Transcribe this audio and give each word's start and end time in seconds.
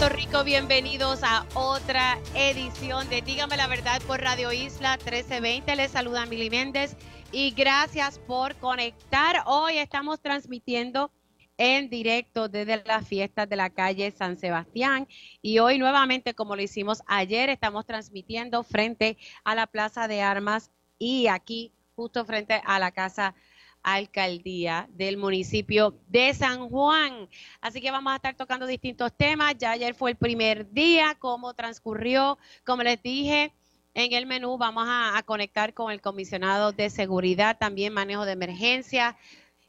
Puerto 0.00 0.16
Rico, 0.16 0.44
bienvenidos 0.44 1.22
a 1.22 1.44
otra 1.52 2.18
edición 2.34 3.06
de 3.10 3.20
Dígame 3.20 3.58
la 3.58 3.66
verdad 3.66 4.00
por 4.06 4.18
Radio 4.18 4.50
Isla 4.50 4.96
1320. 4.96 5.76
Les 5.76 5.90
saluda 5.90 6.24
Mili 6.24 6.48
Méndez 6.48 6.96
y 7.32 7.50
gracias 7.50 8.18
por 8.18 8.54
conectar. 8.56 9.42
Hoy 9.44 9.76
estamos 9.76 10.18
transmitiendo 10.22 11.10
en 11.58 11.90
directo 11.90 12.48
desde 12.48 12.82
las 12.86 13.06
fiestas 13.06 13.46
de 13.46 13.56
la 13.56 13.68
calle 13.68 14.10
San 14.10 14.38
Sebastián. 14.38 15.06
Y 15.42 15.58
hoy 15.58 15.76
nuevamente, 15.76 16.32
como 16.32 16.56
lo 16.56 16.62
hicimos 16.62 17.02
ayer, 17.06 17.50
estamos 17.50 17.84
transmitiendo 17.84 18.62
frente 18.62 19.18
a 19.44 19.54
la 19.54 19.66
Plaza 19.66 20.08
de 20.08 20.22
Armas 20.22 20.70
y 20.98 21.26
aquí, 21.26 21.74
justo 21.94 22.24
frente 22.24 22.62
a 22.64 22.78
la 22.78 22.90
Casa 22.90 23.34
Alcaldía 23.82 24.88
del 24.92 25.16
municipio 25.16 25.98
de 26.08 26.34
San 26.34 26.68
Juan. 26.68 27.28
Así 27.60 27.80
que 27.80 27.90
vamos 27.90 28.12
a 28.12 28.16
estar 28.16 28.36
tocando 28.36 28.66
distintos 28.66 29.12
temas. 29.16 29.54
Ya 29.58 29.72
ayer 29.72 29.94
fue 29.94 30.10
el 30.10 30.16
primer 30.16 30.70
día, 30.70 31.16
cómo 31.18 31.54
transcurrió, 31.54 32.38
como 32.64 32.82
les 32.82 33.02
dije. 33.02 33.52
En 33.94 34.12
el 34.12 34.26
menú 34.26 34.56
vamos 34.56 34.84
a, 34.86 35.20
conectar 35.26 35.74
con 35.74 35.90
el 35.90 36.00
comisionado 36.00 36.72
de 36.72 36.90
seguridad, 36.90 37.58
también 37.58 37.92
manejo 37.92 38.24
de 38.24 38.32
emergencia, 38.32 39.16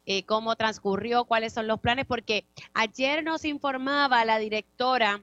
eh, 0.06 0.24
cómo 0.24 0.54
transcurrió, 0.54 1.24
cuáles 1.24 1.52
son 1.52 1.66
los 1.66 1.80
planes, 1.80 2.06
porque 2.06 2.44
ayer 2.72 3.24
nos 3.24 3.44
informaba 3.44 4.24
la 4.24 4.38
directora 4.38 5.22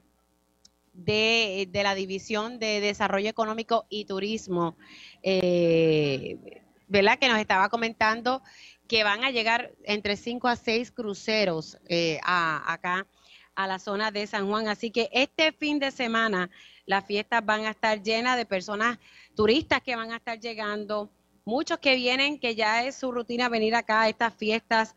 de, 0.92 1.66
de 1.70 1.82
la 1.82 1.94
División 1.94 2.58
de 2.58 2.80
Desarrollo 2.80 3.30
Económico 3.30 3.86
y 3.88 4.04
Turismo, 4.04 4.76
eh, 5.22 6.62
¿verdad? 6.88 7.18
Que 7.18 7.28
nos 7.28 7.38
estaba 7.38 7.68
comentando 7.68 8.42
que 8.90 9.04
van 9.04 9.22
a 9.22 9.30
llegar 9.30 9.70
entre 9.84 10.16
5 10.16 10.48
a 10.48 10.56
6 10.56 10.90
cruceros 10.90 11.78
eh, 11.86 12.18
a, 12.24 12.72
acá 12.72 13.06
a 13.54 13.68
la 13.68 13.78
zona 13.78 14.10
de 14.10 14.26
San 14.26 14.48
Juan. 14.48 14.66
Así 14.66 14.90
que 14.90 15.08
este 15.12 15.52
fin 15.52 15.78
de 15.78 15.92
semana 15.92 16.50
las 16.86 17.06
fiestas 17.06 17.46
van 17.46 17.66
a 17.66 17.70
estar 17.70 18.02
llenas 18.02 18.36
de 18.36 18.46
personas 18.46 18.98
turistas 19.36 19.80
que 19.80 19.94
van 19.94 20.10
a 20.10 20.16
estar 20.16 20.40
llegando 20.40 21.08
muchos 21.44 21.78
que 21.78 21.94
vienen, 21.94 22.40
que 22.40 22.56
ya 22.56 22.84
es 22.84 22.96
su 22.96 23.12
rutina 23.12 23.48
venir 23.48 23.76
acá 23.76 24.02
a 24.02 24.08
estas 24.08 24.34
fiestas 24.34 24.96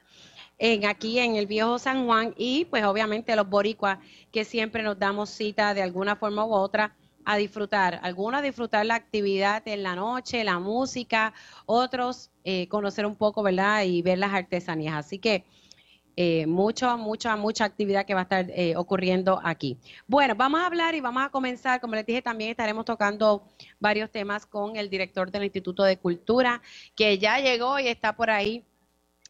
en 0.57 0.87
aquí 0.87 1.19
en 1.19 1.35
el 1.35 1.45
viejo 1.45 1.77
San 1.77 2.07
Juan 2.07 2.33
y 2.35 2.65
pues 2.65 2.83
obviamente 2.85 3.35
los 3.35 3.47
boricuas 3.47 3.99
que 4.31 4.43
siempre 4.43 4.81
nos 4.81 4.97
damos 4.97 5.29
cita 5.29 5.75
de 5.75 5.83
alguna 5.83 6.15
forma 6.15 6.43
u 6.43 6.53
otra 6.55 6.95
a 7.25 7.37
disfrutar, 7.37 7.99
algunos 8.03 8.41
disfrutar 8.41 8.85
la 8.85 8.95
actividad 8.95 9.67
en 9.67 9.83
la 9.83 9.95
noche, 9.95 10.43
la 10.43 10.59
música, 10.59 11.33
otros 11.65 12.31
eh, 12.43 12.67
conocer 12.67 13.05
un 13.05 13.15
poco, 13.15 13.43
¿verdad? 13.43 13.83
Y 13.83 14.01
ver 14.01 14.17
las 14.17 14.33
artesanías. 14.33 14.95
Así 14.95 15.19
que 15.19 15.45
eh, 16.15 16.45
mucha, 16.45 16.95
mucha, 16.95 17.35
mucha 17.35 17.65
actividad 17.65 18.05
que 18.05 18.13
va 18.13 18.21
a 18.21 18.23
estar 18.23 18.45
eh, 18.49 18.75
ocurriendo 18.75 19.39
aquí. 19.43 19.79
Bueno, 20.07 20.35
vamos 20.35 20.61
a 20.61 20.67
hablar 20.67 20.93
y 20.93 21.01
vamos 21.01 21.23
a 21.23 21.29
comenzar, 21.29 21.81
como 21.81 21.95
les 21.95 22.05
dije, 22.05 22.21
también 22.21 22.51
estaremos 22.51 22.85
tocando 22.85 23.43
varios 23.79 24.11
temas 24.11 24.45
con 24.45 24.75
el 24.75 24.89
director 24.89 25.31
del 25.31 25.43
Instituto 25.43 25.83
de 25.83 25.97
Cultura, 25.97 26.61
que 26.95 27.17
ya 27.17 27.39
llegó 27.39 27.79
y 27.79 27.87
está 27.87 28.15
por 28.15 28.29
ahí 28.29 28.63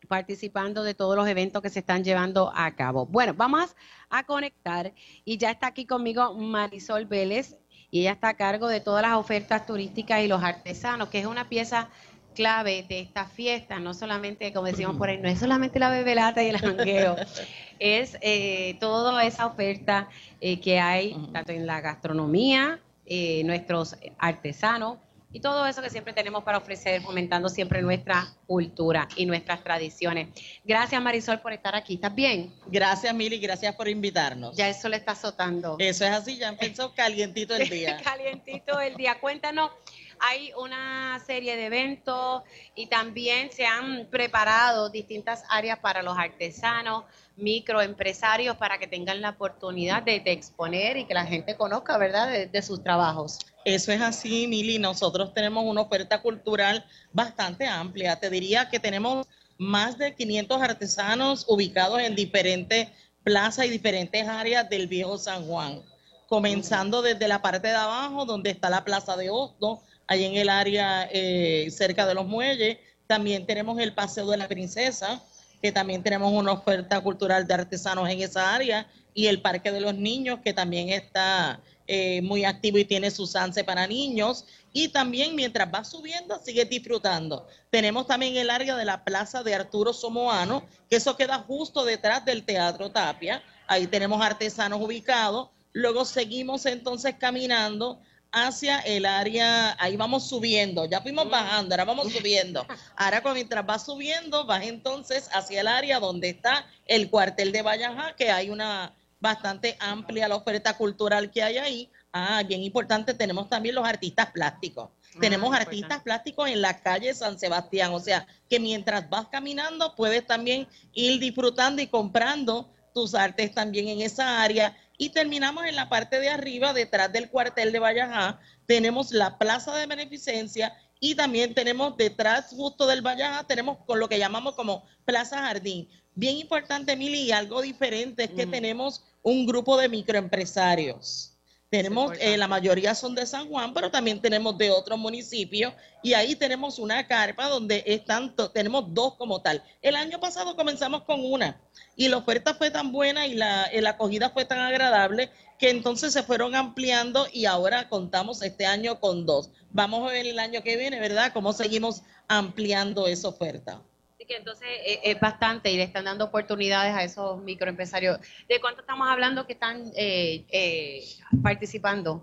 participando 0.08 0.84
de 0.84 0.94
todos 0.94 1.16
los 1.16 1.28
eventos 1.28 1.62
que 1.62 1.70
se 1.70 1.80
están 1.80 2.04
llevando 2.04 2.52
a 2.54 2.76
cabo. 2.76 3.06
Bueno, 3.06 3.34
vamos 3.34 3.76
a 4.10 4.26
conectar 4.26 4.94
y 5.24 5.38
ya 5.38 5.52
está 5.52 5.68
aquí 5.68 5.86
conmigo 5.86 6.34
Marisol 6.34 7.06
Vélez 7.06 7.56
y 7.94 8.00
ella 8.00 8.14
está 8.14 8.30
a 8.30 8.34
cargo 8.34 8.70
de 8.70 8.80
todas 8.80 9.04
las 9.04 9.14
ofertas 9.14 9.68
turísticas 9.68 10.24
y 10.24 10.28
los 10.28 10.42
artesanos, 10.42 11.10
que 11.10 11.20
es 11.20 11.28
una 11.28 11.48
pieza 11.48 11.90
clave 12.34 12.84
de 12.90 13.00
esta 13.00 13.26
fiesta, 13.26 13.78
no 13.78 13.94
solamente, 13.94 14.52
como 14.52 14.66
decimos 14.66 14.96
por 14.96 15.10
ahí, 15.10 15.20
no 15.20 15.30
es 15.30 15.38
solamente 15.38 15.78
la 15.78 15.92
bebelata 15.92 16.42
y 16.42 16.48
el 16.48 16.58
jangueo, 16.58 17.16
es 17.78 18.18
eh, 18.22 18.78
toda 18.80 19.24
esa 19.24 19.46
oferta 19.46 20.10
eh, 20.42 20.60
que 20.60 20.80
hay 20.80 21.16
tanto 21.32 21.52
en 21.52 21.68
la 21.68 21.82
gastronomía, 21.82 22.80
eh, 23.06 23.44
nuestros 23.44 23.96
artesanos 24.18 24.98
y 25.34 25.40
todo 25.42 25.66
eso 25.66 25.82
que 25.82 25.90
siempre 25.90 26.14
tenemos 26.14 26.44
para 26.44 26.60
ofrecer, 26.60 27.02
fomentando 27.02 27.50
siempre 27.50 27.82
nuestra 27.82 28.34
cultura 28.46 29.08
y 29.16 29.26
nuestras 29.26 29.64
tradiciones. 29.64 30.30
Gracias 30.64 31.02
Marisol 31.02 31.42
por 31.42 31.52
estar 31.52 31.76
aquí, 31.76 31.96
¿estás 31.96 32.14
bien? 32.14 32.54
Gracias 32.68 33.14
Mili, 33.14 33.40
gracias 33.40 33.76
por 33.76 33.90
invitarnos. 33.90 34.56
Ya 34.56 34.70
eso 34.70 34.88
le 34.88 34.98
está 34.98 35.14
azotando. 35.14 35.76
Eso 35.80 36.06
es 36.06 36.12
así, 36.12 36.38
ya 36.38 36.50
empezó 36.50 36.94
calientito 36.94 37.56
el 37.56 37.68
día. 37.68 37.98
calientito 38.04 38.80
el 38.80 38.96
día. 38.96 39.20
Cuéntanos 39.20 39.72
hay 40.20 40.54
una 40.58 41.20
serie 41.26 41.58
de 41.58 41.66
eventos 41.66 42.44
y 42.76 42.88
también 42.88 43.52
se 43.52 43.66
han 43.66 44.08
preparado 44.10 44.90
distintas 44.90 45.44
áreas 45.50 45.80
para 45.80 46.02
los 46.02 46.18
artesanos, 46.18 47.04
microempresarios, 47.36 48.56
para 48.56 48.78
que 48.78 48.88
tengan 48.88 49.22
la 49.22 49.32
oportunidad 49.32 50.02
de, 50.04 50.22
exponer 50.26 50.96
y 50.96 51.06
que 51.06 51.14
la 51.14 51.26
gente 51.26 51.58
conozca, 51.58 51.98
¿verdad?, 51.98 52.48
de, 52.48 52.62
sus 52.62 52.82
trabajos. 52.82 53.40
Eso 53.66 53.92
es 53.92 54.02
así, 54.02 54.48
Mili. 54.48 54.78
Nosotros 54.78 55.34
tenemos 55.34 55.64
una 55.66 55.82
oferta 55.82 56.22
cultural 56.22 56.86
bastante 57.14 57.66
amplia. 57.66 58.20
Te 58.20 58.30
diría 58.30 58.70
que 58.70 58.80
tenemos 58.80 59.28
más 59.58 59.98
de 59.98 60.14
500 60.14 60.62
artesanos 60.62 61.46
ubicados 61.48 62.02
en 62.02 62.16
diferentes 62.16 62.90
plazas 63.24 63.66
y 63.66 63.70
diferentes 63.70 64.28
áreas 64.28 64.70
del 64.70 64.88
viejo 64.88 65.18
San 65.18 65.46
Juan. 65.46 65.82
Comenzando 66.28 67.02
desde 67.02 67.28
la 67.28 67.42
parte 67.42 67.68
de 67.70 67.76
abajo, 67.76 68.26
donde 68.26 68.50
está 68.50 68.70
la 68.70 68.84
Plaza 68.84 69.16
de 69.16 69.30
Hosto, 69.30 69.82
ahí 70.08 70.26
en 70.26 70.36
el 70.36 70.50
área 70.50 71.08
eh, 71.12 71.70
cerca 71.72 72.06
de 72.06 72.16
los 72.16 72.26
muelles. 72.26 72.78
También 73.08 73.46
tenemos 73.46 73.80
el 73.80 73.94
Paseo 73.94 74.28
de 74.30 74.38
la 74.38 74.48
Princesa, 74.48 75.22
que 75.62 75.72
también 75.72 76.04
tenemos 76.04 76.34
una 76.34 76.52
oferta 76.52 77.00
cultural 77.00 77.48
de 77.48 77.54
artesanos 77.54 78.10
en 78.10 78.22
esa 78.22 78.54
área, 78.54 78.88
y 79.14 79.28
el 79.28 79.42
Parque 79.42 79.72
de 79.72 79.80
los 79.80 79.94
Niños, 79.96 80.40
que 80.44 80.54
también 80.54 80.90
está 80.90 81.62
eh, 81.88 82.22
muy 82.22 82.46
activo 82.46 82.78
y 82.78 82.86
tiene 82.86 83.12
su 83.12 83.28
sanse 83.28 83.64
para 83.64 83.88
niños. 83.88 84.46
Y 84.72 84.88
también 84.90 85.36
mientras 85.36 85.72
va 85.72 85.84
subiendo, 85.84 86.40
sigue 86.44 86.66
disfrutando. 86.66 87.48
Tenemos 87.70 88.08
también 88.08 88.36
el 88.38 88.50
área 88.50 88.76
de 88.76 88.86
la 88.86 89.04
Plaza 89.04 89.44
de 89.44 89.54
Arturo 89.54 89.94
Somoano, 89.94 90.66
que 90.90 90.96
eso 90.96 91.16
queda 91.16 91.40
justo 91.40 91.86
detrás 91.86 92.26
del 92.26 92.44
Teatro 92.44 92.92
Tapia. 92.92 93.44
Ahí 93.68 93.88
tenemos 93.88 94.22
artesanos 94.22 94.82
ubicados. 94.82 95.50
Luego 95.74 96.06
seguimos 96.06 96.66
entonces 96.66 97.16
caminando 97.20 98.00
hacia 98.34 98.80
el 98.80 99.06
área, 99.06 99.78
ahí 99.80 99.96
vamos 99.96 100.28
subiendo, 100.28 100.86
ya 100.86 101.02
fuimos 101.02 101.30
bajando, 101.30 101.76
ahora 101.76 101.86
vamos 101.86 102.12
subiendo. 102.12 102.66
Ahora 102.96 103.22
mientras 103.34 103.64
vas 103.64 103.86
subiendo, 103.86 104.46
vas 104.46 104.64
entonces 104.66 105.30
hacia 105.32 105.62
el 105.62 105.68
área 105.68 106.00
donde 106.00 106.30
está 106.30 106.66
el 106.88 107.12
cuartel 107.12 107.52
de 107.52 107.62
Valleja, 107.62 108.16
que 108.18 108.32
hay 108.32 108.50
una 108.50 108.92
bastante 109.24 109.78
amplia 109.80 110.28
la 110.28 110.36
oferta 110.36 110.76
cultural 110.76 111.32
que 111.32 111.42
hay 111.42 111.58
ahí. 111.58 111.90
Ah, 112.12 112.44
bien 112.46 112.62
importante, 112.62 113.14
tenemos 113.14 113.50
también 113.50 113.74
los 113.74 113.88
artistas 113.88 114.30
plásticos. 114.32 114.90
Ah, 115.16 115.18
tenemos 115.22 115.56
artistas 115.56 116.04
plásticos 116.04 116.50
en 116.50 116.62
la 116.62 116.82
calle 116.82 117.14
San 117.14 117.40
Sebastián, 117.40 117.94
o 117.94 118.02
sea, 118.02 118.28
que 118.50 118.60
mientras 118.60 119.10
vas 119.10 119.28
caminando 119.30 119.96
puedes 119.96 120.28
también 120.28 120.68
ir 120.92 121.22
disfrutando 121.22 121.82
y 121.82 121.88
comprando 121.88 122.70
tus 122.94 123.16
artes 123.16 123.54
también 123.54 123.88
en 123.88 124.02
esa 124.02 124.44
área 124.44 124.76
y 124.98 125.10
terminamos 125.10 125.66
en 125.66 125.78
la 125.78 125.88
parte 125.88 126.20
de 126.20 126.30
arriba, 126.30 126.74
detrás 126.74 127.12
del 127.14 127.30
cuartel 127.30 127.72
de 127.72 127.80
Vallajá, 127.80 128.42
tenemos 128.66 129.14
la 129.14 129.38
plaza 129.38 129.74
de 129.74 129.88
beneficencia 129.88 130.76
y 131.00 131.16
también 131.16 131.54
tenemos 131.54 131.96
detrás 131.96 132.50
justo 132.50 132.86
del 132.88 133.02
Vallajá, 133.02 133.46
tenemos 133.46 133.78
con 133.86 134.00
lo 134.00 134.10
que 134.10 134.20
llamamos 134.20 134.56
como 134.56 134.84
plaza 135.06 135.40
jardín. 135.40 135.88
Bien 136.16 136.38
importante, 136.38 136.96
Mili, 136.96 137.22
y 137.22 137.32
algo 137.32 137.62
diferente 137.62 138.26
es 138.26 138.30
que 138.30 138.46
tenemos 138.46 139.04
un 139.24 139.46
grupo 139.46 139.78
de 139.78 139.90
microempresarios. 139.90 141.32
Tenemos, 141.70 142.12
eh, 142.20 142.38
la 142.38 142.48
mayoría 142.48 142.94
son 142.94 143.16
de 143.16 143.26
San 143.26 143.50
Juan, 143.50 143.74
pero 143.74 143.90
también 143.90 144.22
tenemos 144.22 144.56
de 144.60 144.70
otros 144.70 145.00
municipios 145.00 145.74
y 146.04 146.14
ahí 146.14 146.36
tenemos 146.36 146.78
una 146.78 147.08
carpa 147.08 147.50
donde 147.50 147.84
están, 147.88 148.36
tenemos 148.54 148.94
dos 148.94 149.16
como 149.16 149.42
tal. 149.42 149.64
El 149.82 149.96
año 149.96 150.20
pasado 150.20 150.56
comenzamos 150.56 151.02
con 151.02 151.26
una 151.26 151.60
y 151.96 152.10
la 152.10 152.18
oferta 152.18 152.54
fue 152.54 152.70
tan 152.70 152.92
buena 152.92 153.26
y 153.26 153.34
la, 153.34 153.72
la 153.74 153.90
acogida 153.90 154.30
fue 154.30 154.46
tan 154.46 154.60
agradable 154.60 155.32
que 155.58 155.72
entonces 155.72 156.14
se 156.14 156.22
fueron 156.22 156.54
ampliando 156.54 157.26
y 157.34 157.46
ahora 157.46 157.90
contamos 157.90 158.44
este 158.44 158.68
año 158.68 159.00
con 159.00 159.26
dos. 159.26 159.50
Vamos 159.72 160.08
a 160.08 160.14
ver 160.14 160.28
el 160.28 160.38
año 160.38 160.62
que 160.62 160.78
viene, 160.78 161.00
¿verdad? 161.00 161.34
Cómo 161.34 161.54
seguimos 161.54 162.04
ampliando 162.28 163.08
esa 163.08 163.30
oferta 163.30 163.82
que 164.26 164.36
entonces 164.36 164.68
eh, 164.86 165.00
es, 165.04 165.20
bastante 165.20 165.72
y 165.72 165.78
le 165.78 165.84
están 165.84 166.06
dando 166.06 166.26
oportunidades 166.26 166.94
a 166.94 167.04
esos 167.04 167.42
microempresarios. 167.42 168.20
¿De 168.48 168.60
cuánto 168.60 168.82
estamos 168.82 169.08
hablando 169.08 169.46
que 169.46 169.54
están 169.54 169.92
eh, 169.96 170.46
eh, 170.50 171.04
participando? 171.42 172.22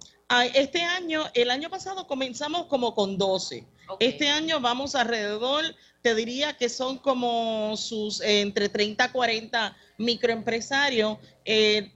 Este 0.55 0.83
año, 0.83 1.25
el 1.35 1.51
año 1.51 1.71
pasado 1.71 2.07
comenzamos 2.07 2.67
como 2.67 2.95
con 2.95 3.19
12. 3.19 3.65
Este 3.99 4.29
año 4.29 4.61
vamos 4.61 4.95
alrededor, 4.95 5.65
te 6.03 6.15
diría 6.15 6.57
que 6.57 6.69
son 6.69 6.99
como 6.99 7.77
sus 7.77 8.21
eh, 8.21 8.41
entre 8.41 8.69
30 8.69 9.05
a 9.05 9.13
40 9.13 9.77
microempresarios. 9.99 11.19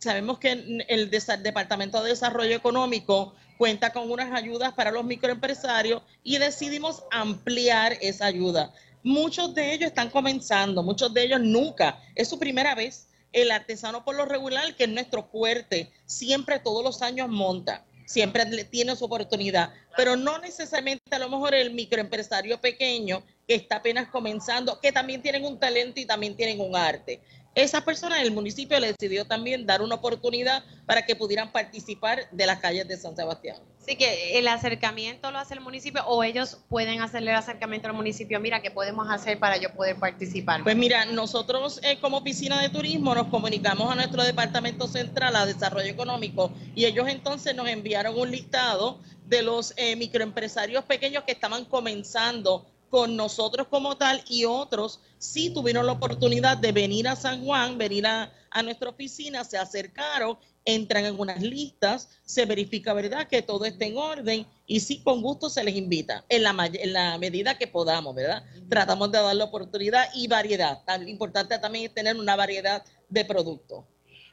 Sabemos 0.01 0.39
que 0.41 0.85
el, 0.89 1.11
Departamento 1.11 2.03
de 2.03 2.11
Desarrollo 2.11 2.57
Económico 2.57 3.35
cuenta 3.57 3.93
con 3.93 4.11
unas 4.11 4.33
ayudas 4.33 4.73
para 4.73 4.91
los 4.91 5.05
microempresarios 5.05 6.03
y 6.23 6.39
decidimos 6.39 7.05
ampliar 7.11 7.97
esa 8.01 8.27
ayuda. 8.27 8.73
Muchos 9.05 9.55
de 9.55 9.75
ellos 9.75 9.89
están 9.89 10.09
comenzando, 10.09 10.83
muchos 10.83 11.13
de 11.13 11.25
ellos 11.25 11.41
nunca, 11.41 12.03
es 12.15 12.27
su 12.27 12.39
primera 12.39 12.75
vez. 12.75 13.09
El 13.33 13.51
artesano 13.51 14.03
por 14.03 14.17
lo 14.17 14.25
regular, 14.25 14.75
que 14.77 14.85
es 14.85 14.91
nuestro 14.91 15.25
fuerte, 15.25 15.93
siempre 16.07 16.59
todos 16.59 16.83
los 16.83 17.03
años 17.03 17.29
monta 17.29 17.85
siempre 18.07 18.45
tiene 18.65 18.97
su 18.97 19.05
oportunidad, 19.05 19.73
pero 19.97 20.17
no 20.17 20.39
necesariamente 20.39 21.15
a 21.15 21.19
lo 21.19 21.29
mejor 21.29 21.55
el 21.55 21.73
microempresario 21.73 22.61
pequeño 22.61 23.23
que 23.47 23.55
está 23.55 23.77
apenas 23.77 24.09
comenzando, 24.09 24.79
que 24.81 24.93
también 24.93 25.23
tienen 25.23 25.45
un 25.45 25.59
talento 25.59 26.01
y 26.01 26.07
también 26.07 26.37
tienen 26.37 26.61
un 26.61 26.77
arte 26.77 27.21
esa 27.55 27.85
persona 27.85 28.21
el 28.21 28.33
municipio 28.33 28.79
le 28.81 28.89
decidió 28.89 29.27
también 29.27 29.67
dar 29.67 29.83
una 29.83 29.97
oportunidad 29.97 30.65
para 30.87 31.07
que 31.07 31.15
pudieran 31.15 31.53
participar 31.53 32.29
de 32.31 32.47
las 32.47 32.59
calles 32.59 32.89
de 32.89 32.97
San 32.97 33.15
Sebastián. 33.15 33.57
Así 33.81 33.97
que 33.97 34.39
el 34.39 34.49
acercamiento 34.49 35.31
lo 35.31 35.39
hace 35.39 35.55
el 35.55 35.61
municipio 35.61 36.03
o 36.07 36.25
ellos 36.25 36.59
pueden 36.69 37.03
hacerle 37.03 37.31
el 37.31 37.37
acercamiento 37.37 37.87
al 37.87 37.95
municipio. 37.95 38.41
Mira, 38.41 38.63
¿qué 38.63 38.71
podemos 38.71 39.09
hacer 39.11 39.39
para 39.39 39.59
yo 39.59 39.73
poder 39.75 39.97
participar? 39.97 40.63
Pues 40.63 40.75
mira, 40.75 41.05
nosotros 41.05 41.81
eh, 41.83 41.99
como 42.01 42.19
oficina 42.19 42.61
de 42.61 42.71
turismo 42.71 43.15
nos 43.15 43.29
comunicamos 43.29 43.93
a 43.93 43.95
nuestro 43.95 44.25
departamento 44.25 44.89
central 44.89 45.37
a 45.37 45.47
desarrollo 45.47 45.91
económico 45.91 46.51
y 46.75 46.87
ellos 46.87 47.07
entonces 47.09 47.55
nos 47.55 47.69
enviaron 47.69 48.19
un 48.19 48.31
listado 48.31 49.01
de 49.27 49.43
los 49.43 49.75
eh, 49.77 49.97
microempresarios 49.97 50.85
pequeños 50.85 51.25
que 51.25 51.33
estaban 51.33 51.65
comenzando 51.65 52.67
con 52.95 53.17
nosotros 53.17 53.67
como 53.67 53.97
tal 53.97 54.23
y 54.29 54.45
otros 54.45 55.01
sí 55.19 55.51
tuvieron 55.51 55.85
la 55.85 55.91
oportunidad 55.91 56.59
de 56.59 56.71
venir 56.71 57.09
a 57.09 57.17
San 57.17 57.45
Juan, 57.45 57.77
venir 57.77 58.07
a, 58.07 58.33
nuestra 58.63 58.89
oficina, 58.89 59.43
se 59.43 59.59
acercaron, 59.59 60.39
entran 60.65 61.05
en 61.05 61.19
unas 61.19 61.43
listas, 61.43 62.09
se 62.23 62.47
verifica, 62.47 62.95
¿verdad?, 62.95 63.27
que 63.27 63.43
todo 63.43 63.65
esté 63.65 63.87
en 63.87 63.97
orden 63.97 64.47
y 64.65 64.79
sí, 64.79 65.03
con 65.03 65.23
gusto 65.23 65.51
se 65.51 65.65
les 65.65 65.75
invita, 65.75 66.25
en 66.29 66.45
la, 66.45 66.71
en 66.73 66.93
la 66.93 67.19
medida 67.19 67.59
que 67.59 67.67
podamos, 67.67 68.15
¿verdad? 68.15 68.45
Tratamos 68.69 69.11
de 69.11 69.19
dar 69.19 69.35
la 69.35 69.43
oportunidad 69.43 70.07
y 70.15 70.29
variedad. 70.29 70.85
Tan 70.85 71.09
importante 71.09 71.59
también 71.59 71.87
es 71.87 71.95
tener 71.95 72.17
una 72.17 72.37
variedad 72.37 72.85
de 73.09 73.25
productos. 73.25 73.87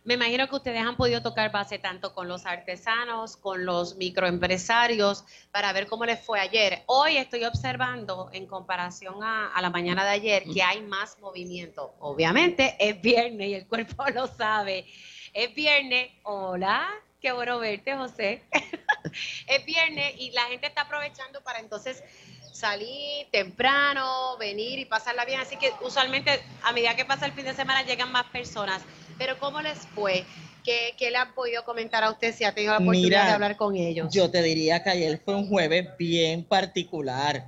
Me 0.03 0.15
imagino 0.15 0.47
que 0.47 0.55
ustedes 0.55 0.81
han 0.81 0.97
podido 0.97 1.21
tocar 1.21 1.51
base 1.51 1.77
tanto 1.77 2.15
con 2.15 2.27
los 2.27 2.47
artesanos, 2.47 3.37
con 3.37 3.65
los 3.65 3.97
microempresarios, 3.97 5.23
para 5.51 5.71
ver 5.73 5.85
cómo 5.85 6.05
les 6.05 6.19
fue 6.19 6.39
ayer. 6.39 6.81
Hoy 6.87 7.17
estoy 7.17 7.45
observando, 7.45 8.29
en 8.33 8.47
comparación 8.47 9.23
a, 9.23 9.61
la 9.61 9.69
mañana 9.69 10.03
de 10.03 10.09
ayer, 10.09 10.43
que 10.51 10.63
hay 10.63 10.81
más 10.81 11.19
movimiento. 11.19 11.93
Obviamente 11.99 12.75
es 12.79 12.99
viernes 12.99 13.49
y 13.49 13.53
el 13.53 13.67
cuerpo 13.67 14.03
lo 14.09 14.25
sabe. 14.25 14.87
Es 15.33 15.53
viernes. 15.53 16.09
Hola, 16.23 16.89
qué 17.21 17.31
bueno 17.31 17.59
verte, 17.59 17.95
José. 17.95 18.41
es 19.47 19.65
viernes 19.65 20.15
y 20.17 20.31
la 20.31 20.45
gente 20.45 20.65
está 20.65 20.81
aprovechando 20.81 21.41
para 21.41 21.59
entonces 21.59 22.03
salir 22.51 23.27
temprano, 23.31 24.35
venir 24.37 24.79
y 24.79 24.85
pasarla 24.85 25.25
bien. 25.25 25.41
Así 25.41 25.57
que 25.57 25.71
usualmente 25.81 26.41
a 26.63 26.71
medida 26.71 26.95
que 26.95 27.05
pasa 27.05 27.27
el 27.27 27.33
fin 27.33 27.45
de 27.45 27.53
semana 27.53 27.83
llegan 27.83 28.11
más 28.11 28.25
personas. 28.25 28.81
Pero 29.21 29.37
¿cómo 29.37 29.61
les 29.61 29.77
fue? 29.93 30.25
¿Qué, 30.63 30.95
le 30.99 31.15
han 31.15 31.35
podido 31.35 31.63
comentar 31.63 32.03
a 32.03 32.09
usted 32.09 32.33
si 32.33 32.43
ha 32.43 32.55
tenido 32.55 32.73
la 32.73 32.79
oportunidad 32.79 33.27
de 33.27 33.31
hablar 33.33 33.55
con 33.55 33.75
ellos? 33.75 34.11
Yo 34.11 34.31
te 34.31 34.41
diría 34.41 34.81
que 34.81 34.89
ayer 34.89 35.21
fue 35.23 35.35
un 35.35 35.47
jueves 35.47 35.89
bien 35.95 36.43
particular, 36.43 37.47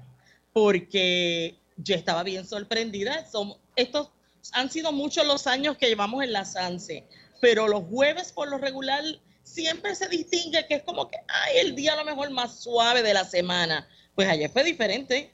porque 0.53 1.57
yo 1.77 1.95
estaba 1.95 2.21
bien 2.21 2.45
sorprendida. 2.45 3.25
estos 3.75 4.11
han 4.51 4.69
sido 4.69 4.91
muchos 4.91 5.25
los 5.25 5.47
años 5.47 5.75
que 5.75 5.87
llevamos 5.87 6.23
en 6.23 6.31
la 6.31 6.45
SANSE, 6.45 7.07
pero 7.41 7.67
los 7.67 7.85
jueves 7.85 8.31
por 8.31 8.49
lo 8.49 8.59
regular 8.59 9.03
siempre 9.41 9.95
se 9.95 10.07
distingue 10.09 10.67
que 10.67 10.75
es 10.75 10.83
como 10.83 11.09
que, 11.09 11.17
ay, 11.27 11.57
el 11.57 11.73
día 11.73 11.93
a 11.93 11.95
lo 11.95 12.05
mejor 12.05 12.29
más 12.29 12.61
suave 12.61 13.01
de 13.01 13.15
la 13.15 13.25
semana. 13.25 13.89
Pues 14.13 14.27
ayer 14.27 14.51
fue 14.51 14.63
diferente. 14.63 15.33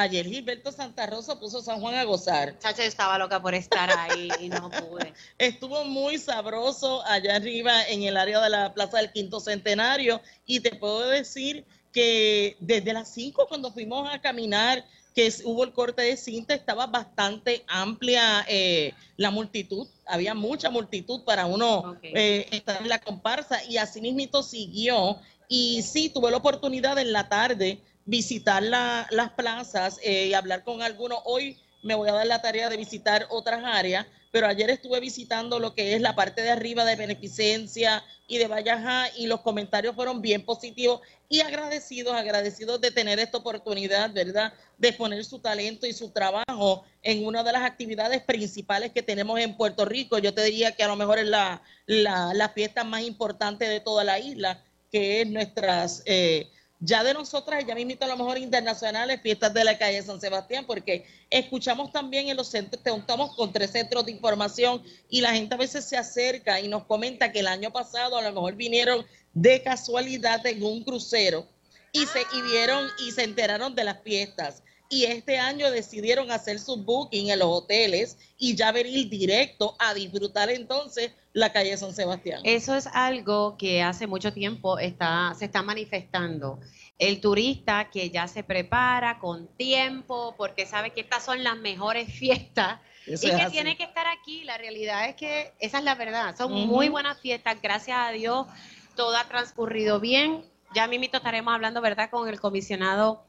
Ayer 0.00 0.24
Gilberto 0.24 0.72
Santa 0.72 1.06
Rosa 1.06 1.38
puso 1.38 1.60
San 1.60 1.78
Juan 1.78 1.94
a 1.94 2.04
gozar. 2.04 2.58
Chacha, 2.58 2.84
estaba 2.84 3.18
loca 3.18 3.42
por 3.42 3.54
estar 3.54 3.90
ahí 3.98 4.30
y 4.40 4.48
no 4.48 4.70
pude. 4.70 5.12
Estuvo 5.38 5.84
muy 5.84 6.16
sabroso 6.16 7.04
allá 7.04 7.36
arriba 7.36 7.86
en 7.86 8.04
el 8.04 8.16
área 8.16 8.40
de 8.40 8.48
la 8.48 8.72
Plaza 8.72 8.96
del 8.96 9.12
Quinto 9.12 9.40
Centenario 9.40 10.22
y 10.46 10.60
te 10.60 10.74
puedo 10.74 11.06
decir 11.06 11.66
que 11.92 12.56
desde 12.60 12.94
las 12.94 13.12
5 13.12 13.46
cuando 13.46 13.72
fuimos 13.72 14.08
a 14.10 14.18
caminar, 14.22 14.86
que 15.14 15.30
hubo 15.44 15.64
el 15.64 15.72
corte 15.74 16.00
de 16.00 16.16
cinta, 16.16 16.54
estaba 16.54 16.86
bastante 16.86 17.62
amplia 17.68 18.46
eh, 18.48 18.94
la 19.18 19.30
multitud, 19.30 19.86
había 20.06 20.32
mucha 20.32 20.70
multitud 20.70 21.24
para 21.24 21.44
uno 21.44 21.98
eh, 22.02 22.46
estar 22.52 22.80
en 22.80 22.88
la 22.88 23.00
comparsa 23.00 23.62
y 23.64 23.76
así 23.76 24.00
mismito 24.00 24.42
siguió. 24.42 25.18
Y 25.46 25.82
sí, 25.82 26.08
tuve 26.08 26.30
la 26.30 26.38
oportunidad 26.38 26.96
en 26.98 27.12
la 27.12 27.28
tarde 27.28 27.80
visitar 28.10 28.60
las 28.60 29.30
plazas 29.36 30.00
eh, 30.02 30.26
y 30.26 30.34
hablar 30.34 30.64
con 30.64 30.82
algunos. 30.82 31.20
Hoy 31.24 31.56
me 31.82 31.94
voy 31.94 32.08
a 32.08 32.12
dar 32.12 32.26
la 32.26 32.42
tarea 32.42 32.68
de 32.68 32.76
visitar 32.76 33.26
otras 33.30 33.62
áreas, 33.64 34.04
pero 34.32 34.48
ayer 34.48 34.68
estuve 34.68 34.98
visitando 34.98 35.60
lo 35.60 35.74
que 35.76 35.94
es 35.94 36.00
la 36.00 36.16
parte 36.16 36.42
de 36.42 36.50
arriba 36.50 36.84
de 36.84 36.96
Beneficencia 36.96 38.02
y 38.26 38.38
de 38.38 38.48
Vallajá 38.48 39.06
y 39.16 39.28
los 39.28 39.42
comentarios 39.42 39.94
fueron 39.94 40.20
bien 40.20 40.44
positivos 40.44 41.00
y 41.28 41.38
agradecidos, 41.38 42.12
agradecidos 42.14 42.80
de 42.80 42.90
tener 42.90 43.20
esta 43.20 43.38
oportunidad, 43.38 44.12
¿verdad? 44.12 44.52
De 44.76 44.92
poner 44.92 45.24
su 45.24 45.38
talento 45.38 45.86
y 45.86 45.92
su 45.92 46.10
trabajo 46.10 46.84
en 47.04 47.24
una 47.24 47.44
de 47.44 47.52
las 47.52 47.62
actividades 47.62 48.22
principales 48.22 48.90
que 48.90 49.02
tenemos 49.02 49.38
en 49.38 49.56
Puerto 49.56 49.84
Rico. 49.84 50.18
Yo 50.18 50.34
te 50.34 50.42
diría 50.42 50.72
que 50.72 50.82
a 50.82 50.88
lo 50.88 50.96
mejor 50.96 51.20
es 51.20 51.28
la, 51.28 51.62
la, 51.86 52.48
fiesta 52.48 52.82
más 52.82 53.02
importante 53.02 53.68
de 53.68 53.78
toda 53.78 54.02
la 54.02 54.18
isla, 54.18 54.64
que 54.90 55.20
es 55.20 55.28
nuestras... 55.28 56.02
Eh, 56.06 56.50
ya 56.80 57.04
de 57.04 57.12
nosotras, 57.12 57.64
ya 57.66 57.74
me 57.74 57.82
invito 57.82 58.06
a 58.06 58.08
lo 58.08 58.16
mejor 58.16 58.38
internacionales, 58.38 59.20
fiestas 59.22 59.52
de 59.52 59.64
la 59.64 59.76
calle 59.76 60.02
San 60.02 60.20
Sebastián, 60.20 60.64
porque 60.66 61.06
escuchamos 61.28 61.92
también 61.92 62.28
en 62.28 62.36
los 62.36 62.48
centros, 62.48 62.82
te 62.82 62.90
contamos 62.90 63.36
con 63.36 63.52
tres 63.52 63.70
centros 63.70 64.06
de 64.06 64.12
información 64.12 64.82
y 65.10 65.20
la 65.20 65.32
gente 65.32 65.54
a 65.54 65.58
veces 65.58 65.84
se 65.84 65.98
acerca 65.98 66.58
y 66.58 66.68
nos 66.68 66.84
comenta 66.84 67.32
que 67.32 67.40
el 67.40 67.48
año 67.48 67.70
pasado 67.70 68.16
a 68.16 68.22
lo 68.22 68.32
mejor 68.32 68.54
vinieron 68.56 69.04
de 69.34 69.62
casualidad 69.62 70.44
en 70.46 70.62
un 70.62 70.82
crucero 70.82 71.46
y 71.92 72.06
se 72.06 72.20
y 72.32 72.42
vieron 72.42 72.86
y 73.06 73.10
se 73.10 73.24
enteraron 73.24 73.74
de 73.74 73.84
las 73.84 74.02
fiestas. 74.02 74.62
Y 74.92 75.04
este 75.04 75.38
año 75.38 75.70
decidieron 75.70 76.32
hacer 76.32 76.58
su 76.58 76.76
booking 76.76 77.30
en 77.30 77.38
los 77.38 77.48
hoteles 77.48 78.18
y 78.38 78.56
ya 78.56 78.72
venir 78.72 79.08
directo 79.08 79.76
a 79.78 79.94
disfrutar 79.94 80.50
entonces 80.50 81.12
la 81.32 81.52
calle 81.52 81.76
San 81.76 81.94
Sebastián. 81.94 82.40
Eso 82.42 82.74
es 82.74 82.88
algo 82.92 83.56
que 83.56 83.82
hace 83.82 84.08
mucho 84.08 84.32
tiempo 84.32 84.80
está, 84.80 85.32
se 85.38 85.44
está 85.44 85.62
manifestando. 85.62 86.58
El 87.00 87.20
turista 87.20 87.90
que 87.90 88.10
ya 88.10 88.28
se 88.28 88.44
prepara 88.44 89.18
con 89.18 89.48
tiempo 89.56 90.34
porque 90.36 90.66
sabe 90.66 90.90
que 90.90 91.00
estas 91.00 91.24
son 91.24 91.42
las 91.42 91.56
mejores 91.56 92.12
fiestas 92.12 92.78
y 93.06 93.30
que 93.30 93.48
tiene 93.50 93.76
que 93.76 93.84
estar 93.84 94.06
aquí. 94.06 94.44
La 94.44 94.58
realidad 94.58 95.08
es 95.08 95.16
que 95.16 95.52
esa 95.58 95.78
es 95.78 95.84
la 95.84 95.94
verdad. 95.94 96.36
Son 96.36 96.52
muy 96.52 96.88
buenas 96.90 97.18
fiestas. 97.18 97.56
Gracias 97.60 97.96
a 97.98 98.12
Dios, 98.12 98.46
todo 98.94 99.16
ha 99.16 99.24
transcurrido 99.24 99.98
bien. 99.98 100.44
Ya 100.74 100.86
mismito 100.86 101.16
estaremos 101.16 101.52
hablando, 101.52 101.80
¿verdad?, 101.80 102.10
con 102.10 102.28
el 102.28 102.38
comisionado 102.38 103.24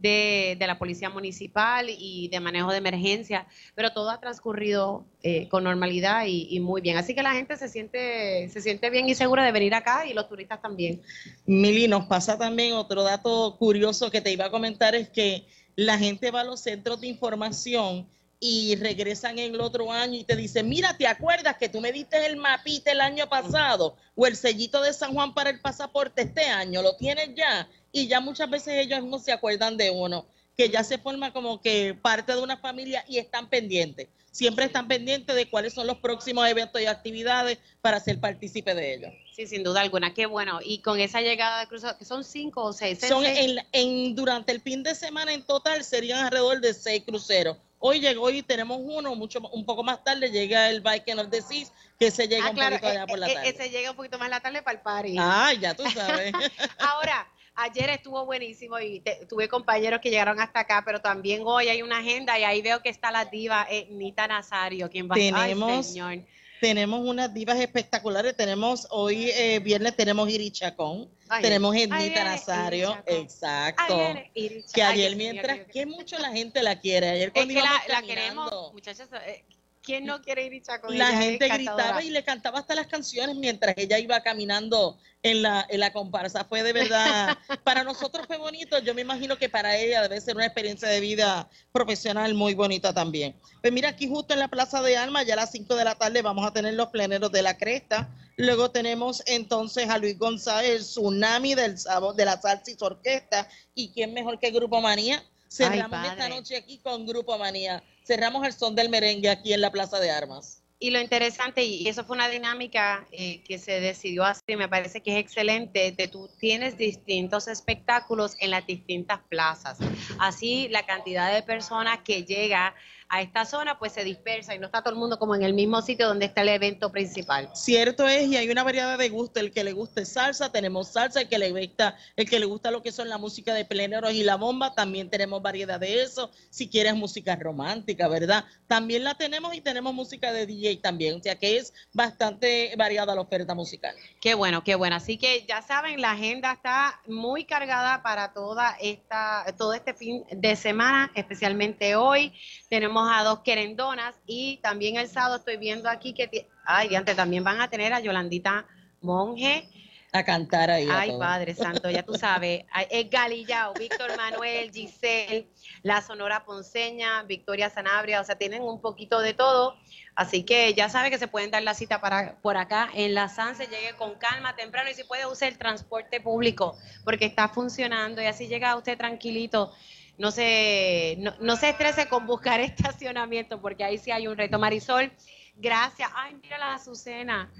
de, 0.00 0.56
la 0.60 0.78
Policía 0.78 1.10
Municipal 1.10 1.86
y 1.88 2.28
de 2.28 2.40
manejo 2.40 2.70
de 2.70 2.78
emergencia, 2.78 3.46
pero 3.74 3.92
todo 3.92 4.10
ha 4.10 4.20
transcurrido 4.20 5.04
eh, 5.22 5.48
con 5.48 5.64
normalidad 5.64 6.24
y, 6.26 6.58
muy 6.60 6.80
bien. 6.80 6.96
Así 6.96 7.14
que 7.14 7.22
la 7.22 7.32
gente 7.32 7.56
se 7.56 7.68
siente, 7.68 8.48
se 8.48 8.60
siente 8.60 8.90
bien 8.90 9.08
y 9.08 9.14
segura 9.14 9.44
de 9.44 9.52
venir 9.52 9.74
acá 9.74 10.06
y 10.06 10.14
los 10.14 10.28
turistas 10.28 10.60
también. 10.60 11.02
Mili, 11.46 11.88
nos 11.88 12.06
pasa 12.06 12.38
también 12.38 12.74
otro 12.74 13.02
dato 13.02 13.56
curioso 13.58 14.10
que 14.10 14.20
te 14.20 14.32
iba 14.32 14.46
a 14.46 14.50
comentar, 14.50 14.94
es 14.94 15.08
que 15.08 15.46
la 15.76 15.98
gente 15.98 16.30
va 16.30 16.40
a 16.40 16.44
los 16.44 16.60
centros 16.60 17.00
de 17.00 17.08
información 17.08 18.06
y 18.38 18.76
regresan 18.76 19.38
el 19.38 19.60
otro 19.60 19.90
año 19.90 20.18
y 20.18 20.24
te 20.24 20.36
dicen, 20.36 20.68
mira, 20.68 20.96
¿te 20.96 21.06
acuerdas 21.06 21.56
que 21.56 21.68
tú 21.68 21.80
me 21.80 21.92
diste 21.92 22.24
el 22.26 22.36
mapita 22.36 22.92
el 22.92 23.00
año 23.00 23.28
pasado 23.28 23.96
o 24.14 24.26
el 24.26 24.36
sellito 24.36 24.82
de 24.82 24.92
San 24.92 25.14
Juan 25.14 25.32
para 25.32 25.50
el 25.50 25.60
pasaporte 25.60 26.22
este 26.22 26.44
año? 26.44 26.82
¿Lo 26.82 26.96
tienes 26.96 27.30
ya? 27.34 27.68
Y 27.96 28.08
ya 28.08 28.20
muchas 28.20 28.50
veces 28.50 28.74
ellos 28.74 29.02
no 29.04 29.18
se 29.18 29.32
acuerdan 29.32 29.78
de 29.78 29.90
uno, 29.90 30.26
que 30.54 30.68
ya 30.68 30.84
se 30.84 30.98
forma 30.98 31.32
como 31.32 31.62
que 31.62 31.94
parte 31.94 32.34
de 32.34 32.42
una 32.42 32.58
familia 32.58 33.02
y 33.08 33.16
están 33.16 33.48
pendientes. 33.48 34.08
Siempre 34.30 34.66
están 34.66 34.86
pendientes 34.86 35.34
de 35.34 35.48
cuáles 35.48 35.72
son 35.72 35.86
los 35.86 35.96
próximos 35.96 36.46
eventos 36.46 36.78
y 36.82 36.84
actividades 36.84 37.56
para 37.80 37.98
ser 37.98 38.20
partícipe 38.20 38.74
de 38.74 38.94
ellos. 38.94 39.12
Sí, 39.34 39.46
sin 39.46 39.64
duda 39.64 39.80
alguna, 39.80 40.12
qué 40.12 40.26
bueno. 40.26 40.58
Y 40.62 40.80
con 40.82 41.00
esa 41.00 41.22
llegada 41.22 41.60
de 41.60 41.68
cruceros, 41.68 41.96
que 41.96 42.04
son 42.04 42.22
cinco 42.22 42.64
o 42.64 42.72
seis. 42.74 42.98
Son 43.00 43.24
en, 43.24 44.14
durante 44.14 44.52
el 44.52 44.60
fin 44.60 44.82
de 44.82 44.94
semana 44.94 45.32
en 45.32 45.42
total 45.42 45.82
serían 45.84 46.26
alrededor 46.26 46.60
de 46.60 46.74
seis 46.74 47.02
cruceros. 47.06 47.56
Hoy 47.78 48.00
llegó 48.00 48.28
y 48.28 48.42
tenemos 48.42 48.78
uno, 48.82 49.14
mucho 49.14 49.40
un 49.52 49.64
poco 49.64 49.82
más 49.82 50.04
tarde 50.04 50.30
llega 50.30 50.68
el 50.68 50.82
Bike 50.82 51.14
of 51.16 51.30
the 51.30 51.40
Seas, 51.40 51.72
que 51.98 52.10
se 52.10 52.28
llega 52.28 52.44
Ah, 52.46 52.50
un 52.50 52.56
claro, 52.56 52.76
poquito 52.76 52.88
allá 52.90 53.04
e- 53.04 53.06
por 53.06 53.18
la 53.18 53.30
e- 53.30 53.34
tarde. 53.34 53.48
ese 53.48 53.70
llega 53.70 53.90
un 53.90 53.96
poquito 53.96 54.18
más 54.18 54.28
la 54.28 54.40
tarde 54.40 54.60
para 54.60 54.76
el 54.76 54.82
party. 54.82 55.16
Ah, 55.18 55.54
ya 55.58 55.74
tú 55.74 55.84
sabes. 55.94 56.34
Ahora, 56.78 57.26
ayer 57.56 57.90
estuvo 57.90 58.24
buenísimo 58.24 58.78
y 58.78 59.00
te- 59.00 59.26
tuve 59.26 59.48
compañeros 59.48 60.00
que 60.00 60.10
llegaron 60.10 60.38
hasta 60.40 60.60
acá, 60.60 60.82
pero 60.84 61.00
también 61.00 61.42
hoy 61.44 61.68
hay 61.68 61.82
una 61.82 61.98
agenda 61.98 62.38
y 62.38 62.44
ahí 62.44 62.62
veo 62.62 62.82
que 62.82 62.88
está 62.90 63.10
la 63.10 63.24
diva 63.24 63.66
eh, 63.70 63.86
Nita 63.90 64.28
Nazario, 64.28 64.88
quien 64.90 65.08
va 65.08 65.14
a 65.14 65.18
Tenemos- 65.18 65.70
Ay, 65.72 65.82
señor. 65.82 66.18
tenemos 66.60 67.00
unas 67.00 67.32
divas 67.34 67.58
espectaculares. 67.58 68.36
Tenemos 68.36 68.86
hoy 68.90 69.30
eh, 69.30 69.58
viernes 69.60 69.94
tenemos 69.96 70.28
Iri 70.28 70.50
Chacón, 70.50 71.08
Ay, 71.28 71.42
tenemos 71.42 71.72
viene 71.72 72.24
Nazario, 72.24 72.92
Chacón. 72.92 73.14
Exacto. 73.14 73.96
viene. 73.96 74.30
Que 74.72 74.82
Ay, 74.82 74.92
ayer 75.04 75.16
mientras 75.16 75.58
que 75.72 75.84
mucho 75.86 76.18
la 76.18 76.30
gente 76.32 76.62
la 76.62 76.78
quiere. 76.80 77.08
Ayer 77.10 77.28
es 77.28 77.34
cuando 77.34 77.54
que 77.54 77.60
la, 77.60 77.82
la 77.88 78.02
queremos, 78.02 78.72
muchachos. 78.72 79.08
eh, 79.26 79.44
¿Quién 79.86 80.04
no 80.04 80.20
quiere 80.20 80.44
ir 80.44 80.60
Chacón? 80.64 80.98
La 80.98 81.10
Ella 81.10 81.18
es 81.20 81.24
gente 81.26 81.48
gritaba 81.48 82.02
y 82.02 82.10
le 82.10 82.24
cantaba 82.24 82.58
hasta 82.58 82.74
las 82.74 82.88
canciones 82.88 83.36
mientras 83.36 83.72
ella 83.78 84.00
iba 84.00 84.20
caminando 84.20 84.98
en 85.22 85.42
la, 85.42 85.64
en 85.68 85.78
la 85.78 85.92
comparsa. 85.92 86.44
Fue 86.44 86.64
de 86.64 86.72
verdad, 86.72 87.38
para 87.64 87.84
nosotros 87.84 88.26
fue 88.26 88.36
bonito. 88.36 88.80
Yo 88.80 88.94
me 88.94 89.02
imagino 89.02 89.38
que 89.38 89.48
para 89.48 89.76
ella 89.76 90.02
debe 90.02 90.20
ser 90.20 90.34
una 90.34 90.46
experiencia 90.46 90.88
de 90.88 90.98
vida 90.98 91.48
profesional 91.70 92.34
muy 92.34 92.54
bonita 92.54 92.92
también. 92.92 93.36
Pues 93.60 93.72
mira, 93.72 93.90
aquí 93.90 94.08
justo 94.08 94.34
en 94.34 94.40
la 94.40 94.48
Plaza 94.48 94.82
de 94.82 94.96
Alma, 94.96 95.22
ya 95.22 95.34
a 95.34 95.36
las 95.36 95.52
5 95.52 95.76
de 95.76 95.84
la 95.84 95.94
tarde 95.94 96.20
vamos 96.20 96.44
a 96.44 96.52
tener 96.52 96.74
los 96.74 96.88
pleneros 96.88 97.30
de 97.30 97.42
la 97.42 97.56
Cresta. 97.56 98.10
Luego 98.36 98.72
tenemos 98.72 99.22
entonces 99.26 99.88
a 99.88 99.98
Luis 99.98 100.18
González, 100.18 100.70
el 100.72 100.82
tsunami 100.82 101.54
del 101.54 101.78
sabor 101.78 102.16
de 102.16 102.24
la 102.24 102.40
su 102.40 102.84
orquesta. 102.84 103.48
¿Y 103.72 103.92
quién 103.92 104.12
mejor 104.12 104.40
que 104.40 104.50
Grupo 104.50 104.80
Manía? 104.80 105.22
Cerramos 105.48 106.04
esta 106.04 106.16
padre. 106.16 106.28
noche 106.28 106.56
aquí 106.56 106.78
con 106.78 107.06
Grupo 107.06 107.38
Manía. 107.38 107.84
Cerramos 108.06 108.46
el 108.46 108.52
son 108.52 108.76
del 108.76 108.88
merengue 108.88 109.28
aquí 109.28 109.52
en 109.52 109.60
la 109.60 109.72
Plaza 109.72 109.98
de 109.98 110.12
Armas. 110.12 110.62
Y 110.78 110.90
lo 110.90 111.00
interesante, 111.00 111.64
y 111.64 111.88
eso 111.88 112.04
fue 112.04 112.16
una 112.16 112.28
dinámica 112.28 113.04
eh, 113.10 113.42
que 113.42 113.58
se 113.58 113.80
decidió 113.80 114.24
hacer, 114.24 114.56
me 114.56 114.68
parece 114.68 115.00
que 115.00 115.12
es 115.14 115.18
excelente, 115.18 115.90
de 115.90 116.06
tú 116.06 116.28
tienes 116.38 116.76
distintos 116.76 117.48
espectáculos 117.48 118.36
en 118.40 118.50
las 118.50 118.64
distintas 118.64 119.20
plazas. 119.28 119.78
Así 120.20 120.68
la 120.68 120.84
cantidad 120.86 121.34
de 121.34 121.42
personas 121.42 122.00
que 122.04 122.24
llega 122.24 122.74
a 123.08 123.22
esta 123.22 123.44
zona 123.44 123.78
pues 123.78 123.92
se 123.92 124.04
dispersa 124.04 124.54
y 124.54 124.58
no 124.58 124.66
está 124.66 124.82
todo 124.82 124.94
el 124.94 124.98
mundo 124.98 125.18
como 125.18 125.34
en 125.34 125.42
el 125.42 125.54
mismo 125.54 125.80
sitio 125.82 126.08
donde 126.08 126.26
está 126.26 126.42
el 126.42 126.48
evento 126.48 126.90
principal. 126.90 127.50
Cierto 127.54 128.06
es, 128.08 128.26
y 128.26 128.36
hay 128.36 128.50
una 128.50 128.64
variedad 128.64 128.98
de 128.98 129.08
gusto. 129.08 129.40
El 129.40 129.52
que 129.52 129.64
le 129.64 129.72
guste 129.72 130.04
salsa, 130.04 130.50
tenemos 130.50 130.88
salsa, 130.88 131.20
el 131.20 131.28
que 131.28 131.38
le 131.38 131.50
gusta, 131.50 131.96
el 132.16 132.28
que 132.28 132.40
le 132.40 132.46
gusta 132.46 132.70
lo 132.70 132.82
que 132.82 132.92
son 132.92 133.08
la 133.08 133.18
música 133.18 133.54
de 133.54 133.64
pleneros 133.64 134.12
y 134.12 134.22
la 134.22 134.36
bomba, 134.36 134.74
también 134.74 135.10
tenemos 135.10 135.42
variedad 135.42 135.78
de 135.78 136.02
eso. 136.02 136.30
Si 136.50 136.68
quieres 136.68 136.94
música 136.94 137.36
romántica, 137.36 138.08
¿verdad? 138.08 138.44
También 138.66 139.04
la 139.04 139.14
tenemos 139.14 139.54
y 139.54 139.60
tenemos 139.60 139.94
música 139.94 140.32
de 140.32 140.46
DJ 140.46 140.78
también. 140.78 141.18
O 141.18 141.22
sea 141.22 141.36
que 141.36 141.58
es 141.58 141.72
bastante 141.92 142.74
variada 142.76 143.14
la 143.14 143.20
oferta 143.20 143.54
musical. 143.54 143.94
Qué 144.20 144.34
bueno, 144.34 144.64
qué 144.64 144.74
bueno. 144.74 144.96
Así 144.96 145.16
que 145.16 145.44
ya 145.46 145.62
saben, 145.62 146.00
la 146.00 146.12
agenda 146.12 146.52
está 146.52 147.00
muy 147.06 147.44
cargada 147.44 148.02
para 148.02 148.32
toda 148.32 148.76
esta, 148.80 149.44
todo 149.56 149.74
este 149.74 149.94
fin 149.94 150.24
de 150.30 150.56
semana, 150.56 151.10
especialmente 151.14 151.94
hoy. 151.96 152.32
Tenemos 152.68 152.95
a 153.04 153.22
dos 153.22 153.40
querendonas 153.40 154.14
y 154.26 154.58
también 154.58 154.96
el 154.96 155.08
sábado 155.08 155.36
estoy 155.36 155.56
viendo 155.56 155.88
aquí 155.88 156.12
que, 156.12 156.48
ay, 156.64 156.94
antes 156.94 157.16
también 157.16 157.44
van 157.44 157.60
a 157.60 157.68
tener 157.68 157.92
a 157.92 158.00
Yolandita 158.00 158.66
Monge. 159.00 159.68
A 160.12 160.24
cantar 160.24 160.70
ahí. 160.70 160.88
Ay, 160.90 161.10
todo. 161.10 161.18
Padre 161.18 161.54
Santo, 161.54 161.90
ya 161.90 162.02
tú 162.02 162.14
sabes. 162.14 162.64
Es 162.90 163.10
Galillao, 163.10 163.74
Víctor 163.74 164.16
Manuel, 164.16 164.70
Giselle, 164.72 165.48
la 165.82 166.00
Sonora 166.00 166.44
Ponceña, 166.44 167.22
Victoria 167.24 167.68
Sanabria, 167.68 168.20
o 168.20 168.24
sea, 168.24 168.36
tienen 168.36 168.62
un 168.62 168.80
poquito 168.80 169.20
de 169.20 169.34
todo. 169.34 169.76
Así 170.14 170.44
que 170.44 170.72
ya 170.72 170.88
sabe 170.88 171.10
que 171.10 171.18
se 171.18 171.28
pueden 171.28 171.50
dar 171.50 171.62
la 171.62 171.74
cita 171.74 172.00
para 172.00 172.38
por 172.40 172.56
acá 172.56 172.88
en 172.94 173.14
la 173.14 173.28
Sanse, 173.28 173.66
llegue 173.66 173.94
con 173.98 174.14
calma, 174.14 174.56
temprano 174.56 174.88
y 174.88 174.94
si 174.94 175.04
puede 175.04 175.26
use 175.26 175.46
el 175.46 175.58
transporte 175.58 176.22
público 176.22 176.78
porque 177.04 177.26
está 177.26 177.48
funcionando 177.48 178.22
y 178.22 178.26
así 178.26 178.48
llega 178.48 178.76
usted 178.76 178.96
tranquilito. 178.96 179.74
No 180.18 180.30
se, 180.30 181.16
no, 181.18 181.34
no 181.40 181.56
se 181.56 181.68
estrese 181.70 182.08
con 182.08 182.26
buscar 182.26 182.60
estacionamiento 182.60 183.60
porque 183.60 183.84
ahí 183.84 183.98
sí 183.98 184.10
hay 184.10 184.26
un 184.26 184.36
reto. 184.36 184.58
Marisol, 184.58 185.12
gracias. 185.56 186.10
Ay, 186.14 186.36
mira 186.42 186.58
la 186.58 186.74
Azucena. 186.74 187.50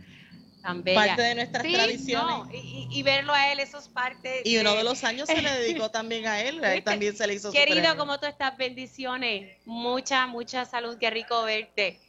Tan 0.63 0.83
bella. 0.83 1.07
Parte 1.07 1.23
de 1.23 1.35
nuestras 1.37 1.65
Sí, 1.65 1.73
tradiciones. 1.73 2.27
no, 2.27 2.49
y, 2.53 2.89
y- 2.91 3.03
verlo 3.03 3.33
a 3.33 3.53
él, 3.53 3.61
eso 3.61 3.79
es 3.79 3.89
parte. 3.89 4.43
Y 4.45 4.57
uno 4.59 4.73
de- 4.73 4.79
de 4.79 4.85
los 4.85 5.05
años 5.05 5.29
se 5.29 5.41
le 5.41 5.53
dedicó 5.53 5.91
también 5.93 6.27
a 6.27 6.41
él, 6.41 6.65
a 6.65 6.75
él 6.75 6.83
también 6.83 7.15
se 7.17 7.25
le 7.27 7.35
hizo 7.35 7.53
Querido. 7.53 7.97
¿cómo 7.97 8.19
tú 8.19 8.27
estás? 8.27 8.57
Bendiciones. 8.57 9.59
Mucha, 9.65 10.27
mucha 10.27 10.65
salud. 10.65 10.97
Qué 10.99 11.09
rico 11.11 11.45
verte. 11.45 12.01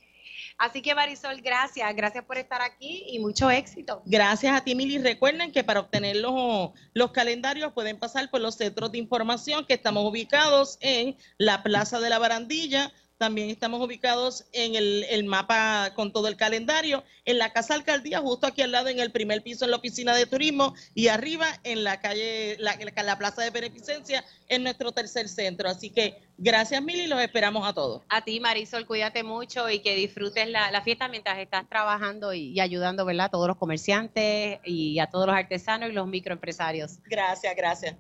Así 0.58 0.82
que, 0.82 0.96
Marisol, 0.96 1.40
gracias. 1.42 1.96
Gracias 1.96 2.24
por 2.26 2.38
estar 2.38 2.62
aquí 2.62 3.04
y 3.08 3.20
mucho 3.20 3.50
éxito. 3.52 4.02
Gracias 4.06 4.56
a 4.56 4.64
ti, 4.64 4.74
Mili. 4.74 4.98
Recuerden 4.98 5.52
que 5.52 5.64
para 5.64 5.82
obtener 5.82 6.18
los, 6.18 6.72
los 6.94 7.12
calendarios 7.12 7.74
pueden 7.74 8.00
pasar 8.00 8.30
por 8.32 8.42
los 8.42 8.56
centros 8.56 8.92
de 8.92 8.98
información 8.98 9.66
que 9.66 9.76
estamos 9.76 10.04
ubicados 10.04 10.78
en 10.82 11.16
la 11.38 11.62
Plaza 11.62 12.00
de 12.00 12.10
la 12.10 12.18
Barandilla. 12.18 12.92
También 13.18 13.50
estamos 13.50 13.82
ubicados 13.84 14.46
en 14.54 14.76
el, 14.76 15.04
el 15.10 15.24
mapa 15.24 15.92
con 15.96 16.14
todo 16.14 16.28
el 16.28 16.36
calendario, 16.38 17.04
en 17.26 17.40
la 17.40 17.52
Casa 17.52 17.74
Alcaldía, 17.74 18.20
justo 18.20 18.46
aquí 18.46 18.62
al 18.62 18.72
lado, 18.72 18.90
en 18.90 19.00
el 19.00 19.12
primer 19.12 19.42
piso, 19.42 19.66
en 19.66 19.72
la 19.72 19.78
oficina 19.78 20.16
de 20.16 20.28
turismo, 20.28 20.76
y 20.94 21.08
arriba 21.08 21.48
en 21.64 21.84
la 21.84 22.00
calle, 22.00 22.58
la, 22.60 22.78
la- 22.78 23.04
la 23.04 23.18
Plaza 23.18 23.42
de 23.42 23.50
Beneficencia, 23.50 24.24
en 24.50 24.62
nuestro 24.64 24.92
tercer 24.92 25.28
centro. 25.30 25.68
Así 25.68 25.90
que 25.90 26.22
gracias, 26.38 26.82
Mili, 26.84 27.08
los 27.08 27.20
esperamos 27.20 27.68
a 27.68 27.74
todos. 27.74 28.04
A 28.10 28.24
ti, 28.24 28.40
Marisol, 28.40 28.86
cuídate 28.86 29.24
mucho 29.24 29.68
y 29.70 29.80
que 29.80 29.96
disfrutes 29.96 30.48
la, 30.50 30.70
la 30.70 30.82
fiesta 30.84 31.08
mientras 31.08 31.40
estás 31.40 31.68
trabajando 31.68 32.34
y, 32.34 32.52
y 32.52 32.60
ayudando, 32.60 33.04
¿verdad? 33.04 33.26
A 33.26 33.30
todos 33.30 33.48
los 33.48 33.58
comerciantes 33.58 34.60
y 34.64 35.00
a 35.00 35.08
todos 35.08 35.26
los 35.26 35.36
artesanos 35.36 35.90
y 35.90 35.94
los 35.94 36.08
microempresarios. 36.08 37.00
Gracias, 37.06 37.56
gracias. 37.56 37.96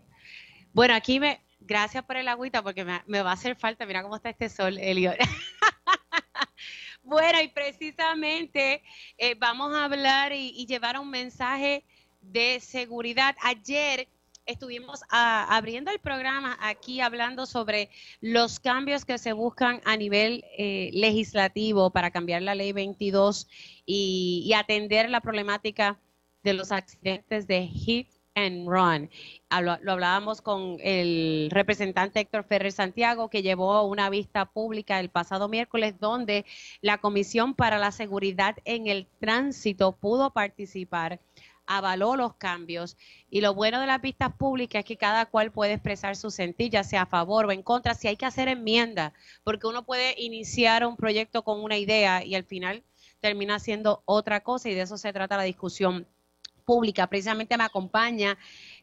Bueno, 0.73 0.93
aquí 0.93 1.19
me. 1.19 1.41
Gracias 1.59 2.03
por 2.03 2.17
el 2.17 2.27
agüita 2.27 2.63
porque 2.63 2.85
me, 2.85 3.21
va 3.21 3.31
a 3.31 3.33
hacer 3.33 3.55
falta. 3.55 3.85
Mira 3.85 4.03
cómo 4.03 4.15
está 4.15 4.29
este 4.29 4.49
sol, 4.49 4.77
Elio. 4.77 5.13
bueno, 7.03 7.41
y 7.41 7.47
precisamente 7.49 8.83
eh, 9.17 9.35
vamos 9.35 9.75
a 9.75 9.85
hablar 9.85 10.33
y, 10.33 10.53
y 10.55 10.65
llevar 10.65 10.99
un 10.99 11.09
mensaje 11.09 11.83
de 12.21 12.59
seguridad. 12.59 13.35
Ayer 13.41 14.07
estuvimos 14.47 15.01
ah, 15.09 15.45
abriendo 15.49 15.91
el 15.91 15.99
programa 15.99 16.57
aquí 16.61 17.01
hablando 17.01 17.45
sobre 17.45 17.89
los 18.21 18.59
cambios 18.59 19.05
que 19.05 19.17
se 19.17 19.33
buscan 19.33 19.81
a 19.85 19.97
nivel 19.97 20.43
eh, 20.57 20.89
legislativo 20.93 21.91
para 21.91 22.11
cambiar 22.11 22.41
la 22.41 22.55
ley 22.55 22.71
22 22.71 23.47
y, 23.85 24.43
y 24.45 24.53
atender 24.53 25.09
la 25.09 25.21
problemática 25.21 25.99
de 26.43 26.53
los 26.53 26.71
accidentes 26.71 27.45
de 27.45 27.67
hit 27.67 28.09
and 28.37 28.67
run. 28.69 29.09
Hablo- 29.49 29.79
lo 29.81 29.93
hablábamos 29.93 30.41
con 30.41 30.77
el 30.81 31.49
representante 31.51 32.19
Héctor 32.19 32.43
Ferrer 32.43 32.71
Santiago, 32.71 33.29
que 33.29 33.41
llevó 33.41 33.81
una 33.83 34.09
vista 34.09 34.45
pública 34.45 34.99
el 34.99 35.09
pasado 35.09 35.49
miércoles, 35.49 35.95
donde 35.99 36.45
la 36.81 36.99
Comisión 36.99 37.55
para 37.55 37.79
la 37.79 37.91
Seguridad 37.91 38.55
en 38.63 38.87
el 38.87 39.07
Tránsito 39.19 39.93
pudo 39.93 40.31
participar, 40.31 41.19
avaló 41.65 42.15
los 42.15 42.35
cambios. 42.35 42.95
Y 43.29 43.41
lo 43.41 43.55
bueno 43.55 43.81
de 43.81 43.87
las 43.87 44.01
vistas 44.01 44.31
públicas 44.33 44.81
es 44.81 44.85
que 44.85 44.97
cada 44.97 45.25
cual 45.25 45.51
puede 45.51 45.73
expresar 45.73 46.15
su 46.15 46.29
sentir, 46.29 46.69
ya 46.71 46.83
sea 46.83 47.01
a 47.03 47.05
favor 47.07 47.45
o 47.47 47.51
en 47.51 47.63
contra, 47.63 47.95
si 47.95 48.07
hay 48.07 48.17
que 48.17 48.27
hacer 48.27 48.47
enmienda, 48.49 49.13
porque 49.43 49.67
uno 49.67 49.83
puede 49.83 50.13
iniciar 50.21 50.85
un 50.85 50.95
proyecto 50.95 51.43
con 51.43 51.63
una 51.63 51.77
idea 51.77 52.23
y 52.23 52.35
al 52.35 52.43
final 52.43 52.83
termina 53.19 53.57
siendo 53.59 54.03
otra 54.05 54.41
cosa, 54.41 54.69
y 54.69 54.75
de 54.75 54.81
eso 54.81 54.97
se 54.97 55.11
trata 55.11 55.37
la 55.37 55.43
discusión 55.43 56.05
pública. 56.71 57.07
Precisamente 57.07 57.57
me 57.57 57.63
acompaña 57.63 58.37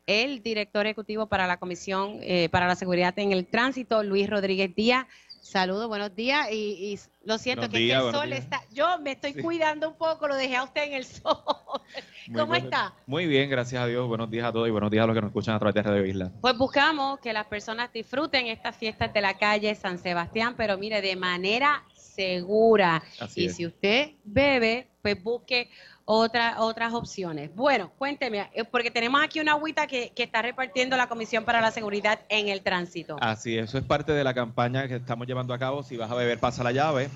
el 0.07 0.43
director 0.43 0.87
ejecutivo 0.87 1.27
para 1.27 1.47
la 1.47 1.59
Comisión 1.59 2.19
eh, 2.23 2.49
para 2.49 2.67
la 2.67 2.75
Seguridad 2.77 3.13
en 3.19 3.31
el 3.33 3.47
Tránsito, 3.47 4.03
Luis 4.03 4.29
Rodríguez 4.29 4.75
Díaz. 4.75 5.07
Saludos, 5.43 5.89
buenos 5.89 6.17
días. 6.17 6.49
Y, 6.51 6.95
y 6.95 6.99
lo 7.27 7.37
siento 7.37 7.61
Buenos 7.69 7.75
que, 7.75 7.79
días, 7.85 8.03
el 8.03 8.13
sol 8.13 8.27
días. 8.31 8.39
está. 8.41 8.63
Yo 8.73 8.99
me 9.01 9.13
estoy 9.13 9.35
Sí. 9.35 9.43
cuidando 9.43 9.91
un 9.91 9.97
poco, 9.99 10.27
lo 10.27 10.35
dejé 10.37 10.57
a 10.57 10.65
usted 10.65 10.85
en 10.85 10.95
el 10.95 11.05
sol. 11.05 11.37
Muy 12.29 12.41
¿Cómo 12.41 12.55
está? 12.55 12.95
Muy 13.07 13.27
bien, 13.27 13.51
gracias 13.51 13.83
a 13.83 13.87
Dios. 13.87 14.09
Buenos 14.09 14.31
días 14.31 14.47
a 14.47 14.53
todos 14.53 14.67
y 14.67 14.71
buenos 14.71 14.91
días 14.91 15.05
a 15.05 15.07
los 15.07 15.15
que 15.15 15.21
nos 15.21 15.29
escuchan 15.29 15.55
a 15.55 15.59
través 15.59 15.75
de 15.75 15.83
Radio 15.83 16.07
Isla. 16.07 16.33
Pues 16.41 16.57
buscamos 16.57 17.21
que 17.21 17.35
las 17.35 17.45
personas 17.47 17.93
disfruten 17.93 18.47
estas 18.47 18.75
fiestas 18.79 19.13
de 19.13 19.21
la 19.21 19.37
calle 19.37 19.75
San 19.75 19.99
Sebastián, 19.99 20.55
pero 20.57 20.79
mire, 20.79 21.03
de 21.03 21.15
manera 21.17 21.85
segura. 21.95 23.03
Así 23.21 23.43
y 23.43 23.47
es. 23.47 23.57
si 23.57 23.67
usted 23.67 24.13
bebe, 24.25 24.89
pues 25.03 25.23
busque 25.23 25.69
otra, 26.05 26.57
otras 26.61 26.93
opciones. 26.93 27.55
Bueno, 27.55 27.91
cuénteme, 27.99 28.51
eh, 28.53 28.65
porque 28.65 28.91
tenemos 28.91 29.23
aquí 29.23 29.41
una 29.41 29.53
agüita 29.53 29.87
que, 29.87 30.11
que 30.11 30.23
está 30.25 30.43
repartiendo 30.43 30.97
la 30.97 31.09
Comisión 31.09 31.45
para 31.45 31.61
la 31.61 31.71
Seguridad 31.71 32.21
en 32.29 32.49
el 32.49 32.63
Tránsito. 32.63 33.17
Así, 33.21 33.57
eso 33.57 33.79
es 33.79 33.85
parte 33.85 34.13
de 34.13 34.25
la 34.25 34.35
campaña 34.35 34.87
que 34.89 34.97
estamos 34.97 35.27
llevando 35.27 35.55
a 35.55 35.59
cabo. 35.59 35.83
Si 35.83 35.97
vas 35.97 36.11
a 36.11 36.15
beber, 36.15 36.39
pasa 36.39 36.63
la 36.63 36.73
llave. 36.73 37.09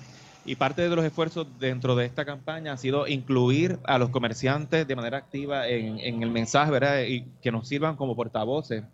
Y 0.45 0.57
parte 0.57 0.81
de 0.81 0.97
los 0.97 1.05
esfuerzos 1.05 1.47
dentro 1.59 1.95
de 1.95 2.07
esta 2.07 2.25
campaña 2.25 2.73
ha 2.73 2.77
sido 2.79 3.07
incluir 3.07 3.79
a 3.85 3.99
los 3.99 4.09
comerciantes 4.09 4.89
de 4.89 4.97
manera 4.97 5.19
activa 5.19 5.69
en, 5.69 5.99
en 5.99 6.23
el 6.23 6.31
mensaje, 6.31 6.71
¿verdad? 6.71 7.03
Y 7.03 7.27
que 7.43 7.53
nos 7.53 7.69
sirvan 7.69 7.97
como 7.97 8.17
portavoces 8.17 8.85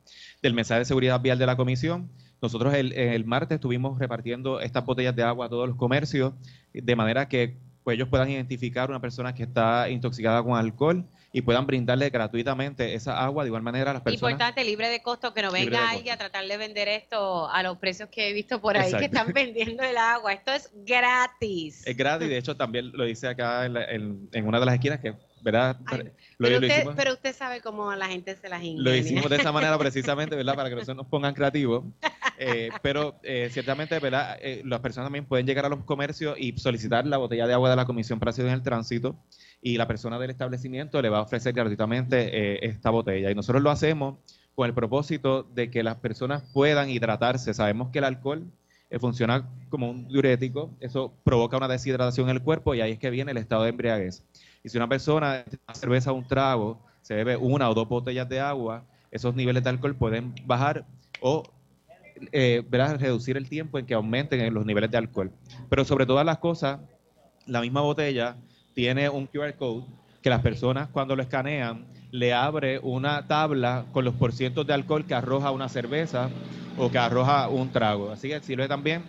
del 0.43 0.55
mensaje 0.55 0.81
de 0.81 0.85
seguridad 0.87 1.21
vial 1.21 1.39
de 1.39 1.47
la 1.47 1.57
comisión. 1.57 2.11
Nosotros 2.43 2.75
el, 2.75 2.93
el 2.93 3.25
martes 3.25 3.57
estuvimos 3.57 4.01
repartiendo 4.01 4.59
estas 4.59 4.85
botellas 4.85 5.15
de 5.15 5.23
agua 5.23 5.47
a 5.47 5.49
todos 5.49 5.69
los 5.69 5.77
comercios, 5.77 6.33
de 6.73 6.97
manera 6.97 7.29
que 7.29 7.57
pues, 7.85 7.95
ellos 7.97 8.09
puedan 8.09 8.29
identificar 8.31 8.89
una 8.91 9.01
persona 9.01 9.35
que 9.35 9.43
está 9.45 9.89
intoxicada 9.91 10.43
con 10.43 10.57
alcohol 10.59 11.05
y 11.33 11.43
puedan 11.43 11.67
brindarle 11.67 12.11
gratuitamente 12.11 12.95
esa 12.95 13.23
agua 13.25 13.43
de 13.45 13.49
igual 13.49 13.63
manera 13.63 13.91
a 13.91 13.95
las 13.95 14.03
personas. 14.03 14.33
Importante, 14.33 14.65
libre 14.65 14.89
de 14.89 15.03
costo, 15.03 15.35
que 15.35 15.43
no 15.43 15.51
venga 15.53 15.91
alguien 15.91 16.15
a 16.15 16.17
tratar 16.17 16.47
de 16.47 16.57
vender 16.57 16.89
esto 16.89 17.49
a 17.51 17.63
los 17.63 17.77
precios 17.79 18.09
que 18.09 18.31
he 18.31 18.33
visto 18.33 18.61
por 18.61 18.77
ahí 18.77 18.93
que 18.95 19.05
están 19.07 19.33
vendiendo 19.35 19.83
el 19.83 19.97
agua. 19.97 20.33
Esto 20.33 20.53
es 20.53 20.71
gratis. 20.75 21.87
Es 21.87 21.97
gratis, 21.97 22.29
de 22.29 22.39
hecho 22.39 22.57
también 22.57 22.91
lo 22.93 23.05
dice 23.05 23.29
acá 23.29 23.67
en, 23.67 23.75
la- 23.75 23.85
en- 23.85 24.29
en 24.33 24.47
una 24.47 24.61
de 24.61 24.67
las 24.67 24.75
esquinas 24.77 25.01
que, 25.01 25.15
¿verdad? 25.43 25.77
Ay, 25.87 25.99
lo, 25.99 26.05
pero, 26.39 26.61
lo 26.61 26.67
usted, 26.67 26.85
pero 26.97 27.13
usted 27.13 27.35
sabe 27.35 27.61
cómo 27.61 27.93
la 27.95 28.07
gente 28.07 28.35
se 28.37 28.49
las 28.49 28.63
ingenia. 28.63 28.83
lo 28.83 28.95
hicimos 28.97 29.29
de 29.29 29.37
esa 29.37 29.53
manera 29.53 29.77
precisamente, 29.79 30.37
¿verdad? 30.37 30.55
Para 30.55 30.69
que 30.71 30.77
no 30.77 30.85
se 30.85 30.95
nos 30.95 31.07
pongan 31.07 31.35
creativos. 31.35 31.85
Eh, 32.39 32.71
pero 32.83 33.17
eh, 33.23 33.49
ciertamente, 33.51 33.99
¿verdad? 33.99 34.37
Eh, 34.41 34.63
las 34.65 34.81
personas 34.81 35.07
también 35.07 35.25
pueden 35.25 35.47
llegar 35.47 35.65
a 35.67 35.69
los 35.69 35.85
comercios 35.85 36.37
y 36.39 36.57
solicitar 36.59 37.07
la 37.07 37.17
botella 37.17 37.47
de 37.47 37.55
agua 37.55 37.71
de 37.71 37.77
la 37.77 37.85
Comisión 37.85 38.19
para 38.19 38.33
Seguridad 38.33 38.55
en 38.55 38.61
el 38.61 38.65
Tránsito 38.65 39.17
y 39.65 39.79
la 39.79 39.89
persona 39.89 40.19
del 40.19 40.31
establecimiento 40.31 41.01
le 41.01 41.09
va 41.09 41.19
a 41.19 41.23
ofrecer 41.23 41.55
gratuitamente 41.55 42.19
eh, 42.33 42.59
esta 42.63 42.91
botella. 42.91 43.31
Y 43.31 43.35
nosotros 43.35 43.63
lo 43.63 43.71
hacemos 43.71 44.19
con 44.55 44.69
el 44.69 44.75
propósito 44.75 45.43
de 45.43 45.71
que 45.71 45.83
las 45.83 45.97
personas 45.97 46.43
puedan 46.53 46.91
hidratarse. 46.91 47.55
Sabemos 47.55 47.89
que 47.89 47.99
el 47.99 48.05
alcohol 48.05 48.45
eh, 48.91 48.99
funciona 48.99 49.49
como 49.71 49.91
un 49.91 50.07
diurético, 50.07 50.71
eso 50.81 51.15
provoca 51.25 51.57
una 51.57 51.67
deshidratación 51.67 52.29
en 52.29 52.37
el 52.37 52.43
cuerpo 52.43 52.75
y 52.75 52.83
ahí 52.83 52.93
es 52.93 52.99
que 52.99 53.09
viene 53.09 53.31
el 53.31 53.39
estado 53.39 53.63
de 53.63 53.71
embriaguez. 53.71 54.23
Y 54.63 54.69
si 54.69 54.77
una 54.77 54.87
persona, 54.87 55.45
una 55.67 55.75
cerveza 55.75 56.13
un 56.13 56.29
trago, 56.29 56.79
se 57.01 57.15
bebe 57.15 57.37
una 57.37 57.71
o 57.71 57.75
dos 57.75 57.89
botellas 57.89 58.29
de 58.29 58.41
agua, 58.41 58.85
esos 59.11 59.35
niveles 59.35 59.65
de 59.65 59.71
alcohol 59.71 59.95
pueden 59.95 60.35
bajar 60.45 60.85
o 61.21 61.43
eh, 62.33 62.63
reducir 62.71 63.37
el 63.37 63.49
tiempo 63.49 63.79
en 63.79 63.87
que 63.87 63.95
aumenten 63.95 64.53
los 64.53 64.67
niveles 64.67 64.91
de 64.91 64.99
alcohol. 64.99 65.33
Pero 65.69 65.85
sobre 65.85 66.07
todas 66.07 66.25
las 66.25 66.39
cosas, 66.39 66.81
la 67.47 67.61
misma 67.61 67.81
botella 67.81 68.37
tiene 68.75 69.09
un 69.09 69.27
QR 69.27 69.55
code 69.55 69.85
que 70.23 70.31
las 70.31 70.43
personas 70.43 70.89
cuando 70.89 71.15
lo 71.17 71.23
escanean 71.23 71.87
le 72.11 72.33
abre 72.33 72.79
una 72.79 73.27
tabla 73.27 73.87
con 73.93 74.05
los 74.05 74.15
porcientos 74.15 74.67
de 74.67 74.73
alcohol 74.73 75.05
que 75.05 75.15
arroja 75.15 75.51
una 75.51 75.69
cerveza 75.69 76.31
o 76.79 76.91
que 76.91 76.99
arroja 76.99 77.49
un 77.49 77.71
trago. 77.71 78.11
Así 78.11 78.29
que 78.29 78.41
sirve 78.41 78.69
también 78.69 79.03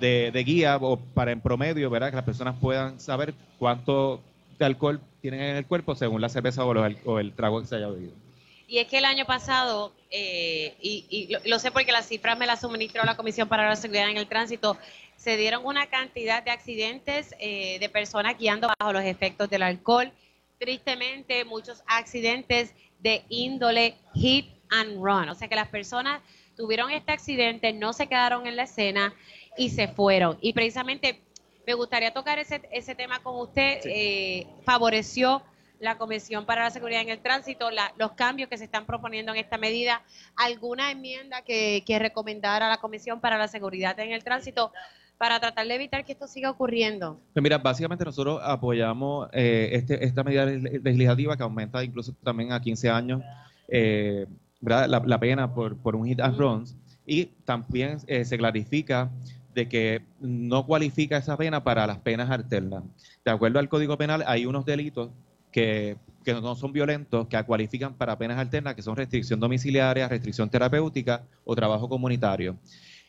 de, 0.00 0.42
guía 0.44 0.76
o 0.80 0.96
para 0.96 1.32
en 1.32 1.40
promedio, 1.40 1.90
¿verdad? 1.90 2.10
Que 2.10 2.16
las 2.16 2.24
personas 2.24 2.56
puedan 2.60 2.98
saber 3.00 3.34
cuánto 3.58 4.22
de 4.58 4.64
alcohol 4.64 5.00
tienen 5.20 5.40
en 5.40 5.56
el 5.56 5.66
cuerpo 5.66 5.94
según 5.94 6.20
la 6.20 6.28
cerveza 6.28 6.64
o, 6.64 6.72
o 7.04 7.18
el 7.18 7.32
trago 7.32 7.60
que 7.60 7.66
se 7.66 7.76
haya 7.76 7.88
bebido. 7.88 8.21
Y 8.68 8.78
es 8.78 8.86
que 8.86 8.98
el 8.98 9.04
año 9.04 9.26
pasado, 9.26 9.92
eh, 10.10 10.74
y, 10.80 11.06
y 11.10 11.32
lo, 11.32 11.40
lo 11.44 11.58
sé 11.58 11.70
porque 11.70 11.92
las 11.92 12.08
cifras 12.08 12.38
me 12.38 12.46
las 12.46 12.60
suministró 12.60 13.04
la 13.04 13.16
Comisión 13.16 13.48
para 13.48 13.68
la 13.68 13.76
Seguridad 13.76 14.08
en 14.08 14.16
el 14.16 14.28
Tránsito, 14.28 14.78
se 15.22 15.36
dieron 15.36 15.64
una 15.64 15.86
cantidad 15.86 16.42
de 16.42 16.50
accidentes 16.50 17.32
eh, 17.38 17.78
de 17.78 17.88
personas 17.88 18.36
guiando 18.36 18.68
bajo 18.76 18.92
los 18.92 19.04
efectos 19.04 19.48
del 19.48 19.62
alcohol. 19.62 20.10
Tristemente, 20.58 21.44
muchos 21.44 21.84
accidentes 21.86 22.74
de 22.98 23.22
índole 23.28 23.94
hit 24.14 24.46
and 24.70 24.96
run. 24.96 25.28
O 25.28 25.34
sea 25.36 25.46
que 25.46 25.54
las 25.54 25.68
personas 25.68 26.20
tuvieron 26.56 26.90
este 26.90 27.12
accidente, 27.12 27.72
no 27.72 27.92
se 27.92 28.08
quedaron 28.08 28.48
en 28.48 28.56
la 28.56 28.64
escena 28.64 29.14
y 29.56 29.70
se 29.70 29.86
fueron. 29.86 30.38
Y 30.40 30.54
precisamente 30.54 31.20
me 31.68 31.74
gustaría 31.74 32.12
tocar 32.12 32.40
ese, 32.40 32.60
ese 32.72 32.96
tema 32.96 33.22
con 33.22 33.36
usted. 33.36 33.80
Eh, 33.84 34.48
favoreció 34.64 35.44
la 35.82 35.98
Comisión 35.98 36.46
para 36.46 36.62
la 36.62 36.70
Seguridad 36.70 37.02
en 37.02 37.08
el 37.10 37.18
Tránsito, 37.20 37.70
la- 37.70 37.92
los 37.98 38.12
cambios 38.12 38.48
que 38.48 38.56
se 38.56 38.64
están 38.64 38.86
proponiendo 38.86 39.32
en 39.32 39.38
esta 39.38 39.58
medida, 39.58 40.02
alguna 40.36 40.90
enmienda 40.90 41.42
que, 41.42 41.82
que 41.86 41.98
recomendara 41.98 42.68
la 42.68 42.78
Comisión 42.78 43.20
para 43.20 43.36
la 43.36 43.48
Seguridad 43.48 43.98
en 44.00 44.12
el 44.12 44.22
Tránsito 44.24 44.72
para 45.18 45.38
tratar 45.40 45.66
de 45.66 45.74
evitar 45.74 46.04
que 46.04 46.12
esto 46.12 46.26
siga 46.26 46.50
ocurriendo. 46.50 47.20
Pues 47.32 47.42
mira, 47.42 47.58
básicamente 47.58 48.04
nosotros 48.04 48.40
apoyamos 48.42 49.28
eh, 49.32 49.70
este, 49.72 50.04
esta 50.04 50.22
medida 50.24 50.46
le- 50.46 50.80
legislativa 50.80 51.36
que 51.36 51.42
aumenta 51.42 51.82
incluso 51.84 52.12
también 52.24 52.52
a 52.52 52.60
15 52.60 52.88
años 52.90 53.20
eh, 53.68 54.26
¿verdad? 54.60 54.88
La, 54.88 55.00
la 55.04 55.18
pena 55.18 55.52
por, 55.52 55.76
por 55.76 55.96
un 55.96 56.06
hit 56.06 56.20
and 56.20 56.38
runs 56.38 56.76
y 57.06 57.26
también 57.44 57.98
eh, 58.06 58.24
se 58.24 58.38
clarifica 58.38 59.10
de 59.54 59.68
que 59.68 60.02
no 60.20 60.64
cualifica 60.66 61.16
esa 61.16 61.36
pena 61.36 61.62
para 61.62 61.86
las 61.86 61.98
penas 61.98 62.30
alternas. 62.30 62.84
De 63.24 63.30
acuerdo 63.30 63.58
al 63.58 63.68
Código 63.68 63.98
Penal 63.98 64.24
hay 64.26 64.46
unos 64.46 64.64
delitos 64.64 65.10
que, 65.52 65.96
no 66.26 66.54
son 66.56 66.72
violentos, 66.72 67.28
que 67.28 67.42
cualifican 67.44 67.94
para 67.94 68.18
penas 68.18 68.38
alternas, 68.38 68.74
que 68.74 68.82
son 68.82 68.96
restricción 68.96 69.38
domiciliaria, 69.38 70.08
restricción 70.08 70.50
terapéutica 70.50 71.24
o 71.44 71.54
trabajo 71.54 71.88
comunitario. 71.88 72.56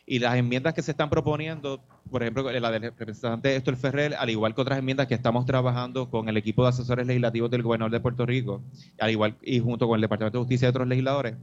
Y 0.06 0.18
las 0.18 0.36
enmiendas 0.36 0.74
que 0.74 0.82
se 0.82 0.90
están 0.90 1.08
proponiendo, 1.08 1.82
por 2.10 2.22
ejemplo, 2.22 2.52
la 2.52 2.70
del 2.70 2.82
representante 2.82 3.56
Héctor 3.56 3.76
Ferrer, 3.76 4.14
al 4.14 4.28
igual 4.28 4.54
que 4.54 4.60
otras 4.60 4.78
enmiendas 4.78 5.06
que 5.06 5.14
estamos 5.14 5.46
trabajando 5.46 6.10
con 6.10 6.28
el 6.28 6.36
equipo 6.36 6.62
de 6.62 6.68
asesores 6.68 7.06
legislativos 7.06 7.50
del 7.50 7.62
gobernador 7.62 7.92
de 7.92 8.00
Puerto 8.00 8.26
Rico, 8.26 8.62
al 9.00 9.10
igual 9.10 9.36
y 9.40 9.60
junto 9.60 9.88
con 9.88 9.96
el 9.96 10.02
Departamento 10.02 10.38
de 10.38 10.42
Justicia 10.42 10.66
y 10.66 10.70
otros 10.70 10.86
legisladores, 10.86 11.36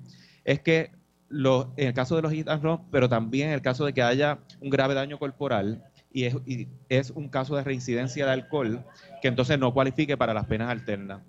es 0.45 0.59
que 0.59 0.91
los, 1.27 1.67
en 1.77 1.87
el 1.87 1.93
caso 1.93 2.15
de 2.15 2.21
los 2.21 2.61
run, 2.61 2.81
pero 2.91 3.09
también 3.09 3.47
en 3.47 3.55
el 3.55 3.61
caso 3.61 3.85
de 3.85 3.93
que 3.93 4.03
haya 4.03 4.39
un 4.59 4.69
grave 4.69 4.93
daño 4.93 5.17
corporal 5.17 5.83
y 6.13 6.67
es, 6.89 7.09
un 7.11 7.29
caso 7.29 7.55
de 7.55 7.63
reincidencia 7.63 8.25
de 8.25 8.31
alcohol, 8.31 8.83
que 9.21 9.27
entonces 9.27 9.57
no 9.59 9.73
cualifique 9.73 10.17
para 10.17 10.33
las 10.33 10.45
penas 10.45 10.69
alternas. 10.69 11.21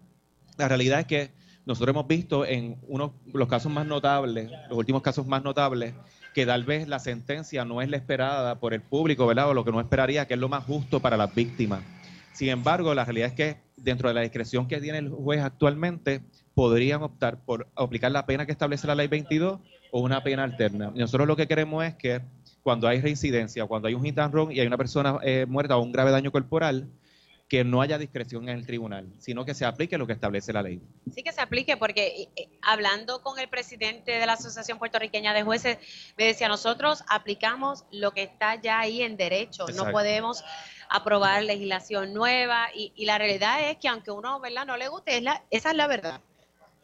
La 0.58 0.68
realidad 0.68 1.00
es 1.00 1.06
que 1.06 1.30
nosotros 1.64 1.94
hemos 1.94 2.08
visto 2.08 2.44
en 2.44 2.76
unos 2.88 3.12
los 3.32 3.48
casos 3.48 3.70
más 3.72 3.86
notables, 3.86 4.50
los 4.68 4.78
últimos 4.78 5.02
casos 5.02 5.26
más 5.26 5.42
notables, 5.44 5.94
que 6.34 6.46
tal 6.46 6.64
vez 6.64 6.88
la 6.88 6.98
sentencia 6.98 7.64
no 7.64 7.82
es 7.82 7.90
la 7.90 7.96
esperada 7.96 8.58
por 8.58 8.74
el 8.74 8.80
público, 8.80 9.26
¿verdad? 9.26 9.50
O 9.50 9.54
lo 9.54 9.64
que 9.64 9.70
no 9.70 9.80
esperaría, 9.80 10.26
que 10.26 10.34
es 10.34 10.40
lo 10.40 10.48
más 10.48 10.64
justo 10.64 11.00
para 11.00 11.16
las 11.16 11.34
víctimas. 11.34 11.82
Sin 12.32 12.48
embargo, 12.48 12.94
la 12.94 13.04
realidad 13.04 13.28
es 13.28 13.34
que 13.34 13.56
dentro 13.76 14.08
de 14.08 14.14
la 14.14 14.22
discreción 14.22 14.66
que 14.66 14.80
tiene 14.80 14.98
el 14.98 15.10
juez 15.10 15.42
actualmente, 15.42 16.22
podrían 16.54 17.02
optar 17.02 17.44
por 17.44 17.68
aplicar 17.76 18.12
la 18.12 18.26
pena 18.26 18.46
que 18.46 18.52
establece 18.52 18.86
la 18.86 18.94
ley 18.94 19.08
22 19.08 19.60
o 19.90 20.00
una 20.00 20.22
pena 20.22 20.44
alterna. 20.44 20.92
Nosotros 20.94 21.26
lo 21.26 21.36
que 21.36 21.46
queremos 21.46 21.84
es 21.84 21.94
que 21.94 22.22
cuando 22.62 22.88
hay 22.88 23.00
reincidencia, 23.00 23.66
cuando 23.66 23.88
hay 23.88 23.94
un 23.94 24.04
hit 24.04 24.18
and 24.18 24.32
run 24.32 24.52
y 24.52 24.60
hay 24.60 24.66
una 24.66 24.76
persona 24.76 25.18
eh, 25.22 25.46
muerta 25.48 25.76
o 25.76 25.82
un 25.82 25.92
grave 25.92 26.10
daño 26.10 26.30
corporal, 26.30 26.88
que 27.52 27.64
no 27.64 27.82
haya 27.82 27.98
discreción 27.98 28.48
en 28.48 28.56
el 28.56 28.64
tribunal, 28.64 29.12
sino 29.18 29.44
que 29.44 29.52
se 29.52 29.66
aplique 29.66 29.98
lo 29.98 30.06
que 30.06 30.14
establece 30.14 30.54
la 30.54 30.62
ley. 30.62 30.80
Sí 31.14 31.22
que 31.22 31.32
se 31.32 31.42
aplique, 31.42 31.76
porque 31.76 32.30
eh, 32.34 32.48
hablando 32.62 33.20
con 33.20 33.38
el 33.38 33.46
presidente 33.46 34.12
de 34.12 34.24
la 34.24 34.32
Asociación 34.32 34.78
Puertorriqueña 34.78 35.34
de 35.34 35.42
Jueces, 35.42 35.76
me 36.16 36.24
decía, 36.24 36.48
nosotros 36.48 37.04
aplicamos 37.08 37.84
lo 37.90 38.12
que 38.12 38.22
está 38.22 38.58
ya 38.58 38.80
ahí 38.80 39.02
en 39.02 39.18
derecho, 39.18 39.66
no 39.76 39.90
podemos 39.90 40.42
aprobar 40.88 41.42
legislación 41.42 42.14
nueva 42.14 42.68
y, 42.74 42.92
y 42.96 43.04
la 43.04 43.18
realidad 43.18 43.68
es 43.68 43.76
que 43.76 43.88
aunque 43.88 44.10
uno 44.10 44.40
¿verdad? 44.40 44.64
no 44.64 44.78
le 44.78 44.88
guste, 44.88 45.18
es 45.18 45.22
la, 45.22 45.42
esa 45.50 45.72
es 45.72 45.76
la 45.76 45.86
verdad. 45.86 46.22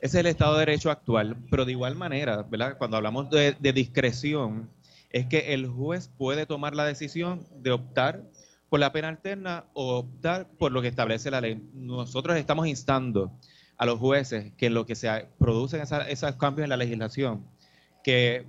Ese 0.01 0.19
es 0.19 0.21
el 0.21 0.27
Estado 0.27 0.53
de 0.53 0.67
Derecho 0.67 0.91
actual, 0.91 1.35
pero 1.51 1.65
de 1.65 1.73
igual 1.73 1.97
manera, 1.97 2.43
¿verdad? 2.43 2.77
Cuando 2.77 2.99
hablamos 2.99 3.31
de, 3.31 3.57
de 3.59 3.73
discreción, 3.73 4.69
es 5.11 5.27
que 5.27 5.55
el 5.55 5.67
juez 5.69 6.09
puede 6.17 6.47
tomar 6.47 6.75
la 6.75 6.85
decisión 6.85 7.47
de 7.57 7.71
optar 7.71 8.25
por 8.69 8.81
la 8.81 8.93
pena 8.93 9.09
alterna 9.09 9.65
o 9.73 9.99
optar 9.99 10.49
por 10.59 10.73
lo 10.73 10.83
que 10.83 10.89
establece 10.89 11.31
la 11.31 11.41
ley. 11.41 11.63
Nosotros 11.73 12.37
estamos 12.37 12.67
instando 12.67 13.33
a 13.79 13.87
los 13.87 13.99
jueces 13.99 14.53
que 14.57 14.67
en 14.67 14.75
lo 14.75 14.85
que 14.87 14.95
se 14.95 15.29
producen 15.39 15.81
esa- 15.81 16.09
esos 16.09 16.37
cambios 16.37 16.65
en 16.65 16.71
la 16.71 16.77
legislación, 16.77 17.47
que 18.05 18.45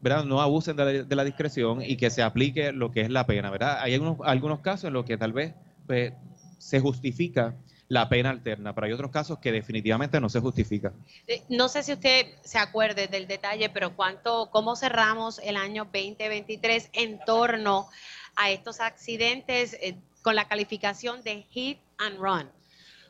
¿verdad? 0.00 0.24
no 0.24 0.40
abusen 0.40 0.76
de 0.76 0.84
la, 0.84 0.92
de 1.04 1.16
la 1.16 1.24
discreción 1.24 1.82
y 1.82 1.96
que 1.96 2.10
se 2.10 2.22
aplique 2.22 2.72
lo 2.72 2.90
que 2.90 3.00
es 3.00 3.10
la 3.10 3.26
pena, 3.26 3.50
¿verdad? 3.50 3.78
Hay 3.80 3.94
algunos, 3.94 4.60
casos 4.60 4.84
en 4.84 4.92
los 4.92 5.04
que 5.04 5.16
tal 5.16 5.32
vez 5.32 5.54
pues, 5.86 6.12
se 6.58 6.80
justifica 6.80 7.56
la 7.88 8.08
pena 8.08 8.30
alterna, 8.30 8.74
pero 8.74 8.86
hay 8.86 8.92
otros 8.92 9.10
casos 9.10 9.38
que 9.38 9.50
definitivamente 9.50 10.20
no 10.20 10.28
se 10.28 10.40
justifica. 10.40 10.92
Eh, 11.26 11.42
No 11.48 11.68
sé 11.68 11.82
si 11.82 11.94
usted 11.94 12.26
se 12.42 12.58
acuerde 12.58 13.08
del 13.08 13.26
detalle, 13.26 13.70
pero 13.70 13.96
cuánto, 13.96 14.50
cómo 14.50 14.76
cerramos 14.76 15.38
el 15.38 15.56
año 15.56 15.84
2023 15.84 16.90
en 16.92 17.18
torno 17.24 17.88
a 18.36 18.50
estos 18.50 18.80
accidentes 18.80 19.74
eh, 19.80 19.96
con 20.22 20.34
la 20.34 20.46
calificación 20.46 21.22
de 21.22 21.42
hit 21.50 21.78
and 21.98 22.18
run. 22.18 22.48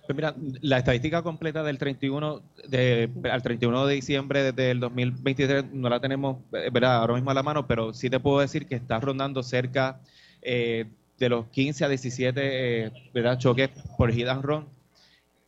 Pues 0.07 0.17
mira, 0.17 0.35
la 0.63 0.79
estadística 0.79 1.23
completa 1.23 1.63
del 1.63 1.77
31 1.77 2.41
de, 2.69 3.11
al 3.31 3.43
31 3.43 3.85
de 3.85 3.95
diciembre 3.95 4.53
del 4.53 4.81
2023 4.81 5.67
no 5.73 5.91
la 5.91 6.01
tenemos 6.01 6.39
eh, 6.55 6.71
¿verdad? 6.73 6.97
ahora 6.97 7.15
mismo 7.15 7.31
a 7.31 7.35
la 7.35 7.43
mano, 7.43 7.67
pero 7.67 7.93
sí 7.93 8.09
te 8.09 8.19
puedo 8.19 8.41
decir 8.41 8.67
que 8.67 8.77
está 8.77 9.01
rondando 9.01 9.43
cerca 9.43 10.01
eh, 10.41 10.87
de 11.19 11.29
los 11.29 11.47
15 11.49 11.85
a 11.85 11.89
17 11.89 12.41
eh, 12.87 12.93
¿verdad? 13.13 13.39
choques 13.39 13.71
por 13.97 14.13
hit 14.13 14.27
and 14.29 14.43
run. 14.43 14.67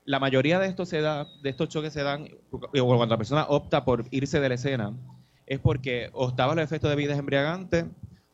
La 0.05 0.19
mayoría 0.19 0.59
de 0.59 0.67
estos 0.67 0.89
se 0.89 1.01
da, 1.01 1.27
de 1.43 1.51
estos 1.51 1.69
choques 1.69 1.93
se 1.93 2.03
dan 2.03 2.29
o 2.51 2.59
cuando 2.71 3.07
la 3.07 3.17
persona 3.17 3.45
opta 3.49 3.85
por 3.85 4.05
irse 4.11 4.41
de 4.41 4.49
la 4.49 4.55
escena 4.57 4.93
es 5.47 5.59
porque 5.61 6.11
o 6.13 6.29
estaba 6.29 6.55
los 6.55 6.65
efectos 6.65 6.91
de 6.91 6.97
vida 6.97 7.15
embriagante 7.17 7.85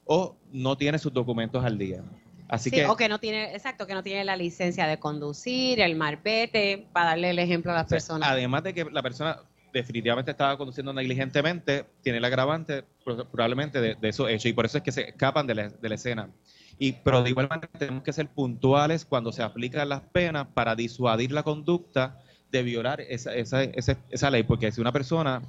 o 0.04 0.36
no 0.52 0.76
tiene 0.76 0.98
sus 0.98 1.12
documentos 1.12 1.64
al 1.64 1.78
día. 1.78 2.02
Así 2.48 2.70
Sí, 2.70 2.76
que 2.76 2.86
o 2.86 2.96
que 2.96 3.08
no 3.08 3.18
tiene, 3.18 3.54
exacto, 3.54 3.86
que 3.86 3.94
no 3.94 4.02
tiene 4.02 4.24
la 4.24 4.36
licencia 4.36 4.86
de 4.86 4.98
conducir, 4.98 5.80
el 5.80 5.96
marbete, 5.96 6.86
para 6.92 7.10
darle 7.10 7.30
el 7.30 7.38
ejemplo 7.38 7.72
a 7.72 7.74
las 7.74 7.86
O 7.86 7.88
sea, 7.88 7.96
personas. 7.96 8.28
Además 8.28 8.62
de 8.62 8.72
que 8.72 8.84
la 8.84 9.02
persona 9.02 9.40
definitivamente 9.72 10.30
estaba 10.30 10.56
conduciendo 10.56 10.92
negligentemente, 10.92 11.84
tiene 12.02 12.18
el 12.18 12.24
agravante 12.24 12.84
probablemente 13.04 13.80
de, 13.80 13.94
de 13.96 14.08
esos 14.08 14.30
hechos 14.30 14.46
y 14.46 14.52
por 14.52 14.64
eso 14.64 14.78
es 14.78 14.84
que 14.84 14.92
se 14.92 15.08
escapan 15.08 15.46
de 15.46 15.54
la, 15.54 15.68
de 15.68 15.88
la 15.88 15.94
escena. 15.96 16.30
Y, 16.78 16.92
pero 16.92 17.22
de 17.22 17.30
igual 17.30 17.48
manera 17.48 17.68
tenemos 17.78 18.02
que 18.02 18.12
ser 18.12 18.28
puntuales 18.28 19.04
cuando 19.04 19.32
se 19.32 19.42
aplican 19.42 19.88
las 19.88 20.02
penas 20.02 20.46
para 20.52 20.74
disuadir 20.74 21.32
la 21.32 21.42
conducta 21.42 22.20
de 22.50 22.62
violar 22.62 23.00
esa, 23.00 23.34
esa, 23.34 23.62
esa, 23.62 23.96
esa 24.10 24.30
ley, 24.30 24.42
porque 24.42 24.70
si 24.70 24.80
una 24.80 24.92
persona 24.92 25.42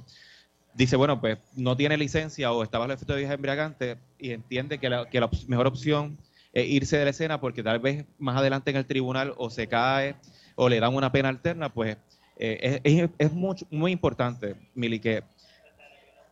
dice, 0.74 0.96
bueno, 0.96 1.20
pues 1.20 1.38
no 1.56 1.76
tiene 1.76 1.96
licencia 1.96 2.52
o 2.52 2.62
está 2.62 2.78
bajo 2.78 2.90
el 2.90 2.94
efecto 2.94 3.12
de 3.12 3.20
vieja 3.20 3.34
embriagante 3.34 3.98
y 4.18 4.30
entiende 4.30 4.78
que 4.78 4.88
la, 4.88 5.08
que 5.10 5.20
la 5.20 5.28
mejor 5.48 5.66
opción 5.66 6.18
es 6.52 6.66
irse 6.68 6.96
de 6.96 7.04
la 7.04 7.10
escena 7.10 7.40
porque 7.40 7.62
tal 7.62 7.78
vez 7.78 8.06
más 8.18 8.36
adelante 8.36 8.70
en 8.70 8.76
el 8.76 8.86
tribunal 8.86 9.34
o 9.36 9.50
se 9.50 9.66
cae 9.66 10.16
o 10.54 10.68
le 10.68 10.80
dan 10.80 10.94
una 10.94 11.12
pena 11.12 11.28
alterna, 11.28 11.72
pues 11.72 11.96
eh, 12.36 12.80
es, 12.84 13.10
es, 13.18 13.32
muy, 13.32 13.92
importante, 13.92 14.54
Mili, 14.74 15.00
que 15.00 15.24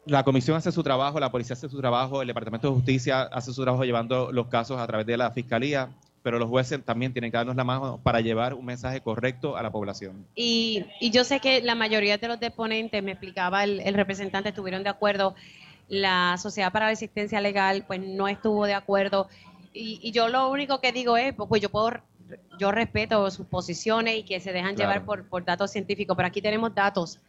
la 0.07 0.23
comisión 0.23 0.57
hace 0.57 0.73
su 0.73 0.83
trabajo, 0.83 1.19
la 1.21 1.31
policía 1.31 1.55
hace 1.55 1.69
su 1.69 1.79
trabajo, 1.79 2.23
el 2.23 2.29
Departamento 2.29 2.69
de 2.69 2.75
Justicia 2.75 3.23
hace 3.23 3.53
su 3.53 3.63
trabajo 3.63 3.85
llevando 3.85 4.31
los 4.33 4.47
casos 4.47 4.81
a 4.81 4.87
través 4.87 5.05
de 5.07 5.17
la 5.17 5.33
Fiscalía, 5.33 5.91
pero 6.23 6.39
los 6.39 6.49
jueces 6.49 6.85
también 6.85 7.13
tienen 7.13 7.31
que 7.31 7.37
darnos 7.37 7.57
la 7.57 7.65
mano 7.65 8.01
para 8.03 8.21
llevar 8.21 8.55
un 8.55 8.65
mensaje 8.65 9.01
correcto 9.01 9.57
a 9.57 9.63
la 9.63 9.71
población. 9.71 10.25
Y, 10.37 10.87
y 11.01 11.11
yo 11.11 11.25
sé 11.25 11.41
que 11.41 11.61
la 11.61 11.75
mayoría 11.75 12.19
de 12.19 12.29
los 12.29 12.39
deponentes, 12.39 13.03
me 13.03 13.13
explicaba 13.13 13.65
el, 13.65 13.81
el, 13.81 13.95
representante, 13.95 14.51
estuvieron 14.51 14.85
de 14.85 14.91
acuerdo, 14.91 15.35
la 15.89 16.37
Sociedad 16.39 16.73
para 16.73 16.87
la 16.87 16.93
Asistencia 16.93 17.41
Legal 17.41 17.85
pues 17.87 18.01
no 18.01 18.29
estuvo 18.29 18.65
de 18.65 18.75
acuerdo, 18.75 19.29
y, 19.73 19.99
y 20.03 20.13
yo 20.13 20.29
lo 20.29 20.51
único 20.51 20.81
que 20.81 20.93
digo 20.93 21.17
es, 21.17 21.35
pues 21.35 21.61
yo 21.61 21.69
puedo 21.69 21.91
yo 22.59 22.73
respeto 22.73 23.31
sus 23.31 23.47
posiciones 23.47 24.17
y 24.17 24.23
que 24.25 24.41
se 24.41 24.53
dejan 24.53 24.75
claro. 24.75 24.91
llevar 24.91 25.05
por, 25.05 25.29
por, 25.29 25.45
datos 25.45 25.71
científicos, 25.71 26.17
pero 26.17 26.27
aquí 26.27 26.43
tenemos 26.43 26.75
datos 26.75 27.21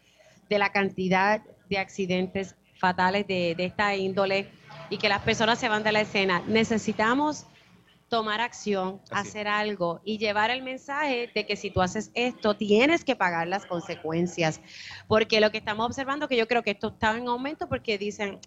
de 0.50 0.58
la 0.58 0.72
cantidad 0.72 1.42
de 1.70 1.78
accidentes 1.78 2.56
fatales 2.80 3.28
de, 3.28 3.56
de, 3.56 3.66
esta 3.66 3.96
índole 3.96 4.50
y 4.90 4.98
que 4.98 5.10
las 5.10 5.22
personas 5.22 5.60
se 5.60 5.70
van 5.70 5.84
de 5.84 5.92
la 5.92 6.02
escena. 6.02 6.44
Necesitamos 6.48 7.46
tomar 8.10 8.40
acción, 8.40 9.02
Así. 9.12 9.30
hacer 9.30 9.48
algo 9.48 10.02
y 10.04 10.18
llevar 10.18 10.50
el 10.50 10.64
mensaje 10.64 11.30
de 11.34 11.46
que 11.46 11.56
si 11.56 11.72
tú 11.72 11.82
haces 11.82 12.12
esto, 12.14 12.56
tienes 12.56 13.04
que 13.04 13.16
pagar 13.16 13.48
las 13.48 13.66
consecuencias. 13.66 14.62
Porque 15.08 15.42
lo 15.42 15.52
que 15.52 15.58
estamos 15.58 15.86
observando, 15.86 16.28
que 16.28 16.38
yo 16.38 16.48
creo 16.48 16.64
que 16.64 16.72
esto 16.72 16.90
está 16.90 17.18
en 17.18 17.28
aumento 17.28 17.68
porque 17.68 17.98
dicen, 17.98 18.40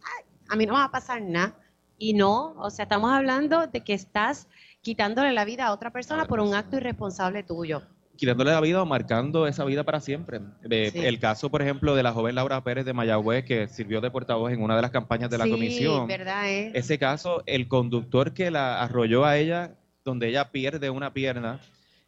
a 0.49 0.57
mí 0.57 0.67
no 0.67 0.75
me 0.75 0.79
va 0.79 0.87
a 0.87 0.91
pasar 0.91 1.21
nada. 1.23 1.57
Y 1.99 2.15
no, 2.15 2.55
o 2.59 2.71
sea, 2.71 2.85
estamos 2.85 3.13
hablando 3.13 3.67
de 3.67 3.83
que 3.83 3.93
estás 3.93 4.49
quitándole 4.81 5.33
la 5.33 5.45
vida 5.45 5.67
a 5.67 5.73
otra 5.73 5.91
persona 5.91 6.25
por 6.25 6.41
un 6.41 6.55
acto 6.55 6.79
irresponsable 6.79 7.43
tuyo. 7.43 7.83
Quitándole 8.21 8.51
la 8.51 8.61
vida 8.61 8.83
o 8.83 8.85
marcando 8.85 9.47
esa 9.47 9.65
vida 9.65 9.83
para 9.83 9.99
siempre. 9.99 10.43
Eh, 10.69 10.91
sí. 10.93 10.99
El 10.99 11.19
caso, 11.19 11.51
por 11.51 11.63
ejemplo, 11.63 11.95
de 11.97 12.03
la 12.03 12.13
joven 12.13 12.35
Laura 12.35 12.63
Pérez 12.63 12.85
de 12.85 12.93
Mayagüez, 12.93 13.47
que 13.47 13.67
sirvió 13.67 14.03
de 14.03 14.11
portavoz 14.11 14.53
en 14.53 14.61
una 14.61 14.77
de 14.77 14.83
las 14.83 14.91
campañas 14.91 15.31
de 15.31 15.39
la 15.39 15.45
sí, 15.45 15.51
comisión. 15.51 16.07
verdad, 16.07 16.47
eh. 16.53 16.71
Ese 16.75 16.99
caso, 16.99 17.43
el 17.47 17.67
conductor 17.67 18.35
que 18.35 18.51
la 18.51 18.83
arrolló 18.83 19.25
a 19.25 19.39
ella, 19.39 19.75
donde 20.05 20.29
ella 20.29 20.51
pierde 20.51 20.91
una 20.91 21.15
pierna, 21.15 21.61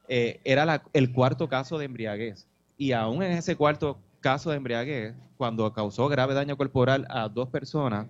eh, 0.06 0.38
era 0.44 0.66
la, 0.66 0.82
el 0.92 1.14
cuarto 1.14 1.48
caso 1.48 1.78
de 1.78 1.86
embriaguez. 1.86 2.46
Y 2.76 2.92
aún 2.92 3.22
en 3.22 3.32
ese 3.32 3.56
cuarto 3.56 3.98
caso 4.20 4.50
de 4.50 4.58
embriaguez, 4.58 5.14
cuando 5.38 5.72
causó 5.72 6.08
grave 6.08 6.34
daño 6.34 6.58
corporal 6.58 7.06
a 7.08 7.30
dos 7.30 7.48
personas, 7.48 8.06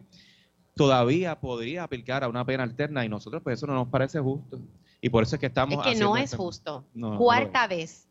todavía 0.75 1.39
podría 1.39 1.85
aplicar 1.85 2.25
a 2.25 2.29
una 2.29 2.45
pena 2.45 2.65
alterna 2.65 3.05
y 3.05 3.09
nosotros 3.09 3.43
pues 3.45 3.61
eso 3.61 3.69
no 3.69 3.75
nos 3.75 3.87
parece 3.87 4.19
justo. 4.19 4.59
Y 5.03 5.11
por 5.11 5.25
eso 5.25 5.37
es 5.37 5.41
que 5.41 5.47
estamos... 5.47 5.85
Es 5.85 5.93
que 5.93 6.01
no 6.01 6.17
es 6.17 6.35
justo. 6.35 6.85
No, 6.95 7.19
Cuarta 7.19 7.63
no. 7.63 7.69
vez. 7.69 8.09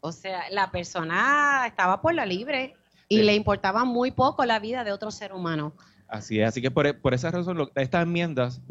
O 0.00 0.10
sea, 0.12 0.50
la 0.50 0.70
persona 0.70 1.64
estaba 1.66 2.00
por 2.00 2.14
la 2.14 2.24
libre 2.24 2.74
y 3.06 3.18
sí. 3.18 3.22
le 3.22 3.34
importaba 3.34 3.84
muy 3.84 4.10
poco 4.10 4.44
la 4.46 4.58
vida 4.58 4.82
de 4.82 4.92
otro 4.92 5.10
ser 5.10 5.34
humano. 5.34 5.74
Así 6.08 6.40
es, 6.40 6.48
así 6.48 6.62
que 6.62 6.70
por, 6.70 7.00
por 7.00 7.12
esa 7.12 7.30
razón 7.30 7.58
lo, 7.58 7.70
estas 7.74 8.04
enmiendas 8.04 8.62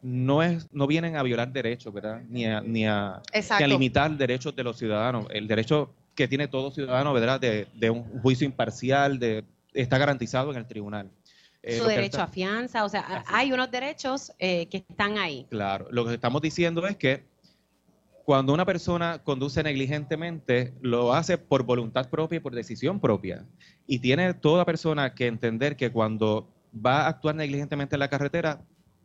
no 0.00 0.42
es 0.42 0.68
no 0.72 0.86
vienen 0.86 1.16
a 1.16 1.22
violar 1.22 1.52
derechos, 1.52 1.92
¿verdad? 1.92 2.22
Ni 2.28 2.46
a, 2.46 2.60
ni 2.60 2.86
a, 2.86 3.20
ni 3.34 3.64
a 3.64 3.66
limitar 3.66 4.10
derechos 4.16 4.54
de 4.56 4.64
los 4.64 4.78
ciudadanos. 4.78 5.26
El 5.30 5.46
derecho 5.46 5.92
que 6.14 6.26
tiene 6.26 6.48
todo 6.48 6.70
ciudadano, 6.70 7.12
¿verdad? 7.12 7.38
De, 7.38 7.68
de 7.74 7.90
un 7.90 8.04
juicio 8.22 8.46
imparcial, 8.46 9.18
de, 9.18 9.44
está 9.74 9.98
garantizado 9.98 10.52
en 10.52 10.56
el 10.56 10.66
tribunal. 10.66 11.10
Eh, 11.62 11.78
su 11.78 11.84
derecho 11.84 12.18
está... 12.18 12.24
a 12.24 12.28
fianza, 12.28 12.84
o 12.84 12.88
sea, 12.88 13.00
Así. 13.00 13.24
hay 13.28 13.52
unos 13.52 13.70
derechos 13.70 14.32
eh, 14.38 14.66
que 14.66 14.78
están 14.78 15.18
ahí. 15.18 15.46
Claro, 15.50 15.88
lo 15.90 16.04
que 16.06 16.14
estamos 16.14 16.40
diciendo 16.40 16.86
es 16.86 16.96
que 16.96 17.24
cuando 18.24 18.52
una 18.52 18.66
persona 18.66 19.22
conduce 19.24 19.62
negligentemente, 19.62 20.74
lo 20.82 21.14
hace 21.14 21.38
por 21.38 21.62
voluntad 21.62 22.10
propia 22.10 22.36
y 22.36 22.40
por 22.40 22.54
decisión 22.54 23.00
propia. 23.00 23.46
Y 23.86 24.00
tiene 24.00 24.34
toda 24.34 24.66
persona 24.66 25.14
que 25.14 25.26
entender 25.26 25.76
que 25.76 25.90
cuando 25.90 26.46
va 26.74 27.02
a 27.02 27.08
actuar 27.08 27.34
negligentemente 27.34 27.96
en 27.96 28.00
la 28.00 28.10
carretera, 28.10 28.60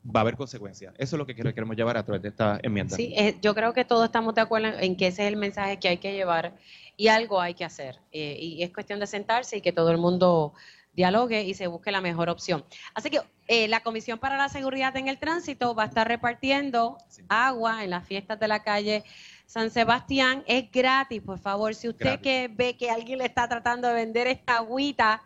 va 0.06 0.20
a 0.20 0.22
haber 0.22 0.36
consecuencias. 0.36 0.94
Eso 0.98 1.16
es 1.16 1.18
lo 1.18 1.26
que 1.26 1.36
queremos 1.36 1.76
llevar 1.76 1.98
a 1.98 2.04
través 2.04 2.22
de 2.22 2.30
esta 2.30 2.60
enmienda. 2.62 2.96
Sí, 2.96 3.14
eh, 3.16 3.38
yo 3.42 3.56
creo 3.56 3.74
que 3.74 3.86
todos 3.86 4.06
estamos 4.06 4.36
de 4.36 4.42
acuerdo 4.42 4.78
en 4.80 4.98
que 4.98 5.08
ese 5.08 5.24
es 5.24 5.30
el 5.30 5.38
mensaje 5.38 5.80
que 5.80 5.88
hay 5.88 5.98
que 5.98 6.14
llevar 6.14 6.58
y 6.98 7.08
algo 7.08 7.40
hay 7.40 7.54
que 7.54 7.64
hacer. 7.64 8.00
Eh, 8.12 8.36
y 8.38 8.64
es 8.64 8.74
cuestión 8.74 9.00
de 9.00 9.08
sentarse 9.08 9.58
y 9.58 9.62
que 9.62 9.72
todo 9.72 9.92
el 9.92 9.98
mundo 9.98 10.54
dialogue 10.96 11.44
y 11.44 11.54
se 11.54 11.68
busque 11.68 11.92
la 11.92 12.02
mejor 12.02 12.30
opción. 12.30 12.64
Así 12.94 13.10
que 13.10 13.22
eh, 13.48 13.68
la 13.68 13.82
Comisión 13.82 14.20
para 14.20 14.38
la 14.38 14.50
Seguridad 14.50 14.96
en 14.98 15.08
el 15.08 15.18
Tránsito 15.18 15.76
va 15.76 15.84
a 15.84 15.88
estar 15.88 16.08
repartiendo 16.08 16.98
sí. 17.08 17.24
agua 17.30 17.84
en 17.84 17.90
las 17.90 18.08
fiestas 18.08 18.40
de 18.40 18.48
la 18.48 18.64
calle 18.64 19.04
San 19.46 19.70
Sebastián. 19.70 20.44
Es 20.48 20.72
gratis, 20.72 21.22
por 21.22 21.40
favor. 21.40 21.76
Si 21.76 21.90
usted 21.90 22.06
gratis. 22.06 22.24
que 22.24 22.48
ve 22.48 22.78
que 22.78 22.90
alguien 22.90 23.20
le 23.20 23.26
está 23.26 23.48
tratando 23.48 23.88
de 23.88 23.94
vender 23.96 24.28
esta 24.28 24.58
agüita, 24.58 25.22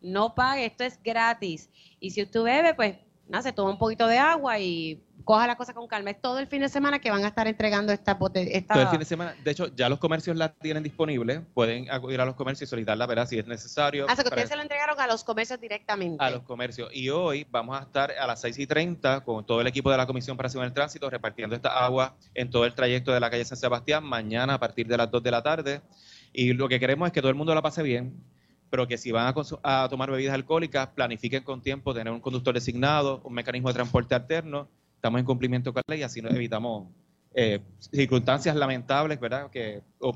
no 0.00 0.34
pague, 0.34 0.66
esto 0.66 0.84
es 0.84 1.00
gratis. 1.02 1.68
Y 1.98 2.10
si 2.10 2.22
usted 2.22 2.42
bebe, 2.42 2.74
pues 2.74 2.96
nada, 3.28 3.42
se 3.42 3.52
toma 3.52 3.70
un 3.70 3.78
poquito 3.78 4.06
de 4.06 4.18
agua 4.18 4.58
y 4.58 5.02
coja 5.24 5.46
la 5.46 5.56
cosa 5.56 5.74
con 5.74 5.86
calma. 5.86 6.10
Es 6.10 6.20
todo 6.20 6.38
el 6.38 6.46
fin 6.46 6.60
de 6.60 6.68
semana 6.68 6.98
que 6.98 7.10
van 7.10 7.24
a 7.24 7.28
estar 7.28 7.46
entregando 7.46 7.92
esta 7.92 8.14
botella. 8.14 8.66
Todo 8.66 8.82
el 8.82 8.88
fin 8.88 8.98
de 8.98 9.04
semana. 9.04 9.34
De 9.42 9.50
hecho, 9.50 9.74
ya 9.74 9.88
los 9.88 9.98
comercios 9.98 10.36
la 10.36 10.52
tienen 10.52 10.82
disponible. 10.82 11.40
Pueden 11.54 11.90
acudir 11.90 12.20
a 12.20 12.24
los 12.24 12.34
comercios 12.34 12.68
y 12.68 12.70
solicitarla, 12.70 13.06
¿verdad? 13.06 13.26
Si 13.26 13.38
es 13.38 13.46
necesario. 13.46 14.06
Hasta 14.08 14.22
que 14.22 14.28
ustedes 14.28 14.48
se 14.48 14.56
lo 14.56 14.62
entregaron 14.62 14.98
a 15.00 15.06
los 15.06 15.24
comercios 15.24 15.60
directamente. 15.60 16.24
A 16.24 16.30
los 16.30 16.42
comercios. 16.42 16.90
Y 16.92 17.08
hoy 17.10 17.46
vamos 17.50 17.78
a 17.78 17.82
estar 17.82 18.12
a 18.12 18.26
las 18.26 18.40
6 18.40 18.58
y 18.58 18.66
30 18.66 19.22
con 19.22 19.44
todo 19.44 19.60
el 19.60 19.66
equipo 19.66 19.90
de 19.90 19.96
la 19.96 20.06
Comisión 20.06 20.36
para 20.36 20.48
Seguridad 20.48 20.68
del 20.68 20.74
Tránsito 20.74 21.10
repartiendo 21.10 21.56
esta 21.56 21.84
agua 21.84 22.16
en 22.34 22.50
todo 22.50 22.64
el 22.64 22.74
trayecto 22.74 23.12
de 23.12 23.20
la 23.20 23.30
calle 23.30 23.44
San 23.44 23.58
Sebastián. 23.58 24.04
Mañana 24.04 24.54
a 24.54 24.60
partir 24.60 24.86
de 24.86 24.96
las 24.96 25.10
2 25.10 25.22
de 25.22 25.30
la 25.30 25.42
tarde. 25.42 25.80
Y 26.32 26.52
lo 26.52 26.68
que 26.68 26.78
queremos 26.78 27.06
es 27.06 27.12
que 27.12 27.20
todo 27.20 27.30
el 27.30 27.36
mundo 27.36 27.54
la 27.54 27.62
pase 27.62 27.82
bien 27.82 28.22
pero 28.70 28.86
que 28.86 28.96
si 28.96 29.10
van 29.10 29.26
a, 29.26 29.82
a, 29.82 29.88
tomar 29.88 30.10
bebidas 30.10 30.32
alcohólicas, 30.32 30.88
planifiquen 30.88 31.42
con 31.42 31.60
tiempo 31.60 31.92
tener 31.92 32.12
un 32.12 32.20
conductor 32.20 32.54
designado, 32.54 33.20
un 33.24 33.34
mecanismo 33.34 33.68
de 33.68 33.74
transporte 33.74 34.14
alterno, 34.14 34.68
estamos 35.00 35.18
en 35.18 35.24
cumplimiento 35.24 35.72
con 35.72 35.82
la 35.86 35.94
ley, 35.94 36.02
así 36.02 36.20
nos 36.20 36.34
evitamos 36.34 36.88
eh, 37.34 37.60
circunstancias 37.90 38.54
lamentables, 38.54 39.18
¿verdad? 39.18 39.50
Que, 39.50 39.80
o, 39.98 40.14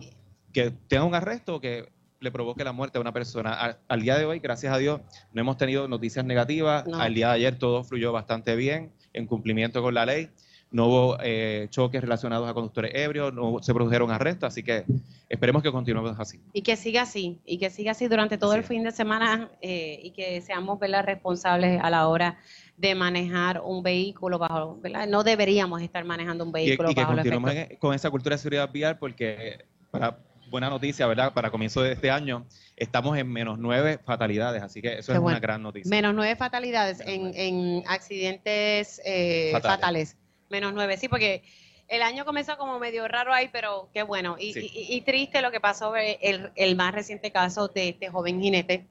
que 0.52 0.72
tenga 0.88 1.04
un 1.04 1.14
arresto 1.14 1.56
o 1.56 1.60
que 1.60 1.88
le 2.20 2.30
provoque 2.30 2.64
la 2.64 2.72
muerte 2.72 2.98
a 2.98 3.00
una 3.00 3.12
persona. 3.12 3.54
Al, 3.54 3.78
al, 3.88 4.02
día 4.02 4.18
de 4.18 4.26
hoy, 4.26 4.40
gracias 4.40 4.74
a 4.74 4.76
Dios, 4.76 5.00
no 5.32 5.40
hemos 5.40 5.56
tenido 5.56 5.88
noticias 5.88 6.22
negativas, 6.26 6.86
no. 6.86 7.00
al 7.00 7.14
día 7.14 7.28
de 7.28 7.34
ayer 7.34 7.58
todo 7.58 7.82
fluyó 7.82 8.12
bastante 8.12 8.56
bien, 8.56 8.92
en 9.14 9.26
cumplimiento 9.26 9.80
con 9.80 9.94
la 9.94 10.04
ley 10.04 10.30
no 10.74 10.86
hubo 10.88 11.18
eh, 11.22 11.68
choques 11.70 12.00
relacionados 12.00 12.50
a 12.50 12.52
conductores 12.52 12.90
ebrios, 12.96 13.32
no 13.32 13.62
se 13.62 13.72
produjeron 13.72 14.10
arrestos, 14.10 14.48
así 14.48 14.64
que 14.64 14.84
esperemos 15.28 15.62
que 15.62 15.70
continuemos 15.70 16.18
así. 16.18 16.40
Y 16.52 16.62
que 16.62 16.74
siga 16.74 17.02
así, 17.02 17.40
y 17.46 17.58
que 17.58 17.70
siga 17.70 17.92
así 17.92 18.08
durante 18.08 18.38
todo 18.38 18.54
el 18.54 18.64
fin 18.64 18.82
de 18.82 18.90
semana 18.90 19.52
eh, 19.62 20.00
y 20.02 20.10
que 20.10 20.40
seamos 20.40 20.80
¿verdad? 20.80 21.04
responsables 21.04 21.80
a 21.80 21.90
la 21.90 22.08
hora 22.08 22.38
de 22.76 22.96
manejar 22.96 23.60
un 23.64 23.84
vehículo 23.84 24.40
bajo, 24.40 24.76
¿verdad? 24.80 25.06
No 25.06 25.22
deberíamos 25.22 25.80
estar 25.80 26.04
manejando 26.04 26.42
un 26.42 26.50
vehículo 26.50 26.88
y, 26.88 26.92
y 26.92 26.94
que 26.96 27.02
bajo 27.02 27.14
continuemos 27.14 27.52
con 27.78 27.94
esa 27.94 28.10
cultura 28.10 28.34
de 28.34 28.42
seguridad 28.42 28.68
vial 28.72 28.98
porque 28.98 29.64
para 29.92 30.18
buena 30.50 30.70
noticia, 30.70 31.06
¿verdad? 31.06 31.32
Para 31.32 31.52
comienzo 31.52 31.82
de 31.82 31.92
este 31.92 32.10
año 32.10 32.46
estamos 32.76 33.16
en 33.16 33.30
menos 33.30 33.60
nueve 33.60 34.00
fatalidades, 34.04 34.60
así 34.60 34.82
que 34.82 34.98
eso 34.98 35.12
Qué 35.12 35.18
es 35.18 35.20
bueno. 35.20 35.36
una 35.36 35.40
gran 35.40 35.62
noticia. 35.62 35.88
Menos 35.88 36.16
nueve 36.16 36.34
fatalidades 36.34 36.98
menos 36.98 37.12
en, 37.12 37.22
nueve. 37.22 37.46
en, 37.46 37.82
accidentes 37.86 39.00
eh, 39.04 39.50
fatales. 39.52 39.76
fatales 39.76 40.23
menos 40.50 40.72
nueve, 40.74 40.96
sí, 40.96 41.08
porque 41.08 41.42
el 41.88 42.02
año 42.02 42.24
comenzó 42.24 42.56
como 42.56 42.78
medio 42.78 43.06
raro 43.08 43.32
ahí, 43.32 43.48
pero 43.52 43.88
qué 43.92 44.02
bueno. 44.02 44.36
Y, 44.38 44.52
sí. 44.54 44.70
y, 44.72 44.96
y 44.96 45.00
triste 45.02 45.42
lo 45.42 45.50
que 45.50 45.60
pasó, 45.60 45.94
el, 45.96 46.50
el, 46.54 46.76
más 46.76 46.94
reciente 46.94 47.30
caso 47.30 47.68
de 47.68 47.90
este 47.90 48.08
joven 48.10 48.40
jinete, 48.40 48.86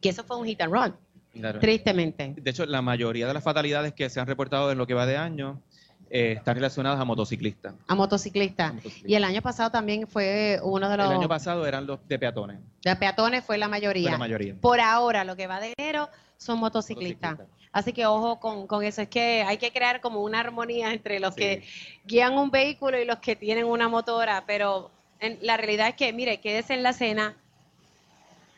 que 0.00 0.08
eso 0.08 0.24
fue 0.24 0.36
un 0.36 0.46
hit 0.46 0.60
and 0.60 0.72
run. 0.72 0.96
Claro. 1.34 1.60
Tristemente. 1.60 2.34
De 2.36 2.50
hecho, 2.50 2.64
la 2.64 2.80
mayoría 2.80 3.26
de 3.26 3.34
las 3.34 3.44
fatalidades 3.44 3.92
que 3.92 4.08
se 4.08 4.18
han 4.20 4.26
reportado 4.26 4.72
en 4.72 4.78
lo 4.78 4.86
que 4.86 4.94
va 4.94 5.04
de 5.04 5.18
año 5.18 5.60
eh, 6.08 6.36
están 6.38 6.54
relacionadas 6.54 6.98
a 6.98 7.04
motociclistas. 7.04 7.74
A 7.86 7.94
motociclistas. 7.94 8.72
Motociclista. 8.72 9.08
Y 9.08 9.14
el 9.16 9.24
año 9.24 9.42
pasado 9.42 9.70
también 9.70 10.06
fue 10.06 10.58
uno 10.62 10.88
de 10.88 10.96
los... 10.96 11.10
El 11.10 11.18
año 11.18 11.28
pasado 11.28 11.66
eran 11.66 11.86
los 11.86 11.98
de 12.08 12.18
peatones. 12.18 12.58
De 12.82 12.96
peatones 12.96 13.44
fue 13.44 13.58
la 13.58 13.68
mayoría. 13.68 14.04
Fue 14.04 14.12
la 14.12 14.18
mayoría. 14.18 14.54
Por 14.58 14.80
ahora, 14.80 15.24
lo 15.24 15.36
que 15.36 15.46
va 15.46 15.60
de 15.60 15.74
enero 15.76 16.08
son 16.38 16.58
motociclistas. 16.58 17.32
motociclistas. 17.32 17.55
Así 17.76 17.92
que 17.92 18.06
ojo 18.06 18.40
con, 18.40 18.66
con, 18.66 18.82
eso, 18.82 19.02
es 19.02 19.08
que 19.08 19.42
hay 19.42 19.58
que 19.58 19.70
crear 19.70 20.00
como 20.00 20.22
una 20.22 20.40
armonía 20.40 20.94
entre 20.94 21.20
los 21.20 21.34
sí. 21.34 21.40
que 21.40 21.62
guían 22.06 22.32
un 22.38 22.50
vehículo 22.50 22.98
y 22.98 23.04
los 23.04 23.18
que 23.18 23.36
tienen 23.36 23.66
una 23.66 23.86
motora, 23.86 24.44
pero 24.46 24.90
en, 25.20 25.38
la 25.42 25.58
realidad 25.58 25.88
es 25.88 25.94
que, 25.94 26.10
mire, 26.14 26.40
quédese 26.40 26.72
en 26.72 26.82
la 26.82 26.94
cena, 26.94 27.36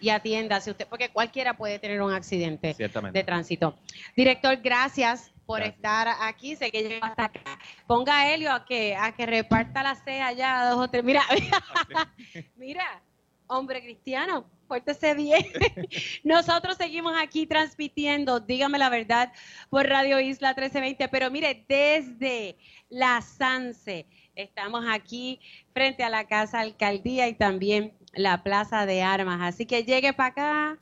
y 0.00 0.10
atiéndase 0.10 0.70
usted, 0.70 0.86
porque 0.86 1.08
cualquiera 1.08 1.56
puede 1.56 1.80
tener 1.80 2.00
un 2.00 2.12
accidente 2.12 2.76
de 2.78 3.24
tránsito. 3.24 3.76
Director, 4.14 4.56
gracias 4.58 5.32
por 5.46 5.58
Gracias. 5.58 5.74
estar 5.74 6.08
aquí. 6.20 6.54
Sé 6.54 6.70
que 6.70 6.84
llegó 6.84 7.04
hasta 7.04 7.24
acá. 7.24 7.58
Ponga 7.88 8.20
a 8.20 8.32
Helio 8.32 8.52
a 8.52 8.64
que, 8.64 8.94
a 8.94 9.16
que 9.16 9.26
reparta 9.26 9.82
la 9.82 9.96
ceja 9.96 10.30
ya, 10.30 10.70
dos 10.70 10.78
o 10.78 10.88
tres. 10.88 11.02
Mira, 11.02 11.22
mira, 12.56 13.02
hombre 13.48 13.82
cristiano, 13.82 14.48
pórtese 14.68 15.14
bien. 15.14 15.44
Nosotros 16.24 16.76
seguimos 16.76 17.14
aquí 17.20 17.46
transmitiendo, 17.46 18.40
dígame 18.40 18.78
la 18.78 18.88
verdad, 18.90 19.32
por 19.70 19.86
Radio 19.86 20.20
Isla 20.20 20.50
1320, 20.50 21.08
pero 21.08 21.30
mire, 21.30 21.64
desde 21.68 22.56
la 22.88 23.20
Sanse, 23.20 24.06
estamos 24.34 24.84
aquí 24.88 25.40
frente 25.72 26.04
a 26.04 26.10
la 26.10 26.26
Casa 26.26 26.60
Alcaldía 26.60 27.28
y 27.28 27.34
también 27.34 27.94
la 28.12 28.42
Plaza 28.42 28.86
de 28.86 29.02
Armas. 29.02 29.40
Así 29.42 29.66
que 29.66 29.82
llegue 29.82 30.12
para 30.12 30.28
acá, 30.28 30.78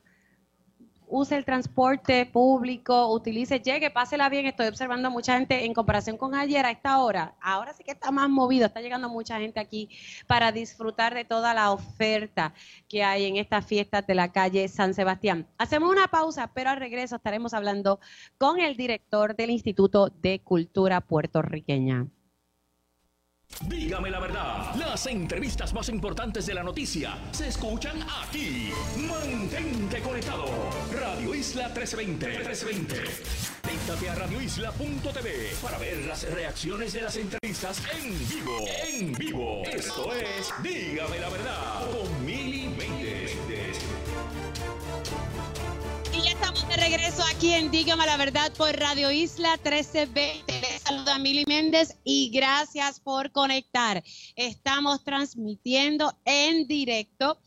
use 1.07 1.35
el 1.35 1.45
transporte 1.45 2.25
público, 2.25 3.13
utilice, 3.13 3.59
llegue, 3.59 3.89
pásela 3.89 4.29
bien. 4.29 4.45
Estoy 4.45 4.67
observando 4.67 5.09
mucha 5.09 5.37
gente 5.37 5.65
en 5.65 5.73
comparación 5.73 6.17
con 6.17 6.35
ayer 6.35 6.65
a 6.65 6.71
esta 6.71 6.99
hora. 6.99 7.35
Ahora 7.41 7.73
sí 7.73 7.83
que 7.83 7.91
está 7.91 8.11
más 8.11 8.29
movido, 8.29 8.65
está 8.65 8.81
llegando 8.81 9.09
mucha 9.09 9.39
gente 9.39 9.59
aquí 9.59 9.89
para 10.27 10.51
disfrutar 10.51 11.13
de 11.13 11.25
toda 11.25 11.53
la 11.53 11.71
oferta 11.71 12.53
que 12.87 13.03
hay 13.03 13.25
en 13.25 13.37
estas 13.37 13.65
fiestas 13.65 14.05
de 14.05 14.15
la 14.15 14.31
calle 14.31 14.67
San 14.67 14.93
Sebastián. 14.93 15.47
Hacemos 15.57 15.89
una 15.89 16.07
pausa, 16.07 16.51
pero 16.53 16.69
al 16.69 16.77
regreso 16.77 17.15
estaremos 17.15 17.53
hablando 17.53 17.99
con 18.37 18.59
el 18.59 18.75
director 18.75 19.35
del 19.35 19.51
Instituto 19.51 20.09
de 20.09 20.39
Cultura 20.39 21.01
Puertorriqueña. 21.01 22.07
Dígame 23.67 24.09
la 24.09 24.19
verdad, 24.19 24.75
las 24.75 25.07
entrevistas 25.07 25.73
más 25.73 25.89
importantes 25.89 26.45
de 26.45 26.53
la 26.53 26.63
noticia 26.63 27.17
se 27.31 27.47
escuchan 27.47 27.97
aquí. 28.21 28.71
Mantente 28.97 29.99
conectado. 30.01 30.45
Radio 30.93 31.33
Isla 31.33 31.67
1320. 31.69 32.27
1320. 32.27 32.95
Conéctate 33.61 34.09
a 34.09 34.15
radioisla.tv 34.15 35.55
para 35.61 35.77
ver 35.79 35.97
las 36.05 36.29
reacciones 36.31 36.93
de 36.93 37.01
las 37.01 37.15
entrevistas 37.17 37.81
en 37.99 38.29
vivo. 38.29 38.65
En 38.87 39.13
vivo. 39.13 39.63
Esto 39.65 40.13
es 40.13 40.53
Dígame 40.61 41.19
la 41.19 41.29
verdad 41.29 41.91
con 41.91 42.25
Mili 42.25 42.69
Y 46.17 46.21
ya 46.21 46.31
estamos 46.31 46.67
de 46.67 46.77
regreso 46.77 47.23
aquí 47.31 47.53
en 47.53 47.69
Dígame 47.69 48.03
la 48.07 48.17
Verdad 48.17 48.51
por 48.57 48.75
Radio 48.75 49.11
Isla 49.11 49.51
1320. 49.57 50.61
Les 50.61 50.81
saluda 50.81 51.19
Mili 51.19 51.45
Méndez 51.45 51.95
y 52.03 52.31
gracias 52.31 52.99
por 52.99 53.31
conectar. 53.31 54.03
Estamos 54.35 55.03
transmitiendo 55.03 56.17
en 56.25 56.67
directo 56.67 57.37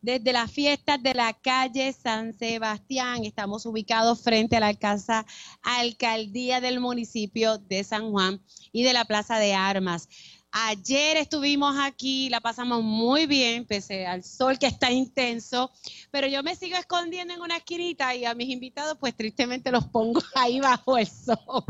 desde 0.00 0.32
las 0.32 0.50
fiestas 0.50 1.02
de 1.02 1.12
la 1.12 1.34
calle 1.34 1.92
San 1.92 2.32
Sebastián. 2.32 3.24
Estamos 3.24 3.66
ubicados 3.66 4.22
frente 4.22 4.56
a 4.56 4.60
la 4.60 4.74
Casa 4.74 5.26
Alcaldía 5.62 6.62
del 6.62 6.80
municipio 6.80 7.58
de 7.58 7.84
San 7.84 8.10
Juan 8.10 8.40
y 8.72 8.84
de 8.84 8.92
la 8.94 9.04
Plaza 9.04 9.38
de 9.38 9.54
Armas. 9.54 10.08
Ayer 10.56 11.16
estuvimos 11.16 11.74
aquí, 11.80 12.28
la 12.28 12.40
pasamos 12.40 12.80
muy 12.80 13.26
bien, 13.26 13.64
pese 13.64 14.06
al 14.06 14.22
sol 14.22 14.56
que 14.56 14.68
está 14.68 14.88
intenso, 14.88 15.72
pero 16.12 16.28
yo 16.28 16.44
me 16.44 16.54
sigo 16.54 16.76
escondiendo 16.76 17.34
en 17.34 17.40
una 17.40 17.56
esquinita 17.56 18.14
y 18.14 18.24
a 18.24 18.36
mis 18.36 18.50
invitados, 18.50 18.96
pues 19.00 19.16
tristemente 19.16 19.72
los 19.72 19.84
pongo 19.88 20.22
ahí 20.36 20.60
bajo 20.60 20.96
el 20.96 21.08
sol. 21.08 21.64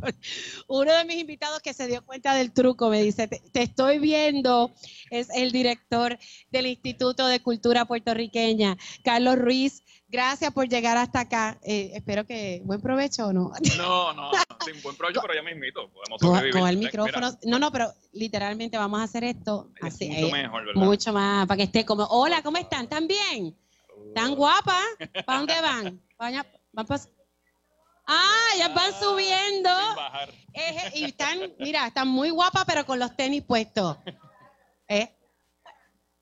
Uno 0.68 0.92
de 0.92 1.04
mis 1.06 1.16
invitados 1.16 1.62
que 1.62 1.72
se 1.72 1.86
dio 1.86 2.04
cuenta 2.04 2.34
del 2.34 2.52
truco 2.52 2.90
me 2.90 3.02
dice, 3.02 3.26
te, 3.26 3.40
te 3.52 3.62
estoy 3.62 4.00
viendo, 4.00 4.70
es 5.08 5.30
el 5.34 5.50
director 5.50 6.18
del 6.50 6.66
Instituto 6.66 7.26
de 7.26 7.40
Cultura 7.40 7.86
Puertorriqueña, 7.86 8.76
Carlos 9.02 9.36
Ruiz. 9.38 9.82
Gracias 10.14 10.53
por 10.53 10.68
llegar 10.68 10.96
hasta 10.96 11.18
acá. 11.22 11.59
Eh, 11.64 11.90
espero 11.92 12.24
que 12.24 12.62
buen 12.64 12.81
provecho 12.81 13.27
o 13.27 13.33
no. 13.33 13.50
No, 13.77 14.12
no, 14.12 14.31
no, 14.31 14.38
sin 14.64 14.81
buen 14.81 14.94
provecho, 14.94 15.20
pero 15.20 15.35
ya 15.35 15.42
me 15.42 15.50
invito. 15.50 15.90
Podemos 15.90 16.20
Con, 16.20 16.31
con 16.53 16.68
el 16.68 16.77
Mira, 16.77 16.88
micrófono. 16.88 17.37
No, 17.42 17.59
no, 17.59 17.72
pero 17.72 17.92
literalmente 18.12 18.79
vamos 18.79 19.00
a 19.00 19.03
hacer 19.03 19.24
esto 19.24 19.72
es 19.74 19.92
así. 19.92 20.09
mucho 20.09 20.29
eh, 20.29 20.33
mejor, 20.42 20.66
¿verdad? 20.66 20.83
mucho 20.83 21.12
más, 21.12 21.48
para 21.48 21.57
que 21.57 21.64
esté 21.64 21.85
como, 21.85 22.05
hola, 22.05 22.42
¿cómo 22.44 22.59
están? 22.59 22.85
¿Están 22.85 23.09
bien? 23.09 23.59
¿Están 24.07 24.37
guapas? 24.37 24.85
¿Para 25.27 25.38
dónde 25.38 25.61
van? 25.61 26.00
Van, 26.16 26.46
van 26.72 27.00
Ah, 28.07 28.50
ya 28.57 28.68
van 28.68 28.92
subiendo. 28.92 29.68
Sin 29.68 29.96
bajar. 29.96 30.29
Eh, 30.53 30.92
y 30.94 31.05
están, 31.07 31.40
mira, 31.59 31.88
están 31.88 32.07
muy 32.07 32.31
guapas, 32.31 32.64
pero 32.66 32.87
con 32.87 33.00
los 33.00 33.16
tenis 33.16 33.42
puestos. 33.42 33.96
¿Eh? 34.88 35.12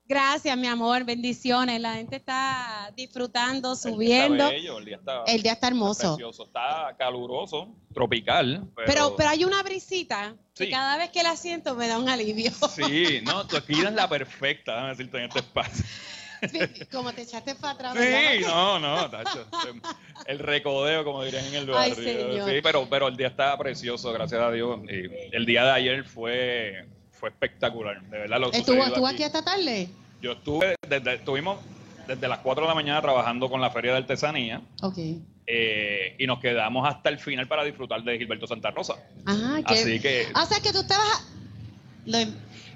Gracias, 0.05 0.57
mi 0.57 0.67
amor, 0.67 1.05
bendiciones. 1.05 1.79
La 1.79 1.93
gente 1.93 2.17
está 2.17 2.91
disfrutando, 2.95 3.71
El 3.71 3.73
día 3.73 3.73
está 3.73 3.89
subiendo. 3.89 4.49
bello, 4.49 4.77
el 4.79 4.85
día 4.85 4.95
está, 4.97 5.23
El 5.25 5.41
día 5.41 5.53
está 5.53 5.67
hermoso. 5.67 6.15
precioso, 6.15 6.43
está 6.43 6.93
caluroso, 6.97 7.73
tropical. 7.93 8.67
Pero, 8.75 8.87
Pero, 8.87 9.15
pero 9.15 9.29
hay 9.29 9.45
una 9.45 9.63
brisita 9.63 10.35
que 10.53 10.65
Sí. 10.65 10.71
cada 10.71 10.97
vez 10.97 11.09
que 11.09 11.23
la 11.23 11.35
siento 11.37 11.75
me 11.75 11.87
da 11.87 11.97
un 11.97 12.09
alivio. 12.09 12.51
Sí, 12.51 13.21
no, 13.23 13.47
tu 13.47 13.55
esquina 13.57 13.89
es 13.89 13.95
la 13.95 14.09
perfecta, 14.09 14.73
déjame 14.73 14.89
decirte 14.89 15.17
en 15.19 15.23
este 15.25 15.39
espacio. 15.39 15.85
Como 16.91 17.13
te 17.13 17.21
echaste 17.21 17.55
para 17.55 17.73
atrás. 17.73 17.93
Sí, 17.93 17.99
¿verdad? 17.99 18.47
no, 18.49 18.79
no, 18.79 19.09
tacho, 19.09 19.47
el 20.27 20.39
recodeo, 20.39 21.05
como 21.05 21.23
dirían 21.23 21.45
en 21.45 21.55
el 21.55 21.73
Ay, 21.73 21.91
barrio. 21.91 22.03
señor. 22.03 22.49
Sí, 22.49 22.55
pero, 22.61 22.89
pero 22.89 23.07
el 23.07 23.15
día 23.15 23.27
está 23.27 23.57
precioso, 23.57 24.11
gracias 24.11 24.41
a 24.41 24.51
Dios. 24.51 24.81
Y 24.89 25.33
el 25.33 25.45
día 25.45 25.63
de 25.63 25.71
ayer 25.71 26.03
fue, 26.03 26.85
fue 27.23 27.29
espectacular, 27.29 28.01
de 28.01 28.17
verdad. 28.17 28.37
Lo 28.37 28.51
¿Estuvo, 28.51 28.83
estuvo 28.83 29.07
aquí 29.07 29.23
esta 29.23 29.41
tarde? 29.41 29.87
Yo 30.21 30.33
estuve, 30.33 30.75
desde, 30.89 31.13
estuvimos 31.13 31.57
desde 32.05 32.27
las 32.27 32.39
4 32.39 32.65
de 32.65 32.67
la 32.67 32.75
mañana 32.75 33.01
trabajando 33.01 33.49
con 33.49 33.61
la 33.61 33.69
Feria 33.69 33.93
de 33.93 33.99
Artesanía 33.99 34.59
Ok. 34.81 34.97
eh, 35.47 36.17
y 36.19 36.27
nos 36.27 36.39
quedamos 36.41 36.85
hasta 36.85 37.07
el 37.07 37.19
final 37.19 37.47
para 37.47 37.63
disfrutar 37.63 38.03
de 38.03 38.17
Gilberto 38.17 38.45
Santa 38.45 38.71
Rosa. 38.71 38.95
Ajá, 39.25 39.63
que, 39.63 39.73
Así 39.73 40.01
que, 40.01 40.27
O 40.35 40.45
sea, 40.45 40.59
que 40.59 40.73
tú 40.73 40.79
estabas... 40.81 41.25
lo- 42.05 42.17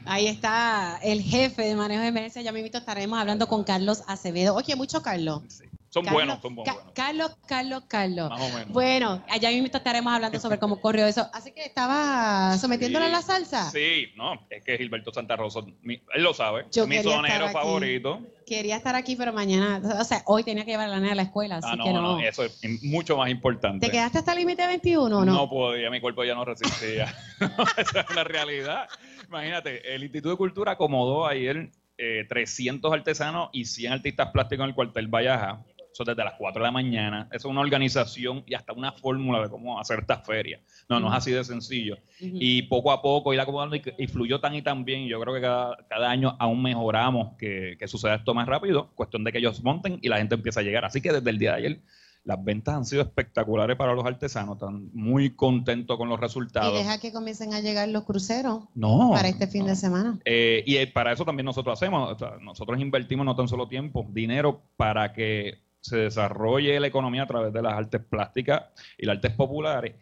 ahí 0.06 0.28
está 0.28 0.98
el 1.04 1.22
jefe 1.22 1.64
de 1.64 1.76
manejo 1.76 2.04
de 2.04 2.08
emergencia. 2.08 2.42
Ya 2.42 2.54
mismo 2.54 2.70
estaremos 2.72 3.20
hablando 3.20 3.48
con 3.50 3.66
Carlos 3.66 4.02
Acevedo. 4.08 4.56
Oye, 4.56 4.78
mucho 4.78 5.02
Carlos. 5.02 5.42
sí, 5.50 5.66
son 5.98 6.06
Carlos, 6.06 6.14
buenos, 6.14 6.42
son 6.42 6.56
Ca- 6.64 6.74
buenos. 6.74 6.94
Carlos, 6.94 7.38
Carlos, 7.48 7.84
Carlos. 7.88 8.30
Más 8.30 8.42
o 8.42 8.50
menos. 8.50 8.70
Bueno, 8.74 9.24
allá 9.30 9.50
mismo 9.50 9.68
estaremos 9.72 10.14
hablando 10.14 10.40
sobre 10.40 10.58
cómo 10.60 10.80
corrió 10.82 11.06
eso. 11.06 11.28
Así 11.34 11.52
que 11.52 11.64
estaba 11.66 12.58
sometiéndolo 12.58 13.06
a 13.06 13.10
la 13.10 13.22
salsa. 13.22 13.70
Sí, 13.72 14.08
no, 14.16 14.34
es 14.50 14.64
que 14.64 14.78
Gilberto 14.78 15.14
Santa 15.14 15.36
Rosa, 15.36 15.62
mi- 15.82 16.02
él 16.14 16.24
lo 16.24 16.34
sabe, 16.34 16.66
Yo 16.72 16.88
mi 16.88 16.98
sonero 17.02 17.50
favorito. 17.50 18.20
Quería 18.46 18.78
estar 18.78 18.96
aquí, 18.96 19.16
pero 19.18 19.34
mañana, 19.34 19.82
o 20.00 20.04
sea, 20.06 20.24
hoy 20.26 20.42
tenía 20.44 20.64
que 20.64 20.72
llevar 20.72 20.86
a 20.88 20.90
la 20.92 21.00
nena 21.02 21.12
a 21.12 21.16
la 21.16 21.24
escuela, 21.24 21.58
así 21.58 21.68
Ah, 21.70 21.76
no, 21.76 21.84
que 21.84 21.92
no. 21.94 22.02
no, 22.02 22.20
eso 22.22 22.46
es 22.46 22.58
mucho 22.84 23.18
más 23.18 23.30
importante. 23.30 23.86
¿Te 23.86 23.92
quedaste 23.92 24.20
hasta 24.20 24.32
el 24.32 24.40
límite 24.40 24.66
21 24.66 25.18
o 25.20 25.26
no? 25.26 25.34
No 25.34 25.50
podía, 25.50 25.90
mi 25.90 26.00
cuerpo 26.00 26.24
ya 26.24 26.34
no 26.34 26.46
resistía. 26.46 27.14
Esa 27.78 28.02
es 28.02 28.16
la 28.16 28.24
realidad. 28.24 28.88
Imagínate, 29.28 29.94
el 29.94 30.02
Instituto 30.04 30.30
de 30.32 30.38
Cultura 30.38 30.72
acomodó 30.74 31.28
ayer 31.28 31.72
eh, 31.98 32.26
300 32.30 32.94
artesanos 32.94 33.50
y 33.52 33.66
100 33.66 33.92
artistas 33.92 34.30
plásticos 34.32 34.64
en 34.64 34.70
el 34.70 34.76
cuartel 34.76 35.08
Vallaja. 35.08 35.60
Eso 35.98 36.04
desde 36.04 36.24
las 36.24 36.36
4 36.38 36.62
de 36.62 36.68
la 36.68 36.72
mañana. 36.72 37.28
Eso 37.32 37.48
es 37.48 37.52
una 37.52 37.62
organización 37.62 38.44
y 38.46 38.54
hasta 38.54 38.72
una 38.72 38.92
fórmula 38.92 39.42
de 39.42 39.50
cómo 39.50 39.80
hacer 39.80 39.98
esta 40.02 40.20
feria. 40.20 40.62
No, 40.88 41.00
no 41.00 41.08
es 41.08 41.16
así 41.16 41.32
de 41.32 41.44
sencillo. 41.44 41.98
Y 42.20 42.62
poco 42.64 42.92
a 42.92 43.02
poco 43.02 43.34
ir 43.34 43.40
acomodando 43.40 43.76
y, 43.76 43.82
y 43.98 44.06
fluyó 44.06 44.40
tan 44.40 44.54
y 44.54 44.62
tan 44.62 44.86
bien. 44.86 45.02
y 45.02 45.10
Yo 45.10 45.20
creo 45.20 45.34
que 45.34 45.42
cada, 45.42 45.76
cada 45.90 46.12
año 46.12 46.36
aún 46.38 46.62
mejoramos 46.62 47.36
que, 47.40 47.78
que 47.80 47.88
suceda 47.88 48.14
esto 48.14 48.36
más 48.36 48.48
rápido. 48.48 48.92
Cuestión 48.94 49.24
de 49.24 49.32
que 49.32 49.40
ellos 49.40 49.64
monten 49.64 49.98
y 50.04 50.08
la 50.10 50.18
gente 50.20 50.36
empieza 50.36 50.60
a 50.60 50.64
llegar. 50.64 50.86
Así 50.86 51.02
que 51.02 51.12
desde 51.12 51.30
el 51.32 51.40
día 51.40 51.54
de 51.54 51.58
ayer 51.58 51.82
las 52.26 52.44
ventas 52.44 52.76
han 52.76 52.86
sido 52.86 53.02
espectaculares 53.02 53.76
para 53.76 53.94
los 53.96 54.06
artesanos. 54.06 54.58
Están 54.58 54.90
muy 54.94 55.32
contentos 55.32 55.98
con 55.98 56.10
los 56.10 56.20
Y 56.20 56.22
resultados. 56.22 56.78
deja 56.78 57.00
que 57.00 57.12
comiencen 57.12 57.56
a 57.56 57.62
llegar 57.62 57.88
los 57.90 58.04
cruceros 58.04 58.66
No. 58.76 59.12
para 59.14 59.30
este 59.30 59.48
fin 59.48 59.62
no. 59.64 59.70
de 59.70 59.76
semana. 59.76 60.20
Eh, 60.26 60.62
y 60.68 60.86
para 60.88 61.12
eso 61.14 61.26
también 61.26 61.46
nosotros 61.46 61.74
hacemos, 61.82 62.12
o 62.14 62.20
sea, 62.20 62.34
nosotros 62.42 62.80
invertimos 62.80 63.26
no 63.26 63.36
tan 63.36 63.48
solo 63.48 63.68
tiempo, 63.68 64.06
dinero 64.12 64.62
para 64.76 65.12
que 65.14 65.66
se 65.88 65.98
desarrolle 65.98 66.80
la 66.80 66.88
economía 66.88 67.24
a 67.24 67.28
través 67.28 67.54
de 67.54 67.62
las 67.62 67.74
artes 67.74 68.02
plásticas 68.02 68.64
y 68.98 69.06
las 69.06 69.18
artes 69.18 69.32
populares, 69.34 69.96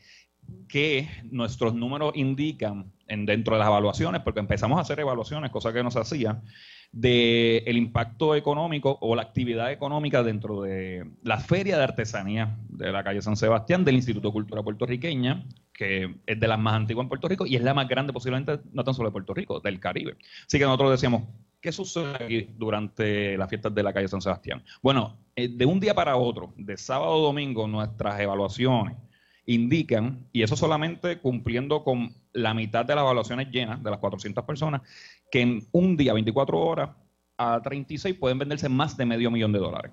que 0.68 1.08
nuestros 1.32 1.74
números 1.74 2.14
indican 2.16 2.92
en, 3.08 3.26
dentro 3.26 3.56
de 3.56 3.60
las 3.60 3.68
evaluaciones, 3.68 4.22
porque 4.22 4.40
empezamos 4.40 4.78
a 4.78 4.82
hacer 4.82 5.00
evaluaciones, 5.00 5.52
cosa 5.52 5.74
que 5.74 5.84
no 5.84 5.92
se 5.92 6.00
hacía, 6.00 6.42
de 6.92 7.58
el 7.66 7.78
impacto 7.78 8.36
económico 8.36 8.98
o 9.02 9.16
la 9.16 9.24
actividad 9.24 9.72
económica 9.72 10.24
dentro 10.24 10.62
de 10.62 11.06
la 11.24 11.40
Feria 11.40 11.78
de 11.78 11.84
Artesanía 11.84 12.58
de 12.70 12.92
la 12.92 13.04
calle 13.04 13.22
San 13.22 13.36
Sebastián 13.36 13.84
del 13.84 13.96
Instituto 13.96 14.30
de 14.30 14.34
Cultura 14.34 14.64
Puertorriqueña, 14.64 15.46
que 15.74 16.16
es 16.26 16.40
de 16.40 16.48
las 16.48 16.58
más 16.58 16.76
antiguas 16.76 17.04
en 17.04 17.10
Puerto 17.10 17.28
Rico 17.28 17.46
y 17.46 17.58
es 17.58 17.64
la 17.64 17.74
más 17.74 17.90
grande 17.90 18.14
posiblemente, 18.14 18.62
no 18.72 18.84
tan 18.84 18.94
solo 18.94 19.10
de 19.10 19.14
Puerto 19.14 19.34
Rico, 19.34 19.60
del 19.60 19.80
Caribe. 19.80 20.16
Así 20.46 20.58
que 20.58 20.64
nosotros 20.64 20.92
decíamos, 20.92 21.24
¿qué 21.66 21.72
sucede 21.72 22.14
aquí 22.14 22.50
durante 22.56 23.36
las 23.40 23.50
fiestas 23.50 23.74
de 23.74 23.82
la 23.82 23.92
calle 23.92 24.08
San 24.08 24.22
Sebastián? 24.22 24.64
Bueno, 24.84 25.18
eh, 25.36 25.48
de 25.48 25.66
un 25.66 25.80
día 25.80 25.96
para 25.96 26.16
otro, 26.16 26.54
de 26.58 26.78
sábado 26.78 27.16
a 27.16 27.22
domingo, 27.22 27.68
nuestras 27.68 28.20
evaluaciones 28.20 28.96
indican, 29.48 30.28
y 30.32 30.44
eso 30.44 30.56
solamente 30.56 31.18
cumpliendo 31.18 31.84
con 31.84 32.14
la 32.34 32.54
mitad 32.54 32.86
de 32.86 32.94
las 32.94 33.02
evaluaciones 33.02 33.50
llenas, 33.50 33.82
de 33.82 33.90
las 33.90 33.98
400 33.98 34.44
personas, 34.46 34.84
que 35.32 35.42
en 35.42 35.68
un 35.72 35.98
día, 35.98 36.14
24 36.14 36.60
horas, 36.60 36.92
a 37.36 37.60
36 37.64 38.16
pueden 38.20 38.38
venderse 38.38 38.70
más 38.70 38.96
de 38.96 39.08
medio 39.08 39.32
millón 39.32 39.52
de 39.52 39.58
dólares. 39.58 39.92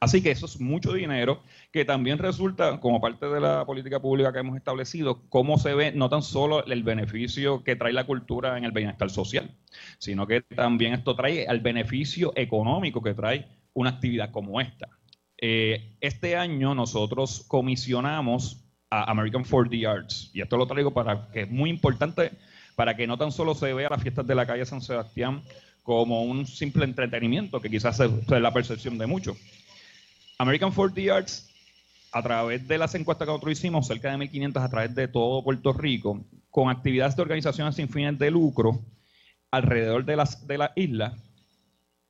Así 0.00 0.22
que 0.22 0.30
eso 0.30 0.46
es 0.46 0.60
mucho 0.60 0.92
dinero 0.92 1.42
que 1.72 1.84
también 1.84 2.18
resulta 2.18 2.80
como 2.80 3.00
parte 3.00 3.26
de 3.26 3.40
la 3.40 3.64
política 3.66 4.00
pública 4.00 4.32
que 4.32 4.38
hemos 4.38 4.56
establecido, 4.56 5.22
cómo 5.28 5.58
se 5.58 5.74
ve 5.74 5.92
no 5.92 6.08
tan 6.08 6.22
solo 6.22 6.64
el 6.64 6.82
beneficio 6.82 7.62
que 7.62 7.76
trae 7.76 7.92
la 7.92 8.06
cultura 8.06 8.56
en 8.56 8.64
el 8.64 8.72
bienestar 8.72 9.10
social, 9.10 9.50
sino 9.98 10.26
que 10.26 10.42
también 10.42 10.94
esto 10.94 11.14
trae 11.14 11.44
el 11.44 11.60
beneficio 11.60 12.32
económico 12.36 13.02
que 13.02 13.14
trae 13.14 13.46
una 13.74 13.90
actividad 13.90 14.30
como 14.30 14.60
esta. 14.60 14.88
Eh, 15.36 15.96
este 16.00 16.36
año 16.36 16.74
nosotros 16.74 17.44
comisionamos 17.48 18.64
a 18.90 19.10
American 19.10 19.44
4D 19.44 19.86
Arts, 19.86 20.30
y 20.32 20.40
esto 20.40 20.56
lo 20.56 20.66
traigo 20.66 20.92
para 20.92 21.28
que 21.32 21.42
es 21.42 21.50
muy 21.50 21.70
importante 21.70 22.32
para 22.76 22.96
que 22.96 23.06
no 23.06 23.18
tan 23.18 23.32
solo 23.32 23.54
se 23.54 23.72
vea 23.72 23.88
las 23.88 24.02
fiestas 24.02 24.26
de 24.26 24.34
la 24.34 24.46
calle 24.46 24.66
San 24.66 24.80
Sebastián 24.80 25.42
como 25.84 26.22
un 26.22 26.46
simple 26.46 26.84
entretenimiento, 26.86 27.60
que 27.60 27.70
quizás 27.70 28.00
es 28.00 28.10
la 28.28 28.52
percepción 28.52 28.96
de 28.98 29.06
muchos. 29.06 29.36
American 30.38 30.72
4D 30.72 31.14
Arts, 31.14 31.50
a 32.10 32.22
través 32.22 32.66
de 32.66 32.78
las 32.78 32.94
encuestas 32.94 33.26
que 33.26 33.32
nosotros 33.32 33.52
hicimos, 33.52 33.86
cerca 33.86 34.10
de 34.10 34.16
1.500 34.16 34.64
a 34.64 34.68
través 34.70 34.94
de 34.94 35.08
todo 35.08 35.44
Puerto 35.44 35.74
Rico, 35.74 36.24
con 36.50 36.70
actividades 36.70 37.14
de 37.14 37.22
organizaciones 37.22 37.76
sin 37.76 37.88
fines 37.88 38.18
de 38.18 38.30
lucro 38.30 38.80
alrededor 39.50 40.04
de, 40.06 40.16
las, 40.16 40.46
de 40.46 40.58
la 40.58 40.72
isla, 40.74 41.16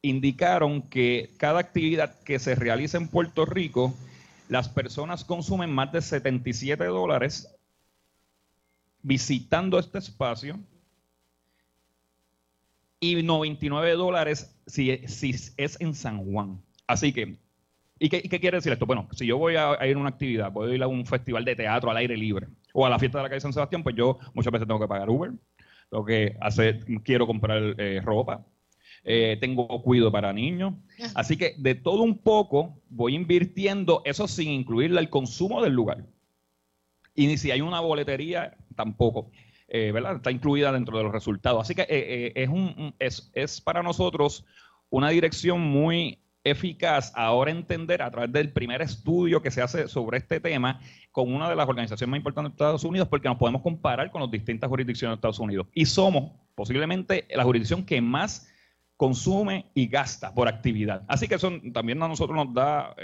indicaron 0.03 0.81
que 0.83 1.31
cada 1.37 1.59
actividad 1.59 2.15
que 2.23 2.39
se 2.39 2.55
realiza 2.55 2.97
en 2.97 3.09
Puerto 3.09 3.45
Rico, 3.45 3.93
las 4.49 4.69
personas 4.69 5.25
consumen 5.25 5.73
más 5.73 5.91
de 5.91 6.01
77 6.01 6.85
dólares 6.85 7.49
visitando 9.03 9.81
este 9.81 9.99
espacio 9.99 10.61
y 13.05 13.23
99 13.23 13.93
dólares 13.93 14.57
si, 14.67 14.99
si 15.07 15.31
es 15.57 15.81
en 15.81 15.95
San 15.95 16.25
Juan. 16.25 16.61
Así 16.87 17.13
que, 17.13 17.37
¿y 17.99 18.09
qué, 18.09 18.23
quiere 18.23 18.59
decir 18.59 18.73
esto? 18.73 18.87
Bueno, 18.87 19.09
si 19.13 19.27
yo 19.27 19.39
voy 19.39 19.57
a, 19.57 19.87
ir 19.87 19.97
a 19.97 19.99
una 19.99 20.09
actividad, 20.09 20.51
voy 20.51 20.73
a 20.73 20.75
ir 20.75 20.83
a 20.83 20.87
un 20.87 21.07
festival 21.07 21.45
de 21.45 21.57
teatro 21.57 21.91
al 21.91 21.97
aire 21.97 22.17
libre 22.17 22.49
o 22.73 22.85
a 22.85 22.91
la 22.91 22.99
fiesta 22.99 23.19
de 23.19 23.25
la 23.25 23.29
calle 23.29 23.41
San 23.41 23.53
Sebastián, 23.53 23.83
pues 23.83 23.95
yo 23.95 24.19
muchas 24.35 24.53
veces 24.53 24.67
tengo 24.67 24.81
que 24.81 24.89
pagar 24.89 25.09
Uber, 25.09 25.33
tengo 25.91 26.05
que 26.05 26.37
hacer, 26.41 26.85
quiero 27.03 27.27
comprar 27.27 27.75
eh, 27.79 28.01
ropa, 28.05 28.45
eh, 29.05 29.37
tengo 29.41 29.83
cuido 29.83 30.11
para 30.11 30.33
niños. 30.33 30.75
Así 31.15 31.37
que 31.37 31.55
de 31.59 31.75
todo 31.75 32.03
un 32.03 32.19
poco 32.19 32.81
voy 32.89 33.15
invirtiendo, 33.15 34.03
eso 34.05 34.27
sin 34.27 34.49
incluirle 34.49 35.01
el 35.01 35.11
consumo 35.11 35.63
del 35.63 35.75
lugar. 35.75 36.05
Y 37.15 37.27
ni 37.27 37.37
si 37.37 37.51
hay 37.51 37.61
una 37.61 37.81
boletería, 37.81 38.57
tampoco. 38.75 39.31
Eh, 39.69 39.93
¿verdad? 39.93 40.17
Está 40.17 40.31
incluida 40.31 40.73
dentro 40.73 40.99
de 40.99 41.05
los 41.05 41.13
resultados. 41.13 41.63
Así 41.63 41.75
que 41.75 41.83
eh, 41.83 41.87
eh, 41.89 42.33
es, 42.37 42.49
un, 42.49 42.95
es, 42.99 43.31
es 43.35 43.61
para 43.61 43.83
nosotros 43.83 44.45
una 44.91 45.09
dirección 45.09 45.61
muy 45.61 46.19
eficaz 46.45 47.13
ahora 47.15 47.51
entender 47.51 48.03
a 48.03 48.11
través 48.11 48.31
del 48.31 48.53
primer 48.53 48.83
estudio 48.83 49.41
que 49.41 49.51
se 49.51 49.63
hace 49.63 49.89
sobre 49.89 50.19
este 50.19 50.41
tema 50.41 50.79
con 51.11 51.33
una 51.33 51.49
de 51.49 51.57
las 51.57 51.67
organizaciones 51.67 52.11
más 52.11 52.19
importantes 52.19 52.51
de 52.51 52.55
Estados 52.57 52.85
Unidos 52.85 53.09
porque 53.09 53.29
nos 53.29 53.39
podemos 53.39 53.63
comparar 53.63 54.11
con 54.11 54.21
las 54.21 54.31
distintas 54.31 54.69
jurisdicciones 54.69 55.13
de 55.13 55.15
Estados 55.15 55.39
Unidos. 55.39 55.67
Y 55.73 55.87
somos 55.87 56.33
posiblemente 56.55 57.27
la 57.31 57.45
jurisdicción 57.45 57.87
que 57.87 58.03
más 58.03 58.47
consume 58.99 59.71
y 59.73 59.87
gasta 59.87 60.35
por 60.35 60.47
actividad. 60.47 61.03
Así 61.09 61.27
que 61.27 61.37
eso 61.37 61.51
también 61.73 62.03
a 62.03 62.09
nosotros 62.09 62.37
nos 62.37 62.53
da 62.53 62.95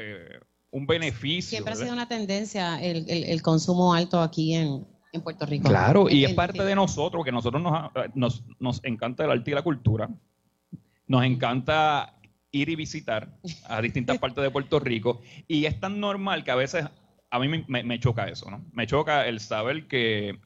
un 0.71 0.87
beneficio. 0.87 1.51
Siempre 1.51 1.73
ha 1.73 1.77
sido 1.77 1.95
una 1.95 2.07
tendencia 2.07 2.81
el, 2.83 3.09
el 3.09 3.43
consumo 3.43 3.95
alto 3.95 4.21
aquí 4.21 4.55
en, 4.55 4.87
en 5.13 5.23
Puerto 5.23 5.47
Rico. 5.47 5.69
Claro, 5.69 6.09
y 6.09 6.25
es 6.25 6.35
parte 6.35 6.65
de 6.65 6.75
nosotros, 6.75 7.25
que 7.25 7.33
nosotros 7.33 7.63
eh, 7.95 8.09
nos, 8.15 8.45
nos, 8.59 8.85
encanta 8.85 9.25
el 9.25 9.31
arte 9.31 9.51
y 9.51 9.55
la 9.55 9.63
cultura, 9.63 10.09
nos 11.07 11.25
encanta 11.25 12.15
ir 12.53 12.69
y 12.69 12.77
visitar 12.77 13.37
a 13.69 13.81
distintas 13.81 14.19
partes 14.21 14.43
de 14.43 14.51
Puerto 14.51 14.79
Rico, 14.81 15.21
y 15.49 15.65
es 15.65 15.79
tan 15.81 16.01
normal 16.01 16.45
que 16.45 16.51
a 16.51 16.57
veces 16.57 16.87
a 17.31 17.39
mí 17.39 17.49
me, 17.49 17.83
me, 17.85 18.01
choca 18.01 18.29
eso, 18.29 18.51
¿no? 18.51 18.65
Me 18.73 18.87
choca 18.87 19.27
el 19.27 19.41
saber 19.41 19.87
que 19.87 20.39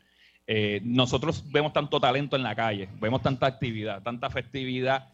eh, 0.46 0.80
nosotros 0.84 1.50
vemos 1.50 1.72
tanto 1.72 2.00
talento 2.00 2.36
en 2.36 2.42
la 2.42 2.54
calle, 2.54 2.88
vemos 3.00 3.22
tanta 3.22 3.46
actividad, 3.46 4.02
tanta 4.02 4.28
festividad, 4.28 5.08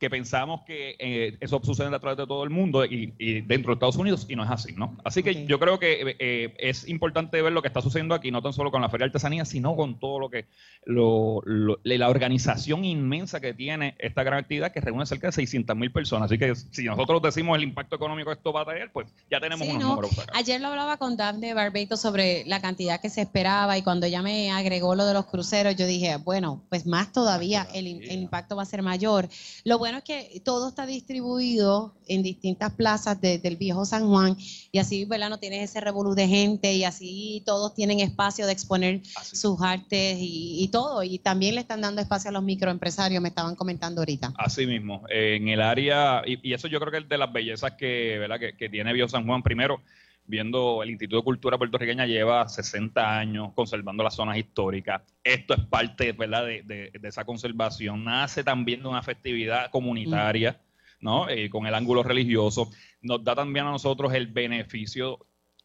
que 0.00 0.08
pensamos 0.08 0.62
que 0.62 0.96
eh, 0.98 1.36
eso 1.40 1.60
sucede 1.62 1.94
a 1.94 1.98
través 1.98 2.16
de 2.16 2.26
todo 2.26 2.42
el 2.42 2.48
mundo 2.48 2.86
y, 2.86 3.12
dentro 3.42 3.68
de 3.68 3.74
Estados 3.74 3.96
Unidos 3.96 4.24
y 4.30 4.34
no 4.34 4.42
es 4.42 4.50
así, 4.50 4.72
¿no? 4.72 4.96
Así 5.04 5.22
que 5.22 5.44
yo 5.44 5.60
creo 5.60 5.78
que 5.78 6.16
eh, 6.18 6.54
es 6.58 6.88
importante 6.88 7.42
ver 7.42 7.52
lo 7.52 7.60
que 7.60 7.68
está 7.68 7.82
sucediendo 7.82 8.14
aquí, 8.14 8.30
no 8.30 8.40
tan 8.40 8.54
solo 8.54 8.70
con 8.70 8.80
la 8.80 8.88
Feria 8.88 9.04
de 9.04 9.08
Artesanía, 9.10 9.44
sino 9.44 9.76
con 9.76 10.00
todo 10.00 10.18
lo 10.18 10.30
que 10.30 10.46
lo, 10.86 11.42
la 11.44 12.08
organización 12.08 12.86
inmensa 12.86 13.40
que 13.40 13.52
tiene 13.52 13.94
esta 13.98 14.22
gran 14.22 14.38
actividad 14.38 14.72
que 14.72 14.80
reúne 14.80 15.04
cerca 15.04 15.26
de 15.28 15.32
600 15.32 15.76
mil 15.76 15.92
personas. 15.92 16.30
Así 16.30 16.38
que 16.38 16.54
si 16.54 16.84
nosotros 16.84 17.20
decimos 17.20 17.58
el 17.58 17.64
impacto 17.64 17.96
económico 17.96 18.30
que 18.30 18.36
esto 18.36 18.54
va 18.54 18.62
a 18.62 18.64
tener, 18.64 18.90
pues 18.92 19.06
ya 19.30 19.38
tenemos 19.38 19.68
unos 19.68 19.82
números. 19.82 20.12
Ayer 20.32 20.62
lo 20.62 20.68
hablaba 20.68 20.96
con 20.96 21.18
Daphne 21.18 21.52
Barbeito 21.52 21.98
sobre 21.98 22.46
la 22.46 22.62
cantidad 22.62 23.02
que 23.02 23.10
se 23.10 23.20
esperaba 23.20 23.76
y 23.76 23.82
cuando 23.82 24.06
ella 24.06 24.22
me 24.22 24.50
agregó 24.50 24.94
lo 24.94 25.04
de 25.04 25.12
los 25.12 25.26
cruceros, 25.26 25.76
yo 25.76 25.86
dije, 25.86 26.16
bueno, 26.16 26.64
pues 26.70 26.86
más 26.86 27.12
todavía 27.12 27.68
el, 27.74 27.86
el 27.86 28.12
impacto 28.12 28.56
va 28.56 28.62
a 28.62 28.66
ser 28.66 28.80
mayor. 28.80 29.28
Lo 29.64 29.78
bueno 29.78 29.89
es 29.98 30.04
que 30.04 30.40
todo 30.44 30.68
está 30.68 30.86
distribuido 30.86 31.94
en 32.08 32.22
distintas 32.22 32.72
plazas 32.74 33.20
del 33.20 33.56
viejo 33.56 33.84
San 33.84 34.08
Juan 34.08 34.36
y 34.72 34.78
así, 34.78 35.04
¿verdad? 35.04 35.30
No 35.30 35.38
tienes 35.38 35.70
ese 35.70 35.80
revolú 35.80 36.14
de 36.14 36.26
gente 36.26 36.72
y 36.72 36.84
así 36.84 37.42
todos 37.46 37.74
tienen 37.74 38.00
espacio 38.00 38.46
de 38.46 38.52
exponer 38.52 39.00
sus 39.04 39.60
artes 39.62 40.16
y, 40.20 40.68
todo. 40.72 41.02
Y 41.02 41.18
también 41.18 41.54
le 41.54 41.60
están 41.60 41.80
dando 41.80 42.00
espacio 42.00 42.30
a 42.30 42.32
los 42.32 42.42
microempresarios, 42.42 43.22
me 43.22 43.28
estaban 43.28 43.54
comentando 43.54 44.00
ahorita. 44.00 44.32
Así 44.36 44.66
mismo, 44.66 45.02
en 45.08 45.48
el 45.48 45.60
área, 45.60 46.22
y, 46.26 46.52
eso 46.52 46.68
yo 46.68 46.80
creo 46.80 46.92
que 46.92 46.98
es 46.98 47.08
de 47.08 47.18
las 47.18 47.32
bellezas 47.32 47.72
que, 47.72 48.18
¿verdad? 48.18 48.38
que, 48.38 48.56
que 48.56 48.68
tiene 48.68 48.92
Viejo 48.92 49.08
San 49.08 49.26
Juan. 49.26 49.42
Primero, 49.42 49.80
viendo 50.30 50.82
el 50.82 50.90
Instituto 50.90 51.18
de 51.18 51.24
Cultura 51.24 51.58
Puertorriqueña 51.58 52.06
lleva 52.06 52.48
60 52.48 53.18
años 53.18 53.52
conservando 53.54 54.02
las 54.02 54.14
zonas 54.14 54.38
históricas. 54.38 55.02
Esto 55.22 55.54
es 55.54 55.60
parte. 55.66 56.12
De, 56.12 56.90
esa 57.02 57.24
conservación. 57.24 58.04
Nace 58.04 58.44
también 58.44 58.82
de 58.82 58.88
una 58.88 59.02
festividad 59.02 59.70
comunitaria, 59.70 60.60
¿no? 61.00 61.28
Eh, 61.28 61.50
con 61.50 61.66
el 61.66 61.74
ángulo 61.74 62.02
religioso. 62.02 62.70
Nos 63.02 63.22
da 63.24 63.34
también 63.34 63.66
a 63.66 63.70
nosotros 63.70 64.14
el 64.14 64.28
beneficio 64.28 65.18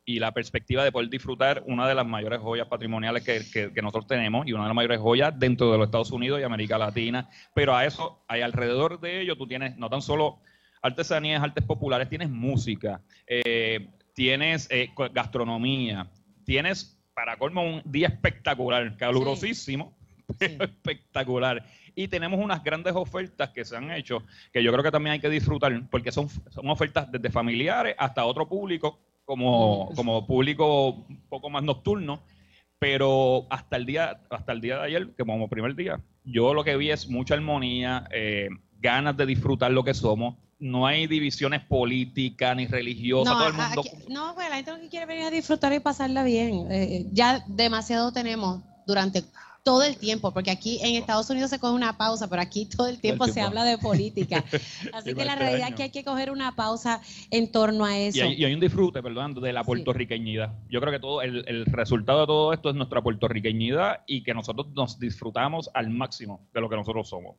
y 0.04 0.20
la 0.20 0.32
perspectiva 0.34 0.84
de 0.84 0.92
poder 0.92 1.10
disfrutar 1.10 1.64
una 1.66 1.88
de 1.88 1.96
las 1.96 2.06
mayores 2.06 2.40
joyas 2.40 2.68
patrimoniales 2.68 3.24
que, 3.24 3.72
que, 3.74 3.82
nosotros 3.82 4.08
tenemos 4.08 4.46
y 4.48 4.54
una 4.54 4.64
de 4.64 4.70
las 4.70 4.76
mayores 4.76 5.00
joyas 5.00 5.34
dentro 5.38 5.72
de 5.72 5.78
los 5.78 5.88
Estados 5.88 6.12
Unidos 6.12 6.40
y 6.40 6.44
América 6.44 6.78
Latina. 6.78 7.30
Pero 7.54 7.76
a 7.76 7.86
eso, 7.86 8.24
hay 8.28 8.42
alrededor 8.42 9.00
de 9.00 9.22
ello, 9.22 9.36
tú 9.36 9.48
tienes 9.48 9.78
no 9.78 9.90
tan 9.90 10.02
solo 10.02 10.40
artesanías, 10.86 11.42
artes 11.42 11.64
populares, 11.66 12.08
tienes 12.10 12.30
música, 12.30 13.02
eh, 13.26 13.90
tienes 14.16 14.68
eh, 14.72 14.90
gastronomía, 15.14 16.10
tienes 16.46 16.98
para 17.14 17.38
colmo 17.38 17.62
un 17.62 17.82
día 17.86 18.08
espectacular, 18.08 18.98
calurosísimo, 18.98 19.96
espectacular. 20.40 21.64
Y 21.94 22.08
tenemos 22.08 22.40
unas 22.40 22.64
grandes 22.64 22.94
ofertas 22.96 23.50
que 23.52 23.64
se 23.64 23.78
han 23.78 23.92
hecho, 23.92 24.24
que 24.52 24.64
yo 24.64 24.72
creo 24.72 24.84
que 24.84 24.92
también 24.92 25.14
hay 25.14 25.20
que 25.20 25.30
disfrutar, 25.30 25.88
porque 25.90 26.12
son, 26.12 26.30
son 26.30 26.70
ofertas 26.70 27.12
desde 27.12 27.30
familiares 27.30 27.96
hasta 27.98 28.26
otro 28.26 28.48
público, 28.48 29.00
como, 29.24 29.92
como 29.96 30.26
público 30.26 30.90
un 30.90 31.22
poco 31.30 31.50
más 31.50 31.64
nocturno, 31.64 32.22
pero 32.80 33.48
hasta 33.50 33.78
el 33.78 33.86
día, 33.86 34.22
hasta 34.30 34.52
el 34.52 34.62
día 34.62 34.78
de 34.80 34.86
ayer, 34.86 35.08
que 35.16 35.24
como 35.24 35.50
primer 35.50 35.76
día, 35.76 36.02
yo 36.24 36.54
lo 36.54 36.64
que 36.64 36.76
vi 36.76 36.92
es 36.92 37.08
mucha 37.08 37.34
armonía, 37.34 38.08
eh, 38.12 38.50
ganas 38.80 39.18
de 39.18 39.26
disfrutar 39.26 39.72
lo 39.72 39.84
que 39.84 39.94
somos, 39.94 40.36
no 40.60 40.88
hay 40.88 41.08
divisiones 41.08 41.62
políticas 41.62 42.56
ni 42.56 42.68
religiosas, 42.68 43.34
no, 43.34 43.40
todo 43.40 43.48
el 43.50 43.54
mundo. 43.54 43.84
no, 44.10 44.36
pues 44.36 44.50
la 44.50 44.56
gente 44.56 44.72
lo 44.72 44.80
que 44.80 44.90
quiere 44.90 45.06
venir 45.06 45.26
a 45.26 45.32
disfrutar 45.32 45.74
y 45.74 45.80
pasarla 45.80 46.24
bien. 46.24 46.72
Eh, 46.72 47.08
ya 47.12 47.44
demasiado 47.48 48.12
tenemos 48.12 48.62
durante 48.88 49.24
todo 49.66 49.82
el 49.82 49.98
tiempo, 49.98 50.32
porque 50.32 50.52
aquí 50.52 50.80
en 50.84 50.96
Estados 50.96 51.28
Unidos 51.32 51.50
se 51.50 51.58
coge 51.58 51.74
una 51.74 51.98
pausa, 51.98 52.30
pero 52.30 52.40
aquí 52.40 52.68
todo 52.68 52.88
el 52.88 53.00
tiempo, 53.00 53.26
se 53.26 53.42
habla 53.42 53.64
de 53.64 53.80
política. 53.80 54.46
Así 54.94 55.16
que 55.16 55.26
la 55.26 55.36
realidad 55.36 55.70
es 55.70 55.76
que 55.76 55.84
hay 55.84 55.90
que 55.90 56.04
coger 56.04 56.30
una 56.30 56.56
pausa 56.56 57.02
en 57.32 57.52
torno 57.52 57.84
a 57.84 57.98
eso. 57.98 58.24
Y 58.24 58.46
hay, 58.46 58.54
un 58.54 58.60
disfrute, 58.60 59.02
perdón, 59.02 59.34
de 59.34 59.52
la 59.52 59.64
puertorriqueñidad. 59.64 60.54
Yo 60.70 60.80
creo 60.82 60.94
que 60.94 61.00
todo 61.00 61.24
el, 61.24 61.44
el, 61.48 61.66
resultado 61.66 62.22
de 62.22 62.28
todo 62.28 62.54
esto 62.54 62.70
es 62.70 62.76
nuestra 62.76 63.02
puertorriqueñidad 63.02 64.04
y 64.06 64.22
que 64.22 64.36
nosotros 64.36 64.68
nos 64.76 65.00
disfrutamos 65.00 65.72
al 65.74 65.90
máximo 65.90 66.48
de 66.54 66.62
lo 66.62 66.70
que 66.70 66.76
nosotros 66.76 67.10
somos. 67.10 67.36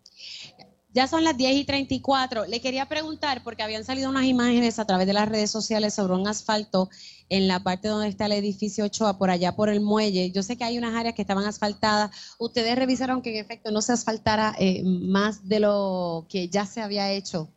Ya 0.96 1.06
son 1.06 1.24
las 1.24 1.36
10 1.36 1.56
y 1.56 1.64
34. 1.66 2.46
Le 2.46 2.62
quería 2.62 2.86
preguntar, 2.86 3.42
porque 3.44 3.62
habían 3.62 3.84
salido 3.84 4.08
unas 4.08 4.24
imágenes 4.24 4.78
a 4.78 4.86
través 4.86 5.06
de 5.06 5.12
las 5.12 5.28
redes 5.28 5.50
sociales 5.50 5.92
sobre 5.92 6.14
un 6.14 6.26
asfalto 6.26 6.88
en 7.28 7.48
la 7.48 7.62
parte 7.62 7.88
donde 7.88 8.08
está 8.08 8.24
el 8.24 8.32
edificio 8.32 8.86
Ochoa, 8.86 9.18
por 9.18 9.28
allá 9.28 9.54
por 9.54 9.68
el 9.68 9.82
muelle. 9.82 10.30
Yo 10.30 10.42
sé 10.42 10.56
que 10.56 10.64
hay 10.64 10.78
unas 10.78 10.94
áreas 10.94 11.14
que 11.14 11.20
estaban 11.20 11.44
asfaltadas. 11.44 12.34
¿Ustedes 12.38 12.78
revisaron 12.78 13.20
que 13.20 13.28
en 13.28 13.44
efecto 13.44 13.70
no 13.72 13.82
se 13.82 13.92
asfaltara 13.92 14.54
eh, 14.58 14.82
más 14.84 15.46
de 15.46 15.60
lo 15.60 16.26
que 16.30 16.48
ya 16.48 16.64
se 16.64 16.80
había 16.80 17.12
hecho? 17.12 17.50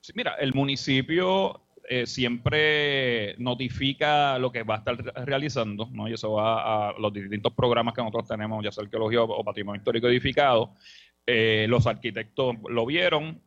Sí, 0.00 0.12
mira, 0.14 0.36
el 0.38 0.54
municipio 0.54 1.60
eh, 1.90 2.06
siempre 2.06 3.34
notifica 3.38 4.38
lo 4.38 4.52
que 4.52 4.62
va 4.62 4.76
a 4.76 4.78
estar 4.78 4.96
realizando, 5.26 5.88
¿no? 5.90 6.06
Y 6.06 6.12
eso 6.12 6.32
va 6.34 6.90
a 6.90 6.92
los 6.96 7.12
distintos 7.12 7.54
programas 7.54 7.92
que 7.92 8.02
nosotros 8.02 8.28
tenemos, 8.28 8.62
ya 8.62 8.70
sea 8.70 8.84
arqueología 8.84 9.22
o 9.22 9.42
patrimonio 9.42 9.80
histórico 9.80 10.06
edificado. 10.06 10.74
Eh, 11.30 11.66
los 11.68 11.86
arquitectos 11.86 12.56
lo 12.70 12.86
vieron, 12.86 13.38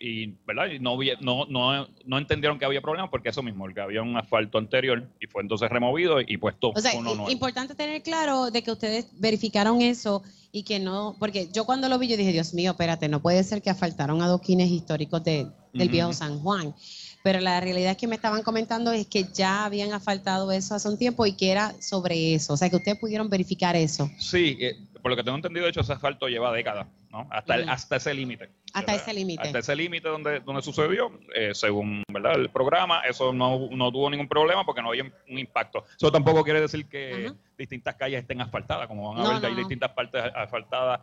y, 0.00 0.26
¿verdad? 0.44 0.66
y 0.72 0.80
no, 0.80 0.98
no, 1.20 1.46
no, 1.46 1.88
no 2.04 2.18
entendieron 2.18 2.58
que 2.58 2.64
había 2.64 2.80
problema 2.80 3.08
porque 3.08 3.28
eso 3.28 3.44
mismo, 3.44 3.72
que 3.72 3.80
había 3.80 4.02
un 4.02 4.16
asfalto 4.16 4.58
anterior 4.58 5.08
y 5.20 5.26
fue 5.28 5.42
entonces 5.42 5.68
removido 5.70 6.20
y 6.20 6.36
puesto 6.36 6.70
O 6.70 6.80
sea, 6.80 6.94
uno 6.96 7.14
nuevo. 7.14 7.30
importante 7.30 7.76
tener 7.76 8.02
claro 8.02 8.50
de 8.50 8.62
que 8.62 8.72
ustedes 8.72 9.06
verificaron 9.20 9.82
eso 9.82 10.24
y 10.50 10.64
que 10.64 10.80
no, 10.80 11.14
porque 11.20 11.48
yo 11.52 11.64
cuando 11.64 11.88
lo 11.88 11.96
vi 11.98 12.08
yo 12.08 12.16
dije, 12.16 12.32
Dios 12.32 12.54
mío, 12.54 12.72
espérate, 12.72 13.08
no 13.08 13.22
puede 13.22 13.44
ser 13.44 13.62
que 13.62 13.70
asfaltaron 13.70 14.20
adoquines 14.22 14.68
históricos 14.68 15.22
de, 15.22 15.46
del 15.74 15.86
Ujú. 15.86 15.92
viejo 15.92 16.12
San 16.12 16.40
Juan. 16.40 16.74
Pero 17.22 17.40
la 17.40 17.60
realidad 17.60 17.90
es 17.92 17.96
que 17.96 18.06
me 18.06 18.14
estaban 18.14 18.42
comentando 18.44 18.92
es 18.92 19.06
que 19.08 19.26
ya 19.34 19.64
habían 19.64 19.92
asfaltado 19.92 20.52
eso 20.52 20.76
hace 20.76 20.88
un 20.88 20.96
tiempo 20.96 21.26
y 21.26 21.32
que 21.32 21.50
era 21.50 21.74
sobre 21.82 22.34
eso. 22.34 22.52
O 22.52 22.56
sea, 22.56 22.70
que 22.70 22.76
ustedes 22.76 22.98
pudieron 22.98 23.28
verificar 23.28 23.74
eso. 23.74 24.08
Sí, 24.16 24.56
eh, 24.60 24.76
por 25.06 25.12
lo 25.12 25.16
que 25.16 25.22
tengo 25.22 25.36
entendido, 25.36 25.62
de 25.66 25.70
hecho, 25.70 25.82
ese 25.82 25.92
asfalto 25.92 26.26
lleva 26.26 26.50
décadas, 26.52 26.88
¿no? 27.12 27.28
Hasta, 27.30 27.54
el- 27.54 27.62
Ujú. 27.62 27.70
hasta 27.70 27.94
ese 27.94 28.12
límite. 28.12 28.50
Hasta 28.74 28.90
¿verdad? 28.90 28.94
ese 28.96 29.14
límite. 29.14 29.40
Hasta 29.40 29.58
ese 29.60 29.76
límite 29.76 30.08
donde, 30.08 30.40
donde 30.40 30.62
sucedió, 30.62 31.12
eh, 31.32 31.54
según 31.54 32.02
¿verdad? 32.08 32.34
el 32.34 32.50
programa, 32.50 33.02
eso 33.02 33.32
no, 33.32 33.68
no 33.70 33.92
tuvo 33.92 34.10
ningún 34.10 34.26
problema 34.26 34.64
porque 34.66 34.82
no 34.82 34.88
había 34.88 35.04
un 35.04 35.38
impacto. 35.38 35.84
Eso 35.96 36.10
tampoco 36.10 36.42
quiere 36.42 36.60
decir 36.60 36.86
que 36.88 37.26
Ajá. 37.26 37.36
distintas 37.56 37.94
calles 37.94 38.22
estén 38.22 38.40
asfaltadas, 38.40 38.88
como 38.88 39.08
van 39.14 39.18
a 39.20 39.22
No, 39.22 39.28
ver, 39.28 39.36
hay 39.36 39.42
no, 39.42 39.50
no. 39.50 39.56
distintas 39.58 39.90
partes 39.92 40.24
asfaltadas, 40.34 41.00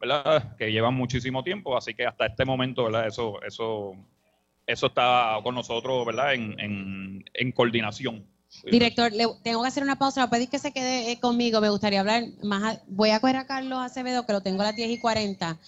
¿verdad? 0.00 0.56
Que 0.56 0.72
llevan 0.72 0.94
muchísimo 0.94 1.44
tiempo, 1.44 1.76
así 1.76 1.94
que 1.94 2.04
hasta 2.04 2.26
este 2.26 2.44
momento, 2.44 2.82
¿verdad? 2.86 3.06
Eso, 3.06 3.40
eso, 3.42 3.92
eso 4.66 4.86
está 4.88 5.38
con 5.44 5.54
nosotros, 5.54 6.04
¿verdad? 6.04 6.34
En, 6.34 6.58
en, 6.58 7.24
en 7.32 7.52
coordinación. 7.52 8.26
Director, 8.64 9.12
le, 9.12 9.26
tengo 9.42 9.62
que 9.62 9.68
hacer 9.68 9.82
una 9.82 9.96
pausa. 9.98 10.22
Le 10.22 10.28
pedí 10.28 10.46
que 10.46 10.58
se 10.58 10.72
quede 10.72 11.12
eh, 11.12 11.20
conmigo. 11.20 11.60
Me 11.60 11.70
gustaría 11.70 12.00
hablar 12.00 12.24
más. 12.42 12.76
a- 12.76 12.80
voy 12.88 13.10
a 13.10 13.20
coger 13.20 13.36
a 13.36 13.46
Carlos 13.46 13.78
Acevedo, 13.80 14.26
que 14.26 14.32
lo 14.32 14.40
tengo 14.40 14.62
a 14.62 14.66
las 14.66 14.76
10 14.76 14.90
y 14.90 14.98
40. 14.98 15.58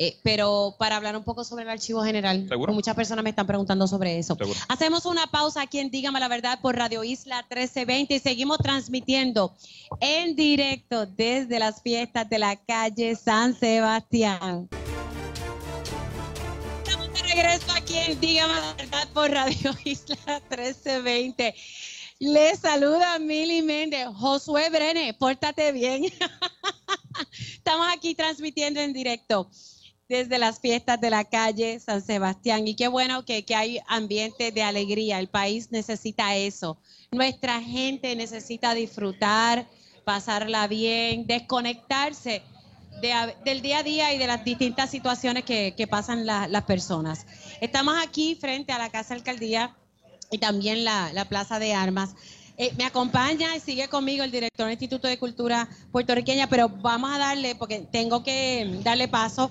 eh, 0.00 0.16
pero 0.22 0.76
para 0.78 0.94
hablar 0.96 1.16
un 1.16 1.24
poco 1.24 1.42
sobre 1.42 1.64
el 1.64 1.70
archivo 1.70 2.02
general. 2.04 2.46
¿Seguro? 2.48 2.72
Muchas 2.72 2.94
personas 2.94 3.24
me 3.24 3.30
están 3.30 3.48
preguntando 3.48 3.86
sobre 3.88 4.16
eso. 4.18 4.36
Seguro. 4.36 4.56
Hacemos 4.68 5.06
una 5.06 5.26
pausa 5.26 5.62
aquí 5.62 5.80
en 5.80 5.90
Dígame 5.90 6.20
la 6.20 6.28
Verdad 6.28 6.60
por 6.60 6.76
Radio 6.76 7.02
Isla 7.02 7.38
1320 7.50 8.14
y 8.14 8.18
seguimos 8.20 8.58
transmitiendo 8.58 9.56
en 10.00 10.36
directo 10.36 11.04
desde 11.06 11.58
las 11.58 11.82
fiestas 11.82 12.28
de 12.30 12.38
la 12.38 12.54
calle 12.54 13.16
San 13.16 13.58
Sebastián. 13.58 14.68
Estamos 16.84 17.12
de 17.12 17.22
regreso 17.34 17.72
aquí 17.76 17.96
en 17.96 18.20
Dígame 18.20 18.54
la 18.54 18.74
Verdad 18.74 19.08
por 19.12 19.30
Radio 19.32 19.72
Isla 19.84 20.40
1320. 20.48 21.54
Les 22.20 22.58
saluda 22.58 23.18
Mili 23.18 23.62
Méndez. 23.62 24.06
Josué 24.14 24.70
Brene, 24.70 25.14
pórtate 25.14 25.70
bien. 25.72 26.04
Estamos 27.52 27.86
aquí 27.92 28.14
transmitiendo 28.14 28.80
en 28.80 28.92
directo 28.92 29.48
desde 30.08 30.38
las 30.38 30.58
fiestas 30.58 31.00
de 31.00 31.10
la 31.10 31.24
calle 31.24 31.78
San 31.78 32.02
Sebastián. 32.02 32.66
Y 32.66 32.74
qué 32.74 32.88
bueno 32.88 33.24
que, 33.24 33.44
que 33.44 33.54
hay 33.54 33.78
ambiente 33.86 34.50
de 34.50 34.62
alegría. 34.62 35.20
El 35.20 35.28
país 35.28 35.70
necesita 35.70 36.34
eso. 36.36 36.78
Nuestra 37.12 37.60
gente 37.62 38.16
necesita 38.16 38.74
disfrutar, 38.74 39.68
pasarla 40.04 40.66
bien, 40.66 41.26
desconectarse 41.26 42.42
del 43.44 43.62
día 43.62 43.78
a 43.78 43.82
día 43.84 44.12
y 44.12 44.18
de 44.18 44.26
las 44.26 44.44
distintas 44.44 44.90
situaciones 44.90 45.44
que, 45.44 45.74
que 45.76 45.86
pasan 45.86 46.26
la- 46.26 46.48
las 46.48 46.64
personas. 46.64 47.26
Estamos 47.60 47.94
aquí 48.02 48.34
frente 48.34 48.72
a 48.72 48.78
la 48.78 48.90
Casa 48.90 49.14
Alcaldía 49.14 49.76
y 50.30 50.38
también 50.38 50.84
la, 50.84 51.12
la 51.12 51.26
Plaza 51.26 51.58
de 51.58 51.74
Armas. 51.74 52.14
Eh, 52.56 52.72
me 52.76 52.84
acompaña 52.84 53.54
y 53.54 53.60
sigue 53.60 53.86
conmigo 53.88 54.24
el 54.24 54.32
director 54.32 54.66
del 54.66 54.72
Instituto 54.72 55.06
de 55.06 55.16
Cultura 55.16 55.68
Puertorriqueña, 55.92 56.48
pero 56.48 56.68
vamos 56.68 57.10
a 57.12 57.18
darle, 57.18 57.54
porque 57.54 57.86
tengo 57.92 58.24
que 58.24 58.80
darle 58.82 59.06
paso 59.06 59.50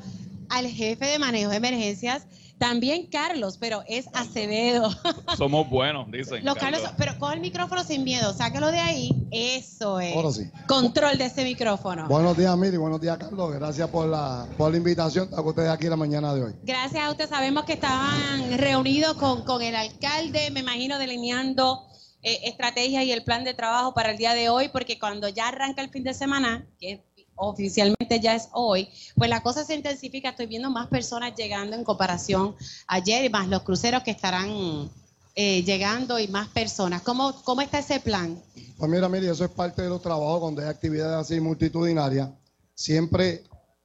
al 0.49 0.67
jefe 0.67 1.05
de 1.05 1.17
manejo 1.17 1.51
de 1.51 1.57
emergencias, 1.57 2.25
también 2.57 3.07
Carlos, 3.07 3.57
pero 3.59 3.83
es 3.87 4.07
Acevedo. 4.13 4.89
Somos 5.37 5.69
buenos, 5.69 6.09
dicen. 6.11 6.43
Los 6.43 6.55
Carlos, 6.55 6.81
pero 6.97 7.17
coge 7.19 7.35
el 7.35 7.41
micrófono 7.41 7.83
sin 7.83 8.03
miedo, 8.03 8.33
sáquelo 8.33 8.71
de 8.71 8.79
ahí. 8.79 9.27
Eso 9.31 9.99
es. 9.99 10.15
Ahora 10.15 10.31
sí. 10.31 10.49
Control 10.67 11.17
de 11.17 11.25
ese 11.25 11.43
micrófono. 11.43 12.07
Buenos 12.07 12.37
días, 12.37 12.57
Miri. 12.57 12.77
Buenos 12.77 12.99
días, 12.99 13.17
Carlos. 13.17 13.53
Gracias 13.53 13.89
por 13.89 14.07
la, 14.07 14.47
por 14.57 14.71
la 14.71 14.77
invitación 14.77 15.29
a 15.33 15.41
ustedes 15.41 15.69
aquí 15.69 15.87
la 15.87 15.95
mañana 15.95 16.33
de 16.33 16.43
hoy. 16.45 16.55
Gracias 16.63 17.03
a 17.03 17.11
usted. 17.11 17.29
Sabemos 17.29 17.65
que 17.65 17.73
estaban 17.73 18.57
reunidos 18.57 19.13
con, 19.17 19.43
con 19.43 19.61
el 19.61 19.75
alcalde, 19.75 20.49
me 20.51 20.61
imagino, 20.61 20.97
delineando 20.97 21.87
eh, 22.23 22.39
estrategias 22.43 23.05
y 23.05 23.11
el 23.11 23.23
plan 23.23 23.43
de 23.43 23.53
trabajo 23.53 23.93
para 23.93 24.11
el 24.11 24.17
día 24.17 24.33
de 24.33 24.49
hoy, 24.49 24.69
porque 24.69 24.97
cuando 24.97 25.29
ya 25.29 25.49
arranca 25.49 25.81
el 25.81 25.89
fin 25.89 26.03
de 26.03 26.13
semana, 26.13 26.67
que 26.79 27.06
oficialmente 27.37 28.19
ya 28.19 28.35
es 28.35 28.49
hoy, 28.53 28.89
pues 29.15 29.29
la 29.29 29.41
cosa 29.41 29.63
se 29.63 29.75
intensifica. 29.75 30.29
Estoy 30.29 30.47
viendo 30.47 30.69
más 30.69 30.87
personas 30.87 31.33
llegando 31.35 31.75
en 31.75 31.83
comparación 31.83 32.55
ayer, 32.87 33.29
más 33.31 33.47
los 33.47 33.61
cruceros 33.63 34.03
que 34.03 34.11
estarán 34.11 34.89
eh, 35.35 35.63
llegando 35.63 36.19
y 36.19 36.27
más 36.27 36.49
personas. 36.49 37.01
¿Cómo, 37.03 37.33
¿Cómo 37.43 37.61
está 37.61 37.79
ese 37.79 37.99
plan? 37.99 38.41
Pues 38.77 38.91
mira, 38.91 39.07
Miri, 39.07 39.27
eso 39.27 39.45
es 39.45 39.51
parte 39.51 39.81
de 39.83 39.89
los 39.89 40.01
trabajos 40.01 40.39
cuando 40.41 40.61
hay 40.61 40.67
actividades 40.67 41.15
así 41.15 41.39
multitudinarias. 41.39 42.29
Siempre 42.73 43.43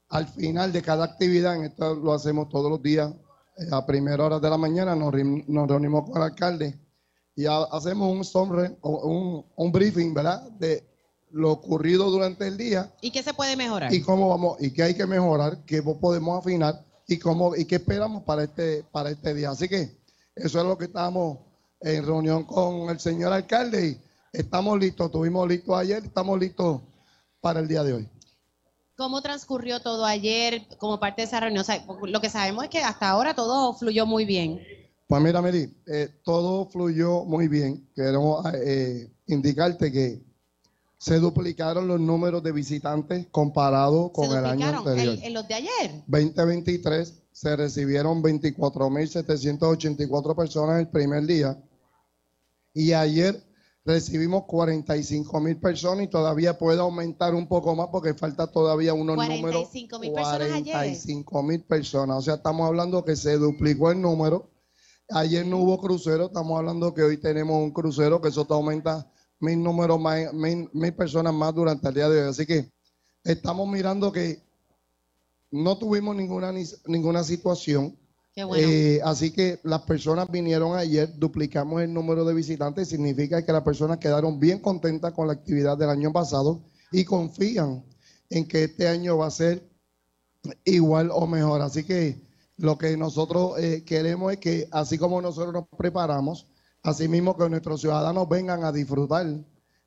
al 0.09 0.27
final 0.29 0.73
de 0.73 0.83
cada 0.83 1.05
actividad, 1.05 1.57
en 1.57 1.65
esto 1.65 1.95
lo 1.95 2.13
hacemos 2.13 2.49
todos 2.49 2.71
los 2.71 2.83
días, 2.83 3.11
eh, 3.59 3.67
a 3.71 3.85
primera 3.87 4.25
hora 4.25 4.39
de 4.39 4.51
la 4.51 4.59
mañana 4.59 4.95
nos, 4.95 5.13
nos 5.49 5.69
reunimos 5.69 6.05
con 6.11 6.17
el 6.19 6.23
alcalde 6.25 6.79
y 7.35 7.47
ha- 7.47 7.65
hacemos 7.73 8.35
un, 8.35 8.77
o 8.83 8.91
un, 9.09 9.47
un 9.57 9.73
briefing, 9.73 10.13
¿verdad? 10.13 10.43
De 10.53 10.87
lo 11.33 11.51
ocurrido 11.51 12.11
durante 12.11 12.47
el 12.47 12.57
día 12.57 12.93
¿Y 13.01 13.11
qué 13.11 13.23
se 13.23 13.35
puede 13.35 13.57
mejorar? 13.57 13.93
y 13.93 14.01
cómo 14.03 14.29
vamos 14.29 14.57
y 14.61 14.71
qué 14.73 14.83
hay 14.83 14.95
que 14.95 15.07
mejorar, 15.07 15.65
qué 15.65 15.83
podemos 15.83 16.39
afinar 16.39 16.85
y 17.09 17.19
cómo 17.19 17.57
y 17.57 17.65
qué 17.65 17.77
esperamos 17.77 18.23
para 18.23 18.45
este 18.45 18.85
para 18.93 19.11
este 19.11 19.35
día. 19.35 19.51
Así 19.51 19.69
que 19.69 19.97
eso 20.35 20.61
es 20.61 20.67
lo 20.67 20.79
que 20.79 20.87
estamos 20.87 21.39
en 21.81 22.07
reunión 22.07 22.45
con 22.45 22.91
el 22.91 23.01
señor 23.01 23.33
alcalde 23.33 23.89
y 23.89 24.01
estamos 24.33 24.79
listos, 24.79 25.07
estuvimos 25.07 25.49
listos 25.49 25.77
ayer, 25.77 26.05
estamos 26.05 26.39
listos 26.39 26.81
para 27.41 27.61
el 27.61 27.69
día 27.69 27.83
de 27.83 27.93
hoy. 27.95 28.09
¿Cómo 28.97 29.21
transcurrió 29.21 29.81
todo 29.81 30.05
ayer 30.05 30.63
como 30.79 31.01
parte 31.01 31.23
de 31.23 31.27
esa 31.27 31.41
reunión? 31.41 31.63
O 31.63 31.65
sea, 31.65 31.85
lo 32.03 32.21
que 32.21 32.31
sabemos 32.31 32.65
es 32.65 32.71
que 32.71 32.79
hasta 32.79 33.09
ahora 33.09 33.35
todo 33.35 33.75
fluyó 33.75 34.07
muy 34.07 34.25
bien. 34.25 34.61
Pues 35.09 35.23
mira, 35.23 35.43
Mary, 35.43 35.75
eh, 35.87 36.09
todo 36.23 36.67
fluyó 36.67 37.25
muy 37.25 37.49
bien. 37.49 37.89
Queremos 37.95 38.45
eh, 38.55 39.11
indicarte 39.27 39.91
que 39.91 40.23
se 41.03 41.19
duplicaron 41.19 41.89
los 41.89 41.99
números 41.99 42.45
de 42.45 42.53
visitantes 42.53 43.27
comparado 43.33 44.13
con 44.13 44.31
¿Se 44.31 44.39
el 44.39 44.47
año 44.47 44.69
anterior. 44.69 45.15
el- 45.15 45.25
en 45.25 45.35
los 45.35 45.49
de 45.49 45.55
ayer? 45.55 46.05
2023 46.07 47.15
se 47.33 47.57
recibieron 47.57 48.23
24.784 48.23 50.37
personas 50.37 50.79
el 50.79 50.87
primer 50.89 51.27
día 51.27 51.61
y 52.73 52.93
ayer 52.93 53.43
recibimos 53.85 54.45
45.000 54.45 55.59
personas 55.59 56.05
y 56.05 56.09
todavía 56.09 56.57
puede 56.57 56.79
aumentar 56.79 57.35
un 57.35 57.49
poco 57.49 57.75
más 57.75 57.89
porque 57.91 58.15
falta 58.15 58.47
todavía 58.47 58.95
unos 58.95 59.17
números. 59.17 59.41
45,000 59.41 60.13
personas 60.13 60.53
ayer. 60.53 60.73
45.000 60.73 61.65
personas, 61.67 62.17
o 62.19 62.23
sea, 62.23 62.35
estamos 62.35 62.65
hablando 62.69 63.05
que 63.05 63.17
se 63.17 63.39
duplicó 63.39 63.91
el 63.91 64.01
número. 64.01 64.53
Ayer 65.11 65.45
no 65.45 65.59
hubo 65.59 65.81
crucero, 65.81 66.27
estamos 66.27 66.57
hablando 66.57 66.95
que 66.95 67.03
hoy 67.03 67.17
tenemos 67.19 67.57
un 67.61 67.73
crucero 67.73 68.21
que 68.21 68.29
eso 68.29 68.45
te 68.47 68.55
aumenta 68.55 69.11
mil 69.43 69.63
números 69.63 70.01
más, 70.01 70.33
mil, 70.33 70.71
mil 70.73 70.95
personas 70.95 71.35
más 71.35 71.53
durante 71.55 71.89
el 71.89 71.95
día 71.95 72.09
de 72.09 72.23
hoy. 72.23 72.31
Así 72.31 72.47
que 72.47 72.71
estamos 73.25 73.69
mirando 73.69 74.11
que 74.11 74.41
no 75.51 75.77
tuvimos 75.77 76.17
ninguna, 76.17 76.53
ni- 76.53 76.65
ninguna 76.87 77.23
situación. 77.25 77.97
Qué 78.35 78.45
bueno. 78.45 78.67
Eh, 78.67 79.01
así 79.05 79.31
que 79.31 79.59
las 79.65 79.83
personas 79.83 80.31
vinieron 80.31 80.75
ayer, 80.77 81.13
duplicamos 81.19 81.83
el 81.83 81.93
número 81.93 82.25
de 82.25 82.33
visitantes, 82.33 82.89
significa 82.89 83.45
que 83.45 83.53
las 83.53 83.63
personas 83.63 83.99
quedaron 83.99 84.39
bien 84.41 84.61
contentas 84.61 85.13
con 85.13 85.27
la 85.27 85.35
actividad 85.35 85.77
del 85.77 85.91
año 85.91 86.13
pasado 86.13 86.63
y 86.91 87.05
confían 87.05 87.85
en 88.31 88.47
que 88.49 88.65
este 88.65 88.89
año 88.89 89.19
va 89.19 89.27
a 89.27 89.31
ser 89.31 89.69
igual 90.65 91.11
o 91.13 91.27
mejor. 91.27 91.61
Así 91.61 91.85
que 91.85 92.23
lo 92.57 92.79
que 92.79 92.97
nosotros 92.97 93.59
eh, 93.59 93.83
queremos 93.85 94.33
es 94.33 94.39
que 94.39 94.69
así 94.71 94.97
como 94.97 95.21
nosotros 95.21 95.53
nos 95.53 95.65
preparamos, 95.77 96.47
así 96.83 97.09
mismo 97.09 97.37
que 97.37 97.49
nuestros 97.49 97.81
ciudadanos 97.81 98.29
vengan 98.29 98.65
a 98.65 98.73
disfrutar 98.73 99.27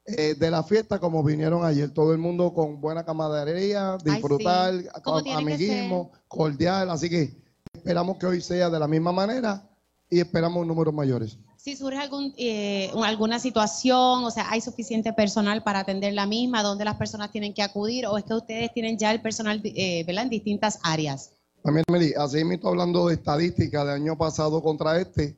eh, 0.05 0.35
de 0.35 0.51
la 0.51 0.63
fiesta 0.63 0.99
como 0.99 1.23
vinieron 1.23 1.65
ayer. 1.65 1.89
Todo 1.91 2.13
el 2.13 2.19
mundo 2.19 2.53
con 2.53 2.79
buena 2.79 3.03
camaradería, 3.03 3.97
sí. 4.03 4.11
disfrutar, 4.11 4.71
tiene 4.73 5.23
que 5.23 5.33
amiguismo, 5.33 6.11
cordial. 6.27 6.89
Así 6.89 7.09
que 7.09 7.35
esperamos 7.73 8.17
que 8.17 8.27
hoy 8.27 8.41
sea 8.41 8.69
de 8.69 8.79
la 8.79 8.87
misma 8.87 9.11
manera 9.11 9.67
y 10.09 10.19
esperamos 10.19 10.65
números 10.65 10.93
mayores. 10.93 11.37
Si 11.57 11.75
surge 11.75 11.97
algún, 11.97 12.31
eh, 12.37 12.91
alguna 13.03 13.39
situación, 13.39 14.23
o 14.23 14.29
sea, 14.29 14.51
¿hay 14.51 14.61
suficiente 14.61 15.11
personal 15.13 15.63
para 15.63 15.79
atender 15.79 16.13
la 16.13 16.27
misma? 16.27 16.61
¿Dónde 16.61 16.85
las 16.85 16.95
personas 16.95 17.31
tienen 17.31 17.55
que 17.55 17.63
acudir? 17.63 18.05
¿O 18.05 18.19
es 18.19 18.23
que 18.23 18.35
ustedes 18.35 18.71
tienen 18.71 18.99
ya 18.99 19.11
el 19.11 19.19
personal 19.19 19.59
eh, 19.63 20.03
¿verdad? 20.05 20.25
en 20.25 20.29
distintas 20.29 20.77
áreas? 20.83 21.31
También, 21.63 21.83
Meli, 21.91 22.13
así 22.15 22.43
mismo 22.43 22.69
hablando 22.69 23.07
de 23.07 23.15
estadística 23.15 23.83
del 23.83 23.95
año 23.95 24.15
pasado 24.15 24.61
contra 24.61 25.01
este, 25.01 25.35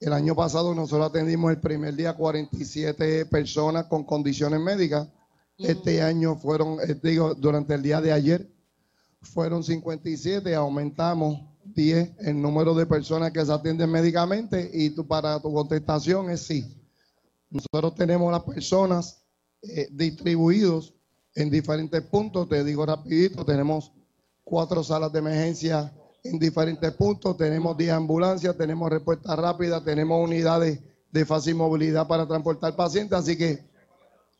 el 0.00 0.12
año 0.12 0.34
pasado 0.34 0.74
nosotros 0.74 1.08
atendimos 1.08 1.50
el 1.50 1.60
primer 1.60 1.94
día 1.94 2.14
47 2.14 3.26
personas 3.26 3.86
con 3.86 4.04
condiciones 4.04 4.60
médicas. 4.60 5.08
Este 5.56 6.02
año 6.02 6.36
fueron, 6.36 6.78
eh, 6.80 6.98
digo, 7.02 7.34
durante 7.34 7.74
el 7.74 7.82
día 7.82 8.00
de 8.00 8.12
ayer 8.12 8.50
fueron 9.22 9.62
57, 9.62 10.54
aumentamos 10.54 11.40
10 11.64 12.10
el 12.18 12.42
número 12.42 12.74
de 12.74 12.86
personas 12.86 13.32
que 13.32 13.44
se 13.44 13.52
atienden 13.52 13.90
médicamente 13.90 14.70
y 14.72 14.90
tú, 14.90 15.06
para 15.06 15.40
tu 15.40 15.52
contestación 15.52 16.28
es 16.30 16.42
sí. 16.42 16.76
Nosotros 17.50 17.94
tenemos 17.94 18.30
las 18.30 18.42
personas 18.42 19.22
eh, 19.62 19.88
distribuidos 19.90 20.92
en 21.34 21.50
diferentes 21.50 22.02
puntos. 22.02 22.48
Te 22.48 22.62
digo 22.64 22.84
rapidito, 22.84 23.44
tenemos 23.44 23.92
cuatro 24.42 24.82
salas 24.84 25.12
de 25.12 25.20
emergencia 25.20 25.92
en 26.24 26.38
diferentes 26.38 26.90
puntos, 26.92 27.36
tenemos 27.36 27.76
10 27.76 27.92
ambulancias, 27.92 28.56
tenemos 28.56 28.90
respuesta 28.90 29.36
rápida, 29.36 29.84
tenemos 29.84 30.24
unidades 30.24 30.80
de 31.12 31.24
fácil 31.26 31.54
movilidad 31.54 32.08
para 32.08 32.26
transportar 32.26 32.74
pacientes. 32.74 33.18
Así 33.18 33.36
que, 33.36 33.62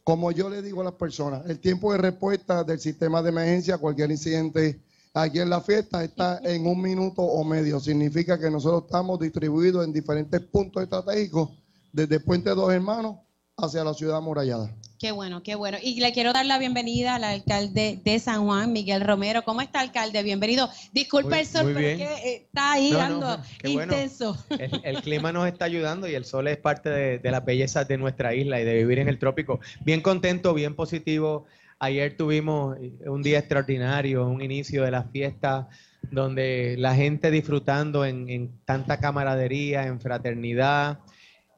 como 0.02 0.32
yo 0.32 0.48
le 0.48 0.62
digo 0.62 0.80
a 0.80 0.84
las 0.84 0.94
personas, 0.94 1.44
el 1.46 1.60
tiempo 1.60 1.92
de 1.92 1.98
respuesta 1.98 2.64
del 2.64 2.80
sistema 2.80 3.22
de 3.22 3.28
emergencia, 3.28 3.76
cualquier 3.76 4.10
incidente 4.10 4.80
aquí 5.12 5.40
en 5.40 5.50
la 5.50 5.60
fiesta, 5.60 6.02
está 6.02 6.40
en 6.42 6.66
un 6.66 6.80
minuto 6.80 7.20
o 7.22 7.44
medio. 7.44 7.78
Significa 7.78 8.38
que 8.38 8.50
nosotros 8.50 8.84
estamos 8.86 9.20
distribuidos 9.20 9.84
en 9.84 9.92
diferentes 9.92 10.40
puntos 10.40 10.82
estratégicos, 10.82 11.50
desde 11.92 12.18
Puente 12.18 12.50
Dos 12.50 12.72
Hermanos 12.72 13.18
hacia 13.56 13.84
la 13.84 13.92
ciudad 13.92 14.16
amurallada. 14.16 14.74
Qué 15.04 15.12
bueno, 15.12 15.42
qué 15.42 15.54
bueno. 15.54 15.76
Y 15.82 16.00
le 16.00 16.14
quiero 16.14 16.32
dar 16.32 16.46
la 16.46 16.58
bienvenida 16.58 17.16
al 17.16 17.24
alcalde 17.24 18.00
de 18.02 18.18
San 18.18 18.46
Juan, 18.46 18.72
Miguel 18.72 19.02
Romero. 19.02 19.42
¿Cómo 19.42 19.60
está, 19.60 19.80
alcalde? 19.80 20.22
Bienvenido. 20.22 20.70
Disculpe 20.94 21.40
el 21.40 21.46
sol, 21.46 21.72
pero 21.74 21.86
es 21.86 21.98
que 21.98 22.04
eh, 22.04 22.36
está 22.46 22.72
ahí 22.72 22.90
dando 22.90 23.38
intenso. 23.64 24.34
El, 24.48 25.02
clima 25.02 25.30
nos 25.30 25.46
está 25.46 25.66
ayudando 25.66 26.08
y 26.08 26.14
el 26.14 26.24
sol 26.24 26.48
es 26.48 26.56
parte 26.56 26.88
de, 26.88 27.18
de 27.18 27.30
las 27.30 27.44
bellezas 27.44 27.86
de 27.86 27.98
nuestra 27.98 28.34
isla 28.34 28.62
y 28.62 28.64
de 28.64 28.76
vivir 28.76 28.98
en 28.98 29.10
el 29.10 29.18
trópico. 29.18 29.60
Bien 29.84 30.00
contento, 30.00 30.54
bien 30.54 30.74
positivo. 30.74 31.44
Ayer 31.80 32.16
tuvimos 32.16 32.78
un 33.04 33.22
día 33.22 33.40
extraordinario, 33.40 34.26
un 34.26 34.40
inicio 34.40 34.84
de 34.84 34.90
la 34.90 35.02
fiesta 35.02 35.68
donde 36.12 36.76
la 36.78 36.94
gente 36.94 37.30
disfrutando 37.30 38.06
en, 38.06 38.58
tanta 38.64 39.00
camaradería, 39.00 39.86
en 39.86 40.00
fraternidad. 40.00 41.00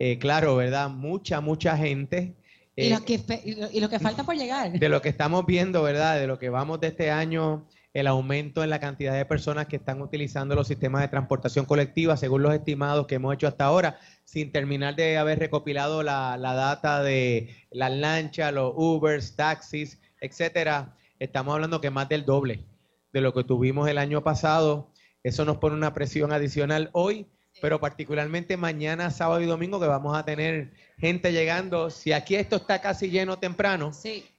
Eh, 0.01 0.19
claro, 0.19 0.57
¿verdad? 0.57 0.91
Mucha, 0.91 1.41
mucha 1.41 1.77
gente 1.77 2.35
y, 2.77 2.91
lo 2.91 3.05
que, 3.05 3.21
y 3.73 3.81
lo 3.81 3.89
que 3.89 3.99
falta 3.99 4.25
por 4.25 4.37
llegar. 4.37 4.71
De 4.71 4.89
lo 4.89 5.01
que 5.01 5.09
estamos 5.09 5.47
viendo, 5.47 5.83
¿verdad? 5.83 6.21
De 6.21 6.27
lo 6.27 6.39
que 6.39 6.51
vamos 6.51 6.79
de 6.81 6.89
este 6.89 7.11
año, 7.11 7.67
el 7.95 8.07
aumento 8.07 8.63
en 8.63 8.69
la 8.69 8.79
cantidad 8.79 9.15
de 9.15 9.25
personas 9.25 9.67
que 9.67 9.77
están 9.77 10.03
utilizando 10.03 10.55
los 10.55 10.69
sistemas 10.69 11.01
de 11.01 11.09
transportación 11.09 11.65
colectiva, 11.65 12.19
según 12.19 12.43
los 12.43 12.53
estimados 12.53 13.07
que 13.07 13.15
hemos 13.15 13.33
hecho 13.35 13.49
hasta 13.49 13.65
ahora, 13.65 13.99
sin 14.25 14.53
terminar 14.53 14.95
de 14.95 15.17
haber 15.17 15.39
recopilado 15.39 16.03
la, 16.03 16.37
la 16.37 16.53
data 16.53 17.03
de 17.03 17.49
las 17.71 17.93
lanchas, 17.93 18.53
los 18.53 18.75
Ubers, 18.77 19.37
taxis, 19.37 19.99
etcétera. 20.21 20.95
Estamos 21.19 21.55
hablando 21.55 21.81
que 21.81 21.91
más 21.91 22.11
del 22.11 22.27
doble 22.27 22.63
de 23.15 23.23
lo 23.23 23.33
que 23.33 23.45
tuvimos 23.45 23.89
el 23.89 23.97
año 23.97 24.23
pasado. 24.23 24.93
Eso 25.23 25.47
nos 25.47 25.57
pone 25.57 25.77
una 25.77 25.95
presión 25.95 26.31
adicional 26.31 26.91
hoy 26.93 27.27
pero 27.61 27.81
particularmente 27.81 28.57
mañana, 28.57 29.11
sábado 29.11 29.41
y 29.41 29.47
domingo, 29.47 29.81
que 29.81 29.87
vamos 29.87 30.17
a 30.17 30.25
tener 30.25 30.73
gente 30.99 31.33
llegando. 31.33 31.91
Si 31.91 32.13
aquí 32.13 32.37
esto 32.37 32.57
está 32.57 32.81
casi 32.81 33.11
lleno 33.11 33.39
temprano 33.39 33.93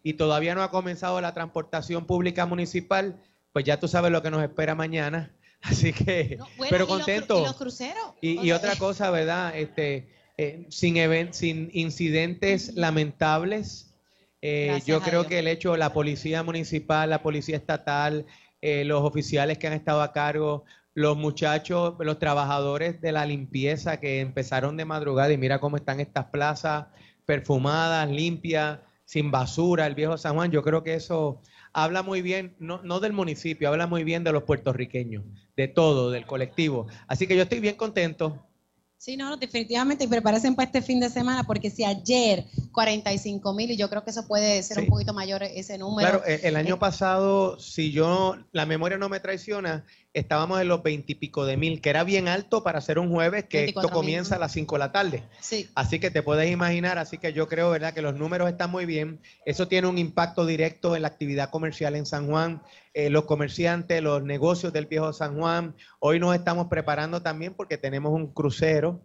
y 0.04 0.14
todavía 0.14 0.56
no 0.56 0.64
ha 0.64 0.72
comenzado 0.72 1.20
la 1.22 1.34
transportación 1.34 2.06
pública 2.06 2.46
municipal, 2.46 3.20
pues 3.54 3.66
ya 3.66 3.80
tú 3.80 3.88
sabes 3.88 4.12
lo 4.12 4.22
que 4.22 4.32
nos 4.32 4.44
espera 4.44 4.76
mañana. 4.76 5.34
Así 5.62 5.92
que, 5.92 6.38
pero 6.70 6.88
contento. 6.88 7.42
¿Y 7.42 7.46
los, 7.46 7.56
cruceros? 7.56 8.14
Y, 8.22 8.52
otra 8.52 8.76
cosa, 8.76 9.10
¿verdad? 9.10 9.58
Este, 9.58 10.08
eh, 10.38 10.68
sin, 10.70 10.98
event, 10.98 11.34
sin 11.34 11.70
incidentes 11.74 12.76
lamentables. 12.76 13.96
Eh, 14.42 14.80
yo 14.86 15.02
creo 15.02 15.26
que 15.26 15.40
el 15.40 15.48
hecho, 15.48 15.76
la 15.78 15.94
policía 15.94 16.44
municipal, 16.44 17.10
la 17.10 17.24
policía 17.24 17.58
estatal, 17.58 18.28
eh, 18.62 18.86
los 18.86 19.04
oficiales 19.04 19.58
que 19.58 19.68
han 19.68 19.74
estado 19.74 20.02
a 20.02 20.14
cargo, 20.14 20.64
los 20.98 21.16
muchachos, 21.16 21.94
los 22.00 22.18
trabajadores 22.18 23.00
de 23.02 23.12
la 23.12 23.24
limpieza 23.24 24.00
que 24.00 24.20
empezaron 24.20 24.78
de 24.78 24.86
madrugada 24.86 25.32
y 25.32 25.38
mira 25.38 25.60
cómo 25.60 25.78
están 25.78 26.00
estas 26.00 26.26
plazas 26.26 26.88
perfumadas, 27.24 28.10
limpias, 28.10 28.80
sin 29.06 29.30
basura, 29.30 29.86
el 29.86 29.94
viejo 29.94 30.18
San 30.18 30.34
Juan, 30.34 30.50
yo 30.50 30.64
creo 30.64 30.82
que 30.82 30.96
eso 30.96 31.40
habla 31.72 32.02
muy 32.02 32.24
bien, 32.24 32.56
no, 32.58 32.82
no 32.82 33.00
del 33.00 33.14
municipio, 33.14 33.70
habla 33.70 33.86
muy 33.86 34.04
bien 34.04 34.24
de 34.24 34.32
los 34.32 34.42
puertorriqueños, 34.42 35.24
de 35.56 35.68
todo, 35.68 36.10
del 36.10 36.26
colectivo. 36.26 36.88
Así 37.06 37.28
que 37.28 37.36
yo 37.36 37.44
estoy 37.44 37.60
bien 37.60 37.76
contento, 37.76 38.48
Sí, 39.00 39.16
no, 39.16 39.38
definitivamente, 39.38 40.06
y 40.06 40.08
prepárense 40.08 40.52
para 40.54 40.66
este 40.66 40.82
fin 40.82 41.00
de 41.00 41.12
semana, 41.12 41.44
porque 41.44 41.70
si 41.70 41.84
ayer 41.84 42.46
45 42.72 43.54
mil, 43.54 43.70
y 43.70 43.78
yo 43.78 43.90
creo 43.90 44.04
que 44.04 44.10
eso 44.10 44.28
puede 44.28 44.64
ser 44.64 44.80
un 44.80 44.88
poquito 44.88 45.14
mayor 45.14 45.44
ese 45.44 45.78
número. 45.78 46.24
Claro, 46.24 46.26
el, 46.26 46.56
año 46.56 46.76
eh, 46.76 46.80
pasado, 46.80 47.60
si 47.60 47.92
yo, 47.92 48.38
la 48.52 48.66
memoria 48.66 48.98
no 48.98 49.08
me 49.08 49.20
traiciona, 49.20 49.86
estábamos 50.20 50.60
en 50.62 50.68
los 50.68 50.82
20 50.84 51.12
y 51.12 51.16
pico 51.16 51.46
de 51.46 51.58
mil, 51.58 51.82
que 51.82 51.90
era 51.90 52.04
bien 52.04 52.28
alto 52.28 52.64
para 52.64 52.82
ser 52.82 53.00
un 53.00 53.12
jueves, 53.12 53.46
que 53.46 53.66
esto 53.66 53.90
comienza 53.90 54.36
a 54.36 54.40
las 54.40 54.52
5 54.52 54.76
de 54.76 54.80
la 54.80 54.92
tarde. 54.92 55.24
Sí. 55.40 55.70
Así 55.76 56.00
que 56.00 56.10
te 56.10 56.24
puedes 56.24 56.52
imaginar, 56.52 56.98
así 56.98 57.18
que 57.18 57.34
yo 57.34 57.48
creo, 57.48 57.70
¿verdad?, 57.70 57.94
que 57.94 58.02
los 58.02 58.16
números 58.16 58.50
están 58.50 58.72
muy 58.72 58.86
bien. 58.86 59.20
Eso 59.46 59.68
tiene 59.68 59.88
un 59.88 59.98
impacto 59.98 60.46
directo 60.46 60.96
en 60.96 61.04
la 61.04 61.08
actividad 61.08 61.50
comercial 61.50 61.96
en 61.96 62.06
San 62.06 62.28
Juan, 62.28 62.64
eh, 62.94 63.10
los 63.10 63.26
comerciantes, 63.26 64.02
los 64.02 64.24
negocios 64.24 64.74
del 64.74 64.88
viejo 64.88 65.14
San 65.14 65.38
Juan. 65.38 65.76
Hoy 66.00 66.20
nos 66.20 66.36
estamos 66.36 66.68
preparando 66.68 67.22
también 67.22 67.54
porque 67.54 67.78
tenemos 67.78 68.14
un 68.14 68.28
crucero. 68.28 69.02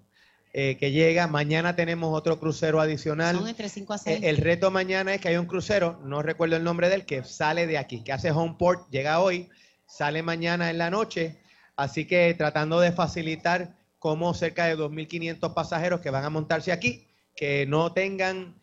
Eh, 0.55 0.77
que 0.77 0.93
llega. 0.93 1.27
Mañana 1.29 1.77
tenemos 1.77 2.15
otro 2.15 2.39
crucero 2.39 2.79
adicional. 2.79 3.39
Son 3.39 3.49
entre 3.49 3.71
5 3.71 3.93
a 3.95 3.97
6. 3.97 4.19
Eh, 4.19 4.29
el 4.29 4.37
reto 4.37 4.71
mañana 4.71 5.15
es 5.15 5.21
que 5.23 5.29
hay 5.29 5.39
un 5.39 5.47
crucero, 5.47 5.99
no 6.05 6.21
recuerdo 6.21 6.57
el 6.57 6.63
nombre 6.63 6.91
del, 6.91 7.07
que 7.07 7.25
sale 7.25 7.67
de 7.67 7.79
aquí, 7.79 8.05
que 8.05 8.13
hace 8.13 8.33
Homeport, 8.33 8.87
llega 8.91 9.21
hoy 9.21 9.49
sale 9.93 10.23
mañana 10.23 10.71
en 10.71 10.79
la 10.79 10.91
noche, 10.91 11.39
así 11.77 12.07
que 12.07 12.33
tratando 12.35 12.81
de 12.81 12.93
facilitar 12.93 13.77
como 13.99 14.33
cerca 14.33 14.65
de 14.65 14.77
2.500 14.77 15.53
pasajeros 15.53 16.01
que 16.01 16.09
van 16.09 16.25
a 16.25 16.31
montarse 16.31 16.73
aquí, 16.73 17.07
que 17.37 17.67
no 17.67 17.93
tengan, 17.93 18.59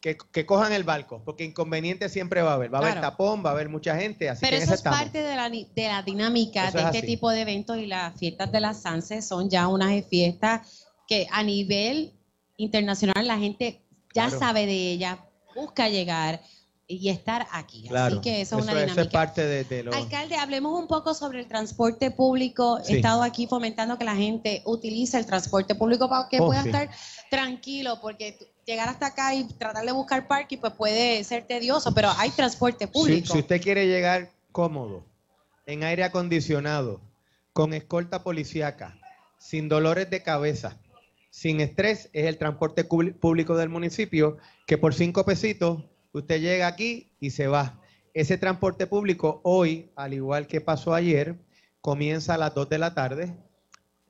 que, 0.00 0.16
cojan 0.46 0.72
el 0.72 0.82
barco, 0.82 1.22
porque 1.24 1.44
inconveniente 1.44 2.08
siempre 2.08 2.40
va 2.40 2.52
a 2.52 2.54
haber, 2.54 2.72
va 2.72 2.78
a 2.78 2.82
haber 2.82 3.00
tapón, 3.02 3.44
va 3.44 3.50
a 3.50 3.52
haber 3.52 3.68
mucha 3.68 3.96
gente. 3.96 4.30
Así 4.30 4.40
Pero 4.40 4.56
eso 4.56 4.72
es 4.72 4.82
parte 4.82 5.22
de 5.22 5.36
la, 5.36 5.50
de 5.50 5.88
la 5.88 6.02
dinámica 6.02 6.70
de 6.70 6.80
este 6.80 7.02
tipo 7.02 7.30
de 7.30 7.42
eventos 7.42 7.76
y 7.76 7.86
las 7.86 8.18
fiestas 8.18 8.50
de 8.50 8.60
las 8.60 8.80
SANSE 8.80 9.20
son 9.20 9.50
ya 9.50 9.68
unas 9.68 10.04
fiestas 10.06 10.86
que 11.06 11.26
a 11.30 11.42
nivel 11.42 12.14
internacional 12.56 13.26
la 13.26 13.38
gente 13.38 13.82
ya 14.14 14.30
sabe 14.30 14.64
de 14.64 14.92
ellas, 14.92 15.18
busca 15.54 15.90
llegar 15.90 16.40
y 17.00 17.08
estar 17.08 17.46
aquí. 17.52 17.88
Así 17.94 18.20
que 18.20 18.42
eso 18.42 18.58
es 18.58 18.64
una 18.64 18.74
dinámica. 18.74 19.08
parte 19.10 19.46
de, 19.46 19.90
Alcalde, 19.92 20.36
hablemos 20.36 20.78
un 20.78 20.86
poco 20.86 21.14
sobre 21.14 21.40
el 21.40 21.46
transporte 21.46 22.10
público. 22.10 22.80
He 22.86 22.96
estado 22.96 23.22
aquí 23.22 23.46
fomentando 23.46 23.96
que 23.98 24.04
la 24.04 24.14
gente 24.14 24.62
utilice 24.66 25.18
el 25.18 25.26
transporte 25.26 25.74
público 25.74 26.08
para 26.08 26.28
que 26.28 26.40
oh, 26.40 26.46
pueda 26.46 26.62
estar 26.62 26.90
tranquilo, 27.30 27.98
porque 28.00 28.36
llegar 28.66 28.88
hasta 28.88 29.06
acá 29.06 29.34
y 29.34 29.44
tratar 29.44 29.84
de 29.84 29.92
buscar 29.92 30.28
parking 30.28 30.58
pues 30.58 30.72
puede 30.74 31.24
ser 31.24 31.46
tedioso, 31.46 31.92
pero 31.94 32.10
hay 32.18 32.30
transporte 32.30 32.86
público. 32.86 33.32
si 33.32 33.40
usted 33.40 33.60
quiere 33.60 33.86
llegar 33.86 34.30
cómodo, 34.52 35.04
en 35.66 35.84
aire 35.84 36.04
acondicionado, 36.04 37.00
con 37.52 37.72
escolta 37.72 38.22
policíaca, 38.22 38.98
sin 39.38 39.68
dolores 39.68 40.10
de 40.10 40.22
cabeza, 40.22 40.78
sin 41.30 41.60
estrés, 41.60 42.10
es 42.12 42.26
el 42.26 42.36
transporte 42.36 42.84
público 42.84 43.56
del 43.56 43.70
municipio, 43.70 44.36
que 44.66 44.76
por 44.76 44.94
cinco 44.94 45.24
pesitos 45.24 45.82
Usted 46.12 46.40
llega 46.40 46.66
aquí 46.66 47.10
y 47.20 47.30
se 47.30 47.46
va. 47.46 47.80
Ese 48.12 48.36
transporte 48.36 48.86
público 48.86 49.40
hoy, 49.44 49.90
al 49.96 50.12
igual 50.12 50.46
que 50.46 50.60
pasó 50.60 50.94
ayer, 50.94 51.36
comienza 51.80 52.34
a 52.34 52.38
las 52.38 52.54
2 52.54 52.68
de 52.68 52.78
la 52.78 52.94
tarde, 52.94 53.34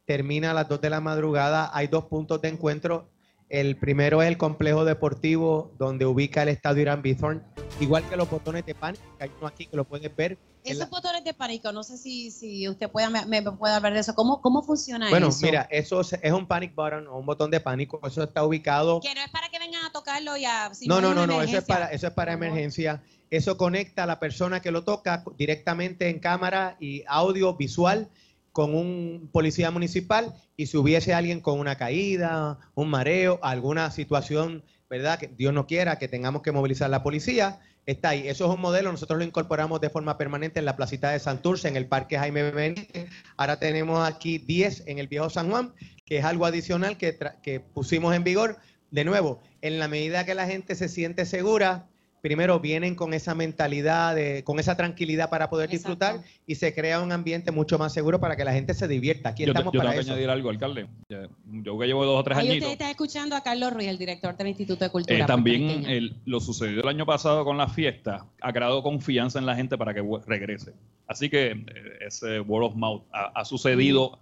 termina 0.05 0.51
a 0.51 0.55
las 0.55 0.69
2 0.69 0.81
de 0.81 0.91
la 0.91 1.01
madrugada. 1.01 1.71
Hay 1.73 1.87
dos 1.87 2.07
puntos 2.07 2.43
de 2.43 2.49
encuentro. 2.49 3.12
El 3.53 3.77
primero 3.77 4.23
es 4.23 4.29
el 4.29 4.39
complejo 4.39 4.87
deportivo 4.87 5.73
donde 5.79 6.07
ubica 6.07 6.43
el 6.43 6.49
estadio 6.49 6.81
Irán 6.81 7.03
Bithorn, 7.03 7.45
igual 7.81 8.03
que 8.09 8.17
los 8.17 8.31
botones 8.31 8.65
de 8.65 8.75
pánico, 8.75 9.05
que 9.19 9.25
hay 9.25 9.31
uno 9.37 9.47
aquí 9.47 9.67
que 9.67 9.77
lo 9.77 9.85
puedes 9.85 10.17
ver. 10.17 10.39
Esos 10.65 10.89
botones 10.89 11.23
de 11.23 11.35
pánico, 11.35 11.71
no 11.71 11.83
sé 11.83 11.99
si, 11.99 12.31
si 12.31 12.67
usted 12.67 12.91
pueda, 12.91 13.11
me, 13.11 13.43
puede 13.43 13.75
hablar 13.75 13.93
de 13.93 14.01
eso. 14.01 14.15
¿Cómo, 14.15 14.41
cómo 14.41 14.63
funciona 14.63 15.05
eso? 15.05 15.11
Bueno, 15.11 15.29
mira, 15.43 15.69
eso 15.71 16.01
es, 16.01 16.33
un 16.33 16.47
panic 16.47 16.75
button 16.75 17.07
o 17.09 17.19
un 17.19 17.27
botón 17.27 17.51
de 17.51 17.61
pánico. 17.61 18.01
Eso 18.07 18.23
está 18.23 18.43
ubicado. 18.43 19.01
Que 19.01 19.15
no 19.15 19.21
es 19.21 19.31
para 19.31 19.51
que 19.51 19.59
vengan 19.59 19.85
a 19.85 19.93
tocarlo 19.93 20.35
y 20.39 20.47
a. 20.47 20.73
no, 20.87 21.03
no, 21.03 21.13
no, 21.13 21.27
no, 21.27 21.43
eso 21.43 21.59
es 21.59 21.65
para, 21.65 21.89
eso 21.89 22.07
es 22.07 22.13
para 22.15 22.33
emergencia. 22.33 23.03
Eso 23.29 23.59
conecta 23.59 24.05
a 24.05 24.07
la 24.07 24.19
persona 24.19 24.63
que 24.63 24.71
lo 24.71 24.85
toca 24.85 25.25
directamente 25.37 26.09
en 26.09 26.21
cámara 26.21 26.79
y 26.81 27.05
audio 27.07 27.55
visual 27.55 28.09
con 28.53 28.75
un 28.75 29.31
policía 29.33 29.71
municipal 29.71 30.35
y 30.57 30.67
si 30.67 30.77
hubiese 30.77 31.15
alguien 31.15 31.41
con 31.41 31.59
una 31.59 31.77
caída, 31.77 32.59
un 32.75 32.91
mareo, 32.91 33.41
alguna 33.43 33.91
situación, 33.91 34.63
¿verdad? 34.89 35.19
Que 35.19 35.29
Dios 35.29 35.55
no 35.55 35.67
quiera 35.67 35.99
que 35.99 36.09
tengamos 36.09 36.43
que 36.43 36.53
movilizar 36.53 36.91
la 36.91 37.03
policía, 37.03 37.61
está 37.87 38.11
ahí. 38.11 38.29
Eso 38.29 38.45
es 38.45 38.55
un 38.55 38.61
modelo, 38.61 38.93
nosotros 38.93 39.19
lo 39.19 39.25
incorporamos 39.25 39.81
de 39.81 39.91
forma 39.91 40.19
permanente 40.19 40.59
en 40.59 40.67
la 40.67 40.77
placita 40.77 41.11
de 41.11 41.19
Santurce, 41.19 41.69
en 41.69 41.77
el 41.77 41.87
Parque 41.87 42.19
Jaime 42.19 42.51
Benítez. 42.51 43.11
Ahora 43.37 43.59
tenemos 43.59 44.07
aquí 44.07 44.39
10 44.39 44.85
en 44.87 44.99
el 44.99 45.09
Viejo 45.09 45.31
San 45.31 45.51
Juan, 45.51 45.73
que 46.05 46.19
es 46.19 46.25
algo 46.25 46.45
adicional 46.45 46.97
que, 46.99 47.19
que 47.43 47.61
pusimos 47.61 48.15
en 48.15 48.25
vigor. 48.25 48.59
De 48.91 49.05
nuevo, 49.07 49.41
en 49.63 49.79
la 49.79 49.89
medida 49.89 50.27
que 50.27 50.35
la 50.35 50.47
gente 50.47 50.75
se 50.75 50.91
siente 50.91 51.25
segura, 51.25 51.89
primero 52.23 52.61
vienen 52.61 52.95
con 52.95 53.13
esa 53.15 53.35
mentalidad, 53.35 54.15
de, 54.15 54.45
con 54.45 54.61
esa 54.61 54.77
tranquilidad 54.77 55.29
para 55.29 55.51
poder 55.51 55.69
Exacto. 55.75 56.07
disfrutar 56.07 56.31
y 56.47 56.55
se 56.55 56.73
crea 56.73 57.01
un 57.03 57.11
ambiente 57.11 57.51
mucho 57.51 57.79
más 57.79 57.93
seguro 57.93 58.21
para 58.21 58.37
que 58.37 58.45
la 58.45 58.53
gente 58.53 58.75
se 58.75 58.87
divierta. 58.87 59.31
Aquí 59.31 59.43
Yo, 59.43 59.47
te- 59.53 59.59
estamos 59.59 59.75
yo 59.75 59.79
para 59.81 59.91
tengo 59.91 59.99
que 60.01 60.05
eso. 60.05 60.13
añadir 60.13 60.31
algo, 60.31 60.49
alcalde. 60.49 60.87
Yo 61.09 61.79
que 61.79 61.87
llevo 61.87 62.07
dos 62.07 62.21
o 62.21 62.23
tres 62.25 62.39
Ahí 62.39 62.49
añitos. 62.49 62.69
usted 62.69 62.81
está 62.81 62.91
escuchando 62.91 63.35
a 63.35 63.43
Carlos 63.43 63.73
Ruiz, 63.73 63.89
el 63.89 63.99
director 63.99 64.37
del 64.37 64.47
Instituto 64.49 64.85
de 64.85 64.91
Cultura. 64.91 65.19
Eh, 65.19 65.27
también 65.27 65.85
el- 65.85 66.15
lo 66.25 66.39
sucedido 66.41 66.83
el 66.83 66.89
año 66.89 67.05
pasado 67.05 67.45
con 67.45 67.59
la 67.59 67.67
fiesta 67.67 68.25
ha 68.41 68.53
creado 68.53 68.85
confianza 68.85 69.41
en 69.41 69.47
la 69.47 69.57
gente 69.57 69.77
para 69.77 69.93
que 69.93 70.03
regrese. 70.25 70.73
Así 71.09 71.29
que 71.29 71.49
eh, 71.49 71.65
ese 72.07 72.39
word 72.41 72.67
of 72.67 72.77
mouth 72.77 73.03
ha, 73.13 73.33
ha 73.35 73.45
sucedido 73.45 74.21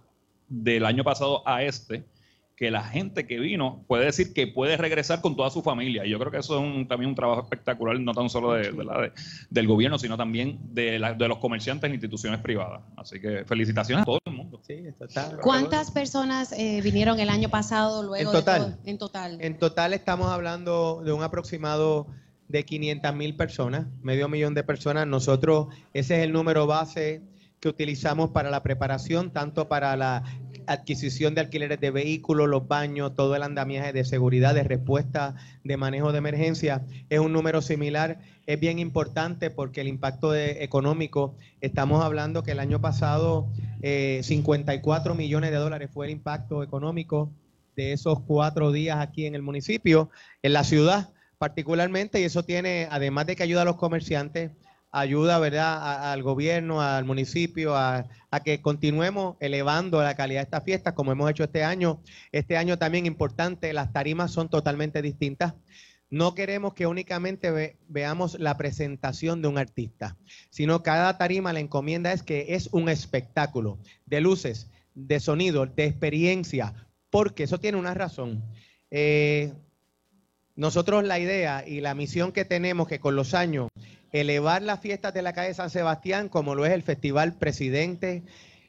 del 0.49 0.85
año 0.85 1.03
pasado 1.03 1.47
a 1.47 1.61
este, 1.63 2.03
que 2.55 2.69
la 2.69 2.83
gente 2.83 3.25
que 3.25 3.39
vino 3.39 3.83
puede 3.87 4.05
decir 4.05 4.33
que 4.33 4.45
puede 4.45 4.77
regresar 4.77 5.19
con 5.21 5.35
toda 5.35 5.49
su 5.49 5.63
familia. 5.63 6.05
Y 6.05 6.11
yo 6.11 6.19
creo 6.19 6.31
que 6.31 6.37
eso 6.37 6.55
es 6.57 6.61
un- 6.63 6.87
también 6.87 7.09
un 7.09 7.15
trabajo 7.15 7.41
espectacular, 7.41 7.99
no 7.99 8.13
tan 8.13 8.29
solo 8.29 8.53
de, 8.53 8.71
de 8.71 8.83
la- 8.83 9.01
de- 9.01 9.11
del 9.49 9.67
gobierno, 9.67 9.97
sino 9.97 10.15
también 10.15 10.59
de, 10.71 10.99
la- 10.99 11.13
de 11.13 11.27
los 11.27 11.39
comerciantes 11.39 11.89
e 11.89 11.93
instituciones 11.93 12.39
privadas. 12.39 12.81
Así 12.97 13.19
que 13.19 13.45
felicitaciones 13.45 14.03
a 14.03 14.05
todo 14.05 14.19
el 14.25 14.33
mundo. 14.33 14.61
Sí, 14.65 14.73
esto 14.73 15.05
está- 15.05 15.37
¿Cuántas 15.41 15.89
personas 15.89 16.51
eh, 16.51 16.81
vinieron 16.83 17.19
el 17.19 17.29
año 17.29 17.49
pasado 17.49 18.03
luego 18.03 18.15
En 18.29 18.31
total. 18.31 18.61
de 18.61 18.67
todo? 18.67 18.79
En 18.85 18.97
total. 18.99 19.37
En 19.41 19.57
total 19.57 19.93
estamos 19.93 20.27
hablando 20.31 21.01
de 21.03 21.13
un 21.13 21.23
aproximado 21.23 22.05
de 22.47 22.63
500 22.63 23.15
mil 23.15 23.35
personas, 23.35 23.87
medio 24.03 24.27
millón 24.29 24.53
de 24.53 24.63
personas. 24.63 25.07
Nosotros, 25.07 25.67
ese 25.93 26.17
es 26.19 26.23
el 26.25 26.31
número 26.33 26.67
base 26.67 27.23
que 27.59 27.69
utilizamos 27.69 28.31
para 28.31 28.49
la 28.49 28.61
preparación, 28.63 29.31
tanto 29.31 29.67
para 29.69 29.95
la 29.95 30.23
adquisición 30.67 31.35
de 31.35 31.41
alquileres 31.41 31.79
de 31.79 31.91
vehículos, 31.91 32.49
los 32.49 32.67
baños, 32.67 33.15
todo 33.15 33.35
el 33.35 33.43
andamiaje 33.43 33.93
de 33.93 34.03
seguridad, 34.05 34.53
de 34.53 34.63
respuesta, 34.63 35.35
de 35.63 35.77
manejo 35.77 36.11
de 36.11 36.17
emergencia. 36.19 36.85
Es 37.09 37.19
un 37.19 37.33
número 37.33 37.61
similar. 37.61 38.19
Es 38.45 38.59
bien 38.59 38.79
importante 38.79 39.49
porque 39.49 39.81
el 39.81 39.87
impacto 39.87 40.35
económico, 40.35 41.35
estamos 41.61 42.03
hablando 42.03 42.43
que 42.43 42.51
el 42.51 42.59
año 42.59 42.81
pasado 42.81 43.47
eh, 43.81 44.21
54 44.23 45.15
millones 45.15 45.51
de 45.51 45.57
dólares 45.57 45.89
fue 45.93 46.07
el 46.07 46.11
impacto 46.11 46.63
económico 46.63 47.31
de 47.75 47.93
esos 47.93 48.19
cuatro 48.21 48.71
días 48.71 48.99
aquí 48.99 49.25
en 49.25 49.35
el 49.35 49.41
municipio, 49.41 50.09
en 50.41 50.53
la 50.53 50.63
ciudad 50.63 51.09
particularmente, 51.41 52.21
y 52.21 52.23
eso 52.23 52.43
tiene, 52.43 52.87
además 52.91 53.25
de 53.25 53.35
que 53.35 53.41
ayuda 53.41 53.63
a 53.63 53.65
los 53.65 53.77
comerciantes, 53.77 54.51
ayuda, 54.91 55.39
¿verdad?, 55.39 56.11
al 56.11 56.21
gobierno, 56.21 56.81
al 56.81 57.05
municipio, 57.05 57.75
a, 57.75 58.05
que 58.43 58.61
continuemos 58.61 59.37
elevando 59.39 60.01
la 60.01 60.15
calidad 60.15 60.41
de 60.41 60.45
estas 60.45 60.63
fiestas, 60.63 60.93
como 60.93 61.11
hemos 61.11 61.29
hecho 61.29 61.43
este 61.43 61.63
año. 61.63 62.01
Este 62.31 62.57
año 62.57 62.77
también 62.77 63.05
importante, 63.05 63.73
las 63.73 63.93
tarimas 63.93 64.31
son 64.31 64.49
totalmente 64.49 65.01
distintas. 65.01 65.53
No 66.09 66.35
queremos 66.35 66.73
que 66.73 66.87
únicamente 66.87 67.51
ve- 67.51 67.77
veamos 67.87 68.37
la 68.37 68.57
presentación 68.57 69.41
de 69.41 69.47
un 69.47 69.57
artista, 69.57 70.17
sino 70.49 70.83
cada 70.83 71.17
tarima, 71.17 71.53
la 71.53 71.61
encomienda 71.61 72.11
es 72.11 72.21
que 72.21 72.53
es 72.55 72.67
un 72.73 72.89
espectáculo 72.89 73.79
de 74.05 74.19
luces, 74.19 74.69
de 74.93 75.21
sonido, 75.21 75.65
de 75.65 75.85
experiencia, 75.85 76.73
porque 77.09 77.43
eso 77.43 77.59
tiene 77.61 77.77
una 77.77 77.93
razón. 77.93 78.43
Eh, 78.89 79.53
nosotros 80.57 81.05
la 81.05 81.17
idea 81.17 81.65
y 81.65 81.79
la 81.79 81.95
misión 81.95 82.33
que 82.33 82.43
tenemos 82.43 82.89
que 82.89 82.99
con 82.99 83.15
los 83.15 83.33
años 83.33 83.69
elevar 84.11 84.61
las 84.61 84.79
fiestas 84.79 85.13
de 85.13 85.21
la 85.21 85.33
calle 85.33 85.53
San 85.53 85.69
Sebastián 85.69 86.29
como 86.29 86.55
lo 86.55 86.65
es 86.65 86.71
el 86.73 86.83
Festival 86.83 87.33
Presidente, 87.33 88.23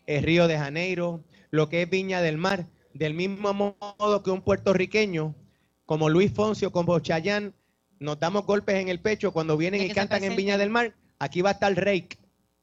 el 0.07 0.23
Río 0.23 0.49
de 0.49 0.59
Janeiro, 0.59 1.25
lo 1.51 1.69
que 1.69 1.83
es 1.83 1.91
Viña 1.91 2.21
del 2.21 2.39
Mar, 2.39 2.67
del 2.95 3.15
mismo 3.15 3.53
modo 3.53 4.23
que 4.23 4.31
un 4.31 4.43
puertorriqueño 4.43 5.35
como 5.87 6.09
Luis 6.09 6.33
Foncio, 6.33 6.73
como 6.73 6.99
Chayán, 7.01 7.55
nos 7.99 8.19
damos 8.19 8.47
golpes 8.47 8.77
en 8.77 8.89
el 8.89 9.01
pecho 9.01 9.33
cuando 9.33 9.57
vienen 9.57 9.83
y 9.83 9.91
cantan 9.91 10.25
en. 10.25 10.37
Viña 10.37 10.59
del 10.59 10.71
Mar. 10.71 10.95
Aquí 11.19 11.41
va 11.41 11.51
a 11.51 11.53
estar 11.53 11.73
Rake 11.75 12.19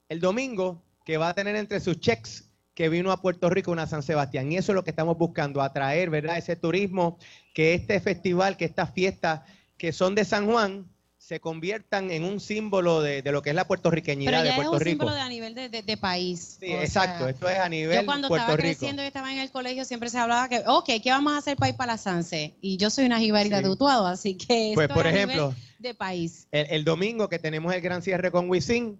el 0.09 0.19
domingo 0.19 0.83
que 1.05 1.17
va 1.17 1.29
a 1.29 1.33
tener 1.33 1.55
entre 1.55 1.79
sus 1.79 1.99
checks 1.99 2.51
que 2.73 2.89
vino 2.89 3.11
a 3.11 3.21
Puerto 3.21 3.49
Rico 3.49 3.71
una 3.71 3.87
San 3.87 4.03
Sebastián. 4.03 4.51
Y 4.51 4.57
eso 4.57 4.71
es 4.71 4.75
lo 4.75 4.83
que 4.83 4.89
estamos 4.89 5.17
buscando, 5.17 5.61
atraer, 5.61 6.09
¿verdad? 6.09 6.37
Ese 6.37 6.55
turismo, 6.55 7.17
que 7.53 7.73
este 7.73 7.99
festival, 7.99 8.57
que 8.57 8.65
estas 8.65 8.93
fiestas 8.93 9.41
que 9.77 9.91
son 9.91 10.15
de 10.15 10.25
San 10.25 10.45
Juan, 10.49 10.89
se 11.19 11.41
conviertan 11.41 12.11
en 12.11 12.23
un 12.23 12.39
símbolo 12.39 13.01
de, 13.01 13.21
de 13.21 13.31
lo 13.33 13.41
que 13.41 13.49
es 13.49 13.55
la 13.55 13.67
puertorriqueñidad 13.67 14.31
Pero 14.31 14.41
de 14.41 14.47
ya 14.47 14.51
es 14.51 14.55
Puerto 14.55 14.71
un 14.71 14.79
Rico. 14.79 14.89
símbolo 14.91 15.13
de 15.13 15.19
a 15.21 15.27
nivel 15.29 15.53
de, 15.53 15.67
de- 15.67 15.83
de 15.83 15.97
país. 15.97 16.57
Sí, 16.61 16.73
O 16.73 16.79
exacto, 16.81 17.19
sea, 17.25 17.29
esto 17.29 17.49
es 17.49 17.59
a 17.59 17.67
nivel 17.69 17.99
Yo 17.99 18.05
cuando 18.05 18.29
Puerto 18.29 18.43
estaba 18.45 18.55
Rico. 18.57 18.67
creciendo 18.69 19.03
y 19.03 19.05
estaba 19.05 19.31
en 19.31 19.39
el 19.39 19.51
colegio 19.51 19.83
siempre 19.83 20.09
se 20.09 20.17
hablaba 20.17 20.47
que, 20.47 20.63
ok, 20.65 20.85
¿qué 21.03 21.11
vamos 21.11 21.33
a 21.33 21.37
hacer 21.37 21.57
para 21.57 21.69
ir 21.69 21.75
para 21.75 21.91
la 21.93 21.97
Sanse? 21.97 22.55
Y 22.61 22.77
yo 22.77 22.89
soy 22.89 23.05
una 23.05 23.19
jibarita 23.19 23.57
Sí. 23.57 23.63
de 23.65 23.69
Utuado, 23.69 24.07
así 24.07 24.35
que 24.35 24.71
Pues 24.73 24.87
por 24.87 25.05
es 25.05 25.13
a 25.13 25.15
nivel 25.17 25.29
ejemplo, 25.29 25.55
de 25.77 25.93
país. 25.93 26.47
el, 26.51 26.67
el 26.69 26.83
domingo 26.85 27.27
que 27.27 27.37
tenemos 27.37 27.73
el 27.73 27.81
gran 27.81 28.01
cierre 28.01 28.31
con 28.31 28.49
Wisin, 28.49 28.97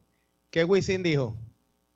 ¿qué 0.51 0.65
Wisin 0.65 1.01
dijo? 1.01 1.35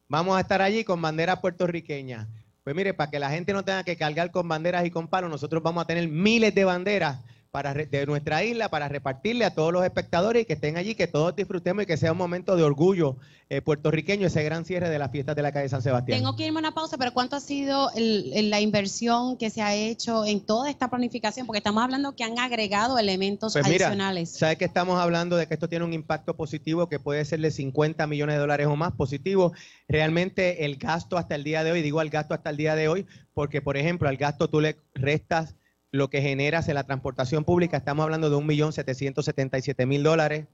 Vamos 0.07 0.38
a 0.38 0.39
estar 0.39 0.61
allí 0.61 0.86
con 0.86 1.01
banderas 1.01 1.39
puertorriqueñas. 1.41 2.28
Pues 2.63 2.74
mire, 2.78 2.93
para 2.93 3.11
que 3.11 3.19
la 3.19 3.30
gente 3.30 3.51
no 3.51 3.65
tenga 3.65 3.84
que 3.84 3.97
cargar 3.97 4.32
con 4.32 4.47
banderas 4.47 4.86
y 4.86 4.89
con 4.89 5.09
palos, 5.09 5.30
nosotros 5.30 5.61
vamos 5.61 5.84
a 5.84 5.86
tener 5.88 6.07
miles 6.07 6.55
de 6.55 6.63
banderas 6.63 7.19
para 7.54 7.72
re- 7.72 7.86
de 7.86 8.08
nuestra 8.08 8.43
isla 8.43 8.68
para 8.70 8.89
repartirle 8.89 9.45
a 9.45 9.54
todos 9.54 9.72
los 9.72 9.86
espectadores 9.86 10.41
y 10.41 10.45
que 10.45 10.54
estén 10.54 10.76
allí, 10.76 10.95
que 10.95 11.06
todos 11.06 11.36
disfrutemos 11.36 11.84
y 11.84 11.86
que 11.86 11.97
sea 11.97 12.12
un 12.12 12.18
momento 12.18 12.56
de 12.56 12.64
orgullo 12.64 13.18
eh, 13.47 13.62
puertorriqueño 13.62 14.26
ese 14.26 14.41
gran 14.43 14.66
cierre 14.66 14.89
de 14.89 14.97
las 14.97 15.12
fiestas 15.12 15.36
de 15.36 15.43
la 15.43 15.51
calle 15.51 15.70
San 15.70 15.84
Sebastián. 15.84 16.18
Tengo 16.18 16.36
que 16.36 16.47
irme 16.47 16.58
a 16.58 16.62
una 16.62 16.74
pausa, 16.74 16.97
pero 16.97 17.14
¿cuánto 17.14 17.36
ha 17.36 17.39
sido 17.39 17.91
el- 17.95 18.49
la 18.49 18.60
inversión 18.60 19.38
que 19.38 19.51
se 19.51 19.62
ha 19.62 19.76
hecho 19.76 20.26
en 20.26 20.43
toda 20.43 20.68
esta 20.72 20.89
planificación? 20.89 21.45
Porque 21.45 21.60
estamos 21.60 21.84
hablando 21.84 22.16
que 22.16 22.24
han 22.24 22.39
agregado 22.39 22.97
elementos 22.97 23.54
Pues 23.54 23.68
mira, 23.68 23.86
adicionales. 23.86 24.32
sabes 24.32 24.58
que 24.58 24.66
estamos 24.66 24.99
hablando 24.99 25.38
de 25.38 25.45
que 25.45 25.54
esto 25.54 25.70
tiene 25.70 25.86
un 25.86 25.93
impacto 25.93 26.36
positivo 26.36 26.89
que 26.89 26.99
puede 26.99 27.24
ser 27.24 27.39
de 27.39 27.51
50 27.51 28.08
millones 28.08 28.34
de 28.34 28.39
dólares 28.39 28.66
o 28.66 28.76
más 28.76 28.93
positivo. 28.93 29.54
Realmente 29.88 30.66
el 30.66 30.78
gasto 30.78 31.20
hasta 31.20 31.36
el 31.36 31.43
día 31.43 31.64
de 31.64 31.72
hoy, 31.72 31.84
digo 31.84 32.01
el 32.01 32.10
gasto 32.10 32.34
hasta 32.34 32.49
el 32.49 32.58
día 32.58 32.74
de 32.74 32.88
hoy, 32.88 33.06
porque 33.36 33.62
por 33.62 33.78
ejemplo 33.78 34.10
al 34.10 34.18
gasto 34.18 34.49
tú 34.49 34.60
le 34.60 34.78
restas 34.95 35.54
lo 35.94 36.10
que 36.10 36.24
generas 36.24 36.68
en 36.68 36.74
la 36.74 36.84
transportación 36.86 37.46
pública, 37.46 37.78
estamos 37.78 38.04
hablando 38.04 38.28
de 38.32 38.36
1.777.000 38.36 40.02
dólares. 40.02 40.48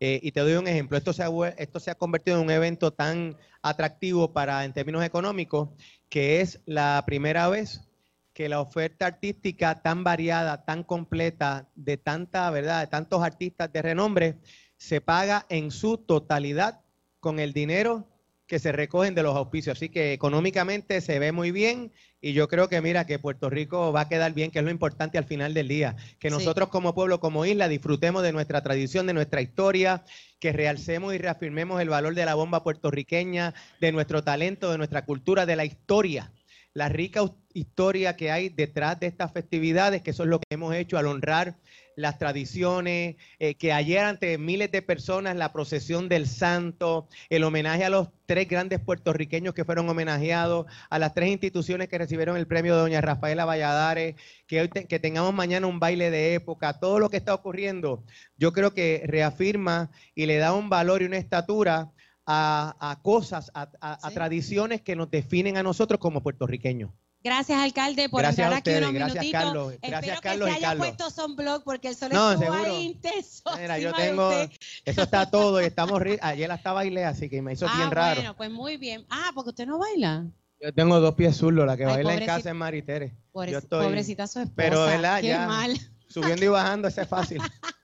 Eh, 0.00 0.20
y 0.22 0.32
te 0.32 0.40
doy 0.40 0.54
un 0.54 0.66
ejemplo, 0.66 0.96
esto 0.96 1.12
se, 1.12 1.22
ha, 1.22 1.28
esto 1.58 1.80
se 1.80 1.90
ha 1.90 1.94
convertido 1.96 2.38
en 2.38 2.44
un 2.44 2.50
evento 2.50 2.92
tan 2.92 3.36
atractivo 3.60 4.32
para 4.32 4.64
en 4.64 4.72
términos 4.72 5.04
económicos 5.04 5.68
que 6.08 6.40
es 6.40 6.60
la 6.64 7.02
primera 7.06 7.48
vez 7.48 7.82
que 8.32 8.48
la 8.48 8.60
oferta 8.60 9.06
artística 9.06 9.82
tan 9.82 10.02
variada, 10.02 10.64
tan 10.64 10.82
completa, 10.82 11.68
de 11.74 11.98
tanta, 11.98 12.50
¿verdad? 12.50 12.80
De 12.80 12.86
tantos 12.86 13.22
artistas 13.22 13.70
de 13.72 13.82
renombre, 13.82 14.36
se 14.78 15.02
paga 15.02 15.44
en 15.50 15.70
su 15.70 15.98
totalidad 15.98 16.80
con 17.20 17.38
el 17.38 17.52
dinero 17.52 18.06
que 18.46 18.58
se 18.58 18.72
recogen 18.72 19.14
de 19.14 19.22
los 19.22 19.36
auspicios. 19.36 19.76
Así 19.76 19.88
que 19.88 20.12
económicamente 20.12 21.00
se 21.00 21.18
ve 21.18 21.32
muy 21.32 21.50
bien 21.50 21.92
y 22.20 22.32
yo 22.32 22.48
creo 22.48 22.68
que 22.68 22.80
mira 22.80 23.06
que 23.06 23.18
Puerto 23.18 23.50
Rico 23.50 23.92
va 23.92 24.02
a 24.02 24.08
quedar 24.08 24.32
bien, 24.34 24.50
que 24.50 24.60
es 24.60 24.64
lo 24.64 24.70
importante 24.70 25.18
al 25.18 25.24
final 25.24 25.54
del 25.54 25.68
día, 25.68 25.96
que 26.18 26.28
Sí. 26.28 26.34
nosotros 26.34 26.68
como 26.68 26.94
pueblo, 26.94 27.20
como 27.20 27.44
isla, 27.44 27.68
disfrutemos 27.68 28.22
de 28.22 28.32
nuestra 28.32 28.62
tradición, 28.62 29.06
de 29.06 29.14
nuestra 29.14 29.40
historia, 29.40 30.04
que 30.38 30.52
realcemos 30.52 31.14
y 31.14 31.18
reafirmemos 31.18 31.80
el 31.80 31.88
valor 31.88 32.14
de 32.14 32.24
la 32.24 32.34
bomba 32.34 32.62
puertorriqueña, 32.62 33.54
de 33.80 33.92
nuestro 33.92 34.22
talento, 34.22 34.70
de 34.70 34.78
nuestra 34.78 35.04
cultura, 35.04 35.46
de 35.46 35.56
la 35.56 35.64
historia 35.64 36.32
la 36.74 36.90
rica 36.90 37.22
historia 37.54 38.16
que 38.16 38.30
hay 38.30 38.50
detrás 38.50 39.00
de 39.00 39.06
estas 39.06 39.32
festividades, 39.32 40.02
que 40.02 40.10
eso 40.10 40.24
es 40.24 40.28
lo 40.28 40.38
que 40.40 40.44
hemos 40.50 40.74
hecho 40.74 40.98
al 40.98 41.06
honrar 41.06 41.56
las 41.96 42.18
tradiciones, 42.18 43.16
eh, 43.38 43.54
que 43.56 43.72
ayer 43.72 44.00
ante 44.04 44.38
miles 44.38 44.70
de 44.70 44.82
personas 44.82 45.34
la 45.36 45.52
procesión 45.52 46.08
del 46.08 46.26
santo, 46.28 47.08
el 47.30 47.42
homenaje 47.44 47.84
a 47.84 47.90
los 47.90 48.08
tres 48.26 48.48
grandes 48.48 48.80
puertorriqueños 48.80 49.54
que 49.54 49.64
fueron 49.64 49.88
homenajeados, 49.88 50.66
a 50.90 50.98
las 50.98 51.14
tres 51.14 51.30
instituciones 51.30 51.88
que 51.88 51.98
recibieron 51.98 52.36
el 52.36 52.46
premio 52.46 52.74
de 52.76 52.80
doña 52.82 53.00
Rafaela 53.00 53.44
Valladares, 53.46 54.14
que, 54.46 54.60
hoy 54.60 54.68
te- 54.68 54.86
que 54.86 54.98
tengamos 55.00 55.34
mañana 55.34 55.66
un 55.66 55.80
baile 55.80 56.10
de 56.10 56.34
época, 56.34 56.78
todo 56.78 56.98
lo 56.98 57.10
que 57.10 57.16
está 57.16 57.34
ocurriendo, 57.34 58.04
yo 58.36 58.52
creo 58.52 58.72
que 58.74 59.02
reafirma 59.06 59.90
y 60.14 60.26
le 60.26 60.36
da 60.38 60.52
un 60.52 60.68
valor 60.68 61.02
y 61.02 61.06
una 61.06 61.16
estatura 61.18 61.92
a, 62.26 62.76
a 62.90 63.02
cosas, 63.02 63.50
a, 63.54 63.70
a- 63.80 63.94
a 64.06 64.10
Sí. 64.10 64.14
tradiciones 64.14 64.82
que 64.82 64.96
nos 64.96 65.10
definen 65.10 65.56
a 65.56 65.62
nosotros 65.62 66.00
como 66.00 66.22
puertorriqueños. 66.22 66.90
Gracias, 67.26 67.58
alcalde, 67.60 68.08
por 68.08 68.20
Gracias 68.20 68.38
entrar 68.38 68.52
a 68.52 68.56
aquí 68.58 68.70
ustedes, 68.70 68.82
unos 68.88 68.94
gracias, 68.94 69.14
minutitos. 69.24 69.42
Carlos. 69.44 69.72
Espero 69.74 69.90
Gracias, 69.90 70.16
que 70.20 70.22
Carlos 70.28 70.48
se 70.48 70.54
haya 70.54 70.66
Carlos. 70.68 70.86
puesto 70.86 71.10
sunblock 71.10 71.64
porque 71.64 71.88
el 71.88 71.96
sol 71.96 72.10
No, 72.12 72.32
estuvo 72.32 72.52
ahí 72.52 72.82
intenso. 72.84 73.42
Mira, 73.60 73.78
yo 73.78 73.92
tengo, 73.94 74.30
eso 74.84 75.02
está 75.02 75.30
todo 75.30 75.60
y 75.60 75.64
estamos, 75.64 76.00
ayer 76.20 76.50
hasta 76.52 76.72
bailé, 76.72 77.04
así 77.04 77.28
que 77.28 77.42
me 77.42 77.54
hizo 77.54 77.66
ah, 77.68 77.74
bien 77.76 77.90
raro. 77.90 78.14
bueno, 78.20 78.36
pues 78.36 78.50
muy 78.50 78.76
bien. 78.76 79.04
Ah, 79.10 79.32
porque 79.34 79.50
usted 79.50 79.66
no 79.66 79.78
baila. 79.78 80.24
Yo 80.60 80.72
tengo 80.72 81.00
dos 81.00 81.14
pies 81.14 81.36
zurdos, 81.36 81.66
la 81.66 81.76
que 81.76 81.84
Ay, 81.84 81.94
baila 81.96 82.14
en 82.14 82.26
casa 82.26 82.48
es 82.50 82.54
Maritere. 82.54 83.14
Yo 83.34 83.58
estoy- 83.58 83.84
pobrecita 83.84 84.26
su 84.26 84.38
esposa. 84.38 84.54
Pero, 84.56 84.84
¿verdad? 84.86 85.20
Qué 85.20 85.26
Ya. 85.28 85.46
mal. 85.46 85.78
Subiendo 86.16 86.46
y 86.46 86.48
bajando, 86.48 86.88
ese 86.88 87.02
es 87.02 87.08
fácil. 87.08 87.42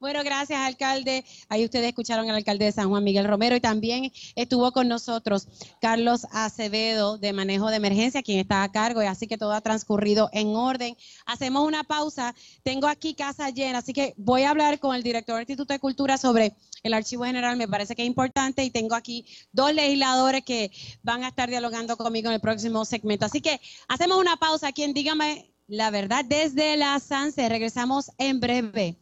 Bueno, 0.00 0.22
gracias, 0.22 0.60
alcalde. 0.60 1.24
Ahí 1.48 1.64
ustedes 1.64 1.88
escucharon 1.88 2.28
al 2.28 2.36
alcalde 2.36 2.66
de 2.66 2.72
San 2.72 2.88
Juan, 2.88 3.02
Miguel 3.02 3.26
Romero, 3.26 3.56
y 3.56 3.60
también 3.60 4.12
estuvo 4.36 4.70
con 4.72 4.88
nosotros 4.88 5.48
Carlos 5.80 6.26
Acevedo 6.30 7.18
de 7.18 7.32
Manejo 7.32 7.68
de 7.68 7.76
Emergencia, 7.76 8.22
quien 8.22 8.38
está 8.38 8.62
a 8.62 8.70
cargo, 8.70 9.02
y 9.02 9.06
así 9.06 9.26
que 9.26 9.38
todo 9.38 9.52
ha 9.52 9.60
transcurrido 9.60 10.28
en 10.32 10.54
orden. 10.54 10.96
Hacemos 11.26 11.66
una 11.66 11.82
pausa. 11.82 12.34
Tengo 12.62 12.86
aquí 12.86 13.14
casa 13.14 13.50
llena, 13.50 13.78
así 13.78 13.92
que 13.92 14.14
voy 14.16 14.42
a 14.42 14.50
hablar 14.50 14.78
con 14.78 14.94
el 14.94 15.02
director 15.02 15.34
del 15.34 15.42
Instituto 15.42 15.72
de 15.72 15.80
Cultura 15.80 16.16
sobre 16.16 16.54
el 16.82 16.94
Archivo 16.94 17.24
General. 17.24 17.56
Me 17.56 17.68
parece 17.68 17.96
que 17.96 18.02
es 18.02 18.08
importante 18.08 18.62
y 18.64 18.70
tengo 18.70 18.94
aquí 18.94 19.26
dos 19.52 19.74
legisladores 19.74 20.44
que 20.44 20.70
van 21.02 21.24
a 21.24 21.28
estar 21.28 21.48
dialogando 21.48 21.96
conmigo 21.96 22.28
en 22.28 22.34
el 22.34 22.40
próximo 22.40 22.84
segmento. 22.84 23.26
Así 23.26 23.40
que 23.40 23.60
hacemos 23.88 24.18
una 24.18 24.36
pausa. 24.36 24.72
Quien 24.72 24.94
dígame 24.94 25.57
la 25.68 25.90
verdad 25.90 26.24
desde 26.24 26.76
la 26.76 26.98
Sanse. 26.98 27.48
Regresamos 27.48 28.10
en 28.18 28.40
breve. 28.40 28.96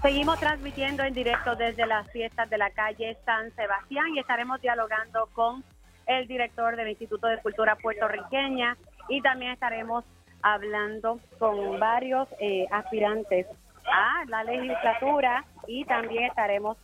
Seguimos 0.00 0.38
transmitiendo 0.38 1.02
en 1.02 1.12
directo 1.12 1.56
desde 1.56 1.86
las 1.86 2.10
fiestas 2.10 2.48
de 2.48 2.56
la 2.56 2.70
calle 2.70 3.18
San 3.26 3.54
Sebastián 3.54 4.06
y 4.14 4.20
estaremos 4.20 4.60
dialogando 4.62 5.28
con 5.34 5.64
el 6.06 6.26
director 6.26 6.76
del 6.76 6.88
Instituto 6.88 7.26
de 7.26 7.38
Cultura 7.38 7.76
puertorriqueña 7.76 8.78
y 9.08 9.20
también 9.20 9.52
estaremos 9.52 10.04
hablando 10.40 11.20
con 11.38 11.78
varios 11.80 12.28
eh, 12.40 12.66
aspirantes 12.70 13.46
a 13.92 14.24
la 14.28 14.44
legislatura 14.44 15.44
y 15.66 15.84
también 15.84 16.24
estaremos 16.24 16.76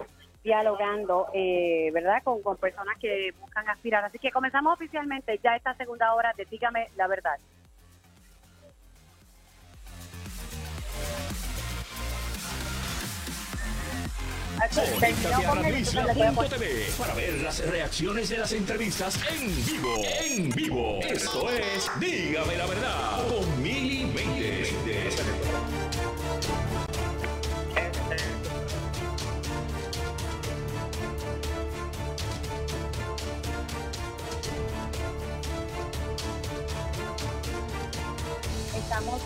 dialogando, 0.42 1.28
eh, 1.32 1.90
¿verdad?, 1.94 2.22
con, 2.22 2.42
con 2.42 2.56
personas 2.56 2.98
que 2.98 3.32
buscan 3.40 3.66
aspirar. 3.68 4.04
Así 4.04 4.18
que 4.18 4.30
comenzamos 4.30 4.74
oficialmente 4.74 5.40
ya 5.42 5.56
esta 5.56 5.74
segunda 5.76 6.12
hora 6.14 6.32
de 6.36 6.44
Dígame 6.46 6.88
la 6.96 7.06
verdad. 7.06 7.36
Conéctate 14.72 16.58
para 16.98 17.14
ver 17.14 17.34
las 17.42 17.58
reacciones 17.66 18.28
de 18.30 18.38
las 18.38 18.52
entrevistas 18.52 19.18
en 19.30 19.66
vivo. 19.66 19.94
En 20.22 20.50
vivo. 20.50 21.00
Esto 21.02 21.50
es 21.50 21.90
Dígame 22.00 22.56
la 22.56 22.66
verdad 22.66 23.28
con 23.28 23.62
Mili 23.62 24.06
Méndez. 24.06 24.72
Estamos 38.74 39.20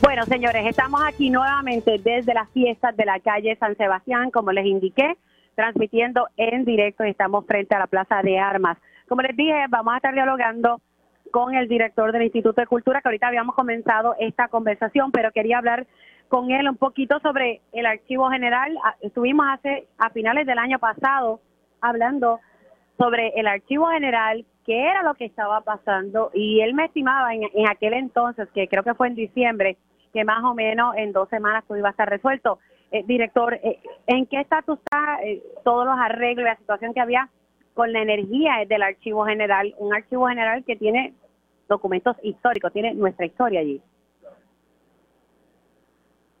Bueno, 0.00 0.24
señores, 0.26 0.66
estamos 0.66 1.00
aquí 1.04 1.30
nuevamente 1.30 1.98
desde 1.98 2.34
las 2.34 2.48
fiestas 2.50 2.96
de 2.96 3.04
la 3.04 3.20
calle 3.20 3.56
San 3.56 3.76
Sebastián, 3.76 4.30
como 4.30 4.52
les 4.52 4.66
indiqué, 4.66 5.16
transmitiendo 5.54 6.28
en 6.36 6.64
directo 6.64 7.04
y 7.04 7.10
estamos 7.10 7.44
frente 7.46 7.74
a 7.74 7.80
la 7.80 7.86
Plaza 7.86 8.22
de 8.22 8.38
Armas. 8.38 8.78
Como 9.08 9.22
les 9.22 9.36
dije, 9.36 9.66
vamos 9.68 9.94
a 9.94 9.96
estar 9.96 10.14
dialogando 10.14 10.80
con 11.30 11.54
el 11.54 11.68
director 11.68 12.12
del 12.12 12.22
Instituto 12.22 12.60
de 12.60 12.66
Cultura, 12.66 13.00
que 13.00 13.08
ahorita 13.08 13.26
habíamos 13.26 13.54
comenzado 13.54 14.14
esta 14.18 14.48
conversación, 14.48 15.10
pero 15.12 15.32
quería 15.32 15.58
hablar 15.58 15.86
con 16.28 16.50
él 16.50 16.68
un 16.68 16.76
poquito 16.76 17.18
sobre 17.20 17.60
el 17.72 17.86
archivo 17.86 18.30
general. 18.30 18.78
Ah, 18.84 18.94
Estuvimos 19.00 19.46
hace 19.50 19.88
a 19.98 20.10
finales 20.10 20.46
del 20.46 20.58
año 20.58 20.78
pasado 20.78 21.40
hablando 21.80 22.40
sobre 22.98 23.28
el 23.38 23.46
archivo 23.46 23.88
general, 23.88 24.44
qué 24.68 24.78
era 24.78 25.02
lo 25.02 25.14
que 25.14 25.24
estaba 25.24 25.62
pasando 25.62 26.30
y 26.34 26.60
él 26.60 26.74
me 26.74 26.84
estimaba 26.84 27.34
en, 27.34 27.44
en 27.54 27.66
aquel 27.66 27.94
entonces, 27.94 28.50
que 28.50 28.68
creo 28.68 28.82
que 28.82 28.92
fue 28.92 29.08
en 29.08 29.14
diciembre, 29.14 29.78
que 30.12 30.24
más 30.24 30.44
o 30.44 30.52
menos 30.52 30.94
en 30.94 31.12
dos 31.12 31.26
semanas 31.30 31.64
todo 31.66 31.78
iba 31.78 31.88
a 31.88 31.92
estar 31.92 32.06
resuelto. 32.06 32.58
Eh, 32.90 33.02
director, 33.06 33.54
eh, 33.54 33.80
¿en 34.06 34.26
qué 34.26 34.40
estatus 34.40 34.78
está 34.78 35.20
eh, 35.24 35.42
todos 35.64 35.86
los 35.86 35.98
arreglos 35.98 36.42
y 36.42 36.50
la 36.50 36.56
situación 36.56 36.92
que 36.92 37.00
había 37.00 37.30
con 37.72 37.94
la 37.94 38.02
energía 38.02 38.56
del 38.68 38.82
archivo 38.82 39.24
general? 39.24 39.74
Un 39.78 39.94
archivo 39.94 40.28
general 40.28 40.62
que 40.64 40.76
tiene 40.76 41.14
documentos 41.66 42.16
históricos, 42.22 42.70
tiene 42.70 42.92
nuestra 42.92 43.24
historia 43.24 43.60
allí. 43.60 43.80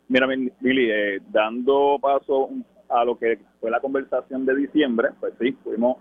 Mira, 0.08 0.26
Billy, 0.60 1.18
dando 1.30 1.98
paso 1.98 2.50
a 2.90 3.06
lo 3.06 3.18
que 3.18 3.38
fue 3.58 3.70
la 3.70 3.80
conversación 3.80 4.44
de 4.44 4.54
diciembre, 4.54 5.08
pues 5.18 5.32
sí, 5.40 5.52
pudimos, 5.52 5.96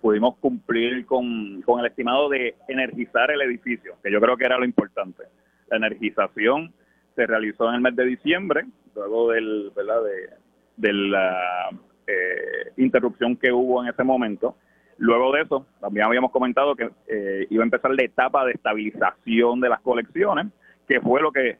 pudimos 0.00 0.36
cumplir 0.36 1.04
con, 1.06 1.62
con 1.62 1.80
el 1.80 1.86
estimado 1.86 2.28
de 2.28 2.54
energizar 2.68 3.30
el 3.30 3.42
edificio, 3.42 3.94
que 4.02 4.12
yo 4.12 4.20
creo 4.20 4.36
que 4.36 4.44
era 4.44 4.58
lo 4.58 4.64
importante. 4.64 5.24
La 5.68 5.78
energización 5.78 6.72
se 7.14 7.26
realizó 7.26 7.68
en 7.68 7.76
el 7.76 7.80
mes 7.80 7.96
de 7.96 8.04
diciembre, 8.04 8.66
luego 8.94 9.30
del, 9.32 9.72
¿verdad? 9.74 10.02
de, 10.04 10.30
de 10.76 10.92
la 10.92 11.70
eh, 12.06 12.72
interrupción 12.76 13.36
que 13.36 13.52
hubo 13.52 13.82
en 13.82 13.88
ese 13.88 14.04
momento. 14.04 14.56
Luego 14.98 15.32
de 15.32 15.42
eso, 15.42 15.66
también 15.80 16.06
habíamos 16.06 16.30
comentado 16.30 16.74
que 16.74 16.90
eh, 17.08 17.46
iba 17.50 17.62
a 17.62 17.66
empezar 17.66 17.90
la 17.90 18.04
etapa 18.04 18.44
de 18.46 18.52
estabilización 18.52 19.60
de 19.60 19.68
las 19.68 19.80
colecciones, 19.80 20.46
que 20.88 21.00
fue 21.00 21.20
lo 21.20 21.32
que 21.32 21.58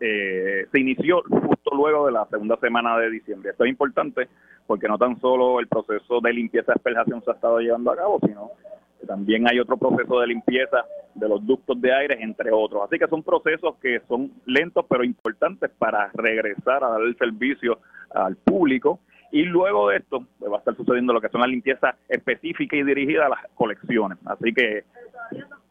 eh, 0.00 0.66
se 0.70 0.80
inició 0.80 1.22
justo 1.22 1.74
luego 1.74 2.06
de 2.06 2.12
la 2.12 2.26
segunda 2.26 2.56
semana 2.56 2.98
de 2.98 3.10
diciembre. 3.10 3.50
Esto 3.50 3.64
es 3.64 3.70
importante 3.70 4.28
porque 4.68 4.86
no 4.86 4.98
tan 4.98 5.18
solo 5.18 5.60
el 5.60 5.66
proceso 5.66 6.20
de 6.20 6.30
limpieza 6.30 6.72
y 6.72 6.76
asperjación 6.76 7.24
se 7.24 7.30
ha 7.30 7.34
estado 7.34 7.58
llevando 7.58 7.90
a 7.90 7.96
cabo, 7.96 8.20
sino 8.20 8.50
que 9.00 9.06
también 9.06 9.48
hay 9.48 9.58
otro 9.58 9.78
proceso 9.78 10.20
de 10.20 10.26
limpieza 10.26 10.84
de 11.14 11.26
los 11.26 11.44
ductos 11.46 11.80
de 11.80 11.90
aire, 11.90 12.18
entre 12.20 12.52
otros. 12.52 12.82
Así 12.84 12.98
que 12.98 13.08
son 13.08 13.22
procesos 13.22 13.76
que 13.80 14.02
son 14.06 14.30
lentos 14.44 14.84
pero 14.86 15.04
importantes 15.04 15.70
para 15.78 16.10
regresar 16.12 16.84
a 16.84 16.90
dar 16.90 17.00
el 17.00 17.16
servicio 17.16 17.78
al 18.10 18.36
público. 18.36 19.00
Y 19.32 19.44
luego 19.44 19.88
de 19.88 19.96
esto 19.96 20.22
pues, 20.38 20.52
va 20.52 20.56
a 20.56 20.58
estar 20.58 20.76
sucediendo 20.76 21.14
lo 21.14 21.20
que 21.22 21.30
son 21.30 21.40
las 21.40 21.50
limpiezas 21.50 21.96
específicas 22.06 22.78
y 22.78 22.82
dirigidas 22.82 23.24
a 23.24 23.30
las 23.30 23.46
colecciones. 23.54 24.18
Así 24.26 24.52
que 24.52 24.84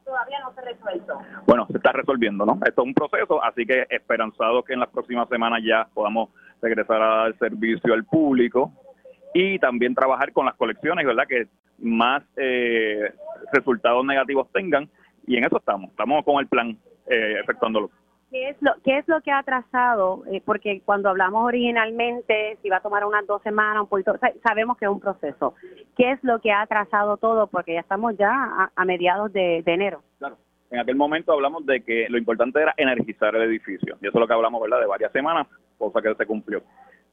Todavía 0.04 0.39
no 0.39 0.54
se 0.54 0.62
resuelto. 0.62 1.20
bueno, 1.45 1.68
se 1.70 1.78
está 1.78 1.91
resolviendo, 1.91 2.45
¿no? 2.45 2.54
Esto 2.66 2.82
es 2.82 2.88
un 2.88 2.93
proceso, 2.95 3.43
así 3.43 3.64
que 3.66 3.86
esperanzado 3.89 4.64
que 4.64 4.74
en 4.74 4.80
las 4.80 4.89
próximas 4.89 5.30
semanas 5.30 5.62
ya 5.64 5.88
podamos 5.93 6.30
regresar 6.62 7.00
a 7.02 7.16
dar 7.24 7.38
servicio 7.38 7.93
al 7.93 8.06
público 8.06 8.72
y 9.40 9.60
también 9.60 9.94
trabajar 9.94 10.32
con 10.32 10.46
las 10.46 10.56
colecciones, 10.56 11.06
¿verdad? 11.06 11.28
Que 11.28 11.48
más 11.80 12.24
eh, 12.38 13.12
resultados 13.54 14.04
negativos 14.06 14.52
tengan 14.52 14.90
y 15.28 15.38
en 15.38 15.44
eso 15.46 15.58
estamos, 15.58 15.92
estamos 15.92 16.24
con 16.26 16.40
el 16.40 16.48
plan 16.48 16.78
eh, 17.08 17.36
efectuándolo. 17.44 17.92
¿Qué 18.32 18.50
es 18.50 18.58
lo, 18.62 18.74
qué 18.84 18.98
es 18.98 19.08
lo 19.08 19.22
que 19.22 19.32
ha 19.32 19.40
atrasado? 19.40 20.24
Eh, 20.32 20.42
porque 20.44 20.82
cuando 20.84 21.08
hablamos 21.10 21.46
originalmente, 21.46 22.58
si 22.62 22.70
va 22.70 22.78
a 22.78 22.82
tomar 22.82 23.06
unas 23.06 23.26
dos 23.26 23.42
semanas, 23.42 23.84
un 23.84 23.88
poquito, 23.88 24.18
sa- 24.18 24.34
sabemos 24.44 24.78
que 24.78 24.86
es 24.86 24.92
un 24.92 25.00
proceso. 25.00 25.54
¿Qué 25.96 26.12
es 26.12 26.20
lo 26.24 26.42
que 26.42 26.52
ha 26.52 26.62
atrasado 26.62 27.16
todo? 27.18 27.48
Porque 27.48 27.74
ya 27.76 27.80
estamos 27.82 28.18
ya 28.18 28.32
a, 28.32 28.72
a 28.76 28.86
mediados 28.86 29.32
de, 29.32 29.62
de 29.64 29.74
enero. 29.74 30.02
Claro. 30.20 30.38
En 30.72 30.80
aquel 30.80 30.98
momento 30.98 31.32
hablamos 31.32 31.66
de 31.66 31.80
que 31.82 32.08
lo 32.10 32.18
importante 32.18 32.62
era 32.62 32.74
energizar 32.76 33.34
el 33.36 33.44
edificio. 33.44 33.96
Y 34.02 34.08
eso 34.08 34.18
es 34.18 34.20
lo 34.20 34.28
que 34.28 34.34
hablamos, 34.34 34.62
¿verdad? 34.62 34.82
De 34.82 34.88
varias 34.88 35.12
semanas, 35.14 35.48
cosa 35.78 36.02
que 36.02 36.14
se 36.16 36.26
cumplió. 36.26 36.62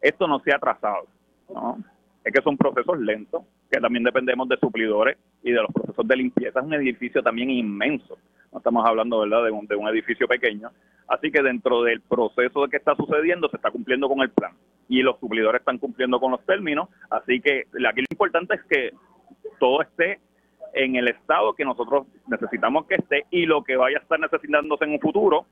Esto 0.01 0.27
no 0.27 0.41
se 0.41 0.53
ha 0.53 0.57
atrasado, 0.57 1.07
¿no? 1.49 1.79
Es 2.25 2.33
que 2.33 2.43
son 2.43 2.57
procesos 2.57 2.99
lentos, 2.99 3.43
que 3.71 3.81
también 3.81 4.03
dependemos 4.03 4.49
de 4.49 4.57
suplidores 4.57 5.19
y 5.43 5.53
de 5.53 5.61
los 5.61 5.71
procesos 5.73 6.09
de 6.09 6.17
limpieza. 6.17 6.61
Es 6.61 6.65
un 6.65 6.75
edificio 6.75 7.23
también 7.23 7.51
inmenso. 7.51 8.17
No 8.51 8.59
estamos 8.59 8.87
hablando, 8.87 9.21
¿verdad?, 9.21 9.45
de 9.45 9.51
un, 9.51 9.67
de 9.67 9.77
un 9.77 9.89
edificio 9.89 10.27
pequeño. 10.27 10.71
Así 11.07 11.31
que 11.31 11.43
dentro 11.43 11.83
del 11.83 12.01
proceso 12.01 12.67
que 12.69 12.79
está 12.79 12.97
sucediendo, 12.97 13.49
se 13.51 13.57
está 13.57 13.71
cumpliendo 13.71 14.09
con 14.09 14.21
el 14.23 14.31
plan. 14.31 14.53
Y 14.89 15.03
los 15.03 15.19
suplidores 15.21 15.61
están 15.61 15.79
cumpliendo 15.79 16.19
con 16.19 16.31
los 16.31 16.45
términos. 16.47 16.89
Así 17.11 17.41
que 17.41 17.65
aquí 17.87 18.01
lo 18.01 18.07
importante 18.11 18.55
es 18.55 18.63
que 18.65 18.93
todo 19.59 19.83
esté 19.83 20.19
en 20.73 20.97
el 20.97 21.09
estado 21.09 21.55
que 21.55 21.65
nosotros 21.65 22.07
necesitamos 22.27 22.87
que 22.87 22.97
esté 22.97 23.27
y 23.31 23.47
lo 23.47 23.63
que 23.63 23.77
vaya 23.77 23.99
a 23.99 24.03
estar 24.03 24.19
necesitándose 24.19 24.85
en 24.85 24.93
un 24.93 25.01
futuro, 25.01 25.47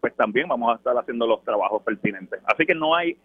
pues 0.00 0.14
también 0.16 0.48
vamos 0.48 0.72
a 0.72 0.76
estar 0.76 0.96
haciendo 0.96 1.26
los 1.26 1.42
trabajos 1.44 1.82
pertinentes. 1.82 2.40
Así 2.46 2.64
que 2.66 2.74
no 2.74 2.94
hay, 2.94 3.16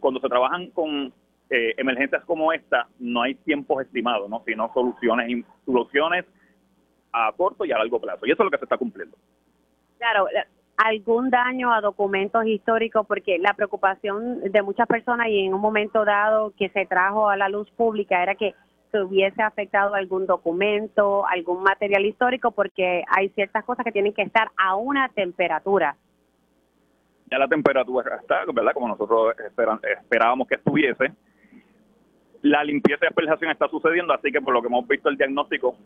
cuando 0.00 0.20
se 0.20 0.28
trabajan 0.28 0.70
con 0.70 1.12
eh, 1.50 1.74
emergencias 1.78 2.24
como 2.24 2.52
esta, 2.52 2.86
no 2.98 3.22
hay 3.22 3.34
tiempos 3.36 3.82
estimados, 3.82 4.28
¿no? 4.28 4.42
sino 4.46 4.70
soluciones, 4.74 5.44
soluciones 5.64 6.24
a 7.12 7.32
corto 7.36 7.64
y 7.64 7.72
a 7.72 7.78
largo 7.78 8.00
plazo. 8.00 8.26
Y 8.26 8.30
eso 8.32 8.42
es 8.42 8.44
lo 8.44 8.50
que 8.50 8.58
se 8.58 8.64
está 8.64 8.76
cumpliendo. 8.76 9.16
Claro, 9.98 10.26
la- 10.32 10.46
algún 10.76 11.28
daño 11.30 11.72
a 11.72 11.80
documentos 11.80 12.46
históricos, 12.46 13.04
porque 13.06 13.38
la 13.38 13.52
preocupación 13.54 14.40
de 14.42 14.62
muchas 14.62 14.86
personas 14.86 15.26
y 15.28 15.40
en 15.46 15.54
un 15.54 15.60
momento 15.60 16.04
dado 16.04 16.52
que 16.56 16.68
se 16.68 16.86
trajo 16.86 17.28
a 17.28 17.36
la 17.36 17.48
luz 17.48 17.68
pública 17.72 18.22
era 18.22 18.34
que 18.36 18.54
se 18.92 19.00
hubiese 19.02 19.42
afectado 19.42 19.94
algún 19.94 20.24
documento, 20.26 21.26
algún 21.26 21.62
material 21.64 22.06
histórico, 22.06 22.52
porque 22.52 23.02
hay 23.08 23.28
ciertas 23.30 23.64
cosas 23.64 23.84
que 23.84 23.92
tienen 23.92 24.14
que 24.14 24.22
estar 24.22 24.50
a 24.56 24.76
una 24.76 25.08
temperatura. 25.08 25.96
ya 27.30 27.38
la 27.38 27.48
temperatura 27.48 28.16
está, 28.22 28.44
¿verdad? 28.54 28.72
Como 28.72 28.88
nosotros 28.88 29.34
esperábamos 30.00 30.46
que 30.48 30.54
estuviese. 30.54 31.12
La 32.48 32.64
limpieza 32.64 33.04
y 33.04 33.08
asperjación 33.08 33.50
está 33.50 33.68
sucediendo, 33.68 34.14
así 34.14 34.32
que 34.32 34.40
por 34.40 34.54
lo 34.54 34.62
que 34.62 34.68
hemos 34.68 34.88
visto 34.88 35.08
el 35.10 35.16
diagnóstico 35.18 35.76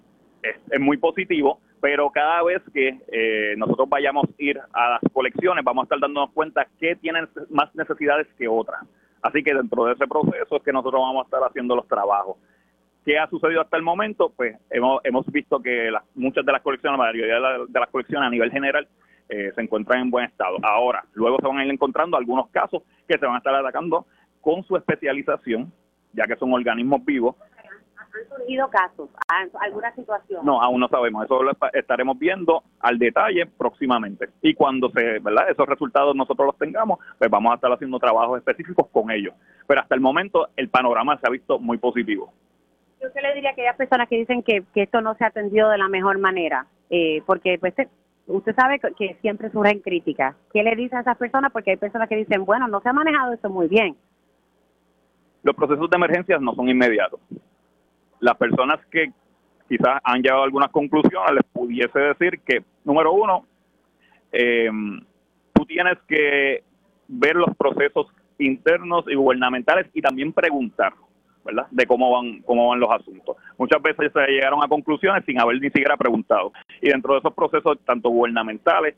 es, 0.43 0.81
muy 0.81 0.97
positivo, 0.97 1.61
pero 1.81 2.09
cada 2.11 2.43
vez 2.45 2.63
que 2.73 3.01
eh, 3.11 3.55
nosotros 3.57 3.89
vayamos 3.89 4.27
a 4.27 4.33
ir 4.39 4.61
a 4.73 4.91
las 4.91 5.01
colecciones 5.13 5.65
vamos 5.65 5.83
a 5.83 5.87
estar 5.87 5.99
dándonos 6.01 6.31
cuenta 6.33 6.67
que 6.79 6.95
tienen 6.97 7.29
más 7.51 7.75
necesidades 7.75 8.29
que 8.39 8.47
otras. 8.47 8.81
Así 9.23 9.43
que 9.43 9.55
dentro 9.55 9.85
de 9.87 9.95
ese 9.95 10.07
proceso 10.07 10.57
es 10.57 10.63
que 10.63 10.73
nosotros 10.73 11.01
vamos 11.01 11.23
a 11.23 11.27
estar 11.27 11.41
haciendo 11.43 11.75
los 11.75 11.87
trabajos. 11.89 12.37
¿Qué 13.05 13.19
ha 13.19 13.29
sucedido 13.29 13.61
hasta 13.61 13.77
el 13.77 13.83
momento? 13.83 14.33
Pues 14.37 14.57
hemos, 14.71 15.01
hemos 15.05 15.27
visto 15.27 15.61
que 15.61 15.91
muchas 16.15 16.45
de 16.47 16.53
las 16.53 16.63
colecciones, 16.63 16.99
la 16.99 17.05
mayoría 17.07 17.35
de, 17.35 17.41
la- 17.41 17.59
de 17.69 17.81
las 17.81 17.91
colecciones 17.91 18.27
a 18.29 18.31
nivel 18.31 18.51
general 18.53 18.87
eh, 19.29 19.51
se 19.55 19.61
encuentran 19.61 20.01
en 20.03 20.11
buen 20.11 20.27
estado. 20.27 20.59
Ahora, 20.63 21.05
luego 21.15 21.39
se 21.41 21.47
van 21.49 21.59
a 21.59 21.65
ir 21.65 21.73
encontrando 21.73 22.17
algunos 22.17 22.49
casos 22.51 22.83
que 23.09 23.19
se 23.19 23.27
van 23.27 23.35
a 23.37 23.39
estar 23.39 23.55
atacando 23.55 24.07
con 24.41 24.63
su 24.65 24.77
especialización, 24.77 25.73
ya 26.13 26.25
que 26.25 26.37
son 26.37 26.53
organismos 26.53 27.05
vivos. 27.05 27.37
¿Han 28.15 28.29
surgido 28.39 28.69
casos? 28.69 29.09
¿Han- 29.29 29.51
¿Alguna 29.61 29.95
situación? 29.95 30.45
No, 30.45 30.61
aún 30.61 30.81
no 30.81 30.89
sabemos. 30.89 31.25
Eso 31.25 31.43
lo 31.43 31.51
esta- 31.53 31.71
estaremos 31.73 32.19
viendo 32.19 32.63
al 32.81 32.99
detalle 32.99 33.47
próximamente. 33.47 34.29
Y 34.43 34.55
cuando 34.55 34.91
se, 34.91 35.19
¿verdad? 35.21 35.49
esos 35.51 35.67
resultados 35.67 36.15
nosotros 36.15 36.47
los 36.47 36.59
tengamos, 36.59 36.99
pues 37.19 37.31
vamos 37.31 37.53
a 37.53 37.55
estar 37.55 37.73
haciendo 37.73 37.99
trabajos 37.99 38.39
específicos 38.39 38.89
con 38.93 39.11
ellos. 39.11 39.35
Pero 39.67 39.81
hasta 39.81 39.95
el 39.95 40.01
momento 40.03 40.49
el 40.57 40.69
panorama 40.69 41.19
se 41.19 41.27
ha 41.27 41.31
visto 41.31 41.59
muy 41.59 41.79
positivo. 41.79 42.33
Yo 43.01 43.11
qué 43.13 43.21
le 43.23 43.35
diría 43.35 43.51
a 43.51 43.53
aquellas 43.55 43.77
personas 43.77 44.09
que 44.09 44.17
dicen 44.17 44.43
que, 44.43 44.63
que 44.75 44.83
esto 44.83 45.01
no 45.01 45.15
se 45.15 45.25
ha 45.25 45.29
atendido 45.29 45.71
de 45.71 45.79
la 45.79 45.89
mejor 45.89 46.19
manera, 46.19 46.67
Eh, 46.91 47.23
porque 47.25 47.57
pues 47.59 47.73
eh, 47.79 47.89
usted 48.27 48.55
sabe 48.55 48.79
que- 48.79 49.17
siempre 49.23 49.51
surgen 49.51 49.81
críticas. 49.81 50.37
¿Qué 50.53 50.63
le 50.63 50.77
dice 50.77 50.95
a 50.97 51.01
esas 51.01 51.17
personas? 51.17 51.51
Porque 51.51 51.71
hay 51.71 51.77
personas 51.79 52.07
que 52.11 52.17
dicen, 52.17 52.45
bueno, 52.45 52.69
no 52.69 52.81
se 52.83 52.91
ha 52.91 52.93
manejado 52.93 53.33
esto 53.33 53.49
muy 53.49 53.67
bien. 53.69 53.97
Los 55.43 55.55
procesos 55.57 55.90
de 55.90 55.97
emergencias 55.97 56.40
no 56.40 56.55
son 56.55 56.68
inmediatos. 56.68 57.20
Las 58.20 58.36
personas 58.36 58.78
que 58.90 59.12
quizás 59.68 60.01
han 60.05 60.22
llegado 60.22 60.43
a 60.43 60.45
algunas 60.45 60.70
conclusiones 60.70 61.32
les 61.32 61.45
pudiese 61.53 61.99
decir 61.99 62.40
que, 62.40 62.62
número 62.84 63.12
uno, 63.12 63.47
eh, 64.32 64.70
tú 65.53 65.66
tienes 65.66 65.99
que 66.07 66.62
ver 67.09 67.36
los 67.36 67.55
procesos 67.57 68.07
internos 68.38 69.05
y 69.09 69.14
gubernamentales 69.14 69.86
y 69.93 70.01
también 70.01 70.32
preguntar, 70.32 70.93
¿verdad?, 71.45 71.66
de 71.70 71.86
cómo 71.86 72.11
van, 72.11 72.40
cómo 72.43 72.68
van 72.68 72.80
los 72.80 72.90
asuntos. 72.90 73.36
Muchas 73.59 73.82
veces 73.82 74.12
se 74.12 74.26
llegaron 74.26 74.62
a 74.62 74.68
conclusiones 74.68 75.24
sin 75.24 75.40
haber 75.40 75.61
ni 75.61 75.68
siquiera 75.68 75.97
preguntado. 75.97 76.53
Y 76.80 76.88
dentro 76.88 77.14
de 77.14 77.20
esos 77.20 77.34
procesos, 77.34 77.78
tanto 77.84 78.09
gubernamentales, 78.11 78.95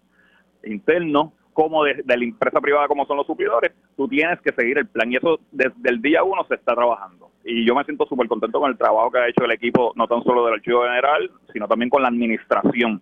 internos, 0.64 1.32
como 1.54 1.84
de, 1.84 2.02
la 2.04 2.14
empresa 2.14 2.60
privada 2.60 2.88
como 2.88 3.06
son 3.06 3.16
los 3.16 3.26
suplidores, 3.26 3.72
tú 3.96 4.06
tienes 4.08 4.40
que 4.40 4.52
seguir 4.52 4.76
el 4.76 4.88
plan 4.88 5.10
y 5.10 5.16
eso 5.16 5.40
desde 5.50 5.88
el 5.88 6.02
día 6.02 6.22
uno 6.22 6.44
se 6.44 6.56
está 6.56 6.74
trabajando. 6.74 7.30
Y 7.44 7.64
yo 7.64 7.74
me 7.74 7.84
siento 7.84 8.06
súper 8.06 8.26
contento 8.26 8.60
con 8.60 8.70
el 8.70 8.76
trabajo 8.76 9.10
que 9.10 9.18
ha 9.18 9.28
hecho 9.28 9.44
el 9.44 9.52
equipo, 9.52 9.92
no 9.96 10.06
tan 10.06 10.22
solo 10.24 10.44
del 10.44 10.54
Archivo 10.54 10.82
General, 10.82 11.30
sino 11.52 11.68
también 11.68 11.88
con 11.88 12.02
la 12.02 12.08
administración. 12.08 13.00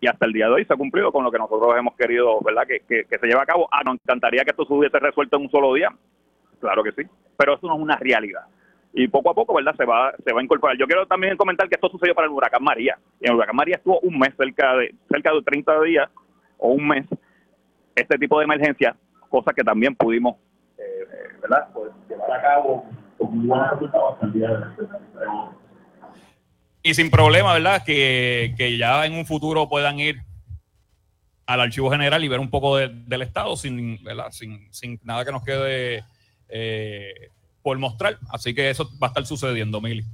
Y 0.00 0.06
hasta 0.06 0.26
el 0.26 0.32
día 0.32 0.46
de 0.46 0.52
hoy 0.52 0.64
se 0.64 0.72
ha 0.72 0.76
cumplido 0.76 1.10
con 1.10 1.24
lo 1.24 1.32
que 1.32 1.38
nosotros 1.38 1.74
hemos 1.76 1.96
querido, 1.96 2.40
¿verdad?, 2.40 2.66
que, 2.66 2.80
que, 2.80 3.04
que 3.04 3.18
se 3.18 3.26
lleve 3.26 3.40
a 3.40 3.46
cabo. 3.46 3.68
Ah, 3.72 3.82
nos 3.84 3.94
encantaría 3.94 4.44
que 4.44 4.50
esto 4.50 4.64
se 4.64 4.72
hubiese 4.72 4.98
resuelto 4.98 5.36
en 5.36 5.42
un 5.42 5.50
solo 5.50 5.74
día. 5.74 5.88
Claro 6.60 6.82
que 6.84 6.92
sí, 6.92 7.02
pero 7.36 7.54
eso 7.54 7.66
no 7.66 7.74
es 7.74 7.80
una 7.80 7.96
realidad. 7.96 8.42
Y 8.92 9.08
poco 9.08 9.30
a 9.30 9.34
poco, 9.34 9.54
¿verdad?, 9.54 9.74
se 9.76 9.84
va, 9.84 10.12
se 10.24 10.32
va 10.32 10.40
a 10.40 10.44
incorporar. 10.44 10.76
Yo 10.76 10.86
quiero 10.86 11.06
también 11.06 11.36
comentar 11.36 11.68
que 11.68 11.74
esto 11.74 11.88
sucedió 11.88 12.14
para 12.14 12.26
el 12.26 12.32
huracán 12.32 12.62
María. 12.62 12.98
Y 13.20 13.28
el 13.28 13.34
huracán 13.34 13.56
María 13.56 13.76
estuvo 13.76 13.98
un 14.00 14.18
mes, 14.18 14.34
cerca 14.36 14.76
de, 14.76 14.94
cerca 15.10 15.32
de 15.32 15.42
30 15.42 15.82
días 15.82 16.10
o 16.58 16.70
un 16.72 16.86
mes, 16.86 17.06
este 18.00 18.18
tipo 18.18 18.38
de 18.38 18.44
emergencia, 18.44 18.96
cosas 19.28 19.54
que 19.54 19.62
también 19.64 19.94
pudimos, 19.94 20.36
eh, 20.78 20.82
eh, 20.82 21.38
¿verdad?, 21.42 21.68
pues, 21.72 21.90
llevar 22.08 22.32
a 22.32 22.42
cabo 22.42 22.84
con 23.16 23.36
muy 23.36 23.46
buenos 23.46 23.70
resultados. 23.70 24.18
Y 26.82 26.94
sin 26.94 27.10
problema, 27.10 27.52
¿verdad? 27.54 27.82
Que, 27.84 28.54
que 28.56 28.76
ya 28.78 29.04
en 29.04 29.14
un 29.14 29.26
futuro 29.26 29.68
puedan 29.68 29.98
ir 29.98 30.20
al 31.46 31.60
archivo 31.60 31.90
general 31.90 32.22
y 32.24 32.28
ver 32.28 32.40
un 32.40 32.50
poco 32.50 32.76
de- 32.76 32.88
del 32.88 33.22
Estado 33.22 33.56
sin, 33.56 34.02
¿verdad? 34.04 34.30
sin, 34.30 34.72
sin 34.72 35.00
nada 35.02 35.24
que 35.24 35.32
nos 35.32 35.42
quede 35.42 36.04
eh, 36.48 37.30
por 37.62 37.78
mostrar. 37.78 38.18
Así 38.30 38.54
que 38.54 38.70
eso 38.70 38.88
va 39.02 39.08
a 39.08 39.10
estar 39.10 39.26
sucediendo, 39.26 39.80
Mili. 39.80 40.04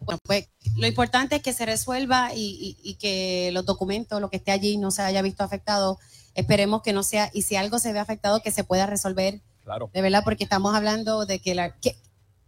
Bueno, 0.00 0.18
pues 0.24 0.48
lo 0.76 0.86
importante 0.86 1.36
es 1.36 1.42
que 1.42 1.52
se 1.52 1.66
resuelva 1.66 2.32
y, 2.34 2.76
y- 2.82 2.90
y 2.90 2.94
que 2.94 3.50
los 3.52 3.64
documentos, 3.66 4.20
lo 4.20 4.30
que 4.30 4.36
esté 4.38 4.50
allí, 4.52 4.76
no 4.76 4.90
se 4.90 5.02
haya 5.02 5.22
visto 5.22 5.42
afectado. 5.44 5.98
Esperemos 6.34 6.82
que 6.82 6.92
no 6.92 7.02
sea, 7.02 7.30
y 7.34 7.42
si 7.42 7.56
algo 7.56 7.78
se 7.78 7.92
ve 7.92 7.98
afectado, 7.98 8.40
que 8.42 8.50
se 8.52 8.64
pueda 8.64 8.86
resolver, 8.86 9.40
Claro. 9.64 9.90
de 9.92 10.00
verdad, 10.02 10.22
porque 10.24 10.44
estamos 10.44 10.74
hablando 10.74 11.26
de 11.26 11.40
que 11.40 11.54
la. 11.54 11.76
Que, 11.78 11.96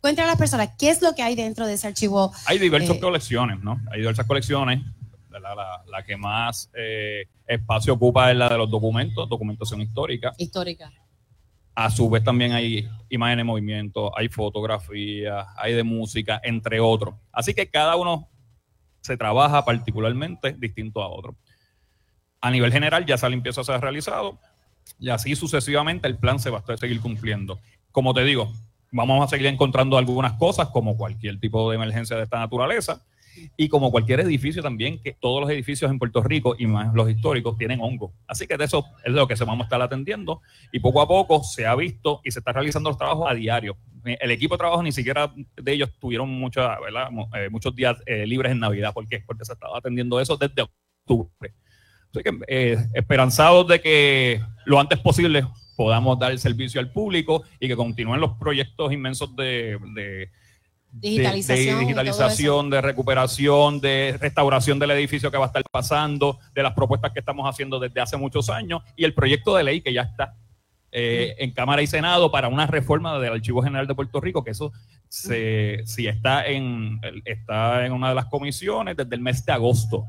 cuéntale 0.01 0.28
a 0.28 0.30
las 0.30 0.38
personas 0.38 0.70
qué 0.78 0.90
es 0.90 1.03
lo 1.03 1.14
que 1.14 1.22
hay 1.22 1.34
dentro 1.34 1.66
de 1.66 1.74
ese 1.74 1.86
archivo. 1.88 2.32
Hay 2.46 2.59
diversas 2.59 2.96
Eh, 2.96 3.01
colecciones, 3.01 3.61
¿no? 3.62 3.80
Hay 3.92 4.01
diversas 4.01 4.26
colecciones. 4.26 4.80
¿verdad? 5.28 5.55
La, 5.57 5.84
la 5.98 6.03
que 6.05 6.16
más 6.16 6.70
eh, 6.74 7.24
espacio 7.46 7.92
ocupa 7.94 8.30
es 8.32 8.36
la 8.36 8.48
de 8.48 8.59
los 8.59 8.68
documentos, 8.70 9.28
documentación 9.28 9.80
histórica. 9.80 10.32
histórica. 10.38 10.90
A 11.81 11.89
su 11.89 12.11
vez 12.11 12.22
también 12.22 12.53
hay 12.53 12.87
imágenes 13.09 13.39
de 13.39 13.45
movimiento, 13.45 14.12
hay 14.14 14.28
fotografía, 14.28 15.47
hay 15.57 15.72
de 15.72 15.83
música, 15.83 16.39
entre 16.45 16.78
otros. 16.78 17.14
Así 17.33 17.55
que 17.55 17.70
cada 17.70 17.97
uno 17.97 18.28
se 19.01 19.16
trabaja 19.16 19.64
particularmente 19.64 20.53
distinto 20.53 21.01
a 21.01 21.09
otro. 21.09 21.37
A 22.43 22.51
nivel 22.51 22.70
general 22.70 23.07
ya 23.07 23.14
esa 23.14 23.31
limpieza 23.31 23.64
se 23.64 23.72
ha 23.72 23.78
realizado 23.78 24.39
y 24.99 25.09
así 25.09 25.35
sucesivamente 25.35 26.07
el 26.07 26.18
plan 26.18 26.39
se 26.39 26.51
va 26.51 26.62
a 26.68 26.76
seguir 26.76 27.01
cumpliendo. 27.01 27.59
Como 27.93 28.12
te 28.12 28.24
digo, 28.24 28.53
vamos 28.93 29.24
a 29.24 29.28
seguir 29.28 29.47
encontrando 29.47 29.97
algunas 29.97 30.35
cosas 30.35 30.68
como 30.68 30.99
cualquier 30.99 31.41
tipo 31.41 31.70
de 31.70 31.76
emergencia 31.76 32.14
de 32.14 32.24
esta 32.24 32.41
naturaleza 32.41 33.07
y 33.57 33.68
como 33.68 33.91
cualquier 33.91 34.20
edificio 34.20 34.62
también, 34.62 35.01
que 35.03 35.12
todos 35.20 35.41
los 35.41 35.51
edificios 35.51 35.91
en 35.91 35.99
Puerto 35.99 36.22
Rico 36.22 36.57
y 36.59 36.66
más 36.66 36.93
los 36.95 37.11
históricos 37.11 37.57
tienen 37.59 37.80
hongo. 37.80 38.12
Así 38.26 38.47
que 38.47 38.57
de 38.57 38.64
eso 38.64 38.84
es 39.05 39.12
lo 39.12 39.26
que 39.28 39.36
se 39.36 39.45
vamos 39.45 39.64
a 39.64 39.64
estar 39.64 39.80
atendiendo 39.82 40.41
y 40.72 40.80
poco 40.80 41.01
a 41.03 41.09
poco 41.09 41.43
se 41.43 41.66
ha 41.66 41.74
visto 41.74 42.20
y 42.24 42.30
se 42.30 42.38
está 42.41 42.53
realizando 42.53 42.91
los 42.91 42.99
trabajos 42.99 43.30
a 43.30 43.34
diario. 43.34 43.76
El 44.05 44.30
equipo 44.30 44.55
de 44.55 44.59
trabajo 44.59 44.82
ni 44.82 44.93
siquiera 44.93 45.32
de 45.57 45.72
ellos 45.72 45.91
tuvieron 45.99 46.28
mucha, 46.30 46.74
eh, 47.34 47.51
muchos 47.51 47.74
días 47.74 47.97
eh, 48.07 48.26
libres 48.26 48.53
en 48.53 48.61
Navidad. 48.61 48.95
¿Por 48.95 49.07
qué? 49.07 49.22
Porque 49.26 49.45
se 49.45 49.53
estaba 49.53 49.76
atendiendo 49.78 50.18
eso 50.20 50.36
desde 50.36 50.62
octubre. 50.62 51.53
Así 52.12 52.22
que 52.24 52.38
eh, 52.49 52.76
esperanzados 52.95 53.68
de 53.68 53.80
que 53.80 54.41
lo 54.64 54.80
antes 54.80 54.99
posible 54.99 55.45
podamos 55.76 56.18
dar 56.18 56.32
el 56.32 56.38
servicio 56.38 56.80
al 56.80 56.91
público 56.93 57.43
y 57.59 57.68
que 57.68 57.76
continúen 57.76 58.20
los 58.20 58.32
proyectos 58.38 58.93
inmensos 58.93 59.34
de- 59.36 60.30
Digitalización. 60.93 61.74
de, 61.78 61.80
digitalización, 61.84 62.70
de 62.70 62.80
recuperación, 62.80 63.80
de 63.80 64.16
restauración 64.20 64.78
del 64.78 64.91
edificio 64.93 65.30
que 65.30 65.36
va 65.38 65.45
a 65.45 65.47
estar 65.49 65.62
pasando, 65.70 66.38
de 66.55 66.62
las 66.62 66.72
propuestas 66.74 67.12
que 67.12 67.20
estamos 67.20 67.47
haciendo 67.49 67.78
desde 67.78 68.01
hace 68.01 68.16
muchos 68.16 68.51
años 68.51 68.82
y 68.97 69.05
el 69.05 69.14
proyecto 69.14 69.55
de 69.55 69.64
ley 69.64 69.80
que 69.80 69.93
ya 69.93 70.03
está 70.03 70.34
eh, 70.93 71.36
en 71.38 71.53
Cámara 71.53 71.82
y 71.82 71.86
Senado 71.86 72.32
para 72.32 72.49
una 72.49 72.66
reforma 72.66 73.18
del 73.20 73.32
Archivo 73.34 73.62
General 73.62 73.86
de 73.86 73.95
Puerto 73.95 74.20
Rico, 74.20 74.43
que 74.43 74.51
eso 74.51 74.72
se, 75.09 75.82
sí 75.86 76.09
está 76.09 76.47
en, 76.47 77.01
está 77.24 77.86
en 77.86 77.93
una 77.93 78.09
de 78.09 78.14
las 78.16 78.26
comisiones 78.26 78.97
desde 78.97 79.14
el 79.14 79.20
mes 79.20 79.45
de 79.45 79.53
agosto. 79.53 80.05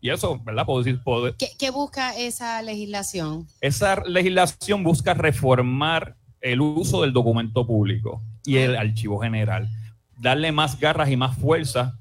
Y 0.00 0.10
eso, 0.10 0.40
¿verdad? 0.42 0.64
Puedo 0.66 0.82
decir, 0.82 1.00
puedo- 1.04 1.36
¿Qué, 1.36 1.50
qué 1.58 1.70
busca 1.70 2.16
esa 2.16 2.62
legislación? 2.62 3.46
esa 3.60 4.02
legislación 4.06 4.82
busca 4.82 5.14
reformar 5.14 6.16
el 6.40 6.60
uso 6.60 7.02
del 7.02 7.12
documento 7.12 7.66
público 7.66 8.22
y 8.46 8.56
el 8.56 8.76
archivo 8.76 9.20
general, 9.20 9.68
darle 10.20 10.52
más 10.52 10.78
garras 10.78 11.10
y 11.10 11.16
más 11.16 11.36
fuerza 11.36 11.98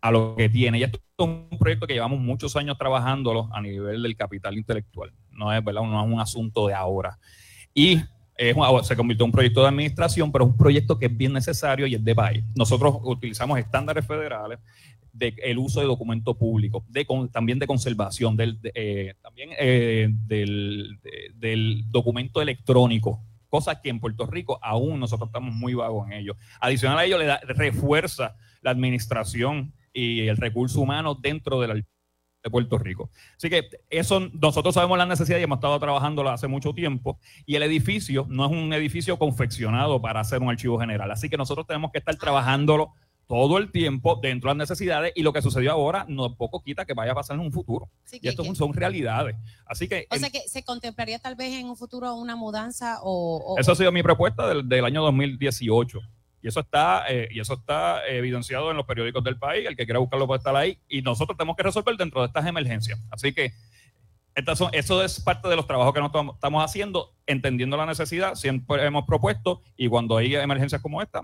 a 0.00 0.10
lo 0.10 0.34
que 0.36 0.48
tiene. 0.48 0.78
Y 0.78 0.82
esto 0.82 0.98
es 0.98 1.24
un 1.26 1.58
proyecto 1.58 1.86
que 1.86 1.94
llevamos 1.94 2.18
muchos 2.20 2.56
años 2.56 2.76
trabajándolo 2.78 3.48
a 3.52 3.60
nivel 3.60 4.02
del 4.02 4.16
capital 4.16 4.56
intelectual. 4.56 5.12
No 5.30 5.52
es, 5.52 5.62
¿verdad? 5.64 5.82
no 5.82 6.04
es 6.04 6.12
un 6.12 6.20
asunto 6.20 6.66
de 6.66 6.74
ahora. 6.74 7.18
Y 7.74 7.98
se 8.82 8.96
convirtió 8.96 9.24
en 9.24 9.28
un 9.28 9.32
proyecto 9.32 9.62
de 9.62 9.68
administración, 9.68 10.32
pero 10.32 10.44
es 10.44 10.50
un 10.50 10.56
proyecto 10.56 10.98
que 10.98 11.06
es 11.06 11.16
bien 11.16 11.32
necesario 11.32 11.86
y 11.86 11.94
es 11.94 12.04
de 12.04 12.14
país. 12.14 12.42
Nosotros 12.56 12.96
utilizamos 13.04 13.58
estándares 13.58 14.04
federales 14.04 14.58
de 15.12 15.34
el 15.44 15.58
uso 15.58 15.80
de 15.80 15.86
documento 15.86 16.34
público, 16.36 16.84
de 16.88 17.06
también 17.30 17.58
de 17.58 17.66
conservación, 17.66 18.36
del, 18.36 18.58
eh, 18.74 19.14
también 19.22 19.50
eh, 19.58 20.08
del, 20.26 20.98
de- 21.02 21.30
del 21.36 21.84
documento 21.90 22.40
electrónico, 22.40 23.22
cosas 23.52 23.80
que 23.82 23.90
en 23.90 24.00
Puerto 24.00 24.24
Rico 24.24 24.58
aún 24.62 24.98
nosotros 24.98 25.28
estamos 25.28 25.54
muy 25.54 25.74
vagos 25.74 26.06
en 26.06 26.14
ello. 26.14 26.36
Adicional 26.58 26.98
a 26.98 27.04
ello, 27.04 27.18
le 27.18 27.26
da, 27.26 27.38
refuerza 27.46 28.34
la 28.62 28.70
administración 28.70 29.74
y 29.92 30.26
el 30.26 30.38
recurso 30.38 30.80
humano 30.80 31.14
dentro 31.14 31.60
del 31.60 31.70
ar- 31.70 31.84
de 32.44 32.50
Puerto 32.50 32.78
Rico. 32.78 33.10
Así 33.36 33.50
que 33.50 33.68
eso 33.90 34.18
nosotros 34.32 34.74
sabemos 34.74 34.96
la 34.96 35.04
necesidad 35.04 35.38
y 35.38 35.42
hemos 35.42 35.58
estado 35.58 35.78
trabajándolo 35.78 36.30
hace 36.30 36.48
mucho 36.48 36.72
tiempo 36.72 37.18
y 37.44 37.54
el 37.56 37.62
edificio 37.62 38.26
no 38.28 38.46
es 38.46 38.50
un 38.50 38.72
edificio 38.72 39.18
confeccionado 39.18 40.00
para 40.00 40.20
hacer 40.20 40.40
un 40.40 40.48
archivo 40.48 40.80
general. 40.80 41.10
Así 41.10 41.28
que 41.28 41.36
nosotros 41.36 41.66
tenemos 41.66 41.92
que 41.92 41.98
estar 41.98 42.16
trabajándolo 42.16 42.94
todo 43.26 43.56
el 43.58 43.70
tiempo 43.72 44.18
dentro 44.22 44.48
de 44.50 44.56
las 44.56 44.68
necesidades 44.68 45.12
y 45.14 45.22
lo 45.22 45.32
que 45.32 45.40
sucedió 45.40 45.72
ahora 45.72 46.04
no 46.08 46.34
poco 46.36 46.62
quita 46.62 46.84
que 46.84 46.92
vaya 46.94 47.12
a 47.12 47.14
pasar 47.14 47.36
en 47.36 47.40
un 47.42 47.52
futuro. 47.52 47.88
Sí, 48.04 48.18
y 48.22 48.28
esto 48.28 48.42
que- 48.42 48.54
son 48.54 48.74
realidades. 48.74 49.36
Así 49.66 49.88
que 49.88 50.06
O 50.10 50.14
en- 50.14 50.20
sea 50.20 50.30
que 50.30 50.40
se 50.48 50.62
contemplaría 50.64 51.18
tal 51.18 51.34
vez 51.34 51.52
en 51.54 51.66
un 51.66 51.76
futuro 51.76 52.14
una 52.14 52.36
mudanza 52.36 52.98
o... 53.02 53.54
o- 53.54 53.58
Eso 53.58 53.72
ha 53.72 53.76
sido 53.76 53.90
mi 53.92 54.02
propuesta 54.02 54.46
del, 54.48 54.68
del 54.68 54.84
año 54.84 55.02
2018. 55.02 56.00
Y 56.42 56.48
eso 56.48 56.58
está, 56.60 57.04
eh, 57.08 57.28
y 57.30 57.38
eso 57.40 57.54
está 57.54 58.04
eh, 58.06 58.18
evidenciado 58.18 58.70
en 58.72 58.76
los 58.76 58.84
periódicos 58.84 59.22
del 59.22 59.38
país. 59.38 59.64
El 59.66 59.76
que 59.76 59.84
quiera 59.84 60.00
buscarlo 60.00 60.26
puede 60.26 60.38
estar 60.38 60.54
ahí. 60.56 60.76
Y 60.88 61.00
nosotros 61.00 61.38
tenemos 61.38 61.56
que 61.56 61.62
resolver 61.62 61.96
dentro 61.96 62.20
de 62.20 62.26
estas 62.26 62.44
emergencias. 62.46 62.98
Así 63.10 63.32
que 63.32 63.52
estas 64.34 64.58
son, 64.58 64.70
eso 64.72 65.02
es 65.04 65.20
parte 65.20 65.48
de 65.48 65.54
los 65.56 65.66
trabajos 65.66 65.92
que 65.94 66.00
nosotros 66.00 66.34
estamos 66.34 66.64
haciendo, 66.64 67.14
entendiendo 67.26 67.76
la 67.76 67.86
necesidad. 67.86 68.34
Siempre 68.34 68.84
hemos 68.84 69.04
propuesto 69.04 69.62
y 69.76 69.88
cuando 69.88 70.16
hay 70.16 70.34
emergencias 70.34 70.80
como 70.82 71.00
esta, 71.00 71.22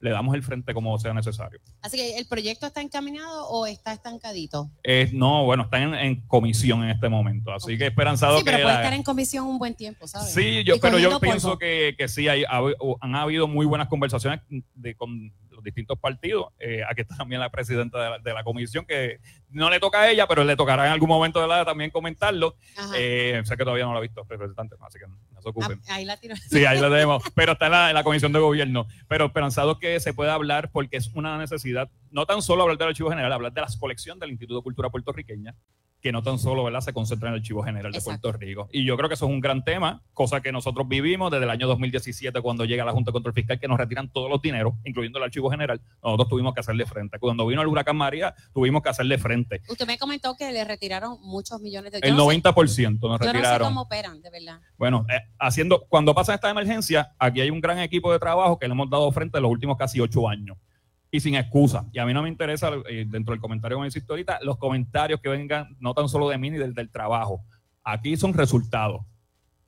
le 0.00 0.10
damos 0.10 0.34
el 0.36 0.42
frente 0.44 0.72
como 0.74 0.96
sea 0.98 1.12
necesario. 1.12 1.58
Así 1.82 1.96
que 1.96 2.18
el 2.18 2.26
proyecto 2.26 2.66
está 2.66 2.80
encaminado 2.80 3.48
o 3.48 3.66
está 3.66 3.92
estancadito. 3.92 4.70
Eh, 4.84 5.10
no, 5.12 5.44
bueno, 5.44 5.64
están 5.64 5.82
en, 5.82 5.94
en 5.94 6.20
comisión 6.28 6.84
en 6.84 6.90
este 6.90 7.08
momento. 7.08 7.52
Así 7.52 7.76
que 7.76 7.86
esperanzado 7.86 8.38
Sí, 8.38 8.44
pero 8.44 8.58
que 8.58 8.62
puede 8.62 8.74
la- 8.74 8.80
estar 8.82 8.94
en 8.94 9.02
comisión 9.02 9.46
un 9.46 9.58
buen 9.58 9.74
tiempo, 9.74 10.06
¿sabes? 10.06 10.32
Sí, 10.32 10.62
yo, 10.64 10.78
pero 10.80 10.98
yo 10.98 11.10
cogiendo 11.10 11.20
pienso 11.20 11.48
polvo. 11.48 11.58
que, 11.58 11.94
que 11.98 12.06
sí, 12.08 12.28
hay, 12.28 12.44
ha- 12.48 12.60
han 13.00 13.14
habido 13.16 13.48
muy 13.48 13.66
buenas 13.66 13.88
conversaciones 13.88 14.40
de, 14.74 14.94
con 14.94 15.32
los 15.58 15.64
distintos 15.64 15.98
partidos. 15.98 16.52
Eh, 16.58 16.82
aquí 16.88 17.02
está 17.02 17.16
también 17.16 17.40
la 17.40 17.50
presidenta 17.50 18.00
de 18.00 18.10
la, 18.10 18.18
de 18.18 18.32
la 18.32 18.44
comisión, 18.44 18.86
que 18.86 19.18
no 19.50 19.68
le 19.70 19.80
toca 19.80 20.02
a 20.02 20.10
ella, 20.10 20.26
pero 20.28 20.44
le 20.44 20.54
tocará 20.54 20.86
en 20.86 20.92
algún 20.92 21.08
momento 21.08 21.40
de 21.40 21.48
la 21.48 21.64
también 21.64 21.90
comentarlo. 21.90 22.56
Eh, 22.96 23.42
sé 23.44 23.56
que 23.56 23.64
todavía 23.64 23.84
no 23.84 23.92
lo 23.92 23.98
ha 23.98 24.00
visto, 24.00 24.24
representante, 24.28 24.76
así 24.80 24.98
que 24.98 25.06
no 25.06 25.42
se 25.42 25.48
ocupen. 25.48 25.80
Ah, 25.88 25.96
ahí 25.96 26.04
la 26.04 26.16
tiro. 26.16 26.36
Sí, 26.36 26.64
ahí 26.64 26.80
lo 26.80 26.90
tenemos, 26.90 27.22
pero 27.34 27.52
está 27.52 27.66
en 27.66 27.72
la, 27.72 27.88
en 27.88 27.94
la 27.94 28.04
comisión 28.04 28.32
de 28.32 28.38
gobierno. 28.38 28.86
Pero 29.08 29.26
esperanzado 29.26 29.78
que 29.78 29.98
se 29.98 30.14
pueda 30.14 30.34
hablar 30.34 30.70
porque 30.70 30.96
es 30.96 31.08
una 31.14 31.36
necesidad, 31.38 31.90
no 32.10 32.24
tan 32.24 32.40
solo 32.40 32.62
hablar 32.62 32.78
del 32.78 32.88
archivo 32.88 33.10
general, 33.10 33.32
hablar 33.32 33.52
de 33.52 33.60
las 33.60 33.76
colecciones 33.76 34.20
del 34.20 34.30
Instituto 34.30 34.60
de 34.60 34.62
Cultura 34.62 34.90
Puertorriqueña, 34.90 35.56
que 36.00 36.12
no 36.12 36.22
tan 36.22 36.38
solo 36.38 36.62
¿verdad? 36.62 36.80
se 36.80 36.92
concentra 36.92 37.28
en 37.28 37.34
el 37.34 37.40
archivo 37.40 37.62
general 37.64 37.90
de 37.90 37.98
Exacto. 37.98 38.20
Puerto 38.30 38.38
Rico. 38.38 38.68
Y 38.72 38.84
yo 38.84 38.96
creo 38.96 39.08
que 39.08 39.14
eso 39.16 39.26
es 39.26 39.32
un 39.32 39.40
gran 39.40 39.64
tema, 39.64 40.02
cosa 40.14 40.40
que 40.40 40.52
nosotros 40.52 40.86
vivimos 40.88 41.30
desde 41.32 41.44
el 41.44 41.50
año 41.50 41.66
2017 41.66 42.40
cuando 42.40 42.64
llega 42.64 42.84
la 42.84 42.92
Junta 42.92 43.10
de 43.10 43.14
Control 43.14 43.34
Fiscal 43.34 43.58
que 43.58 43.66
nos 43.66 43.78
retiran 43.78 44.08
todos 44.12 44.30
los 44.30 44.40
dineros, 44.40 44.74
incluyendo 44.84 45.18
el 45.18 45.24
archivo 45.24 45.50
general. 45.50 45.80
Nosotros 46.02 46.28
tuvimos 46.28 46.54
que 46.54 46.60
hacerle 46.60 46.86
frente. 46.86 47.18
Cuando 47.18 47.46
vino 47.46 47.62
el 47.62 47.66
huracán 47.68 47.96
María, 47.96 48.34
tuvimos 48.54 48.82
que 48.82 48.90
hacerle 48.90 49.18
frente. 49.18 49.60
Usted 49.68 49.86
me 49.86 49.98
comentó 49.98 50.36
que 50.36 50.52
le 50.52 50.64
retiraron 50.64 51.18
muchos 51.22 51.60
millones 51.60 51.90
de 51.90 51.98
El 51.98 52.14
no 52.16 52.30
sé- 52.30 52.40
90% 52.42 52.92
nos 52.92 53.00
Yo 53.00 53.08
no 53.08 53.18
sé 53.18 53.32
retiraron. 53.32 53.68
cómo 53.68 53.80
operan, 53.82 54.22
de 54.22 54.30
verdad. 54.30 54.60
Bueno, 54.76 55.04
eh, 55.08 55.20
haciendo, 55.38 55.84
cuando 55.88 56.14
pasa 56.14 56.32
esta 56.34 56.48
emergencia, 56.48 57.12
aquí 57.18 57.40
hay 57.40 57.50
un 57.50 57.60
gran 57.60 57.80
equipo 57.80 58.12
de 58.12 58.20
trabajo 58.20 58.56
que 58.58 58.68
le 58.68 58.72
hemos 58.74 58.88
dado 58.88 59.10
frente 59.10 59.38
en 59.38 59.42
los 59.42 59.50
últimos 59.50 59.76
casi 59.76 59.98
ocho 60.00 60.28
años. 60.28 60.56
Y 61.10 61.20
sin 61.20 61.34
excusa. 61.36 61.86
Y 61.92 61.98
a 61.98 62.06
mí 62.06 62.12
no 62.12 62.22
me 62.22 62.28
interesa, 62.28 62.70
eh, 62.88 63.06
dentro 63.08 63.32
del 63.32 63.40
comentario 63.40 63.78
que 63.78 63.82
me 63.82 63.88
hiciste 63.88 64.12
ahorita, 64.12 64.40
los 64.42 64.58
comentarios 64.58 65.20
que 65.20 65.28
vengan 65.28 65.76
no 65.80 65.94
tan 65.94 66.08
solo 66.08 66.28
de 66.28 66.36
mí 66.38 66.50
ni 66.50 66.58
del, 66.58 66.74
del 66.74 66.90
trabajo. 66.90 67.42
Aquí 67.82 68.16
son 68.16 68.34
resultados. 68.34 69.02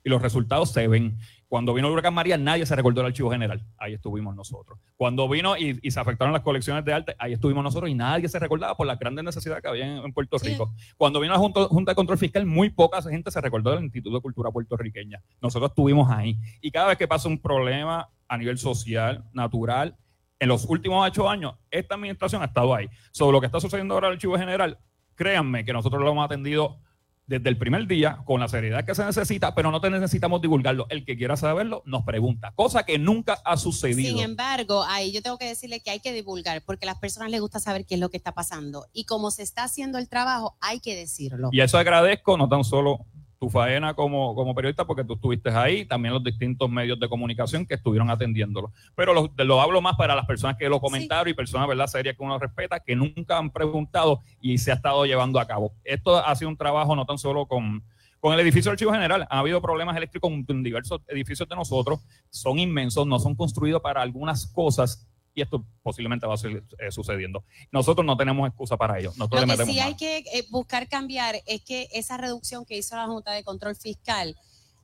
Y 0.03 0.09
los 0.09 0.21
resultados 0.21 0.71
se 0.71 0.87
ven. 0.87 1.17
Cuando 1.47 1.73
vino 1.73 1.87
el 1.87 1.93
huracán 1.93 2.13
María, 2.13 2.37
nadie 2.37 2.65
se 2.65 2.75
recordó 2.75 3.01
del 3.01 3.07
archivo 3.07 3.29
general. 3.29 3.61
Ahí 3.77 3.93
estuvimos 3.93 4.35
nosotros. 4.35 4.79
Cuando 4.95 5.27
vino 5.27 5.57
y, 5.57 5.77
y 5.81 5.91
se 5.91 5.99
afectaron 5.99 6.31
las 6.31 6.43
colecciones 6.43 6.85
de 6.85 6.93
arte, 6.93 7.15
ahí 7.19 7.33
estuvimos 7.33 7.63
nosotros 7.63 7.89
y 7.89 7.93
nadie 7.93 8.29
se 8.29 8.39
recordaba 8.39 8.75
por 8.77 8.87
las 8.87 8.97
grandes 8.97 9.25
necesidades 9.25 9.61
que 9.61 9.67
había 9.67 9.85
en, 9.85 9.97
en 10.05 10.13
Puerto 10.13 10.39
Sí. 10.39 10.49
Rico. 10.49 10.73
Cuando 10.95 11.19
vino 11.19 11.33
la 11.33 11.39
Junta, 11.39 11.65
Junta 11.65 11.91
de 11.91 11.95
Control 11.95 12.17
Fiscal, 12.17 12.45
muy 12.45 12.69
poca 12.69 13.01
gente 13.01 13.29
se 13.31 13.41
recordó 13.41 13.71
del 13.71 13.83
Instituto 13.83 14.15
de 14.15 14.21
Cultura 14.21 14.49
Puertorriqueña. 14.49 15.21
Nosotros 15.41 15.71
estuvimos 15.71 16.09
ahí. 16.09 16.39
Y 16.61 16.71
cada 16.71 16.87
vez 16.87 16.97
que 16.97 17.07
pasa 17.07 17.27
un 17.27 17.39
problema 17.39 18.09
a 18.29 18.37
nivel 18.37 18.57
social, 18.57 19.25
natural, 19.33 19.97
en 20.41 20.49
los 20.49 20.65
últimos 20.65 21.07
ocho 21.07 21.29
años, 21.29 21.53
esta 21.69 21.93
administración 21.93 22.41
ha 22.41 22.45
estado 22.45 22.73
ahí. 22.73 22.89
Sobre 23.11 23.33
lo 23.33 23.39
que 23.39 23.45
está 23.45 23.59
sucediendo 23.59 23.93
ahora 23.93 24.07
en 24.07 24.13
el 24.13 24.15
Archivo 24.15 24.37
General, 24.37 24.79
créanme 25.13 25.63
que 25.63 25.71
nosotros 25.71 26.01
lo 26.01 26.09
hemos 26.09 26.25
atendido 26.25 26.79
desde 27.27 27.47
el 27.47 27.57
primer 27.59 27.85
día 27.85 28.23
con 28.25 28.39
la 28.39 28.47
seriedad 28.47 28.83
que 28.83 28.95
se 28.95 29.05
necesita, 29.05 29.53
pero 29.53 29.69
no 29.69 29.79
te 29.79 29.91
necesitamos 29.91 30.41
divulgarlo. 30.41 30.87
El 30.89 31.05
que 31.05 31.15
quiera 31.15 31.37
saberlo 31.37 31.83
nos 31.85 32.03
pregunta, 32.05 32.53
cosa 32.55 32.83
que 32.83 32.97
nunca 32.97 33.37
ha 33.45 33.55
sucedido. 33.55 34.17
Sin 34.17 34.19
embargo, 34.19 34.83
ahí 34.87 35.11
yo 35.11 35.21
tengo 35.21 35.37
que 35.37 35.45
decirle 35.45 35.79
que 35.79 35.91
hay 35.91 35.99
que 35.99 36.11
divulgar 36.11 36.63
porque 36.65 36.85
a 36.85 36.87
las 36.87 36.97
personas 36.97 37.29
les 37.29 37.39
gusta 37.39 37.59
saber 37.59 37.85
qué 37.85 37.93
es 37.93 38.01
lo 38.01 38.09
que 38.09 38.17
está 38.17 38.33
pasando. 38.33 38.87
Y 38.93 39.05
como 39.05 39.29
se 39.29 39.43
está 39.43 39.65
haciendo 39.65 39.99
el 39.99 40.09
trabajo, 40.09 40.57
hay 40.59 40.79
que 40.79 40.95
decirlo. 40.95 41.49
Y 41.51 41.61
eso 41.61 41.77
agradezco 41.77 42.35
no 42.35 42.49
tan 42.49 42.63
solo 42.63 43.05
tu 43.41 43.49
faena 43.49 43.95
como, 43.95 44.35
como 44.35 44.53
periodista, 44.53 44.85
porque 44.85 45.03
tú 45.03 45.15
estuviste 45.15 45.49
ahí, 45.49 45.83
también 45.83 46.13
los 46.13 46.23
distintos 46.23 46.69
medios 46.69 46.99
de 46.99 47.09
comunicación 47.09 47.65
que 47.65 47.73
estuvieron 47.73 48.11
atendiéndolo. 48.11 48.71
Pero 48.95 49.15
lo, 49.15 49.33
lo 49.35 49.59
hablo 49.59 49.81
más 49.81 49.95
para 49.95 50.13
las 50.13 50.27
personas 50.27 50.57
que 50.57 50.69
lo 50.69 50.79
comentaron 50.79 51.27
y 51.27 51.33
personas, 51.33 51.67
¿verdad?, 51.67 51.87
serias 51.87 52.15
que 52.15 52.23
uno 52.23 52.37
respeta, 52.37 52.79
que 52.79 52.95
nunca 52.95 53.39
han 53.39 53.49
preguntado 53.49 54.21
y 54.41 54.59
se 54.59 54.71
ha 54.71 54.75
estado 54.75 55.07
llevando 55.07 55.39
a 55.39 55.47
cabo. 55.47 55.73
Esto 55.83 56.23
ha 56.23 56.35
sido 56.35 56.49
un 56.49 56.55
trabajo 56.55 56.95
no 56.95 57.03
tan 57.07 57.17
solo 57.17 57.47
con, 57.47 57.83
con 58.19 58.31
el 58.31 58.39
edificio 58.41 58.69
del 58.69 58.73
Archivo 58.73 58.91
General, 58.91 59.25
ha 59.27 59.39
habido 59.39 59.59
problemas 59.59 59.97
eléctricos 59.97 60.31
en 60.31 60.61
diversos 60.61 61.01
edificios 61.07 61.49
de 61.49 61.55
nosotros, 61.55 61.99
son 62.29 62.59
inmensos, 62.59 63.07
no 63.07 63.17
son 63.17 63.33
construidos 63.33 63.81
para 63.81 64.03
algunas 64.03 64.45
cosas 64.45 65.10
y 65.33 65.41
esto 65.41 65.65
posiblemente 65.81 66.27
va 66.27 66.35
a 66.35 66.37
seguir 66.37 66.63
eh, 66.79 66.91
sucediendo. 66.91 67.43
Nosotros 67.71 68.05
no 68.05 68.17
tenemos 68.17 68.47
excusa 68.47 68.77
para 68.77 68.99
ello. 68.99 69.13
Nosotros 69.15 69.41
Lo 69.41 69.47
le 69.47 69.57
que 69.57 69.65
sí 69.65 69.79
hay 69.79 69.95
que 69.95 70.17
eh, 70.17 70.45
buscar 70.49 70.87
cambiar 70.87 71.41
es 71.45 71.61
que 71.63 71.87
esa 71.93 72.17
reducción 72.17 72.65
que 72.65 72.77
hizo 72.77 72.95
la 72.95 73.07
Junta 73.07 73.31
de 73.31 73.43
Control 73.43 73.75
Fiscal, 73.75 74.35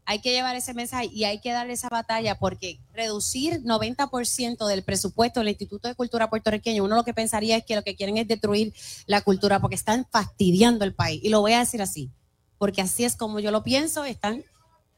hay 0.09 0.19
que 0.19 0.31
llevar 0.31 0.55
ese 0.55 0.73
mensaje 0.73 1.09
y 1.11 1.25
hay 1.25 1.41
que 1.41 1.51
darle 1.51 1.73
esa 1.73 1.89
batalla 1.89 2.35
porque 2.35 2.79
reducir 2.93 3.61
90% 3.63 4.65
del 4.65 4.83
presupuesto 4.83 5.41
del 5.41 5.49
Instituto 5.49 5.89
de 5.89 5.95
Cultura 5.95 6.29
puertorriqueño, 6.29 6.85
uno 6.85 6.95
lo 6.95 7.03
que 7.03 7.13
pensaría 7.13 7.57
es 7.57 7.65
que 7.65 7.75
lo 7.75 7.83
que 7.83 7.95
quieren 7.95 8.15
es 8.15 8.25
destruir 8.25 8.73
la 9.05 9.19
cultura 9.19 9.59
porque 9.59 9.75
están 9.75 10.07
fastidiando 10.09 10.85
el 10.85 10.95
país. 10.95 11.19
Y 11.23 11.29
lo 11.29 11.41
voy 11.41 11.51
a 11.51 11.59
decir 11.59 11.81
así, 11.81 12.09
porque 12.57 12.81
así 12.81 13.03
es 13.03 13.17
como 13.17 13.41
yo 13.41 13.51
lo 13.51 13.63
pienso, 13.63 14.05
están 14.05 14.45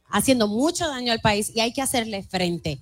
haciendo 0.10 0.48
mucho 0.48 0.88
daño 0.88 1.12
al 1.12 1.22
país 1.22 1.52
y 1.56 1.60
hay 1.62 1.74
que 1.74 1.82
hacerle 1.82 2.22
frente. 2.22 2.80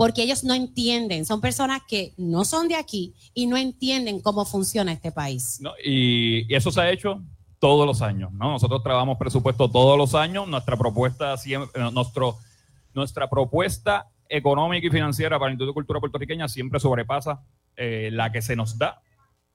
Porque 0.00 0.22
ellos 0.22 0.44
no 0.44 0.54
entienden, 0.54 1.26
son 1.26 1.42
personas 1.42 1.82
que 1.86 2.14
no 2.16 2.46
son 2.46 2.68
de 2.68 2.76
aquí 2.76 3.12
y 3.34 3.46
no 3.46 3.58
entienden 3.58 4.18
cómo 4.22 4.46
funciona 4.46 4.92
este 4.92 5.12
país. 5.12 5.58
¿no? 5.60 5.72
Y, 5.84 6.50
y 6.50 6.54
eso 6.54 6.70
se 6.70 6.80
ha 6.80 6.90
hecho 6.90 7.22
todos 7.58 7.86
los 7.86 8.00
años, 8.00 8.32
¿no? 8.32 8.52
Nosotros 8.52 8.82
trabajamos 8.82 9.18
presupuesto 9.18 9.70
todos 9.70 9.98
los 9.98 10.14
años, 10.14 10.48
nuestra 10.48 10.78
propuesta 10.78 11.36
siempre, 11.36 11.82
eh, 11.82 11.90
nuestro, 11.92 12.38
nuestra 12.94 13.28
propuesta 13.28 14.08
económica 14.30 14.86
y 14.86 14.90
financiera 14.90 15.38
para 15.38 15.50
el 15.50 15.52
Instituto 15.52 15.72
de 15.72 15.74
Cultura 15.74 16.00
Puertorriqueña 16.00 16.48
siempre 16.48 16.80
sobrepasa 16.80 17.42
eh, 17.76 18.08
la 18.10 18.32
que 18.32 18.40
se 18.40 18.56
nos 18.56 18.78
da 18.78 19.02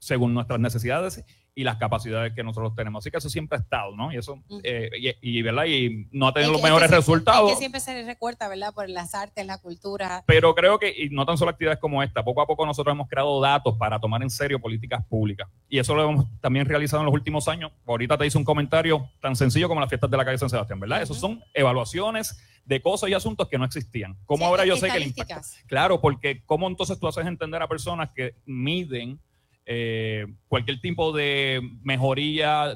según 0.05 0.33
nuestras 0.35 0.59
necesidades 0.59 1.25
y 1.57 1.63
las 1.63 1.77
capacidades 1.77 2.33
que 2.33 2.43
nosotros 2.43 2.75
tenemos. 2.75 3.01
Así 3.01 3.09
que 3.09 3.17
eso 3.17 3.29
siempre 3.29 3.57
ha 3.57 3.61
estado, 3.61 3.95
¿no? 3.95 4.11
Y 4.11 4.17
eso, 4.17 4.43
eh, 4.63 4.89
y, 5.21 5.37
y, 5.37 5.41
¿verdad? 5.41 5.63
Y 5.65 6.05
no 6.11 6.27
ha 6.27 6.33
tenido 6.33 6.51
Es 6.51 6.53
los 6.57 6.61
mejores 6.61 6.91
es 6.91 6.97
que 6.97 7.01
siempre- 7.01 7.15
resultados. 7.23 7.49
es 7.49 7.55
que 7.55 7.59
siempre 7.59 7.79
se 7.79 7.93
les 7.93 8.05
recuerda, 8.05 8.47
¿verdad? 8.49 8.73
Por 8.73 8.89
las 8.89 9.15
artes, 9.15 9.45
la 9.45 9.57
cultura. 9.59 10.23
Pero 10.27 10.53
creo 10.53 10.77
que, 10.77 10.93
y 10.95 11.09
no 11.09 11.25
tan 11.25 11.37
solo 11.37 11.51
actividades 11.51 11.79
como 11.79 12.03
esta, 12.03 12.23
poco 12.25 12.41
a 12.41 12.45
poco 12.45 12.65
nosotros 12.65 12.93
hemos 12.93 13.07
creado 13.07 13.39
datos 13.41 13.75
para 13.77 13.99
tomar 13.99 14.21
en 14.21 14.29
serio 14.29 14.59
políticas 14.59 15.03
públicas. 15.05 15.47
Y 15.69 15.79
eso 15.79 15.95
lo 15.95 16.03
hemos 16.09 16.25
también 16.41 16.65
realizado 16.67 17.01
en 17.01 17.05
los 17.05 17.13
últimos 17.13 17.47
años. 17.47 17.71
Ahorita 17.87 18.17
te 18.17 18.25
hice 18.27 18.37
un 18.37 18.43
comentario 18.43 19.09
tan 19.21 19.35
sencillo 19.35 19.67
como 19.69 19.79
las 19.79 19.89
fiestas 19.89 20.11
de 20.11 20.17
la 20.17 20.25
calle 20.25 20.37
San 20.37 20.49
Sebastián, 20.49 20.79
¿verdad? 20.81 21.01
Esos 21.01 21.17
son 21.17 21.41
evaluaciones 21.53 22.37
de 22.65 22.81
cosas 22.81 23.09
y 23.09 23.13
asuntos 23.13 23.47
que 23.47 23.57
no 23.57 23.63
existían. 23.65 24.17
¿Cómo 24.25 24.39
Sí, 24.39 24.43
ahora 24.45 24.65
yo 24.65 24.75
sé 24.75 24.89
que 24.89 24.97
el 24.97 25.03
impacto? 25.03 25.35
Claro, 25.67 26.01
porque 26.01 26.43
¿cómo 26.45 26.67
entonces 26.67 26.99
tú 26.99 27.07
haces 27.07 27.25
entender 27.27 27.61
a 27.61 27.67
personas 27.67 28.09
que 28.13 28.35
miden 28.45 29.19
eh, 29.65 30.25
cualquier 30.47 30.79
tipo 30.79 31.11
de 31.11 31.61
mejoría 31.83 32.75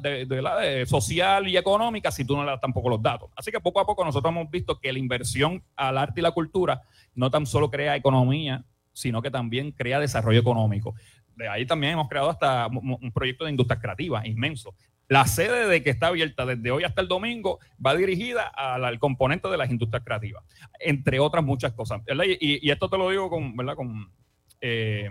social 0.85 1.47
y 1.47 1.57
económica 1.57 2.11
si 2.11 2.25
tú 2.25 2.35
no 2.35 2.43
le 2.43 2.51
das 2.51 2.61
tampoco 2.61 2.89
los 2.89 3.01
datos? 3.01 3.29
Así 3.35 3.51
que 3.51 3.59
poco 3.59 3.79
a 3.79 3.85
poco 3.85 4.03
nosotros 4.03 4.31
hemos 4.31 4.49
visto 4.49 4.79
que 4.79 4.91
la 4.91 4.99
inversión 4.99 5.63
al 5.75 5.97
arte 5.97 6.21
y 6.21 6.23
la 6.23 6.31
cultura 6.31 6.81
no 7.15 7.29
tan 7.29 7.45
solo 7.45 7.69
crea 7.69 7.95
economía, 7.95 8.63
sino 8.93 9.21
que 9.21 9.31
también 9.31 9.71
crea 9.71 9.99
desarrollo 9.99 10.39
económico. 10.39 10.95
De 11.35 11.47
ahí 11.47 11.65
también 11.65 11.93
hemos 11.93 12.09
creado 12.09 12.29
hasta 12.29 12.67
un 12.67 13.11
proyecto 13.13 13.45
de 13.45 13.51
industria 13.51 13.79
creativa 13.79 14.27
inmenso. 14.27 14.75
La 15.07 15.25
sede 15.25 15.67
de 15.67 15.81
que 15.81 15.89
está 15.89 16.07
abierta 16.07 16.45
desde 16.45 16.69
hoy 16.69 16.83
hasta 16.83 17.01
el 17.01 17.07
domingo 17.07 17.59
va 17.83 17.95
dirigida 17.95 18.43
al, 18.43 18.99
componente 18.99 19.47
de 19.49 19.57
las 19.57 19.71
industrias 19.71 20.03
creativas, 20.05 20.43
entre 20.79 21.19
otras 21.19 21.43
muchas 21.43 21.73
cosas. 21.73 22.01
Y, 22.39 22.69
esto 22.69 22.89
te 22.89 22.97
lo 22.97 23.09
digo 23.09 23.29
con, 23.29 23.55
¿verdad? 23.55 23.75
eh, 24.61 25.09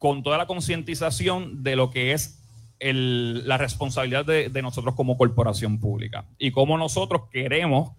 con 0.00 0.22
toda 0.22 0.38
la 0.38 0.46
concientización 0.46 1.62
de 1.62 1.76
lo 1.76 1.90
que 1.90 2.12
es 2.12 2.42
el- 2.78 3.46
la 3.46 3.58
responsabilidad 3.58 4.24
de, 4.24 4.48
de 4.48 4.62
nosotros 4.62 4.94
como 4.94 5.18
corporación 5.18 5.78
pública 5.78 6.24
y 6.38 6.50
cómo 6.52 6.78
nosotros 6.78 7.24
queremos 7.30 7.92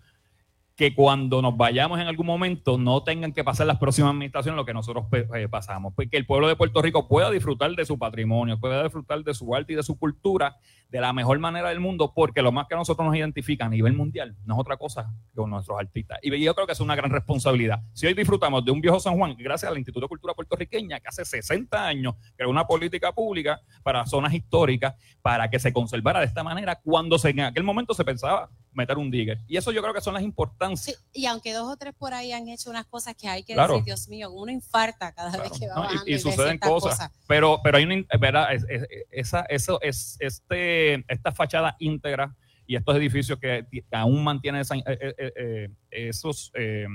que 0.81 0.95
cuando 0.95 1.43
nos 1.43 1.55
vayamos 1.55 1.99
en 1.99 2.07
algún 2.07 2.25
momento 2.25 2.75
no 2.79 3.03
tengan 3.03 3.33
que 3.33 3.43
pasar 3.43 3.67
las 3.67 3.77
próximas 3.77 4.09
administraciones 4.13 4.55
lo 4.57 4.65
que 4.65 4.73
nosotros 4.73 5.05
pe- 5.11 5.27
eh, 5.35 5.47
pasamos. 5.47 5.93
Pues 5.95 6.09
que 6.09 6.17
el 6.17 6.25
pueblo 6.25 6.47
de 6.47 6.55
Puerto 6.55 6.81
Rico 6.81 7.07
pueda 7.07 7.29
disfrutar 7.29 7.69
de 7.75 7.85
su 7.85 7.99
patrimonio, 7.99 8.59
pueda 8.59 8.81
disfrutar 8.81 9.23
de 9.23 9.31
su 9.35 9.53
arte 9.53 9.73
y 9.73 9.75
de 9.75 9.83
su 9.83 9.99
cultura 9.99 10.55
de 10.89 10.99
la 10.99 11.13
mejor 11.13 11.37
manera 11.37 11.69
del 11.69 11.79
mundo, 11.79 12.13
porque 12.15 12.41
lo 12.41 12.51
más 12.51 12.65
que 12.67 12.73
a 12.73 12.77
nosotros 12.77 13.05
nos 13.05 13.15
identifica 13.15 13.65
a 13.65 13.69
nivel 13.69 13.93
mundial 13.93 14.35
no 14.43 14.55
es 14.55 14.59
otra 14.59 14.75
cosa 14.75 15.13
que 15.35 15.41
nuestros 15.45 15.79
artistas. 15.79 16.17
Y 16.23 16.43
yo 16.43 16.55
creo 16.55 16.65
que 16.65 16.73
es 16.73 16.79
una 16.79 16.95
gran 16.95 17.11
responsabilidad. 17.11 17.79
Si 17.93 18.07
hoy 18.07 18.15
disfrutamos 18.15 18.65
de 18.65 18.71
un 18.71 18.81
viejo 18.81 18.99
San 18.99 19.15
Juan, 19.15 19.35
gracias 19.37 19.71
al 19.71 19.77
Instituto 19.77 20.05
de 20.05 20.09
Cultura 20.09 20.33
Puertorriqueña, 20.33 20.99
que 20.99 21.09
hace 21.09 21.23
60 21.25 21.85
años 21.85 22.15
creó 22.35 22.49
una 22.49 22.65
política 22.65 23.11
pública 23.13 23.61
para 23.83 24.03
zonas 24.07 24.33
históricas, 24.33 24.95
para 25.21 25.47
que 25.47 25.59
se 25.59 25.71
conservara 25.71 26.21
de 26.21 26.25
esta 26.25 26.43
manera, 26.43 26.79
cuando 26.83 27.19
se, 27.19 27.29
en 27.29 27.41
aquel 27.41 27.63
momento 27.63 27.93
se 27.93 28.03
pensaba 28.03 28.49
meter 28.73 28.97
un 28.97 29.11
digger. 29.11 29.37
Y 29.47 29.57
eso 29.57 29.71
yo 29.71 29.81
creo 29.81 29.93
que 29.93 30.01
son 30.01 30.13
las 30.13 30.23
importancias. 30.23 31.03
Y 31.13 31.25
aunque 31.25 31.53
dos 31.53 31.71
o 31.71 31.75
tres 31.77 31.93
por 31.97 32.13
ahí 32.13 32.31
han 32.31 32.47
hecho 32.47 32.69
unas 32.69 32.85
cosas 32.85 33.15
que 33.15 33.27
hay 33.27 33.43
que 33.43 33.53
Claro. 33.53 33.73
decir, 33.73 33.85
Dios 33.85 34.07
mío, 34.07 34.31
uno 34.31 34.51
infarta 34.51 35.11
cada 35.13 35.31
vez 35.37 35.51
que 35.59 35.67
va 35.67 35.75
¿no? 35.75 35.81
bajando 35.81 36.03
Y, 36.09 36.13
y 36.15 36.19
suceden 36.19 36.57
cosas, 36.57 37.11
Pero, 37.27 37.59
pero 37.63 37.77
hay 37.77 37.83
una, 37.83 38.03
¿verdad? 38.19 38.53
Es- 38.53 38.65
es- 38.69 38.87
esa, 39.11 39.41
eso 39.49 39.81
es, 39.81 40.17
este, 40.19 41.03
esta 41.11 41.31
fachada 41.31 41.75
íntegra 41.79 42.35
y 42.65 42.75
estos 42.75 42.95
edificios 42.95 43.37
que, 43.39 43.65
aún 43.91 44.23
mantienen 44.23 44.61
esa, 44.61 44.75
eh, 44.75 44.83
eh, 44.87 45.31
eh, 45.35 45.69
esos, 45.91 46.51
eh, 46.53 46.87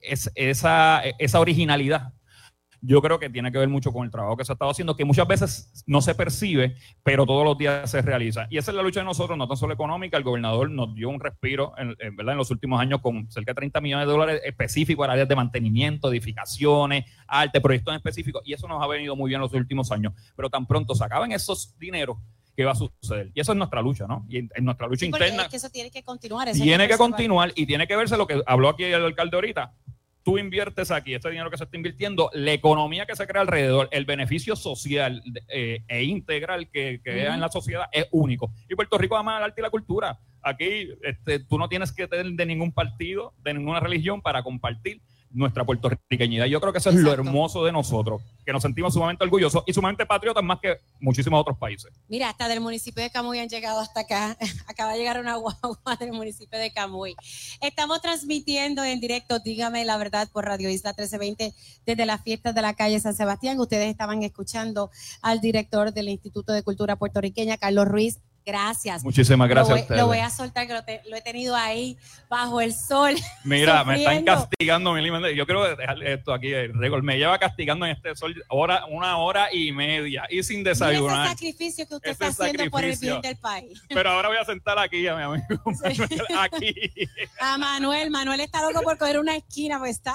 es- 0.00 0.30
esa, 0.34 1.02
esa 1.18 1.40
originalidad. 1.40 2.12
Yo 2.86 3.02
creo 3.02 3.18
que 3.18 3.28
tiene 3.30 3.50
que 3.50 3.58
ver 3.58 3.68
mucho 3.68 3.92
con 3.92 4.04
el 4.04 4.10
trabajo 4.10 4.36
que 4.36 4.44
se 4.44 4.52
ha 4.52 4.54
estado 4.54 4.70
haciendo, 4.70 4.96
que 4.96 5.04
muchas 5.04 5.26
veces 5.26 5.84
no 5.86 6.00
se 6.00 6.14
percibe, 6.14 6.76
pero 7.02 7.26
todos 7.26 7.44
los 7.44 7.58
días 7.58 7.90
se 7.90 8.00
realiza. 8.00 8.46
Y 8.48 8.58
esa 8.58 8.70
es 8.70 8.76
la 8.76 8.82
lucha 8.82 9.00
de 9.00 9.06
nosotros, 9.06 9.36
no 9.36 9.48
tan 9.48 9.56
solo 9.56 9.74
económica. 9.74 10.16
El 10.16 10.22
gobernador 10.22 10.70
nos 10.70 10.94
dio 10.94 11.08
un 11.08 11.18
respiro 11.18 11.72
en, 11.78 11.96
en, 11.98 12.14
¿verdad? 12.14 12.32
en 12.32 12.38
los 12.38 12.50
últimos 12.50 12.80
años 12.80 13.00
con 13.00 13.28
cerca 13.30 13.50
de 13.50 13.56
30 13.56 13.80
millones 13.80 14.06
de 14.06 14.12
dólares 14.12 14.40
específicos 14.44 15.02
para 15.02 15.14
áreas 15.14 15.28
de 15.28 15.36
mantenimiento, 15.36 16.10
edificaciones, 16.10 17.04
arte, 17.26 17.60
proyectos 17.60 17.92
en 17.92 17.96
específico. 17.96 18.40
Y 18.44 18.52
eso 18.52 18.68
nos 18.68 18.82
ha 18.82 18.86
venido 18.86 19.16
muy 19.16 19.30
bien 19.30 19.38
en 19.38 19.42
los 19.42 19.52
últimos 19.52 19.90
años. 19.90 20.12
Pero 20.36 20.48
tan 20.48 20.66
pronto 20.66 20.94
se 20.94 21.04
acaban 21.04 21.32
esos 21.32 21.76
dineros, 21.78 22.18
¿qué 22.56 22.64
va 22.64 22.72
a 22.72 22.74
suceder? 22.74 23.30
Y 23.34 23.40
eso 23.40 23.52
es 23.52 23.58
nuestra 23.58 23.82
lucha, 23.82 24.06
¿no? 24.06 24.24
Y 24.28 24.38
en, 24.38 24.50
nuestra 24.60 24.86
lucha 24.86 25.00
Sí, 25.00 25.06
interna 25.06 25.42
es 25.42 25.48
que 25.48 25.56
eso 25.56 25.70
tiene 25.70 25.90
que 25.90 26.02
continuar. 26.02 26.48
eso 26.48 26.62
tiene 26.62 26.88
que 26.88 26.96
continuar 26.96 27.52
y 27.54 27.66
tiene 27.66 27.86
que 27.86 27.96
verse 27.96 28.16
lo 28.16 28.26
que 28.26 28.42
habló 28.46 28.68
aquí 28.68 28.84
el 28.84 29.04
alcalde 29.04 29.36
ahorita. 29.36 29.74
Tú 30.26 30.38
inviertes 30.38 30.90
aquí, 30.90 31.14
este 31.14 31.30
dinero 31.30 31.52
que 31.52 31.56
se 31.56 31.62
está 31.62 31.76
invirtiendo, 31.76 32.30
la 32.32 32.52
economía 32.52 33.06
que 33.06 33.14
se 33.14 33.28
crea 33.28 33.42
alrededor, 33.42 33.88
el 33.92 34.06
beneficio 34.06 34.56
social 34.56 35.22
eh, 35.46 35.84
e 35.86 36.02
integral 36.02 36.68
que 36.68 37.00
crea 37.00 37.32
en 37.32 37.40
la 37.40 37.48
sociedad 37.48 37.84
es 37.92 38.08
único. 38.10 38.50
Y 38.68 38.74
Puerto 38.74 38.98
Rico 38.98 39.16
ama 39.16 39.38
el 39.38 39.44
arte 39.44 39.60
y 39.60 39.62
la 39.62 39.70
cultura. 39.70 40.18
Aquí 40.42 40.88
este, 41.02 41.38
tú 41.38 41.58
no 41.58 41.68
tienes 41.68 41.92
que 41.92 42.08
tener 42.08 42.26
de 42.26 42.44
ningún 42.44 42.72
partido, 42.72 43.34
de 43.44 43.54
ninguna 43.54 43.78
religión 43.78 44.20
para 44.20 44.42
compartir 44.42 45.00
nuestra 45.36 45.64
puertorriqueñidad. 45.64 46.46
Yo 46.46 46.60
creo 46.60 46.72
que 46.72 46.78
eso 46.78 46.90
es 46.90 46.96
lo 46.96 47.12
hermoso 47.12 47.64
de 47.64 47.70
nosotros, 47.70 48.22
que 48.44 48.52
nos 48.52 48.62
sentimos 48.62 48.94
sumamente 48.94 49.22
orgullosos 49.22 49.62
y 49.66 49.72
sumamente 49.72 50.06
patriotas 50.06 50.42
más 50.42 50.58
que 50.60 50.78
muchísimos 51.00 51.40
otros 51.40 51.58
países. 51.58 51.92
Mira, 52.08 52.30
hasta 52.30 52.48
del 52.48 52.60
municipio 52.60 53.02
de 53.02 53.10
Camuy 53.10 53.38
han 53.38 53.48
llegado 53.48 53.80
hasta 53.80 54.00
acá. 54.00 54.36
Acaba 54.66 54.92
de 54.92 54.98
llegar 54.98 55.20
una 55.20 55.36
guagua 55.36 55.96
del 56.00 56.12
municipio 56.12 56.58
de 56.58 56.72
Camuy. 56.72 57.14
Estamos 57.60 58.00
transmitiendo 58.00 58.82
en 58.82 58.98
directo, 58.98 59.38
dígame 59.38 59.84
la 59.84 59.98
verdad, 59.98 60.28
por 60.32 60.46
Radio 60.46 60.70
Isla 60.70 60.90
1320 60.90 61.54
desde 61.84 62.06
las 62.06 62.22
fiestas 62.22 62.54
de 62.54 62.62
la 62.62 62.74
calle 62.74 62.98
San 62.98 63.14
Sebastián. 63.14 63.60
Ustedes 63.60 63.90
estaban 63.90 64.22
escuchando 64.22 64.90
al 65.20 65.40
director 65.40 65.92
del 65.92 66.08
Instituto 66.08 66.52
de 66.52 66.62
Cultura 66.62 66.96
Puertorriqueña, 66.96 67.58
Carlos 67.58 67.86
Ruiz. 67.86 68.20
Gracias. 68.46 69.02
Muchísimas 69.02 69.48
gracias 69.48 69.70
Lo 69.70 69.76
a 69.76 69.80
ustedes. 69.82 70.00
lo 70.00 70.06
voy 70.06 70.18
a 70.18 70.30
soltar, 70.30 70.68
que 70.68 70.72
lo, 70.72 70.84
te- 70.84 71.02
lo 71.10 71.16
he 71.16 71.20
tenido 71.20 71.56
ahí 71.56 71.98
bajo 72.30 72.60
el 72.60 72.72
sol. 72.72 73.16
Mira, 73.44 73.82
me 73.82 73.96
están 73.96 74.24
castigando, 74.24 74.92
Mili. 74.92 75.10
Yo 75.34 75.46
quiero 75.46 75.74
dejarle 75.76 76.12
esto 76.12 76.32
aquí, 76.32 76.52
el 76.52 76.72
récord. 76.72 77.02
Me 77.02 77.18
lleva 77.18 77.36
castigando 77.40 77.86
en 77.86 77.92
este 77.96 78.14
sol 78.14 78.40
hora, 78.48 78.84
una 78.86 79.18
hora 79.18 79.48
y 79.52 79.72
media 79.72 80.26
y 80.30 80.44
sin 80.44 80.58
Mira 80.60 80.70
ese 80.70 80.84
desayunar. 80.84 81.28
sacrificio 81.28 81.88
que 81.88 81.96
usted 81.96 82.10
Ese 82.12 82.26
está 82.28 82.44
haciendo 82.44 82.70
por 82.70 82.84
el 82.84 82.96
bien 82.96 83.20
del 83.20 83.36
país. 83.36 83.82
Pero 83.88 84.10
ahora 84.10 84.28
voy 84.28 84.38
a 84.38 84.44
sentar 84.44 84.78
aquí 84.78 85.08
a 85.08 85.16
mi 85.16 85.22
amigo 85.24 85.44
Manuel, 85.64 86.08
aquí. 86.38 86.72
A 87.40 87.58
Manuel, 87.58 88.10
Manuel 88.10 88.38
está 88.40 88.62
loco 88.62 88.80
por 88.82 88.96
coger 88.96 89.18
una 89.18 89.34
esquina, 89.34 89.80
pues 89.80 89.96
está. 89.96 90.14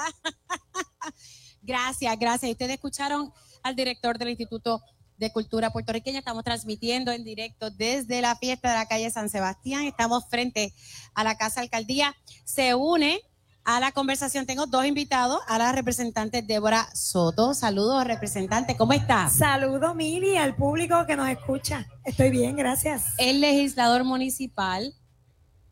gracias, 1.62 2.18
gracias. 2.20 2.52
Ustedes 2.52 2.72
escucharon 2.76 3.32
al 3.64 3.76
director 3.76 4.18
del 4.18 4.30
Instituto 4.30 4.82
de 5.22 5.32
Cultura 5.32 5.70
Puertorriqueña. 5.70 6.20
Estamos 6.20 6.44
transmitiendo 6.44 7.12
en 7.12 7.24
directo 7.24 7.70
desde 7.70 8.22
la 8.22 8.36
fiesta 8.36 8.72
de 8.72 8.76
la 8.76 8.88
calle 8.88 9.10
San 9.12 9.30
Sebastián. 9.30 9.84
Estamos 9.84 10.26
frente 10.30 10.74
a 11.14 11.24
la 11.24 11.38
Casa 11.38 11.62
Alcaldía. 11.62 12.16
Se 12.44 12.74
une 12.74 13.22
a 13.64 13.80
la 13.80 13.92
conversación. 13.92 14.48
Tengo 14.48 14.66
dos 14.66 14.84
invitados, 14.84 15.40
a 15.48 15.60
la 15.60 15.72
representante 15.72 16.42
Débora 16.42 16.90
Soto. 16.96 17.54
Saludos, 17.54 18.04
representante. 18.04 18.76
¿Cómo 18.76 18.94
está? 18.94 19.30
Saludo, 19.30 19.94
Mili, 19.94 20.38
al 20.38 20.56
público 20.56 21.06
que 21.06 21.16
nos 21.16 21.30
escucha. 21.30 21.88
Estoy 22.04 22.32
bien, 22.32 22.56
gracias. 22.56 23.04
el 23.20 23.42
legislador 23.42 24.04
municipal 24.04 24.96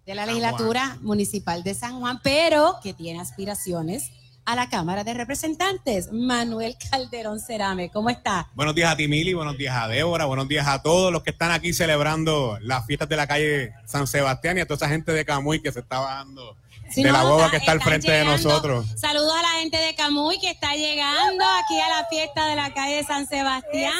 de 0.05 0.15
la 0.15 0.27
legislatura 0.27 0.97
municipal 1.01 1.63
de 1.63 1.73
San 1.73 1.99
Juan, 1.99 2.19
pero 2.23 2.79
que 2.83 2.93
tiene 2.93 3.19
aspiraciones 3.19 4.11
a 4.49 4.55
la 4.55 4.67
Cámara 4.67 5.03
de 5.03 5.13
Representantes, 5.13 6.11
Manuel 6.11 6.75
Calderón 6.89 7.39
Cerame. 7.39 7.91
¿Cómo 7.91 8.09
está? 8.09 8.47
Buenos 8.55 8.73
días 8.73 8.91
a 8.91 8.97
ti, 8.97 9.07
Mili, 9.07 9.35
buenos 9.35 9.55
días 9.59 9.75
a 9.75 9.87
Débora, 9.87 10.25
buenos 10.25 10.47
días 10.47 10.67
a 10.67 10.81
todos 10.81 11.13
los 11.13 11.21
que 11.21 11.29
están 11.29 11.51
aquí 11.51 11.71
celebrando 11.71 12.57
las 12.59 12.83
fiestas 12.87 13.07
de 13.07 13.15
la 13.15 13.27
calle 13.27 13.73
San 13.85 14.07
Sebastián 14.07 14.57
y 14.57 14.61
a 14.61 14.65
toda 14.65 14.77
esa 14.77 14.89
gente 14.89 15.11
de 15.11 15.23
Camuy 15.23 15.61
que 15.61 15.71
se 15.71 15.81
está 15.81 15.99
bajando 15.99 16.57
Si 16.91 17.03
de 17.03 17.11
no, 17.11 17.17
la 17.17 17.23
boba 17.23 17.45
está- 17.45 17.51
que 17.51 17.57
está 17.57 17.71
al 17.73 17.81
frente 17.81 18.11
de 18.11 18.25
nosotros. 18.25 18.85
Saludos 18.95 19.33
a 19.37 19.41
la 19.41 19.59
gente 19.61 19.77
de 19.77 19.95
Camuy 19.95 20.39
que 20.39 20.49
está 20.49 20.75
llegando 20.75 21.43
aquí 21.63 21.79
a 21.79 21.89
la 22.01 22.05
fiesta 22.09 22.47
de 22.47 22.55
la 22.55 22.73
calle 22.73 23.03
San 23.03 23.27
Sebastián. 23.27 23.93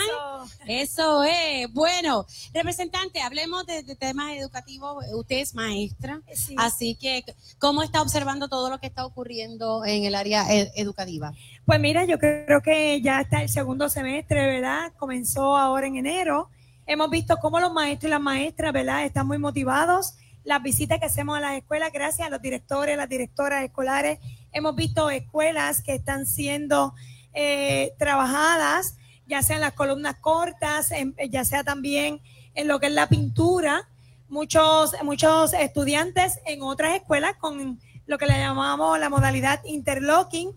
Eso, 0.68 1.24
es. 1.24 1.72
Bueno, 1.74 2.26
representante, 2.54 3.22
hablemos 3.22 3.66
de, 3.66 3.84
de 3.84 3.96
temas 3.96 4.34
educativos. 4.34 5.04
Usted 5.14 5.38
es 5.38 5.54
maestra, 5.56 6.22
Sí. 6.34 6.56
así 6.58 6.96
que, 6.96 7.24
¿cómo 7.60 7.84
está 7.84 8.02
observando 8.02 8.48
todo 8.48 8.70
lo 8.70 8.80
que 8.80 8.88
está 8.88 9.06
ocurriendo 9.06 9.86
en 9.86 10.06
el 10.06 10.16
área 10.16 10.52
ed- 10.54 10.72
educativa? 10.76 11.34
Pues 11.66 11.80
mira, 11.80 12.06
yo 12.06 12.18
creo 12.20 12.62
que 12.62 13.02
ya 13.02 13.22
está 13.22 13.42
el 13.42 13.50
segundo 13.50 13.90
semestre, 13.90 14.46
¿verdad? 14.48 14.92
Comenzó 14.98 15.58
ahora 15.58 15.88
en 15.88 15.98
enero. 15.98 16.50
Hemos 16.86 17.10
visto 17.12 17.38
cómo 17.38 17.60
los 17.60 17.72
maestros 17.72 18.08
y 18.10 18.12
las 18.12 18.22
maestras, 18.22 18.74
¿verdad? 18.74 19.06
Están 19.06 19.28
muy 19.28 19.38
motivados. 19.38 20.14
Las 20.44 20.64
visitas 20.64 21.00
que 21.00 21.06
hacemos 21.06 21.38
a 21.38 21.42
las 21.42 21.58
escuelas, 21.58 21.92
gracias 21.92 22.28
a 22.28 22.30
los 22.30 22.42
directores, 22.42 22.98
las 22.98 23.10
directoras 23.10 23.64
escolares, 23.64 24.20
hemos 24.52 24.76
visto 24.76 25.10
escuelas 25.10 25.82
que 25.82 25.96
están 25.96 26.26
siendo 26.26 26.94
eh, 27.34 27.94
trabajadas, 27.98 28.96
ya 29.28 29.42
sean 29.44 29.62
las 29.62 29.74
columnas 29.74 30.16
cortas, 30.22 30.92
ya 31.30 31.46
sea 31.46 31.64
también 31.64 32.22
en 32.56 32.68
lo 32.68 32.80
que 32.80 32.88
es 32.88 32.94
la 32.94 33.08
pintura. 33.08 33.88
Muchos, 34.28 34.96
muchos 35.04 35.54
estudiantes 35.54 36.40
en 36.46 36.62
otras 36.62 36.96
escuelas 36.96 37.36
con 37.38 37.80
lo 38.06 38.18
que 38.18 38.26
le 38.26 38.40
llamamos 38.40 38.98
la 39.00 39.10
modalidad 39.10 39.64
interlocking. 39.66 40.52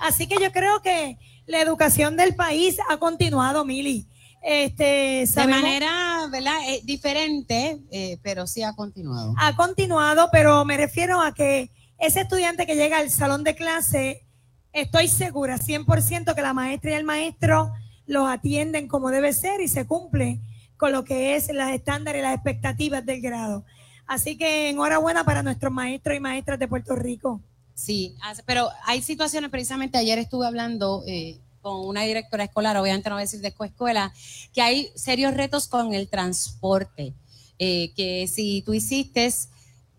Así 0.00 0.26
que 0.26 0.36
yo 0.42 0.50
creo 0.50 0.82
que 0.82 1.18
la 1.46 1.60
educación 1.60 2.16
del 2.16 2.34
país 2.34 2.78
ha 2.88 2.96
continuado, 2.96 3.64
Mili. 3.64 4.06
Este, 4.48 5.26
De 5.26 5.46
manera, 5.48 6.28
¿verdad? 6.30 6.56
Eh, 6.68 6.80
diferente, 6.84 7.80
eh, 7.90 8.16
pero 8.22 8.46
sí 8.46 8.62
ha 8.62 8.74
continuado. 8.74 9.34
ha 9.36 9.56
continuado, 9.56 10.28
pero 10.30 10.64
me 10.64 10.76
refiero 10.76 11.20
a 11.20 11.34
que 11.34 11.72
ese 11.98 12.20
estudiante 12.20 12.64
que 12.64 12.76
llega 12.76 12.98
al 12.98 13.10
salón 13.10 13.42
de 13.42 13.56
clase, 13.56 14.24
estoy 14.72 15.08
segura 15.08 15.58
100% 15.58 16.32
que 16.36 16.42
la 16.42 16.52
maestra 16.52 16.92
y 16.92 16.94
el 16.94 17.02
maestro 17.02 17.72
los 18.06 18.28
atienden 18.28 18.86
como 18.86 19.10
debe 19.10 19.32
ser 19.32 19.60
y 19.60 19.66
se 19.66 19.84
cumple 19.84 20.38
con 20.76 20.92
lo 20.92 21.02
que 21.02 21.34
es 21.34 21.52
los 21.52 21.68
estándares 21.70 22.20
y 22.20 22.22
las 22.22 22.34
expectativas 22.34 23.04
del 23.04 23.20
grado. 23.20 23.64
Así 24.06 24.38
que 24.38 24.70
enhorabuena 24.70 25.24
para 25.24 25.42
nuestros 25.42 25.72
maestros 25.72 26.16
y 26.16 26.20
maestras 26.20 26.60
de 26.60 26.68
Puerto 26.68 26.94
Rico. 26.94 27.40
Sí, 27.74 28.14
pero 28.46 28.70
hay 28.84 29.02
situaciones, 29.02 29.50
precisamente 29.50 29.98
ayer 29.98 30.20
estuve 30.20 30.46
hablando 30.46 31.02
eh, 31.08 31.40
con 31.66 31.84
una 31.84 32.02
directora 32.02 32.44
escolar, 32.44 32.76
obviamente 32.76 33.08
no 33.08 33.16
voy 33.16 33.22
a 33.22 33.24
decir 33.24 33.40
de 33.40 33.48
escuela, 33.48 34.12
que 34.54 34.62
hay 34.62 34.88
serios 34.94 35.34
retos 35.34 35.66
con 35.66 35.94
el 35.94 36.06
transporte. 36.06 37.12
Eh, 37.58 37.90
que 37.96 38.28
si 38.28 38.62
tú 38.64 38.72
hiciste 38.72 39.28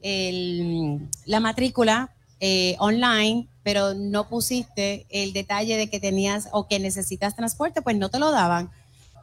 el- 0.01 1.09
la 1.25 1.41
matrícula 1.41 2.13
eh, 2.39 2.75
online, 2.79 3.47
pero 3.63 3.95
no 3.95 4.29
pusiste 4.29 5.07
el 5.09 5.33
detalle 5.33 5.75
de 5.75 5.89
que 5.89 5.99
tenías 5.99 6.47
o 6.53 6.67
que 6.67 6.79
necesitas 6.79 7.35
transporte, 7.35 7.81
pues 7.81 7.97
no 7.97 8.09
te 8.09 8.19
lo 8.19 8.31
daban. 8.31 8.69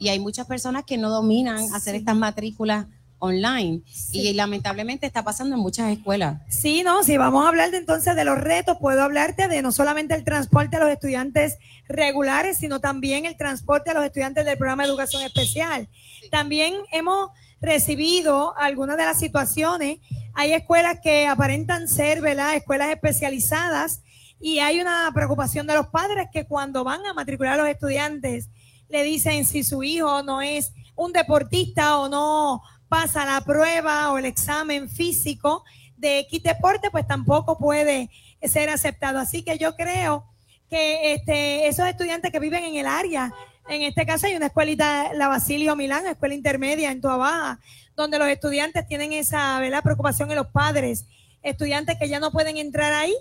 Y 0.00 0.08
hay 0.08 0.18
muchas 0.18 0.46
personas 0.48 0.84
que 0.84 0.98
no 0.98 1.08
dominan 1.10 1.72
hacer 1.72 1.92
Sí. 1.94 1.98
estas 2.00 2.16
matrículas 2.16 2.86
online. 3.24 3.82
Sí. 3.90 4.20
Y 4.20 4.32
lamentablemente 4.34 5.06
está 5.06 5.24
pasando 5.24 5.56
en 5.56 5.60
muchas 5.60 5.90
escuelas. 5.90 6.40
Sí, 6.48 6.82
no, 6.82 7.02
si 7.02 7.16
vamos 7.16 7.44
a 7.44 7.48
hablar 7.48 7.70
de, 7.70 7.78
entonces 7.78 8.14
de 8.14 8.24
los 8.24 8.38
retos, 8.38 8.78
puedo 8.80 9.02
hablarte 9.02 9.48
de 9.48 9.62
no 9.62 9.72
solamente 9.72 10.14
el 10.14 10.24
transporte 10.24 10.76
a 10.76 10.80
los 10.80 10.90
estudiantes 10.90 11.58
regulares, 11.88 12.58
sino 12.58 12.80
también 12.80 13.24
el 13.24 13.36
transporte 13.36 13.90
a 13.90 13.94
los 13.94 14.04
estudiantes 14.04 14.44
del 14.44 14.58
programa 14.58 14.84
de 14.84 14.90
educación 14.90 15.22
especial. 15.22 15.88
También 16.30 16.74
hemos 16.92 17.30
recibido 17.60 18.56
algunas 18.58 18.96
de 18.96 19.04
las 19.04 19.18
situaciones 19.18 19.98
Hay 20.34 20.52
escuelas 20.52 20.98
que 21.02 21.26
aparentan 21.26 21.88
ser, 21.88 22.20
¿verdad? 22.20 22.56
Escuelas 22.56 22.90
especializadas 22.90 24.02
y 24.40 24.58
hay 24.58 24.80
una 24.80 25.10
preocupación 25.14 25.66
de 25.66 25.74
los 25.74 25.86
padres 25.86 26.28
que 26.32 26.44
cuando 26.44 26.84
van 26.84 27.06
a 27.06 27.14
matricular 27.14 27.54
a 27.54 27.62
los 27.62 27.68
estudiantes 27.68 28.50
le 28.88 29.04
dicen 29.04 29.44
si 29.44 29.62
su 29.62 29.82
hijo 29.82 30.22
no 30.22 30.42
es 30.42 30.72
un 30.96 31.12
deportista 31.12 31.98
o 31.98 32.08
no 32.08 32.62
pasa 32.94 33.24
la 33.24 33.40
prueba 33.40 34.12
o 34.12 34.18
el 34.18 34.24
examen 34.24 34.88
físico 34.88 35.64
de 35.96 36.20
X 36.20 36.42
pues 36.92 37.04
tampoco 37.04 37.58
puede 37.58 38.08
ser 38.40 38.70
aceptado. 38.70 39.18
Así 39.18 39.42
que 39.42 39.58
yo 39.58 39.74
creo 39.74 40.24
que 40.70 41.14
este, 41.14 41.66
esos 41.66 41.88
estudiantes 41.88 42.30
que 42.30 42.38
viven 42.38 42.62
en 42.62 42.76
el 42.76 42.86
área, 42.86 43.32
en 43.68 43.82
este 43.82 44.06
caso 44.06 44.28
hay 44.28 44.36
una 44.36 44.46
escuelita, 44.46 45.12
la 45.12 45.26
Basilio 45.26 45.74
Milán, 45.74 46.06
escuela 46.06 46.36
intermedia 46.36 46.92
en 46.92 47.00
Tuabaja, 47.00 47.58
donde 47.96 48.16
los 48.16 48.28
estudiantes 48.28 48.86
tienen 48.86 49.12
esa 49.12 49.58
¿verdad? 49.58 49.82
preocupación 49.82 50.30
en 50.30 50.36
los 50.36 50.46
padres, 50.46 51.06
estudiantes 51.42 51.98
que 51.98 52.08
ya 52.08 52.20
no 52.20 52.30
pueden 52.30 52.58
entrar 52.58 52.92
ahí 52.92 53.14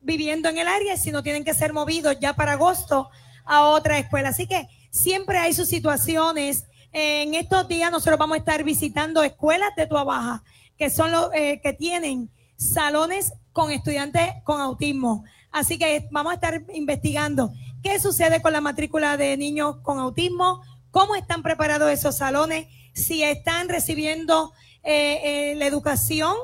viviendo 0.00 0.48
en 0.48 0.56
el 0.56 0.68
área, 0.68 0.96
sino 0.96 1.22
tienen 1.22 1.44
que 1.44 1.52
ser 1.52 1.74
movidos 1.74 2.18
ya 2.18 2.32
para 2.32 2.52
agosto 2.52 3.10
a 3.44 3.64
otra 3.64 3.98
escuela. 3.98 4.30
Así 4.30 4.46
que 4.46 4.68
siempre 4.90 5.36
hay 5.36 5.52
sus 5.52 5.68
situaciones. 5.68 6.64
En 6.92 7.34
estos 7.34 7.68
días 7.68 7.90
nosotros 7.90 8.18
vamos 8.18 8.36
a 8.36 8.38
estar 8.38 8.64
visitando 8.64 9.22
escuelas 9.22 9.74
de 9.76 9.86
Tuabaja, 9.86 10.42
que 10.76 10.90
son 10.90 11.12
los 11.12 11.30
eh, 11.34 11.60
que 11.62 11.72
tienen 11.72 12.30
salones 12.56 13.34
con 13.52 13.70
estudiantes 13.70 14.22
con 14.44 14.60
autismo. 14.60 15.24
Así 15.50 15.78
que 15.78 16.08
vamos 16.10 16.32
a 16.32 16.34
estar 16.34 16.62
investigando 16.72 17.52
qué 17.82 17.98
sucede 17.98 18.40
con 18.42 18.52
la 18.52 18.60
matrícula 18.60 19.16
de 19.16 19.36
niños 19.36 19.76
con 19.82 19.98
autismo, 19.98 20.62
cómo 20.90 21.14
están 21.14 21.42
preparados 21.42 21.90
esos 21.90 22.16
salones, 22.16 22.68
si 22.94 23.22
están 23.22 23.68
recibiendo 23.68 24.52
eh, 24.82 25.20
eh, 25.52 25.54
la 25.56 25.66
educación 25.66 26.34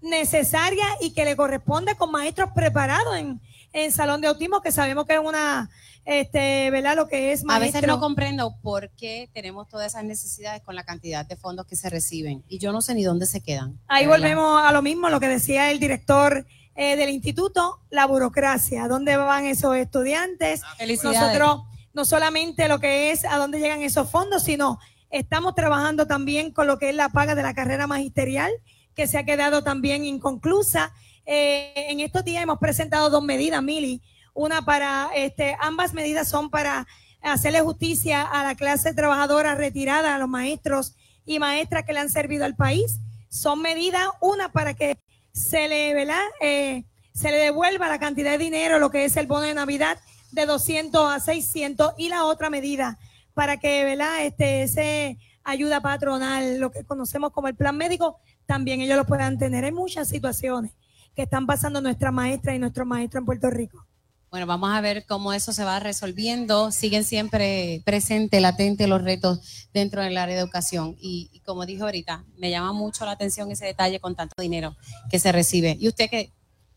necesaria 0.00 0.84
y 1.00 1.12
que 1.14 1.24
le 1.24 1.36
corresponde 1.36 1.96
con 1.96 2.10
maestros 2.10 2.50
preparados 2.54 3.16
en, 3.16 3.40
en 3.72 3.90
salón 3.90 4.20
de 4.20 4.28
autismo, 4.28 4.60
que 4.60 4.70
sabemos 4.70 5.06
que 5.06 5.14
es 5.14 5.20
una, 5.20 5.70
este, 6.04 6.70
¿verdad? 6.70 6.96
Lo 6.96 7.08
que 7.08 7.32
es 7.32 7.44
maestro. 7.44 7.64
A 7.64 7.80
veces 7.80 7.88
no 7.88 8.00
comprendo 8.00 8.56
por 8.62 8.90
qué 8.90 9.30
tenemos 9.32 9.68
todas 9.68 9.92
esas 9.92 10.04
necesidades 10.04 10.62
con 10.62 10.74
la 10.74 10.84
cantidad 10.84 11.26
de 11.26 11.36
fondos 11.36 11.66
que 11.66 11.76
se 11.76 11.88
reciben 11.88 12.44
y 12.48 12.58
yo 12.58 12.72
no 12.72 12.82
sé 12.82 12.94
ni 12.94 13.04
dónde 13.04 13.26
se 13.26 13.40
quedan. 13.40 13.78
Ahí 13.88 14.06
volvemos 14.06 14.62
a 14.62 14.72
lo 14.72 14.82
mismo, 14.82 15.08
lo 15.08 15.20
que 15.20 15.28
decía 15.28 15.70
el 15.70 15.78
director 15.78 16.46
eh, 16.76 16.96
del 16.96 17.10
instituto, 17.10 17.80
la 17.90 18.06
burocracia, 18.06 18.88
dónde 18.88 19.16
van 19.16 19.46
esos 19.46 19.76
estudiantes. 19.76 20.62
Nosotros 21.02 21.62
no 21.94 22.04
solamente 22.04 22.68
lo 22.68 22.80
que 22.80 23.12
es 23.12 23.24
a 23.24 23.38
dónde 23.38 23.60
llegan 23.60 23.82
esos 23.82 24.10
fondos, 24.10 24.42
sino 24.42 24.78
estamos 25.10 25.54
trabajando 25.54 26.06
también 26.06 26.50
con 26.50 26.66
lo 26.66 26.78
que 26.78 26.90
es 26.90 26.96
la 26.96 27.08
paga 27.08 27.34
de 27.34 27.42
la 27.42 27.54
carrera 27.54 27.86
magisterial, 27.86 28.50
que 28.94 29.06
se 29.06 29.16
ha 29.16 29.24
quedado 29.24 29.62
también 29.62 30.04
inconclusa. 30.04 30.92
Eh, 31.24 31.72
en 31.88 32.00
estos 32.00 32.24
días 32.24 32.42
hemos 32.42 32.58
presentado 32.58 33.08
dos 33.08 33.22
medidas, 33.22 33.62
Mili. 33.62 34.02
Una 34.34 34.62
para, 34.62 35.10
este, 35.14 35.56
ambas 35.60 35.94
medidas 35.94 36.28
son 36.28 36.50
para 36.50 36.86
hacerle 37.22 37.60
justicia 37.60 38.22
a 38.22 38.42
la 38.44 38.54
clase 38.54 38.92
trabajadora 38.92 39.54
retirada, 39.54 40.14
a 40.14 40.18
los 40.18 40.28
maestros 40.28 40.94
y 41.24 41.38
maestras 41.38 41.84
que 41.84 41.92
le 41.92 42.00
han 42.00 42.10
servido 42.10 42.44
al 42.44 42.54
país. 42.54 43.00
Son 43.30 43.62
medidas, 43.62 44.06
una 44.20 44.52
para 44.52 44.74
que 44.74 44.98
se 45.32 45.68
le, 45.68 45.94
¿verdad? 45.94 46.22
Eh, 46.40 46.84
se 47.14 47.30
le 47.30 47.38
devuelva 47.38 47.88
la 47.88 47.98
cantidad 47.98 48.32
de 48.32 48.38
dinero, 48.38 48.78
lo 48.78 48.90
que 48.90 49.04
es 49.04 49.16
el 49.16 49.26
bono 49.26 49.42
de 49.42 49.54
Navidad, 49.54 49.98
de 50.32 50.46
200 50.46 51.12
a 51.12 51.20
600 51.20 51.94
y 51.96 52.08
la 52.08 52.24
otra 52.24 52.50
medida 52.50 52.98
para 53.34 53.56
que, 53.58 53.84
¿verdad? 53.84 54.24
Este, 54.24 54.62
ese 54.62 55.18
ayuda 55.44 55.80
patronal, 55.80 56.58
lo 56.58 56.70
que 56.70 56.84
conocemos 56.84 57.30
como 57.32 57.48
el 57.48 57.54
plan 57.54 57.76
médico, 57.76 58.18
también 58.46 58.80
ellos 58.80 58.96
lo 58.96 59.04
puedan 59.04 59.38
tener. 59.38 59.64
Hay 59.64 59.72
muchas 59.72 60.08
situaciones 60.08 60.72
que 61.14 61.22
están 61.22 61.46
pasando 61.46 61.80
nuestra 61.80 62.10
maestra 62.10 62.54
y 62.54 62.58
nuestro 62.58 62.84
maestro 62.84 63.20
en 63.20 63.26
Puerto 63.26 63.50
Rico. 63.50 63.86
Bueno, 64.34 64.48
vamos 64.48 64.74
a 64.74 64.80
ver 64.80 65.06
cómo 65.06 65.32
eso 65.32 65.52
se 65.52 65.62
va 65.62 65.78
resolviendo. 65.78 66.72
Siguen 66.72 67.04
siempre 67.04 67.82
presentes, 67.84 68.42
latentes 68.42 68.88
los 68.88 69.00
retos 69.00 69.68
dentro 69.72 70.02
del 70.02 70.16
área 70.16 70.34
de 70.34 70.40
educación. 70.40 70.96
Y, 71.00 71.40
como 71.46 71.64
dije 71.64 71.84
ahorita, 71.84 72.24
me 72.36 72.50
llama 72.50 72.72
mucho 72.72 73.04
la 73.04 73.12
atención 73.12 73.52
ese 73.52 73.66
detalle 73.66 74.00
con 74.00 74.16
tanto 74.16 74.42
dinero 74.42 74.74
que 75.08 75.20
se 75.20 75.30
recibe. 75.30 75.76
Y 75.78 75.86
usted 75.86 76.10
que, 76.10 76.32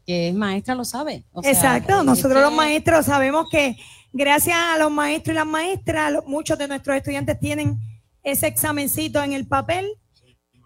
es 0.06 0.36
maestra 0.36 0.76
lo 0.76 0.86
sabe. 0.86 1.24
Exacto, 1.42 2.04
nosotros 2.04 2.44
los 2.44 2.54
maestros 2.54 3.08
sabemos 3.08 3.48
que 3.50 3.76
gracias 4.14 4.56
a 4.56 4.78
los 4.78 4.92
maestros 4.92 5.34
y 5.34 5.38
las 5.38 5.48
maestras, 5.48 6.14
muchos 6.28 6.60
de 6.60 6.68
nuestros 6.68 6.96
estudiantes 6.96 7.40
tienen 7.40 7.80
ese 8.22 8.46
examencito 8.46 9.24
en 9.24 9.34
el 9.34 9.48
papel. 9.48 9.88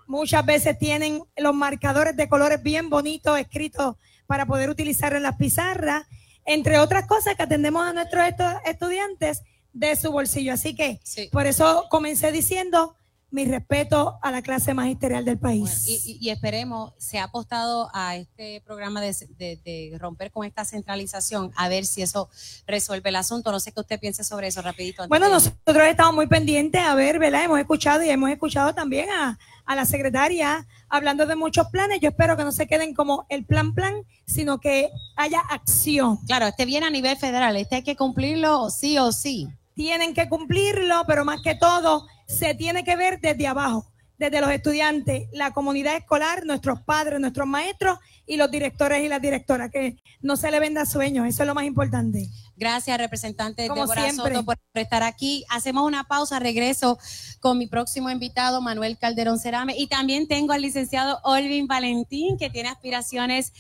Muchas 0.08 0.46
veces 0.46 0.78
tienen 0.78 1.24
los 1.38 1.56
marcadores 1.56 2.18
de 2.18 2.28
colores 2.28 2.62
bien 2.62 2.90
bonitos 2.90 3.40
escritos 3.40 3.96
para 4.28 4.46
poder 4.46 4.70
utilizar 4.70 5.14
en 5.14 5.24
las 5.24 5.38
pizarras 5.38 6.06
entre 6.46 6.80
otras 6.80 7.08
cosas 7.08 7.36
que 7.36 7.44
atendemos 7.44 7.86
a 7.86 7.94
nuestros 7.94 8.26
estudiantes 8.66 9.44
de 9.74 9.96
su 9.96 10.12
bolsillo. 10.12 10.54
Así 10.54 10.76
que 10.76 11.00
por 11.32 11.46
eso 11.46 11.86
comencé 11.90 12.32
diciendo 12.32 12.96
mi 13.32 13.46
respeto 13.46 14.20
a 14.22 14.30
la 14.30 14.42
clase 14.42 14.74
magisterial 14.74 15.24
del 15.24 15.40
país. 15.40 15.86
y, 15.88 16.30
esperemos, 16.30 16.94
se 16.98 17.18
ha 17.18 17.24
apostado 17.24 17.90
a 17.94 18.18
este 18.18 18.62
programa 18.66 19.02
de, 19.02 19.98
romper 20.00 20.32
con 20.32 20.46
esta 20.46 20.66
centralización, 20.66 21.52
a 21.56 21.70
ver 21.70 21.86
si 21.86 22.02
eso 22.02 22.30
resuelve 22.68 23.10
el 23.10 23.16
asunto. 23.16 23.52
No 23.52 23.60
sé 23.60 23.72
qué 23.72 23.80
usted 23.80 24.00
piense 24.00 24.24
sobre 24.24 24.48
eso, 24.48 24.62
rapidito. 24.62 25.08
Bueno, 25.08 25.30
nosotros 25.30 25.88
estamos 25.88 26.14
muy 26.14 26.28
pendientes, 26.28 26.82
a 26.82 26.94
ver, 26.94 27.20
¿verdad? 27.20 27.46
Hemos 27.46 27.60
escuchado 27.60 28.04
y 28.04 28.10
hemos 28.10 28.30
escuchado 28.30 28.76
también 28.76 29.10
a, 29.10 29.40
a 29.66 29.76
la 29.76 29.86
secretaria 29.86 30.68
hablando 30.90 31.26
de 31.26 31.36
muchos 31.36 31.68
planes. 31.70 32.02
Yo 32.02 32.10
espero 32.10 32.36
que 32.36 32.44
no 32.44 32.52
se 32.52 32.68
queden 32.68 32.94
como 32.94 33.26
el 33.30 33.46
plan 33.46 33.74
plan, 33.74 34.04
sino 34.26 34.60
que 34.60 34.90
haya 35.16 35.40
acción. 35.40 36.18
Claro, 36.28 36.48
este 36.48 36.66
viene 36.66 36.86
a 36.86 36.90
nivel 36.90 37.18
federal, 37.18 37.56
este 37.56 37.78
hay 37.78 37.84
que 37.84 37.96
cumplirlo 37.96 38.70
sí 38.70 38.98
o 38.98 39.12
sí. 39.14 39.48
Tienen 39.74 40.14
que 40.14 40.28
cumplirlo, 40.28 41.06
pero 41.08 41.24
más 41.24 41.42
que 41.42 41.56
todo 41.56 42.06
se 42.32 42.56
tiene 42.56 42.84
que 42.84 42.96
ver 42.96 43.20
desde 43.20 43.48
abajo, 43.48 43.92
desde 44.18 44.40
los 44.40 44.52
estudiantes, 44.52 45.28
la 45.34 45.52
comunidad 45.52 45.96
escolar, 45.96 46.46
nuestros 46.46 46.82
padres, 46.82 47.20
nuestros 47.20 47.48
maestros 47.48 48.00
y 48.26 48.38
los 48.38 48.50
directores 48.50 49.04
y 49.04 49.08
las 49.08 49.22
directoras, 49.22 49.70
que 49.72 49.98
no 50.22 50.38
se 50.38 50.52
le 50.52 50.60
venda 50.60 50.86
sueños, 50.86 51.28
eso 51.28 51.44
es 51.44 51.48
lo 51.48 51.56
más 51.56 51.66
importante. 51.66 52.30
Gracias, 52.56 52.98
representante 52.98 53.68
Como 53.68 53.88
Soto, 53.88 54.46
por 54.46 54.58
estar 54.76 55.02
aquí. 55.02 55.44
Hacemos 55.50 55.84
una 55.84 56.04
pausa, 56.04 56.40
regreso 56.40 57.00
con 57.40 57.58
mi 57.58 57.68
próximo 57.68 58.10
invitado, 58.12 58.62
Manuel 58.62 58.98
Calderón 59.00 59.40
Cerame, 59.40 59.76
y 59.78 59.88
también 59.88 60.28
tengo 60.28 60.54
al 60.54 60.62
licenciado 60.62 61.20
Olvin 61.24 61.68
Valentín, 61.68 62.38
que 62.38 62.52
tiene 62.52 62.70
aspiraciones 62.70 63.54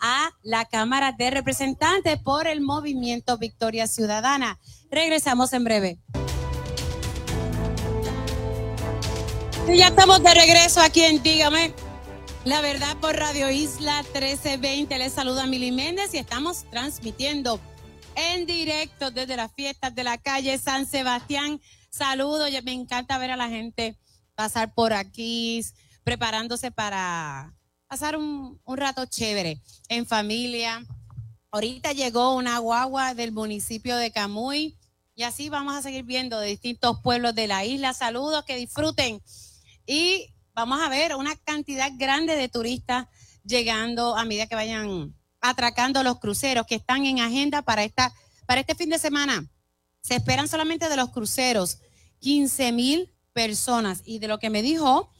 a 0.00 0.30
la 0.42 0.64
Cámara 0.64 1.12
de 1.12 1.30
Representantes 1.30 2.18
por 2.18 2.48
el 2.48 2.60
movimiento 2.60 3.38
Victoria 3.38 3.86
Ciudadana. 3.86 4.58
Regresamos 4.90 5.52
en 5.52 5.64
breve. 5.64 5.98
Y 9.72 9.76
ya 9.76 9.88
estamos 9.88 10.20
de 10.20 10.34
regreso 10.34 10.80
aquí 10.80 11.02
en 11.02 11.22
Dígame. 11.22 11.72
La 12.44 12.60
verdad 12.60 12.96
por 12.96 13.14
Radio 13.14 13.48
Isla 13.50 14.02
1320. 14.02 14.98
Les 14.98 15.12
saluda 15.12 15.46
Mili 15.46 15.70
Méndez 15.70 16.12
y 16.12 16.18
estamos 16.18 16.64
transmitiendo 16.72 17.60
en 18.16 18.46
directo 18.46 19.12
desde 19.12 19.36
las 19.36 19.52
fiestas 19.52 19.94
de 19.94 20.02
la 20.02 20.18
calle 20.18 20.58
San 20.58 20.86
Sebastián. 20.86 21.60
Saludos, 21.88 22.50
me 22.64 22.72
encanta 22.72 23.16
ver 23.18 23.30
a 23.30 23.36
la 23.36 23.48
gente 23.48 23.96
pasar 24.34 24.74
por 24.74 24.92
aquí, 24.92 25.64
preparándose 26.02 26.72
para 26.72 27.54
pasar 27.86 28.16
un, 28.16 28.58
rato 28.66 29.06
chévere 29.06 29.62
en 29.88 30.04
familia. 30.04 30.84
Ahorita 31.52 31.92
llegó 31.92 32.34
una 32.34 32.58
guagua 32.58 33.14
del 33.14 33.30
municipio 33.30 33.96
de 33.96 34.10
Camuy 34.10 34.76
y 35.14 35.22
así 35.22 35.48
vamos 35.48 35.76
a 35.76 35.82
seguir 35.82 36.02
viendo 36.02 36.40
de 36.40 36.48
distintos 36.48 36.98
pueblos 37.04 37.36
de 37.36 37.46
la 37.46 37.64
isla. 37.64 37.94
Saludos, 37.94 38.44
que 38.44 38.56
disfruten. 38.56 39.22
Y 39.90 40.32
vamos 40.54 40.80
a 40.80 40.88
ver 40.88 41.16
una 41.16 41.34
cantidad 41.34 41.90
grande 41.96 42.36
de 42.36 42.48
turistas 42.48 43.08
llegando 43.44 44.16
a 44.16 44.24
medida 44.24 44.46
que 44.46 44.54
vayan 44.54 45.16
atracando 45.40 46.04
los 46.04 46.20
cruceros 46.20 46.64
que 46.64 46.76
están 46.76 47.06
en 47.06 47.18
agenda 47.18 47.62
para, 47.62 47.82
esta, 47.82 48.14
para 48.46 48.60
este 48.60 48.76
fin 48.76 48.88
de 48.88 49.00
semana. 49.00 49.50
Se 50.00 50.14
esperan 50.14 50.46
solamente 50.46 50.88
de 50.88 50.96
los 50.96 51.10
cruceros 51.10 51.78
15 52.20 52.70
mil 52.70 53.12
personas. 53.32 54.02
Y 54.04 54.20
de 54.20 54.28
lo 54.28 54.38
que 54.38 54.48
me 54.48 54.62
dijo 54.62 55.10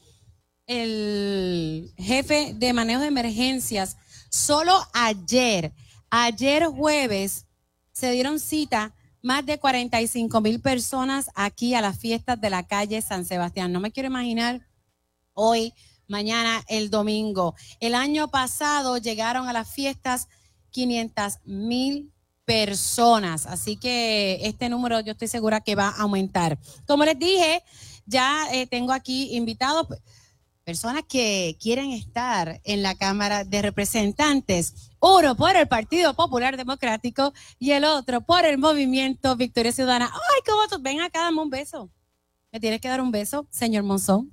el 0.67 1.93
jefe 1.97 2.53
de 2.55 2.71
manejo 2.71 3.01
de 3.01 3.07
emergencias, 3.07 3.97
solo 4.29 4.87
ayer, 4.93 5.73
ayer 6.09 6.67
jueves, 6.67 7.45
se 7.91 8.09
dieron 8.11 8.39
cita 8.39 8.95
más 9.21 9.45
de 9.45 9.59
45 9.59 10.41
mil 10.41 10.61
personas 10.61 11.29
aquí 11.35 11.75
a 11.75 11.81
las 11.81 11.97
fiestas 11.97 12.39
de 12.41 12.49
la 12.49 12.63
calle 12.63 13.01
San 13.01 13.25
Sebastián. 13.25 13.71
No 13.71 13.79
me 13.79 13.91
quiero 13.91 14.07
imaginar 14.07 14.67
hoy 15.33 15.73
mañana 16.07 16.63
el 16.67 16.89
domingo. 16.89 17.55
El 17.79 17.95
año 17.95 18.29
pasado 18.29 18.97
llegaron 18.97 19.47
a 19.47 19.53
las 19.53 19.69
fiestas 19.69 20.27
500 20.71 21.39
mil 21.45 22.11
personas, 22.45 23.45
así 23.45 23.77
que 23.77 24.39
este 24.43 24.67
número 24.67 24.99
yo 24.99 25.13
estoy 25.13 25.27
segura 25.27 25.61
que 25.61 25.75
va 25.75 25.89
a 25.89 26.01
aumentar. 26.01 26.59
Como 26.85 27.05
les 27.05 27.17
dije, 27.17 27.63
ya 28.05 28.47
eh, 28.51 28.67
tengo 28.67 28.91
aquí 28.91 29.35
invitados. 29.35 29.87
personas 30.63 31.03
que 31.07 31.57
quieren 31.59 31.91
estar 31.91 32.61
en 32.63 32.83
la 32.83 32.95
Cámara 32.95 33.43
de 33.43 33.61
Representantes, 33.61 34.90
uno 35.01 35.35
por 35.35 35.55
el 35.55 35.67
Partido 35.67 36.13
Popular 36.13 36.55
Democrático 36.55 37.33
y 37.59 37.71
el 37.71 37.83
otro 37.83 38.21
por 38.21 38.45
el 38.45 38.57
Movimiento 38.57 39.35
Victoria 39.35 39.71
Ciudadana. 39.71 40.11
Ay, 40.13 40.41
¿cómo 40.45 40.67
tú? 40.69 40.81
Ven 40.81 41.01
acá, 41.01 41.21
dame 41.23 41.41
un 41.41 41.49
beso. 41.49 41.89
Me 42.51 42.59
tienes 42.59 42.79
que 42.79 42.87
dar 42.87 43.01
un 43.01 43.11
beso, 43.11 43.47
señor 43.49 43.83
Monzón. 43.83 44.31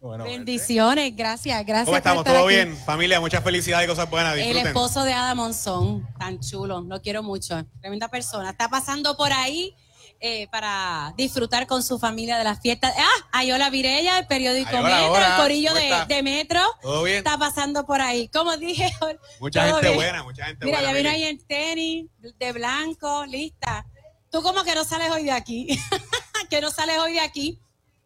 Bendiciones, 0.00 1.14
gracias, 1.14 1.66
gracias. 1.66 1.84
¿Cómo 1.84 1.96
estamos? 1.96 2.24
¿Todo 2.24 2.46
aquí. 2.46 2.54
bien? 2.54 2.74
Familia, 2.86 3.20
muchas 3.20 3.44
felicidades 3.44 3.84
y 3.86 3.88
cosas 3.88 4.08
buenas. 4.08 4.34
El 4.38 4.56
esposo 4.56 5.04
de 5.04 5.12
Ada 5.12 5.34
Monzón, 5.34 6.08
tan 6.18 6.40
chulo, 6.40 6.80
lo 6.80 7.02
quiero 7.02 7.22
mucho, 7.22 7.62
tremenda 7.80 8.08
persona. 8.08 8.50
Está 8.50 8.70
pasando 8.70 9.16
por 9.16 9.30
ahí 9.32 9.74
eh, 10.22 10.48
para 10.48 11.14
disfrutar 11.16 11.66
con 11.66 11.82
su 11.82 11.98
familia 11.98 12.36
de 12.36 12.44
las 12.44 12.60
fiestas. 12.60 12.92
Ah, 12.96 13.28
Ayola 13.38 13.70
Virella, 13.70 14.18
el 14.18 14.26
periódico 14.26 14.68
Ayola, 14.68 14.96
Metro, 14.96 15.12
hola, 15.12 15.26
el 15.36 15.42
corillo 15.42 15.70
¿cómo 15.70 16.06
de, 16.06 16.22
Metro. 16.22 16.60
¿Todo 16.82 17.02
bien? 17.04 17.18
Está 17.18 17.38
pasando 17.38 17.86
por 17.86 18.02
ahí. 18.02 18.28
Como 18.28 18.54
dije, 18.58 18.92
Mucha 19.40 19.66
gente 19.66 19.80
bien. 19.80 19.94
buena, 19.94 20.22
mucha 20.22 20.44
gente 20.44 20.66
Mira, 20.66 20.78
buena. 20.78 20.92
ya 20.92 20.98
vino 20.98 21.10
ahí 21.10 21.24
en 21.24 21.38
tenis, 21.46 22.06
de 22.18 22.52
blanco, 22.52 23.24
lista. 23.24 23.86
Tú 24.30 24.42
como 24.42 24.62
que 24.62 24.74
no 24.74 24.84
sales 24.84 25.10
hoy 25.10 25.24
de 25.24 25.32
aquí, 25.32 25.66
que 26.50 26.60
no 26.60 26.70
sales 26.70 26.98
hoy 26.98 27.14
de 27.14 27.20
aquí, 27.20 27.58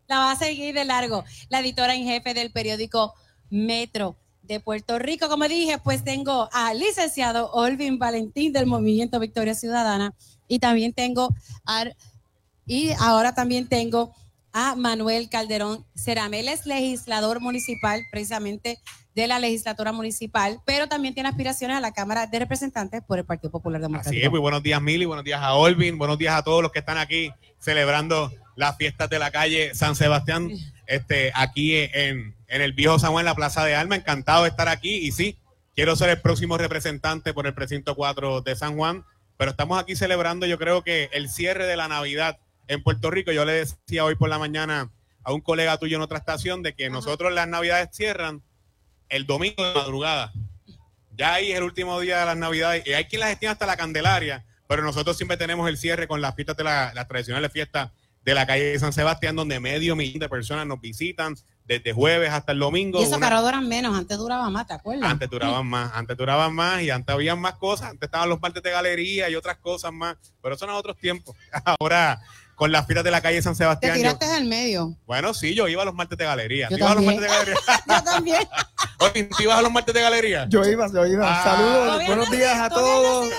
la 0.06 0.20
vas 0.20 0.40
a 0.40 0.44
seguir 0.44 0.72
de 0.72 0.84
largo. 0.84 1.24
La 1.48 1.60
editora 1.60 1.96
en 1.96 2.04
jefe 2.04 2.32
del 2.32 2.52
periódico 2.52 3.14
Metro 3.50 4.16
de 4.42 4.60
Puerto 4.60 5.00
Rico. 5.00 5.28
Como 5.28 5.48
dije, 5.48 5.78
pues 5.78 6.04
tengo 6.04 6.48
al 6.52 6.78
licenciado 6.78 7.50
Olvin 7.52 7.98
Valentín 7.98 8.52
del 8.52 8.66
Movimiento 8.66 9.18
Victoria 9.18 9.54
Ciudadana 9.54 10.14
y 10.48 10.58
también 10.58 10.92
tengo 10.92 11.34
a, 11.66 11.84
y 12.66 12.90
ahora 12.98 13.34
también 13.34 13.68
tengo 13.68 14.14
a 14.52 14.76
Manuel 14.76 15.28
Calderón 15.28 15.84
Ceramel, 15.96 16.48
es 16.48 16.66
legislador 16.66 17.40
municipal 17.40 18.02
precisamente 18.10 18.78
de 19.14 19.26
la 19.26 19.38
legislatura 19.38 19.92
municipal, 19.92 20.60
pero 20.64 20.88
también 20.88 21.14
tiene 21.14 21.28
aspiraciones 21.28 21.76
a 21.76 21.80
la 21.80 21.92
Cámara 21.92 22.26
de 22.26 22.38
Representantes 22.38 23.02
por 23.06 23.18
el 23.18 23.24
Partido 23.24 23.50
Popular 23.50 23.80
Democrático. 23.80 24.10
Así 24.10 24.22
es, 24.22 24.30
muy 24.30 24.40
buenos 24.40 24.62
días 24.62 24.80
Mili, 24.82 25.04
buenos 25.04 25.24
días 25.24 25.40
a 25.40 25.54
Olvin, 25.54 25.98
buenos 25.98 26.18
días 26.18 26.34
a 26.34 26.42
todos 26.42 26.62
los 26.62 26.72
que 26.72 26.80
están 26.80 26.98
aquí 26.98 27.30
celebrando 27.58 28.32
las 28.56 28.76
fiestas 28.76 29.08
de 29.10 29.18
la 29.18 29.30
calle 29.30 29.74
San 29.74 29.96
Sebastián, 29.96 30.50
este, 30.86 31.32
aquí 31.34 31.76
en, 31.76 32.34
en 32.48 32.62
el 32.62 32.72
viejo 32.72 32.98
San 32.98 33.12
Juan, 33.12 33.22
en 33.22 33.26
la 33.26 33.34
Plaza 33.34 33.64
de 33.64 33.74
Alma. 33.74 33.96
Encantado 33.96 34.44
de 34.44 34.50
estar 34.50 34.68
aquí 34.68 34.94
y 34.94 35.12
sí, 35.12 35.38
quiero 35.74 35.96
ser 35.96 36.10
el 36.10 36.20
próximo 36.20 36.58
representante 36.58 37.34
por 37.34 37.46
el 37.46 37.54
precinto 37.54 37.94
4 37.94 38.42
de 38.42 38.56
San 38.56 38.76
Juan, 38.76 39.04
pero 39.36 39.50
estamos 39.50 39.78
aquí 39.80 39.96
celebrando 39.96 40.46
yo 40.46 40.58
creo 40.58 40.82
que 40.82 41.08
el 41.12 41.28
cierre 41.28 41.66
de 41.66 41.76
la 41.76 41.88
Navidad 41.88 42.38
en 42.68 42.82
Puerto 42.82 43.10
Rico. 43.10 43.32
Yo 43.32 43.44
le 43.44 43.52
decía 43.52 44.04
hoy 44.04 44.14
por 44.14 44.28
la 44.28 44.38
mañana 44.38 44.90
a 45.22 45.32
un 45.32 45.40
colega 45.40 45.76
tuyo 45.78 45.96
en 45.96 46.02
otra 46.02 46.18
estación 46.18 46.62
de 46.62 46.74
que 46.74 46.90
nosotros 46.90 47.32
las 47.32 47.48
Navidades 47.48 47.88
cierran 47.92 48.42
el 49.08 49.26
domingo 49.26 49.64
de 49.66 49.74
madrugada. 49.74 50.32
Ya 51.16 51.34
ahí 51.34 51.52
es 51.52 51.58
el 51.58 51.64
último 51.64 52.00
día 52.00 52.20
de 52.20 52.26
las 52.26 52.36
Navidades 52.36 52.86
y 52.86 52.92
hay 52.92 53.04
quien 53.04 53.20
las 53.20 53.30
gestiona 53.30 53.52
hasta 53.52 53.66
la 53.66 53.76
Candelaria, 53.76 54.44
pero 54.66 54.82
nosotros 54.82 55.16
siempre 55.16 55.36
tenemos 55.36 55.68
el 55.68 55.76
cierre 55.76 56.08
con 56.08 56.20
las 56.20 56.34
fiestas 56.34 56.56
de 56.56 56.64
la- 56.64 56.92
las 56.94 57.06
tradicionales 57.06 57.52
fiestas 57.52 57.90
de 58.24 58.34
la 58.34 58.46
calle 58.46 58.64
de 58.64 58.78
San 58.78 58.92
Sebastián, 58.92 59.36
donde 59.36 59.60
medio 59.60 59.94
millón 59.94 60.18
de 60.20 60.28
personas 60.28 60.66
nos 60.66 60.80
visitan 60.80 61.36
desde 61.64 61.92
jueves 61.92 62.30
hasta 62.30 62.52
el 62.52 62.58
domingo. 62.58 63.00
Y 63.00 63.04
eso 63.04 63.16
Una- 63.16 63.26
que 63.28 63.34
ahora 63.34 63.40
duran 63.46 63.68
menos, 63.68 63.96
antes 63.96 64.18
duraba 64.18 64.50
más, 64.50 64.66
¿te 64.66 64.74
acuerdas? 64.74 65.10
antes 65.10 65.30
duraban 65.30 65.66
más, 65.66 65.90
antes 65.94 66.16
duraban 66.16 66.54
más 66.54 66.82
y 66.82 66.90
antes 66.90 67.12
habían 67.14 67.40
más 67.40 67.54
cosas, 67.54 67.90
antes 67.90 68.06
estaban 68.06 68.28
los 68.28 68.40
martes 68.40 68.62
de 68.62 68.70
galería 68.70 69.28
y 69.30 69.34
otras 69.34 69.56
cosas 69.58 69.92
más, 69.92 70.16
pero 70.42 70.54
eso 70.54 70.64
eran 70.66 70.76
otros 70.76 70.96
tiempos. 70.98 71.34
Ahora, 71.80 72.20
con 72.54 72.70
las 72.70 72.86
fiestas 72.86 73.02
de 73.04 73.10
la 73.10 73.20
calle 73.20 73.42
San 73.42 73.54
Te 73.54 73.58
Sebastián. 73.58 73.94
yo- 73.96 74.02
tiraste 74.02 74.26
al 74.26 74.44
medio. 74.44 74.96
bueno, 75.06 75.32
sí, 75.34 75.54
yo 75.54 75.66
iba 75.68 75.82
a 75.82 75.84
los 75.86 75.94
martes 75.94 76.16
de 76.18 76.24
galería. 76.24 76.68
Yo 76.70 76.76
¿Tú 76.76 76.84
ibas 76.84 76.92
a 76.92 76.94
los 76.94 77.04
también. 77.04 77.20
martes 77.30 77.46
de 77.46 77.54
galería? 77.54 77.84
Yo 77.98 78.04
también. 78.04 78.48
Oye, 79.00 79.24
¿tú 79.24 79.42
ibas 79.42 79.58
a 79.58 79.62
los 79.62 79.72
martes 79.72 79.94
de 79.94 80.00
galería? 80.02 80.46
Yo 80.48 80.64
iba, 80.64 80.86
yo 80.92 81.04
iba. 81.06 81.26
Ah. 81.40 81.42
Saludos, 81.44 81.84
¿Todavía 81.86 82.06
buenos 82.08 82.30
no- 82.30 82.36
días 82.36 82.58
a 82.58 82.68
todos. 82.70 83.30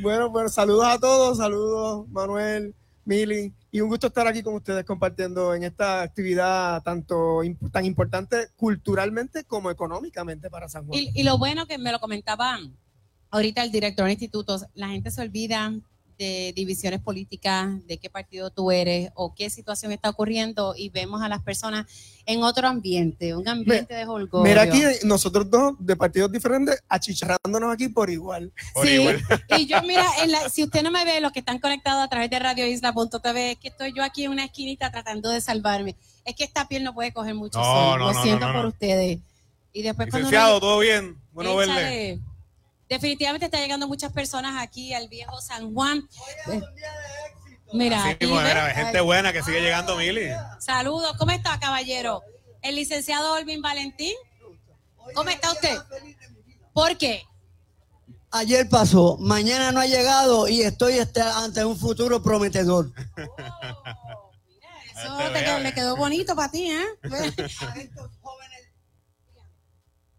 Bueno, 0.00 0.30
bueno, 0.30 0.48
saludos 0.48 0.86
a 0.86 0.98
todos, 0.98 1.38
saludos 1.38 2.08
Manuel, 2.08 2.74
Mili, 3.04 3.52
y 3.70 3.80
un 3.80 3.88
gusto 3.88 4.06
estar 4.06 4.26
aquí 4.26 4.42
con 4.42 4.54
ustedes 4.54 4.84
compartiendo 4.84 5.54
en 5.54 5.64
esta 5.64 6.02
actividad 6.02 6.82
tanto 6.82 7.40
tan 7.72 7.84
importante 7.84 8.48
culturalmente 8.56 9.44
como 9.44 9.70
económicamente 9.70 10.50
para 10.50 10.68
San 10.68 10.86
Juan. 10.86 10.98
Y, 10.98 11.10
y 11.14 11.24
lo 11.24 11.38
bueno 11.38 11.66
que 11.66 11.78
me 11.78 11.90
lo 11.90 11.98
comentaba 11.98 12.58
ahorita 13.30 13.64
el 13.64 13.72
director 13.72 14.04
de 14.04 14.12
institutos, 14.12 14.66
la 14.74 14.88
gente 14.88 15.10
se 15.10 15.22
olvida 15.22 15.72
de 16.22 16.52
divisiones 16.54 17.00
políticas, 17.00 17.68
de 17.86 17.98
qué 17.98 18.08
partido 18.08 18.50
tú 18.50 18.70
eres 18.70 19.10
o 19.14 19.34
qué 19.34 19.50
situación 19.50 19.92
está 19.92 20.08
ocurriendo 20.10 20.74
y 20.76 20.88
vemos 20.90 21.20
a 21.22 21.28
las 21.28 21.42
personas 21.42 21.86
en 22.26 22.42
otro 22.42 22.68
ambiente, 22.68 23.34
un 23.34 23.48
ambiente 23.48 23.94
de 23.94 24.04
holgorio. 24.06 24.48
Mira 24.48 24.62
aquí 24.62 24.80
nosotros 25.04 25.50
dos 25.50 25.74
de 25.80 25.96
partidos 25.96 26.30
diferentes 26.30 26.82
achicharrándonos 26.88 27.72
aquí 27.74 27.88
por 27.88 28.10
igual. 28.10 28.52
Por 28.72 28.86
Sí, 28.86 28.92
igual. 28.94 29.22
y 29.58 29.66
yo 29.66 29.82
mira, 29.82 30.06
en 30.22 30.30
la- 30.30 30.48
si 30.48 30.62
usted 30.62 30.82
no 30.82 30.90
me 30.90 31.04
ve, 31.04 31.20
los 31.20 31.32
que 31.32 31.40
están 31.40 31.58
conectados 31.58 32.02
a 32.04 32.08
través 32.08 32.30
de 32.30 32.38
radioisla.tv, 32.38 33.52
es 33.52 33.58
que 33.58 33.68
estoy 33.68 33.92
yo 33.94 34.02
aquí 34.04 34.24
en 34.24 34.30
una 34.30 34.44
esquinita 34.44 34.90
tratando 34.90 35.28
de 35.30 35.40
salvarme. 35.40 35.96
Es 36.24 36.36
que 36.36 36.44
esta 36.44 36.68
piel 36.68 36.84
no 36.84 36.94
puede 36.94 37.12
coger 37.12 37.34
mucho 37.34 37.58
No, 37.58 37.64
sol, 37.64 37.98
no, 37.98 38.06
lo 38.06 38.12
no, 38.12 38.22
siento 38.22 38.46
no, 38.46 38.52
no, 38.52 38.58
por 38.58 38.62
no. 38.62 38.68
ustedes. 38.68 39.18
Y 39.72 39.82
después 39.82 40.08
cuando 40.10 40.28
uno- 40.28 40.30
Licenciado, 40.30 40.60
¿todo 40.60 40.78
bien? 40.78 41.16
Bueno, 41.32 41.56
verle. 41.56 42.20
Definitivamente 42.88 43.46
está 43.46 43.58
llegando 43.58 43.88
muchas 43.88 44.12
personas 44.12 44.60
aquí 44.62 44.92
al 44.92 45.08
viejo 45.08 45.40
San 45.40 45.72
Juan. 45.72 46.06
Eh, 46.48 46.60
Mira, 47.74 48.00
Así 48.02 48.10
aquí, 48.10 48.26
mismo, 48.26 48.38
¿ves? 48.40 48.48
mira, 48.48 48.70
gente 48.74 48.98
Ay, 48.98 49.04
buena 49.04 49.32
que 49.32 49.42
sigue 49.42 49.62
llegando, 49.62 49.96
Mili. 49.96 50.28
Saludos, 50.58 51.14
¿cómo 51.18 51.32
está, 51.32 51.58
caballero? 51.58 52.22
El 52.60 52.74
licenciado 52.76 53.32
Olvin 53.32 53.62
Valentín. 53.62 54.12
¿Cómo 55.14 55.30
está 55.30 55.52
usted? 55.52 55.78
¿Por 56.74 56.98
qué? 56.98 57.24
Ayer 58.30 58.68
pasó, 58.68 59.16
mañana 59.18 59.72
no 59.72 59.80
ha 59.80 59.86
llegado 59.86 60.48
y 60.48 60.60
estoy 60.62 60.98
este- 60.98 61.22
ante 61.22 61.64
un 61.64 61.78
futuro 61.78 62.22
prometedor. 62.22 62.92
Eso 64.94 65.16
Te 65.16 65.24
te 65.24 65.30
vea, 65.30 65.32
quedó- 65.32 65.54
vea. 65.54 65.58
le 65.60 65.74
quedó 65.74 65.96
bonito 65.96 66.36
para 66.36 66.50
ti, 66.50 66.70
¿eh? 66.70 66.84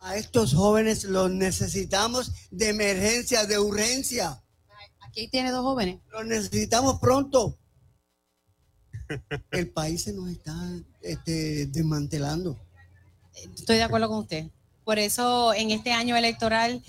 A 0.03 0.17
estos 0.17 0.53
jóvenes 0.53 1.05
los 1.05 1.31
necesitamos 1.31 2.33
de 2.51 2.69
emergencia, 2.69 3.45
de 3.45 3.57
urgencia. 3.57 4.43
Aquí 4.99 5.29
tiene 5.29 5.49
dos 5.49 5.61
jóvenes. 5.61 6.01
Los 6.11 6.25
necesitamos 6.25 6.99
pronto. 6.99 7.57
El 9.51 9.69
país 9.71 10.03
se 10.03 10.11
nos 10.11 10.29
está 10.29 10.53
este, 11.01 11.67
desmantelando. 11.67 12.59
Estoy 13.55 13.77
de 13.77 13.83
acuerdo 13.83 14.09
con 14.09 14.19
usted. 14.19 14.47
Por 14.83 14.99
eso 14.99 15.53
en 15.53 15.71
este 15.71 15.93
año 15.93 16.17
electoral 16.17 16.83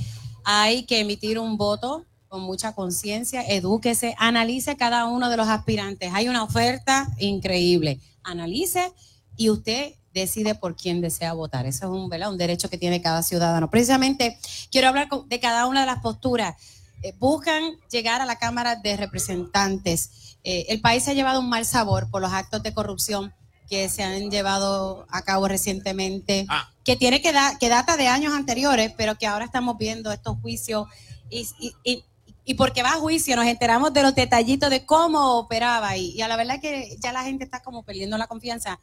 hay 0.44 0.84
que 0.84 0.98
emitir 0.98 1.38
un 1.38 1.56
voto 1.56 2.04
con 2.26 2.42
mucha 2.42 2.74
conciencia, 2.74 3.42
edúquese, 3.46 4.16
analice 4.18 4.76
cada 4.76 5.06
uno 5.06 5.30
de 5.30 5.36
los 5.36 5.46
aspirantes. 5.46 6.10
Hay 6.14 6.28
una 6.28 6.42
oferta 6.42 7.14
increíble. 7.20 8.00
Analice 8.24 8.92
y 9.36 9.50
usted 9.50 9.94
decide 10.14 10.54
por 10.54 10.76
quién 10.76 11.00
desea 11.00 11.32
votar. 11.32 11.66
Eso 11.66 11.86
es 11.86 11.90
un, 11.92 12.08
¿verdad? 12.08 12.30
un 12.30 12.38
derecho 12.38 12.70
que 12.70 12.78
tiene 12.78 13.02
cada 13.02 13.22
ciudadano. 13.22 13.68
Precisamente 13.68 14.38
quiero 14.70 14.88
hablar 14.88 15.08
de 15.26 15.40
cada 15.40 15.66
una 15.66 15.80
de 15.80 15.86
las 15.86 15.98
posturas. 16.00 16.54
Eh, 17.02 17.12
buscan 17.18 17.62
llegar 17.90 18.20
a 18.22 18.24
la 18.24 18.36
Cámara 18.38 18.76
de 18.76 18.96
Representantes. 18.96 20.36
Eh, 20.44 20.66
el 20.68 20.80
país 20.80 21.02
se 21.04 21.10
ha 21.10 21.14
llevado 21.14 21.40
un 21.40 21.48
mal 21.48 21.66
sabor 21.66 22.08
por 22.10 22.22
los 22.22 22.32
actos 22.32 22.62
de 22.62 22.72
corrupción 22.72 23.34
que 23.68 23.88
se 23.88 24.02
han 24.02 24.30
llevado 24.30 25.06
a 25.10 25.22
cabo 25.22 25.48
recientemente, 25.48 26.46
Ah. 26.48 26.70
que 26.84 26.96
tiene 26.96 27.20
que, 27.22 27.32
da- 27.32 27.56
que 27.58 27.68
data 27.68 27.96
de 27.96 28.08
años 28.08 28.34
anteriores, 28.34 28.92
pero 28.96 29.16
que 29.16 29.26
ahora 29.26 29.44
estamos 29.46 29.76
viendo 29.78 30.12
estos 30.12 30.38
juicios 30.40 30.86
y, 31.30 31.46
y, 31.58 31.72
y- 31.82 32.04
y 32.46 32.54
porque 32.54 32.82
va 32.82 32.90
a 32.90 32.98
juicio 33.00 33.34
nos 33.36 33.46
enteramos 33.46 33.92
de 33.94 34.02
los 34.02 34.14
detallitos 34.14 34.68
de 34.68 34.84
cómo 34.84 35.38
operaba 35.38 35.96
y, 35.96 36.10
y 36.10 36.20
a 36.20 36.28
la 36.28 36.36
verdad 36.36 36.60
que 36.60 36.94
ya 37.00 37.10
la 37.10 37.22
gente 37.24 37.42
está 37.42 37.62
como 37.62 37.82
perdiendo 37.84 38.18
la 38.18 38.26
confianza. 38.26 38.78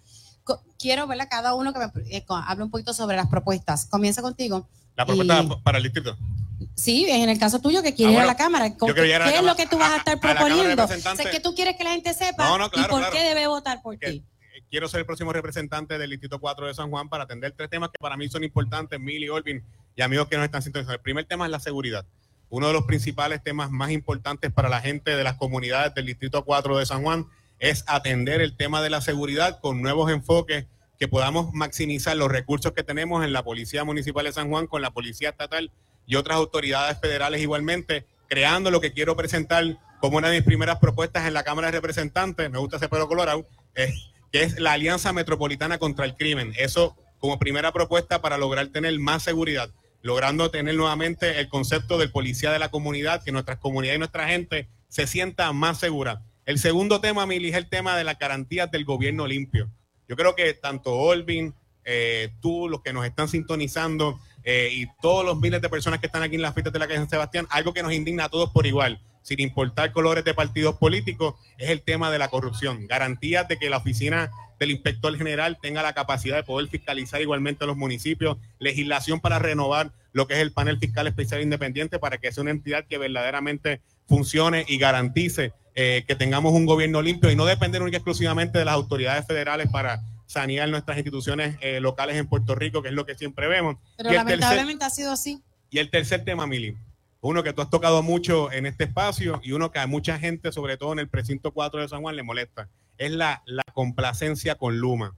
Quiero, 0.79 1.07
¿verdad? 1.07 1.27
Cada 1.29 1.53
uno 1.53 1.73
que 1.73 1.79
me 1.79 1.91
eh, 2.17 2.25
hable 2.27 2.63
un 2.63 2.71
poquito 2.71 2.93
sobre 2.93 3.15
las 3.15 3.27
propuestas. 3.27 3.85
Comienza 3.85 4.21
contigo. 4.21 4.67
La 4.95 5.05
propuesta 5.05 5.41
Y- 5.43 5.55
para 5.63 5.77
el 5.77 5.83
distrito. 5.83 6.17
Sí, 6.75 7.05
en 7.09 7.29
el 7.29 7.39
caso 7.39 7.59
tuyo 7.59 7.81
que 7.81 7.93
quieres 7.95 8.15
Ah, 8.15 8.19
ir 8.19 8.23
a 8.23 8.25
la 8.25 8.35
Cámara. 8.35 8.75
¿Con- 8.77 8.87
yo 8.89 8.93
quiero 8.93 9.05
llegar 9.05 9.21
a 9.23 9.25
la 9.25 9.31
¿Qué 9.31 9.35
es 9.37 9.41
Cámara- 9.41 9.53
lo 9.53 9.57
que 9.57 9.67
tú 9.67 9.77
vas 9.79 9.91
a 9.91 9.97
estar 9.97 10.13
a- 10.13 10.17
a 10.17 10.19
proponiendo? 10.21 10.69
Representantes. 10.83 11.25
Sé 11.25 11.31
que 11.31 11.39
tú 11.39 11.53
quieres 11.55 11.75
que 11.77 11.83
la 11.83 11.91
gente 11.91 12.13
sepa 12.13 12.47
No, 12.47 12.57
no, 12.57 12.69
claro, 12.69 12.87
y 12.87 12.89
por 12.89 12.99
claro. 12.99 13.13
qué 13.15 13.23
debe 13.23 13.47
votar 13.47 13.81
por 13.81 13.97
ti. 13.97 14.23
Quiero 14.69 14.87
ser 14.87 15.01
el 15.01 15.05
próximo 15.05 15.33
representante 15.33 15.97
del 15.97 16.09
Distrito 16.11 16.39
4 16.39 16.67
de 16.67 16.73
San 16.73 16.89
Juan 16.89 17.09
para 17.09 17.23
atender 17.25 17.53
tres 17.57 17.69
temas 17.69 17.89
que 17.89 17.97
para 17.99 18.15
mí 18.15 18.29
son 18.29 18.43
importantes, 18.43 18.99
Mili, 18.99 19.27
Olvin 19.27 19.63
y 19.95 20.01
amigos 20.01 20.27
que 20.27 20.37
nos 20.37 20.45
están 20.45 20.61
sintonizando. 20.61 20.93
El 20.95 21.01
primer 21.01 21.25
tema 21.25 21.45
es 21.45 21.51
la 21.51 21.59
seguridad. 21.59 22.05
Uno 22.49 22.67
de 22.67 22.73
los 22.73 22.83
principales 22.85 23.43
temas 23.43 23.69
más 23.71 23.91
importantes 23.91 24.51
para 24.51 24.69
la 24.69 24.79
gente 24.81 25.11
de 25.15 25.23
las 25.23 25.35
comunidades 25.35 25.93
del 25.93 26.05
Distrito 26.05 26.45
4 26.45 26.77
de 26.77 26.85
San 26.85 27.01
Juan 27.03 27.25
es 27.61 27.83
atender 27.87 28.41
el 28.41 28.57
tema 28.57 28.81
de 28.81 28.89
la 28.89 29.01
seguridad 29.01 29.59
con 29.61 29.83
nuevos 29.83 30.11
enfoques 30.11 30.65
que 30.99 31.07
podamos 31.07 31.53
maximizar 31.53 32.17
los 32.17 32.31
recursos 32.31 32.73
que 32.73 32.83
tenemos 32.83 33.23
en 33.23 33.33
la 33.33 33.43
Policía 33.43 33.83
Municipal 33.83 34.25
de 34.25 34.33
San 34.33 34.49
Juan, 34.49 34.65
con 34.65 34.81
la 34.81 34.91
Policía 34.91 35.29
Estatal 35.29 35.71
y 36.07 36.15
otras 36.15 36.37
autoridades 36.37 36.99
federales 36.99 37.39
igualmente, 37.39 38.07
creando 38.27 38.71
lo 38.71 38.81
que 38.81 38.93
quiero 38.93 39.15
presentar 39.15 39.77
como 39.99 40.17
una 40.17 40.29
de 40.29 40.37
mis 40.37 40.45
primeras 40.45 40.79
propuestas 40.79 41.27
en 41.27 41.35
la 41.35 41.43
Cámara 41.43 41.67
de 41.67 41.73
Representantes, 41.73 42.49
me 42.49 42.57
gusta 42.57 42.77
ese 42.77 42.89
pelo 42.89 43.07
colorado, 43.07 43.47
eh, 43.75 43.93
que 44.31 44.41
es 44.41 44.59
la 44.59 44.73
Alianza 44.73 45.13
Metropolitana 45.13 45.77
contra 45.77 46.05
el 46.05 46.15
Crimen. 46.15 46.53
Eso 46.57 46.97
como 47.19 47.37
primera 47.37 47.71
propuesta 47.71 48.21
para 48.21 48.39
lograr 48.39 48.67
tener 48.69 48.97
más 48.99 49.21
seguridad, 49.21 49.69
logrando 50.01 50.49
tener 50.49 50.73
nuevamente 50.73 51.39
el 51.39 51.47
concepto 51.47 51.99
del 51.99 52.11
policía 52.11 52.51
de 52.51 52.57
la 52.57 52.69
comunidad, 52.69 53.23
que 53.23 53.31
nuestras 53.31 53.59
comunidades 53.59 53.97
y 53.97 53.99
nuestra 53.99 54.27
gente 54.27 54.67
se 54.87 55.05
sienta 55.05 55.53
más 55.53 55.79
segura. 55.79 56.23
El 56.45 56.57
segundo 56.57 56.99
tema, 57.01 57.25
Mili, 57.25 57.49
es 57.49 57.55
el 57.55 57.69
tema 57.69 57.95
de 57.95 58.03
las 58.03 58.17
garantías 58.17 58.71
del 58.71 58.83
gobierno 58.83 59.27
limpio. 59.27 59.69
Yo 60.07 60.15
creo 60.15 60.35
que 60.35 60.53
tanto 60.53 60.93
Olvin, 60.93 61.53
eh, 61.85 62.29
tú, 62.41 62.67
los 62.67 62.81
que 62.81 62.93
nos 62.93 63.05
están 63.05 63.27
sintonizando 63.27 64.19
eh, 64.43 64.69
y 64.71 64.87
todos 65.01 65.23
los 65.23 65.39
miles 65.39 65.61
de 65.61 65.69
personas 65.69 65.99
que 65.99 66.07
están 66.07 66.23
aquí 66.23 66.35
en 66.35 66.41
las 66.41 66.53
fiestas 66.53 66.73
de 66.73 66.79
la 66.79 66.87
calle 66.87 66.99
San 66.99 67.09
Sebastián, 67.09 67.47
algo 67.51 67.73
que 67.73 67.83
nos 67.83 67.93
indigna 67.93 68.25
a 68.25 68.29
todos 68.29 68.49
por 68.49 68.65
igual, 68.65 68.99
sin 69.21 69.39
importar 69.39 69.91
colores 69.91 70.25
de 70.25 70.33
partidos 70.33 70.77
políticos, 70.77 71.35
es 71.59 71.69
el 71.69 71.83
tema 71.83 72.09
de 72.09 72.17
la 72.17 72.29
corrupción. 72.29 72.87
Garantías 72.87 73.47
de 73.47 73.57
que 73.57 73.69
la 73.69 73.77
oficina 73.77 74.31
del 74.59 74.71
inspector 74.71 75.15
general 75.15 75.59
tenga 75.61 75.83
la 75.83 75.93
capacidad 75.93 76.37
de 76.37 76.43
poder 76.43 76.69
fiscalizar 76.69 77.21
igualmente 77.21 77.63
a 77.63 77.67
los 77.67 77.77
municipios, 77.77 78.37
legislación 78.59 79.19
para 79.19 79.37
renovar 79.37 79.91
lo 80.11 80.27
que 80.27 80.33
es 80.33 80.39
el 80.39 80.51
panel 80.51 80.79
fiscal 80.79 81.07
especial 81.07 81.41
independiente 81.41 81.99
para 81.99 82.17
que 82.17 82.31
sea 82.31 82.41
una 82.41 82.51
entidad 82.51 82.85
que 82.85 82.97
verdaderamente 82.97 83.81
funcione 84.07 84.65
y 84.67 84.77
garantice 84.77 85.53
eh, 85.75 86.03
que 86.07 86.15
tengamos 86.15 86.53
un 86.53 86.65
gobierno 86.65 87.01
limpio 87.01 87.31
y 87.31 87.35
no 87.35 87.45
depender 87.45 87.81
única 87.81 87.97
exclusivamente 87.97 88.59
de 88.59 88.65
las 88.65 88.73
autoridades 88.73 89.25
federales 89.25 89.69
para 89.71 90.01
sanear 90.25 90.69
nuestras 90.69 90.97
instituciones 90.97 91.57
eh, 91.61 91.79
locales 91.79 92.15
en 92.15 92.27
Puerto 92.27 92.55
Rico, 92.55 92.81
que 92.81 92.89
es 92.89 92.93
lo 92.93 93.05
que 93.05 93.15
siempre 93.15 93.47
vemos. 93.47 93.77
Pero 93.97 94.11
lamentablemente 94.11 94.85
ha 94.85 94.89
sido 94.89 95.11
así. 95.11 95.41
Y 95.69 95.79
el 95.79 95.89
tercer 95.89 96.23
tema, 96.23 96.47
Mili, 96.47 96.75
uno 97.21 97.43
que 97.43 97.53
tú 97.53 97.61
has 97.61 97.69
tocado 97.69 98.01
mucho 98.01 98.51
en 98.51 98.65
este 98.65 98.85
espacio 98.85 99.39
y 99.43 99.51
uno 99.51 99.71
que 99.71 99.79
a 99.79 99.87
mucha 99.87 100.17
gente, 100.19 100.51
sobre 100.51 100.77
todo 100.77 100.93
en 100.93 100.99
el 100.99 101.07
precinto 101.07 101.51
4 101.51 101.81
de 101.81 101.87
San 101.87 102.01
Juan, 102.01 102.15
le 102.15 102.23
molesta, 102.23 102.69
es 102.97 103.11
la, 103.11 103.43
la 103.45 103.63
complacencia 103.73 104.55
con 104.55 104.77
Luma. 104.77 105.15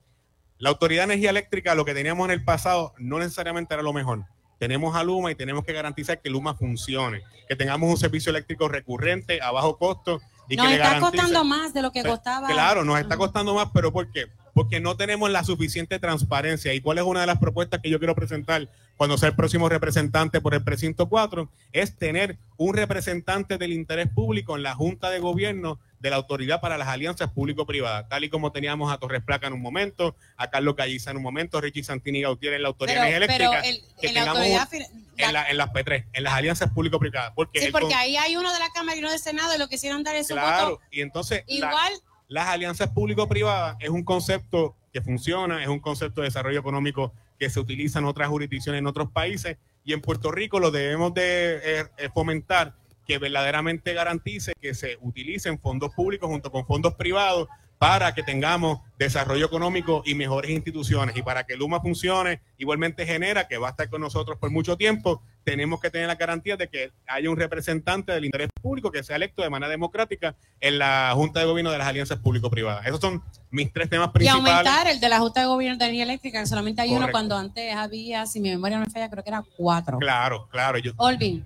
La 0.58 0.70
Autoridad 0.70 1.02
de 1.02 1.14
Energía 1.14 1.30
Eléctrica, 1.30 1.74
lo 1.74 1.84
que 1.84 1.94
teníamos 1.94 2.26
en 2.26 2.32
el 2.32 2.44
pasado, 2.44 2.94
no 2.98 3.18
necesariamente 3.18 3.74
era 3.74 3.82
lo 3.82 3.92
mejor. 3.92 4.24
Tenemos 4.58 4.96
a 4.96 5.02
Luma 5.02 5.30
y 5.30 5.34
tenemos 5.34 5.64
que 5.64 5.72
garantizar 5.72 6.20
que 6.20 6.30
Luma 6.30 6.54
funcione, 6.54 7.22
que 7.48 7.56
tengamos 7.56 7.90
un 7.90 7.96
servicio 7.96 8.30
eléctrico 8.30 8.68
recurrente 8.68 9.40
a 9.42 9.50
bajo 9.50 9.78
costo. 9.78 10.20
Y 10.48 10.56
nos 10.56 10.66
que 10.66 10.74
está 10.74 11.00
costando 11.00 11.44
más 11.44 11.72
de 11.72 11.82
lo 11.82 11.92
que 11.92 12.02
costaba. 12.02 12.48
Claro, 12.48 12.84
nos 12.84 12.98
está 12.98 13.16
costando 13.16 13.54
más, 13.54 13.68
pero 13.72 13.92
¿por 13.92 14.10
qué? 14.10 14.26
Porque 14.54 14.80
no 14.80 14.96
tenemos 14.96 15.30
la 15.30 15.42
suficiente 15.44 15.98
transparencia. 15.98 16.72
¿Y 16.74 16.80
cuál 16.80 16.98
es 16.98 17.04
una 17.04 17.20
de 17.20 17.26
las 17.26 17.38
propuestas 17.38 17.80
que 17.82 17.90
yo 17.90 17.98
quiero 17.98 18.14
presentar 18.14 18.68
cuando 18.96 19.18
sea 19.18 19.28
el 19.30 19.34
próximo 19.36 19.68
representante 19.68 20.40
por 20.40 20.54
el 20.54 20.62
precinto 20.62 21.08
4? 21.08 21.50
Es 21.72 21.96
tener 21.96 22.38
un 22.56 22.74
representante 22.74 23.58
del 23.58 23.72
interés 23.72 24.08
público 24.08 24.56
en 24.56 24.62
la 24.62 24.74
Junta 24.74 25.10
de 25.10 25.18
Gobierno 25.18 25.80
de 25.98 26.10
la 26.10 26.16
Autoridad 26.16 26.60
para 26.60 26.76
las 26.78 26.86
Alianzas 26.88 27.30
Público-Privadas, 27.32 28.08
tal 28.10 28.24
y 28.24 28.28
como 28.28 28.52
teníamos 28.52 28.92
a 28.92 28.98
Torres 28.98 29.22
Placa 29.24 29.46
en 29.46 29.54
un 29.54 29.62
momento, 29.62 30.14
a 30.36 30.50
Carlos 30.50 30.74
Calliza 30.74 31.10
en 31.10 31.16
un 31.16 31.22
momento, 31.22 31.60
Richie 31.62 31.82
Santini 31.82 32.20
Gautier 32.20 32.52
en 32.52 32.62
la 32.62 32.68
Autoridad 32.68 33.02
Pero- 33.04 33.16
Eléctrica, 33.16 33.50
pero 33.50 33.64
el- 33.64 33.82
que 34.00 34.06
en 34.08 34.14
la 34.14 34.30
autoridad 34.30 34.68
en, 35.16 35.32
la- 35.32 35.48
en 35.48 35.56
las 35.56 35.70
P3, 35.70 36.04
en 36.12 36.22
las 36.24 36.34
alianzas 36.34 36.70
público-privadas. 36.72 37.32
Porque 37.34 37.60
Sí, 37.60 37.68
porque 37.72 37.86
con- 37.88 37.94
ahí 37.96 38.16
hay 38.18 38.36
uno 38.36 38.52
de 38.52 38.58
la 38.58 38.68
Cámara 38.74 38.96
y 38.96 39.00
uno 39.00 39.10
del 39.10 39.18
Senado 39.18 39.54
y 39.54 39.58
lo 39.58 39.66
quisieron 39.68 40.02
dar 40.04 40.14
ese 40.14 40.34
Claro, 40.34 40.70
voto. 40.72 40.82
y 40.90 41.00
entonces 41.00 41.42
la- 41.48 41.54
Igual. 41.54 41.92
Las 42.28 42.48
alianzas 42.48 42.90
público-privadas 42.90 43.76
es 43.80 43.90
un 43.90 44.02
concepto 44.04 44.76
que 44.92 45.02
funciona, 45.02 45.62
es 45.62 45.68
un 45.68 45.80
concepto 45.80 46.20
de 46.20 46.28
desarrollo 46.28 46.60
económico 46.60 47.12
que 47.38 47.50
se 47.50 47.60
utiliza 47.60 47.98
en 47.98 48.04
otras 48.04 48.28
jurisdicciones, 48.28 48.78
en 48.78 48.86
otros 48.86 49.10
países, 49.10 49.58
y 49.84 49.92
en 49.92 50.00
Puerto 50.00 50.30
Rico 50.30 50.60
lo 50.60 50.70
debemos 50.70 51.12
de 51.12 51.56
eh, 51.62 51.84
eh, 51.98 52.08
fomentar 52.14 52.74
que 53.06 53.18
verdaderamente 53.18 53.92
garantice 53.92 54.54
que 54.60 54.74
se 54.74 54.96
utilicen 55.02 55.58
fondos 55.58 55.92
públicos 55.94 56.28
junto 56.28 56.50
con 56.50 56.66
fondos 56.66 56.94
privados 56.94 57.48
para 57.84 58.14
que 58.14 58.22
tengamos 58.22 58.80
desarrollo 58.98 59.44
económico 59.44 60.02
y 60.06 60.14
mejores 60.14 60.50
instituciones. 60.50 61.14
Y 61.18 61.22
para 61.22 61.44
que 61.44 61.54
Luma 61.54 61.82
funcione, 61.82 62.40
igualmente 62.56 63.04
genera 63.04 63.46
que 63.46 63.58
va 63.58 63.68
a 63.68 63.70
estar 63.72 63.90
con 63.90 64.00
nosotros 64.00 64.38
por 64.38 64.50
mucho 64.50 64.78
tiempo, 64.78 65.20
tenemos 65.44 65.82
que 65.82 65.90
tener 65.90 66.06
la 66.06 66.14
garantía 66.14 66.56
de 66.56 66.68
que 66.68 66.92
haya 67.06 67.28
un 67.28 67.36
representante 67.36 68.12
del 68.12 68.24
interés 68.24 68.48
público 68.62 68.90
que 68.90 69.02
sea 69.02 69.16
electo 69.16 69.42
de 69.42 69.50
manera 69.50 69.68
democrática 69.68 70.34
en 70.60 70.78
la 70.78 71.12
Junta 71.14 71.40
de 71.40 71.46
Gobierno 71.46 71.70
de 71.72 71.76
las 71.76 71.86
Alianzas 71.86 72.20
Público-Privadas. 72.20 72.86
Esos 72.86 73.00
son 73.00 73.22
mis 73.50 73.70
tres 73.70 73.90
temas 73.90 74.08
Y 74.08 74.12
principales. 74.12 74.48
aumentar 74.48 74.86
el 74.86 74.98
de 74.98 75.08
la 75.10 75.18
Junta 75.18 75.40
de 75.40 75.46
Gobierno 75.46 75.76
de 75.76 75.84
Energía 75.84 76.04
Eléctrica, 76.04 76.40
que 76.40 76.46
solamente 76.46 76.80
hay 76.80 76.94
uno 76.94 77.08
cuando 77.10 77.36
antes 77.36 77.76
había, 77.76 78.24
si 78.24 78.40
mi 78.40 78.48
memoria 78.48 78.78
no 78.78 78.86
me 78.86 78.90
falla, 78.90 79.10
creo 79.10 79.22
que 79.22 79.28
era 79.28 79.44
cuatro. 79.58 79.98
Claro, 79.98 80.48
claro. 80.50 80.78
Yo, 80.78 80.92
Olvin. 80.96 81.44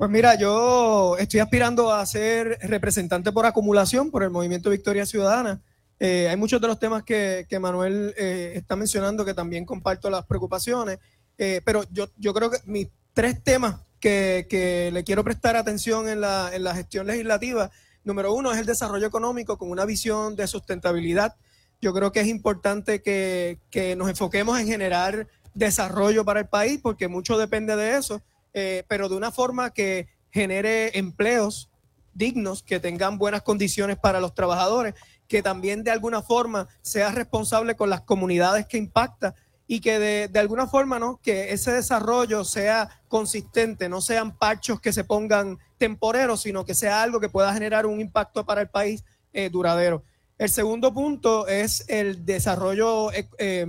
Pues 0.00 0.10
mira, 0.10 0.34
yo 0.34 1.18
estoy 1.18 1.40
aspirando 1.40 1.92
a 1.92 2.06
ser 2.06 2.58
representante 2.62 3.32
por 3.32 3.44
acumulación 3.44 4.10
por 4.10 4.22
el 4.22 4.30
Movimiento 4.30 4.70
Victoria 4.70 5.04
Ciudadana. 5.04 5.60
Eh, 5.98 6.26
hay 6.30 6.38
muchos 6.38 6.58
de 6.58 6.68
los 6.68 6.78
temas 6.78 7.02
que, 7.02 7.44
que 7.46 7.58
Manuel 7.58 8.14
eh, 8.16 8.52
está 8.54 8.76
mencionando 8.76 9.26
que 9.26 9.34
también 9.34 9.66
comparto 9.66 10.08
las 10.08 10.24
preocupaciones, 10.24 11.00
eh, 11.36 11.60
pero 11.66 11.84
yo, 11.90 12.08
yo 12.16 12.32
creo 12.32 12.50
que 12.50 12.56
mis 12.64 12.88
tres 13.12 13.44
temas 13.44 13.82
que, 14.00 14.46
que 14.48 14.88
le 14.90 15.04
quiero 15.04 15.22
prestar 15.22 15.54
atención 15.54 16.08
en 16.08 16.22
la, 16.22 16.48
en 16.54 16.64
la 16.64 16.74
gestión 16.74 17.06
legislativa, 17.06 17.70
número 18.02 18.32
uno 18.32 18.52
es 18.52 18.58
el 18.58 18.64
desarrollo 18.64 19.06
económico 19.06 19.58
con 19.58 19.70
una 19.70 19.84
visión 19.84 20.34
de 20.34 20.46
sustentabilidad. 20.46 21.36
Yo 21.82 21.92
creo 21.92 22.10
que 22.10 22.20
es 22.20 22.26
importante 22.26 23.02
que, 23.02 23.58
que 23.68 23.96
nos 23.96 24.08
enfoquemos 24.08 24.58
en 24.58 24.66
generar 24.66 25.28
desarrollo 25.52 26.24
para 26.24 26.40
el 26.40 26.48
país 26.48 26.80
porque 26.82 27.06
mucho 27.06 27.36
depende 27.36 27.76
de 27.76 27.98
eso 27.98 28.22
eh, 28.54 28.84
pero 28.88 29.08
de 29.08 29.16
una 29.16 29.30
forma 29.30 29.70
que 29.70 30.08
genere 30.30 30.98
empleos 30.98 31.70
dignos, 32.14 32.62
que 32.62 32.80
tengan 32.80 33.18
buenas 33.18 33.42
condiciones 33.42 33.96
para 33.98 34.20
los 34.20 34.34
trabajadores, 34.34 34.94
que 35.28 35.42
también 35.42 35.84
de 35.84 35.90
alguna 35.90 36.22
forma 36.22 36.68
sea 36.82 37.10
responsable 37.12 37.76
con 37.76 37.88
las 37.88 38.00
comunidades 38.02 38.66
que 38.66 38.78
impacta 38.78 39.34
y 39.66 39.80
que 39.80 40.00
de, 40.00 40.28
de 40.28 40.38
alguna 40.40 40.66
forma, 40.66 40.98
¿no? 40.98 41.20
Que 41.22 41.52
ese 41.52 41.70
desarrollo 41.72 42.44
sea 42.44 43.02
consistente, 43.06 43.88
no 43.88 44.00
sean 44.00 44.36
parchos 44.36 44.80
que 44.80 44.92
se 44.92 45.04
pongan 45.04 45.58
temporeros, 45.78 46.42
sino 46.42 46.64
que 46.64 46.74
sea 46.74 47.02
algo 47.02 47.20
que 47.20 47.28
pueda 47.28 47.52
generar 47.52 47.86
un 47.86 48.00
impacto 48.00 48.44
para 48.44 48.60
el 48.60 48.68
país 48.68 49.04
eh, 49.32 49.48
duradero. 49.48 50.02
El 50.38 50.48
segundo 50.48 50.92
punto 50.92 51.46
es 51.46 51.84
el 51.88 52.24
desarrollo, 52.24 53.12
eh, 53.12 53.28
eh, 53.38 53.66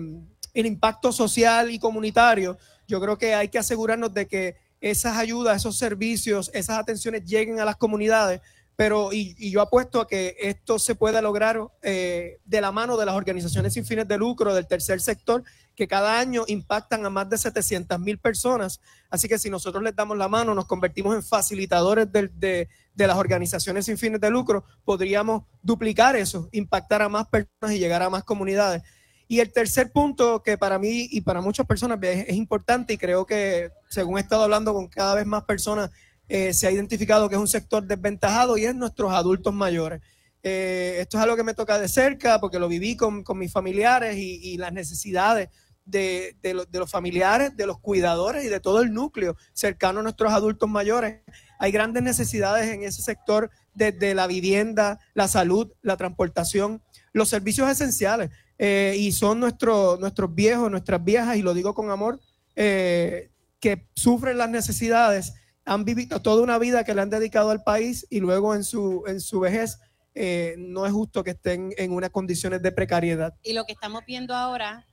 el 0.53 0.65
impacto 0.65 1.11
social 1.11 1.69
y 1.69 1.77
comunitario. 1.77 2.57
Yo 2.87 2.99
creo 2.99 3.17
que 3.17 3.35
hay 3.35 3.49
que 3.49 3.59
asegurarnos 3.59 4.13
de 4.13 4.25
que 4.25 4.55
esas 4.81 5.17
ayudas, 5.17 5.57
esos 5.57 5.77
servicios, 5.77 6.51
esas 6.53 6.79
atenciones 6.79 7.23
lleguen 7.23 7.59
a 7.59 7.65
las 7.65 7.77
comunidades, 7.77 8.41
pero 8.75 9.13
y, 9.13 9.35
y 9.37 9.51
yo 9.51 9.61
apuesto 9.61 10.01
a 10.01 10.07
que 10.07 10.35
esto 10.39 10.79
se 10.79 10.95
pueda 10.95 11.21
lograr 11.21 11.61
eh, 11.83 12.39
de 12.45 12.61
la 12.61 12.71
mano 12.71 12.97
de 12.97 13.05
las 13.05 13.13
organizaciones 13.13 13.73
sin 13.73 13.85
fines 13.85 14.07
de 14.07 14.17
lucro, 14.17 14.55
del 14.55 14.65
tercer 14.65 14.99
sector, 15.01 15.43
que 15.75 15.87
cada 15.87 16.19
año 16.19 16.45
impactan 16.47 17.05
a 17.05 17.11
más 17.11 17.29
de 17.29 17.37
700 17.37 17.99
mil 17.99 18.17
personas. 18.17 18.81
Así 19.09 19.27
que 19.27 19.37
si 19.37 19.51
nosotros 19.51 19.83
les 19.83 19.95
damos 19.95 20.17
la 20.17 20.27
mano, 20.27 20.55
nos 20.55 20.65
convertimos 20.65 21.15
en 21.15 21.21
facilitadores 21.21 22.11
de 22.11 22.67
las 22.95 23.17
organizaciones 23.17 23.85
sin 23.85 23.99
fines 23.99 24.19
de 24.19 24.31
lucro, 24.31 24.63
podríamos 24.83 25.43
duplicar 25.61 26.15
eso, 26.15 26.49
impactar 26.51 27.03
a 27.03 27.09
más 27.09 27.27
personas 27.27 27.75
y 27.75 27.79
llegar 27.79 28.01
a 28.01 28.09
más 28.09 28.23
comunidades. 28.23 28.81
Y 29.31 29.39
el 29.39 29.53
tercer 29.53 29.93
punto 29.93 30.43
que 30.43 30.57
para 30.57 30.77
mí 30.77 31.07
y 31.09 31.21
para 31.21 31.39
muchas 31.39 31.65
personas 31.65 31.97
es, 32.01 32.35
importante 32.35 32.91
y 32.91 32.97
creo 32.97 33.25
que 33.25 33.71
según 33.87 34.17
he 34.17 34.21
estado 34.21 34.43
hablando 34.43 34.73
con 34.73 34.89
cada 34.89 35.15
vez 35.15 35.25
más 35.25 35.45
personas, 35.45 35.89
eh, 36.27 36.53
se 36.53 36.67
ha 36.67 36.71
identificado 36.71 37.29
que 37.29 37.35
es 37.35 37.39
un 37.39 37.47
sector 37.47 37.81
desventajado 37.81 38.57
y 38.57 38.65
es 38.65 38.75
nuestros 38.75 39.13
adultos 39.13 39.53
mayores. 39.53 40.01
Eh, 40.43 40.97
esto 40.99 41.17
es 41.17 41.23
algo 41.23 41.37
que 41.37 41.45
me 41.45 41.53
toca 41.53 41.79
de 41.79 41.87
cerca 41.87 42.41
porque 42.41 42.59
lo 42.59 42.67
viví 42.67 42.97
con, 42.97 43.23
con 43.23 43.37
mis 43.37 43.53
familiares 43.53 44.17
y, 44.17 44.57
las 44.57 44.73
necesidades 44.73 45.47
de, 45.85 46.35
de 46.41 46.79
los 46.79 46.91
familiares, 46.91 47.55
de 47.55 47.67
los 47.67 47.79
cuidadores 47.79 48.43
y 48.43 48.49
de 48.49 48.59
todo 48.59 48.81
el 48.81 48.93
núcleo 48.93 49.37
cercano 49.53 50.01
a 50.01 50.03
nuestros 50.03 50.33
adultos 50.33 50.69
mayores. 50.69 51.21
Hay 51.57 51.71
grandes 51.71 52.03
necesidades 52.03 52.69
en 52.69 52.83
ese 52.83 53.01
sector 53.01 53.49
desde 53.73 54.13
la 54.13 54.27
vivienda, 54.27 54.99
la 55.13 55.29
salud, 55.29 55.71
la 55.81 55.95
transportación, 55.95 56.81
los 57.13 57.29
servicios 57.29 57.69
esenciales. 57.69 58.29
Eh, 58.63 58.95
y 58.95 59.11
son 59.11 59.39
nuestros 59.39 59.99
nuestros 59.99 60.35
viejos, 60.35 60.69
nuestras 60.69 61.03
viejas, 61.03 61.35
y 61.35 61.41
lo 61.41 61.55
digo 61.55 61.73
con 61.73 61.89
amor, 61.89 62.19
eh, 62.55 63.31
que 63.59 63.87
sufren 63.95 64.37
las 64.37 64.51
necesidades, 64.51 65.33
han 65.65 65.83
vivido 65.83 66.21
toda 66.21 66.43
una 66.43 66.59
vida 66.59 66.83
que 66.83 66.93
le 66.93 67.01
han 67.01 67.09
dedicado 67.09 67.49
al 67.49 67.63
país 67.63 68.05
y 68.11 68.19
luego 68.19 68.53
en 68.53 68.63
su, 68.63 69.03
en 69.07 69.19
su 69.19 69.39
vejez 69.39 69.79
eh, 70.13 70.53
no 70.59 70.85
es 70.85 70.91
justo 70.91 71.23
que 71.23 71.31
estén 71.31 71.73
en 71.75 71.91
unas 71.91 72.11
condiciones 72.11 72.61
de 72.61 72.71
precariedad. 72.71 73.33
Y 73.41 73.53
lo 73.53 73.65
que 73.65 73.73
estamos 73.73 74.03
viendo 74.05 74.35
ahora 74.35 74.85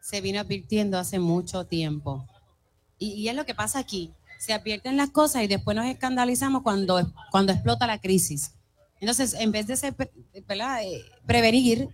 se 0.00 0.20
vino 0.20 0.40
advirtiendo 0.40 0.98
hace 0.98 1.20
mucho 1.20 1.64
tiempo. 1.64 2.26
Y, 2.98 3.12
y 3.12 3.28
es 3.28 3.36
lo 3.36 3.46
que 3.46 3.54
pasa 3.54 3.78
aquí. 3.78 4.12
Se 4.40 4.52
advierten 4.52 4.96
las 4.96 5.10
cosas 5.10 5.44
y 5.44 5.46
después 5.46 5.76
nos 5.76 5.86
escandalizamos 5.86 6.62
cuando, 6.62 7.00
cuando 7.30 7.52
explota 7.52 7.86
la 7.86 8.00
crisis. 8.00 8.54
Entonces, 8.98 9.34
en 9.34 9.52
vez 9.52 9.66
de 9.68 9.76
ser. 9.76 9.94
Eh, 9.98 11.02
prevenir, 11.26 11.88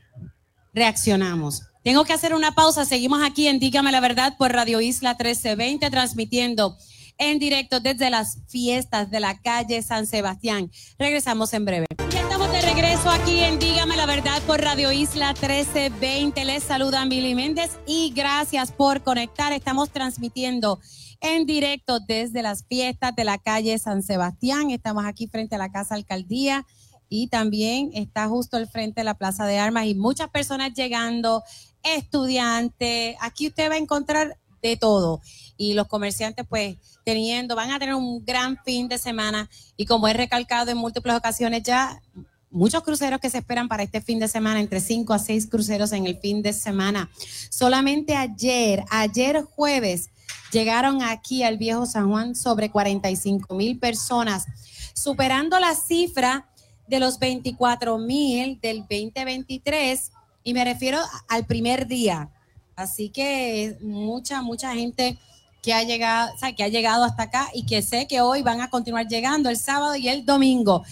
reaccionamos. 0.74 1.62
Tengo 1.84 2.04
que 2.04 2.12
hacer 2.12 2.34
una 2.34 2.52
pausa. 2.52 2.84
Seguimos 2.84 3.22
aquí 3.22 3.48
en 3.48 3.58
Dígame 3.58 3.92
la 3.92 4.00
Verdad 4.00 4.36
por 4.36 4.52
Radio 4.52 4.80
Isla 4.80 5.10
1320, 5.10 5.90
transmitiendo 5.90 6.76
en 7.18 7.38
directo 7.38 7.80
desde 7.80 8.10
las 8.10 8.38
fiestas 8.48 9.10
de 9.10 9.20
la 9.20 9.40
calle 9.40 9.82
San 9.82 10.06
Sebastián. 10.06 10.70
Regresamos 10.98 11.52
en 11.52 11.64
breve. 11.64 11.86
Ya 12.10 12.20
estamos 12.20 12.50
de 12.52 12.60
regreso 12.62 13.10
aquí 13.10 13.40
en 13.40 13.58
Dígame 13.58 13.96
la 13.96 14.06
Verdad 14.06 14.40
por 14.46 14.60
Radio 14.60 14.92
Isla 14.92 15.32
1320. 15.32 16.44
Les 16.44 16.62
saluda 16.62 17.04
Mili 17.04 17.34
Méndez 17.34 17.78
y 17.86 18.12
gracias 18.14 18.70
por 18.70 19.02
conectar. 19.02 19.52
Estamos 19.52 19.90
transmitiendo 19.90 20.80
en 21.20 21.46
directo 21.46 22.00
desde 22.00 22.42
las 22.42 22.64
fiestas 22.66 23.14
de 23.16 23.24
la 23.24 23.38
calle 23.38 23.78
San 23.78 24.02
Sebastián. 24.02 24.70
Estamos 24.70 25.04
aquí 25.04 25.26
frente 25.26 25.56
a 25.56 25.58
la 25.58 25.72
Casa 25.72 25.94
Alcaldía 25.94 26.64
y 27.08 27.28
también 27.28 27.90
está 27.94 28.28
justo 28.28 28.56
al 28.56 28.68
frente 28.68 29.00
de 29.00 29.04
la 29.04 29.14
Plaza 29.14 29.46
de 29.46 29.58
Armas 29.58 29.86
y 29.86 29.94
muchas 29.94 30.28
personas 30.30 30.72
llegando, 30.74 31.42
estudiantes. 31.82 33.16
Aquí 33.20 33.48
usted 33.48 33.70
va 33.70 33.74
a 33.74 33.78
encontrar 33.78 34.38
de 34.62 34.76
todo 34.76 35.20
y 35.56 35.74
los 35.74 35.86
comerciantes 35.86 36.44
pues 36.48 36.76
teniendo, 37.04 37.54
van 37.54 37.70
a 37.70 37.78
tener 37.78 37.94
un 37.94 38.24
gran 38.24 38.58
fin 38.64 38.88
de 38.88 38.98
semana 38.98 39.48
y 39.76 39.86
como 39.86 40.08
he 40.08 40.12
recalcado 40.12 40.70
en 40.70 40.76
múltiples 40.76 41.16
ocasiones 41.16 41.62
ya, 41.62 42.02
muchos 42.50 42.82
cruceros 42.82 43.20
que 43.20 43.30
se 43.30 43.38
esperan 43.38 43.68
para 43.68 43.82
este 43.82 44.00
fin 44.00 44.18
de 44.18 44.28
semana, 44.28 44.60
entre 44.60 44.80
5 44.80 45.12
a 45.12 45.18
6 45.18 45.46
cruceros 45.48 45.92
en 45.92 46.06
el 46.06 46.18
fin 46.18 46.42
de 46.42 46.52
semana. 46.52 47.10
Solamente 47.50 48.16
ayer, 48.16 48.84
ayer 48.90 49.42
jueves, 49.42 50.10
llegaron 50.52 51.02
aquí 51.02 51.42
al 51.42 51.58
viejo 51.58 51.86
San 51.86 52.08
Juan 52.08 52.34
sobre 52.34 52.70
45 52.70 53.54
mil 53.54 53.78
personas, 53.78 54.46
superando 54.94 55.58
la 55.60 55.74
cifra 55.74 56.47
de 56.88 57.00
los 57.00 57.18
24 57.18 57.98
mil 57.98 58.60
del 58.60 58.80
2023 58.80 60.12
y 60.44 60.54
me 60.54 60.64
refiero 60.64 60.98
al 61.28 61.46
primer 61.46 61.86
día. 61.86 62.30
Así 62.74 63.10
que 63.10 63.76
mucha, 63.80 64.40
mucha 64.42 64.72
gente 64.74 65.18
que 65.62 65.74
ha 65.74 65.82
llegado, 65.82 66.32
que 66.56 66.64
ha 66.64 66.68
llegado 66.68 67.04
hasta 67.04 67.24
acá 67.24 67.48
y 67.52 67.66
que 67.66 67.82
sé 67.82 68.06
que 68.06 68.20
hoy 68.20 68.42
van 68.42 68.60
a 68.60 68.70
continuar 68.70 69.06
llegando 69.08 69.50
el 69.50 69.56
sábado 69.56 69.96
y 69.96 70.08
el 70.08 70.24
domingo. 70.24 70.84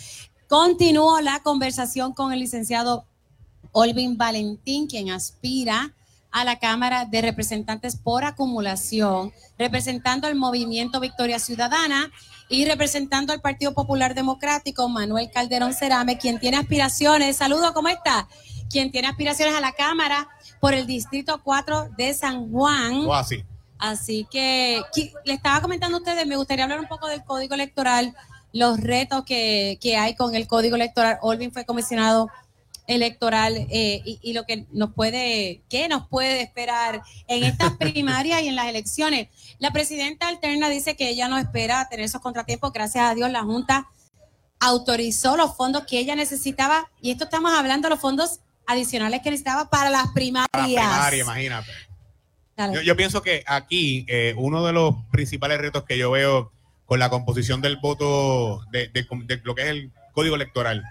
Continúo 0.48 1.20
la 1.20 1.40
conversación 1.40 2.12
con 2.12 2.32
el 2.32 2.40
licenciado 2.40 3.04
Olvin 3.72 4.16
Valentín, 4.16 4.86
quien 4.86 5.10
aspira 5.10 5.94
a 6.30 6.44
la 6.44 6.58
Cámara 6.58 7.04
de 7.06 7.22
Representantes 7.22 7.96
por 7.96 8.24
acumulación, 8.24 9.32
representando 9.58 10.26
al 10.26 10.34
movimiento 10.34 11.00
Victoria 11.00 11.38
Ciudadana 11.38 12.10
y 12.48 12.64
representando 12.64 13.32
al 13.32 13.40
Partido 13.40 13.74
Popular 13.74 14.14
Democrático, 14.14 14.88
Manuel 14.88 15.30
Calderón 15.30 15.74
Cerame, 15.74 16.18
quien 16.18 16.38
tiene 16.38 16.56
aspiraciones. 16.56 17.36
Saludo, 17.36 17.72
¿cómo 17.74 17.88
está? 17.88 18.28
Quien 18.70 18.90
tiene 18.90 19.08
aspiraciones 19.08 19.54
a 19.54 19.60
la 19.60 19.72
Cámara 19.72 20.28
por 20.60 20.74
el 20.74 20.86
Distrito 20.86 21.40
4 21.42 21.90
de 21.96 22.14
San 22.14 22.50
Juan. 22.50 23.06
O 23.06 23.14
así. 23.14 23.44
Así 23.78 24.26
que 24.30 24.80
le 25.24 25.34
estaba 25.34 25.60
comentando 25.60 25.96
a 25.96 26.00
ustedes, 26.00 26.26
me 26.26 26.36
gustaría 26.36 26.64
hablar 26.64 26.80
un 26.80 26.88
poco 26.88 27.08
del 27.08 27.24
código 27.24 27.54
electoral, 27.54 28.14
los 28.52 28.80
retos 28.80 29.24
que, 29.24 29.78
que 29.82 29.96
hay 29.96 30.14
con 30.14 30.34
el 30.34 30.46
código 30.46 30.76
electoral. 30.76 31.18
Olvin 31.20 31.52
fue 31.52 31.66
comisionado 31.66 32.30
electoral 32.86 33.56
eh, 33.70 34.00
y, 34.04 34.18
y, 34.22 34.32
lo 34.32 34.44
que 34.44 34.66
nos 34.72 34.92
puede, 34.92 35.62
qué 35.68 35.88
nos 35.88 36.06
puede 36.06 36.40
esperar 36.42 37.02
en 37.26 37.44
estas 37.44 37.72
primarias 37.78 38.42
y 38.42 38.48
en 38.48 38.56
las 38.56 38.66
elecciones. 38.66 39.28
La 39.58 39.72
presidenta 39.72 40.28
alterna 40.28 40.68
dice 40.68 40.96
que 40.96 41.08
ella 41.08 41.28
no 41.28 41.38
espera 41.38 41.88
tener 41.88 42.04
esos 42.04 42.20
contratiempos. 42.20 42.72
Gracias 42.72 43.04
a 43.04 43.14
Dios 43.14 43.30
la 43.30 43.42
Junta 43.42 43.88
autorizó 44.60 45.36
los 45.36 45.56
fondos 45.56 45.84
que 45.86 45.98
ella 45.98 46.14
necesitaba 46.16 46.90
y 47.00 47.10
esto 47.10 47.24
estamos 47.24 47.52
hablando 47.52 47.88
de 47.88 47.90
los 47.90 48.00
fondos 48.00 48.40
adicionales 48.66 49.20
que 49.22 49.30
necesitaba 49.30 49.68
para 49.68 49.90
las 49.90 50.08
primarias. 50.08 50.48
Para 50.50 50.66
las 50.68 51.08
primarias, 51.08 51.26
imagínate. 51.26 51.72
Yo, 52.72 52.80
yo, 52.80 52.96
pienso 52.96 53.20
que 53.20 53.44
aquí 53.46 54.06
eh, 54.08 54.34
uno 54.38 54.64
de 54.64 54.72
los 54.72 54.94
principales 55.10 55.58
retos 55.58 55.84
que 55.84 55.98
yo 55.98 56.10
veo 56.10 56.52
con 56.86 56.98
la 56.98 57.10
composición 57.10 57.60
del 57.60 57.76
voto, 57.76 58.64
de, 58.70 58.88
de, 58.88 59.06
de 59.26 59.40
lo 59.44 59.54
que 59.54 59.62
es 59.62 59.68
el 59.68 59.92
código 60.12 60.36
electoral, 60.36 60.82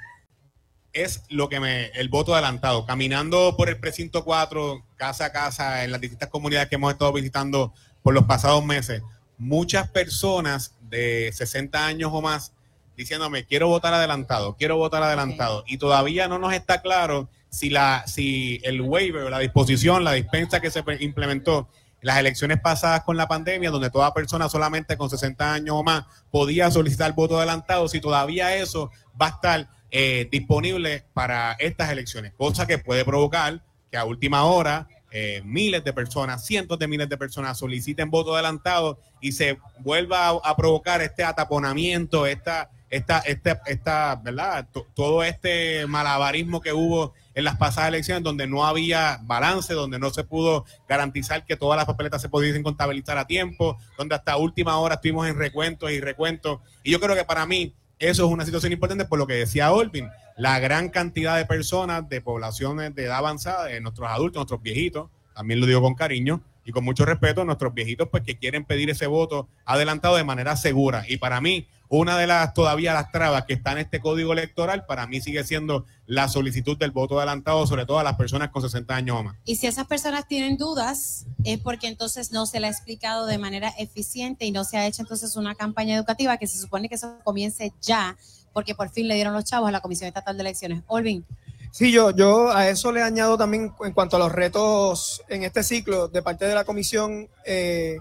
es 0.95 1.23
lo 1.29 1.49
que 1.49 1.59
me, 1.59 1.87
el 1.87 2.09
voto 2.09 2.33
adelantado. 2.33 2.85
Caminando 2.85 3.55
por 3.55 3.69
el 3.69 3.79
precinto 3.79 4.23
4, 4.23 4.83
casa 4.95 5.25
a 5.25 5.31
casa, 5.31 5.83
en 5.83 5.91
las 5.91 6.01
distintas 6.01 6.29
comunidades 6.29 6.69
que 6.69 6.75
hemos 6.75 6.91
estado 6.91 7.13
visitando 7.13 7.73
por 8.01 8.13
los 8.13 8.23
pasados 8.23 8.65
meses, 8.65 9.03
muchas 9.37 9.89
personas 9.89 10.75
de 10.81 11.31
60 11.33 11.85
años 11.85 12.11
o 12.13 12.21
más 12.21 12.53
diciéndome, 12.95 13.45
quiero 13.45 13.67
votar 13.67 13.93
adelantado, 13.93 14.55
quiero 14.55 14.77
votar 14.77 15.03
adelantado. 15.03 15.65
Y 15.67 15.77
todavía 15.77 16.29
no 16.29 16.39
nos 16.39 16.53
está 16.53 16.81
claro 16.81 17.29
si, 17.49 17.69
la, 17.69 18.05
si 18.07 18.61
el 18.63 18.81
waiver, 18.81 19.29
la 19.29 19.39
disposición, 19.39 20.05
la 20.05 20.13
dispensa 20.13 20.61
que 20.61 20.71
se 20.71 20.81
implementó 21.01 21.67
en 22.01 22.07
las 22.07 22.17
elecciones 22.17 22.61
pasadas 22.61 23.03
con 23.03 23.17
la 23.17 23.27
pandemia, 23.27 23.69
donde 23.69 23.89
toda 23.89 24.13
persona 24.13 24.47
solamente 24.47 24.95
con 24.95 25.09
60 25.09 25.53
años 25.53 25.75
o 25.77 25.83
más 25.83 26.05
podía 26.31 26.71
solicitar 26.71 27.13
voto 27.13 27.37
adelantado, 27.37 27.89
si 27.89 27.99
todavía 27.99 28.55
eso 28.55 28.91
va 29.21 29.27
a 29.27 29.29
estar 29.31 29.69
eh, 29.97 30.27
disponible 30.29 31.05
para 31.13 31.53
estas 31.53 31.89
elecciones, 31.89 32.33
cosa 32.33 32.67
que 32.67 32.79
puede 32.79 33.05
provocar 33.05 33.63
que 33.89 33.95
a 33.95 34.03
última 34.03 34.43
hora 34.43 34.89
eh, 35.09 35.41
miles 35.45 35.85
de 35.85 35.93
personas, 35.93 36.45
cientos 36.45 36.77
de 36.77 36.89
miles 36.89 37.07
de 37.07 37.17
personas 37.17 37.57
soliciten 37.57 38.11
voto 38.11 38.33
adelantado 38.33 38.99
y 39.21 39.31
se 39.31 39.57
vuelva 39.79 40.31
a, 40.31 40.57
provocar 40.57 41.01
este 41.01 41.23
ataponamiento, 41.23 42.25
esta, 42.25 42.71
esta, 42.89 43.19
esta, 43.19 43.61
esta 43.67 44.15
¿verdad? 44.21 44.67
Todo 44.93 45.23
este 45.23 45.87
malabarismo 45.87 46.59
que 46.59 46.73
hubo 46.73 47.13
en 47.33 47.45
las 47.45 47.55
pasadas 47.55 47.87
elecciones 47.87 48.21
donde 48.21 48.47
no 48.47 48.65
había 48.65 49.21
balance, 49.23 49.73
donde 49.73 49.97
no 49.97 50.09
se 50.09 50.25
pudo 50.25 50.65
garantizar 50.89 51.45
que 51.45 51.55
todas 51.55 51.77
las 51.77 51.85
papeletas 51.85 52.21
se 52.21 52.27
pudiesen 52.27 52.63
contabilizar 52.63 53.17
a 53.17 53.27
tiempo, 53.27 53.77
donde 53.97 54.15
hasta 54.15 54.35
última 54.35 54.77
hora 54.77 54.95
estuvimos 54.95 55.25
en 55.29 55.37
recuentos 55.37 55.89
y 55.89 56.01
recuentos. 56.01 56.59
Y 56.83 56.91
yo 56.91 56.99
creo 56.99 57.15
que 57.15 57.23
para 57.23 57.45
mí 57.45 57.73
eso 57.99 58.25
es 58.25 58.31
una 58.31 58.45
situación 58.45 58.73
importante 58.73 59.05
por 59.05 59.19
lo 59.19 59.27
que 59.27 59.35
decía 59.35 59.71
Olvin, 59.71 60.09
la 60.37 60.59
gran 60.59 60.89
cantidad 60.89 61.37
de 61.37 61.45
personas 61.45 62.07
de 62.09 62.21
poblaciones 62.21 62.93
de 62.93 63.05
edad 63.05 63.17
avanzada, 63.17 63.65
de 63.65 63.79
nuestros 63.81 64.09
adultos, 64.09 64.39
nuestros 64.39 64.61
viejitos, 64.61 65.09
también 65.33 65.59
lo 65.59 65.65
digo 65.65 65.81
con 65.81 65.95
cariño 65.95 66.41
y 66.65 66.71
con 66.71 66.83
mucho 66.83 67.05
respeto, 67.05 67.45
nuestros 67.45 67.73
viejitos 67.73 68.09
pues 68.09 68.23
que 68.23 68.37
quieren 68.37 68.65
pedir 68.65 68.89
ese 68.89 69.07
voto 69.07 69.47
adelantado 69.65 70.15
de 70.15 70.23
manera 70.23 70.55
segura. 70.55 71.05
Y 71.07 71.17
para 71.17 71.39
mí, 71.39 71.67
una 71.89 72.17
de 72.17 72.27
las 72.27 72.53
todavía 72.53 72.93
las 72.93 73.11
trabas 73.11 73.45
que 73.45 73.53
está 73.53 73.71
en 73.73 73.79
este 73.79 73.99
código 73.99 74.33
electoral, 74.33 74.85
para 74.85 75.07
mí 75.07 75.21
sigue 75.21 75.43
siendo 75.43 75.85
la 76.05 76.27
solicitud 76.27 76.77
del 76.77 76.91
voto 76.91 77.17
adelantado, 77.17 77.65
sobre 77.67 77.85
todo 77.85 77.99
a 77.99 78.03
las 78.03 78.15
personas 78.15 78.49
con 78.49 78.61
60 78.61 78.95
años 78.95 79.17
o 79.19 79.23
más. 79.23 79.35
Y 79.45 79.55
si 79.55 79.67
esas 79.67 79.87
personas 79.87 80.27
tienen 80.27 80.57
dudas, 80.57 81.25
es 81.43 81.59
porque 81.59 81.87
entonces 81.87 82.31
no 82.31 82.45
se 82.45 82.59
le 82.59 82.67
ha 82.67 82.69
explicado 82.69 83.25
de 83.25 83.37
manera 83.37 83.69
eficiente 83.77 84.45
y 84.45 84.51
no 84.51 84.63
se 84.63 84.77
ha 84.77 84.87
hecho 84.87 85.01
entonces 85.01 85.35
una 85.35 85.55
campaña 85.55 85.95
educativa 85.95 86.37
que 86.37 86.47
se 86.47 86.59
supone 86.59 86.89
que 86.89 86.95
eso 86.95 87.17
comience 87.23 87.73
ya, 87.81 88.17
porque 88.53 88.75
por 88.75 88.89
fin 88.89 89.07
le 89.07 89.15
dieron 89.15 89.33
los 89.33 89.45
chavos 89.45 89.69
a 89.69 89.71
la 89.71 89.81
Comisión 89.81 90.07
Estatal 90.07 90.37
de 90.37 90.41
Elecciones. 90.41 90.83
Olvin. 90.87 91.25
Sí, 91.71 91.91
yo, 91.91 92.11
yo 92.11 92.51
a 92.55 92.69
eso 92.69 92.93
le 92.93 93.01
añado 93.01 93.37
también 93.37 93.73
en 93.83 93.91
cuanto 93.91 94.15
a 94.15 94.19
los 94.19 94.31
retos 94.31 95.21
en 95.27 95.43
este 95.43 95.61
ciclo 95.61 96.07
de 96.07 96.21
parte 96.21 96.45
de 96.45 96.55
la 96.55 96.63
comisión. 96.63 97.27
Eh, 97.45 97.97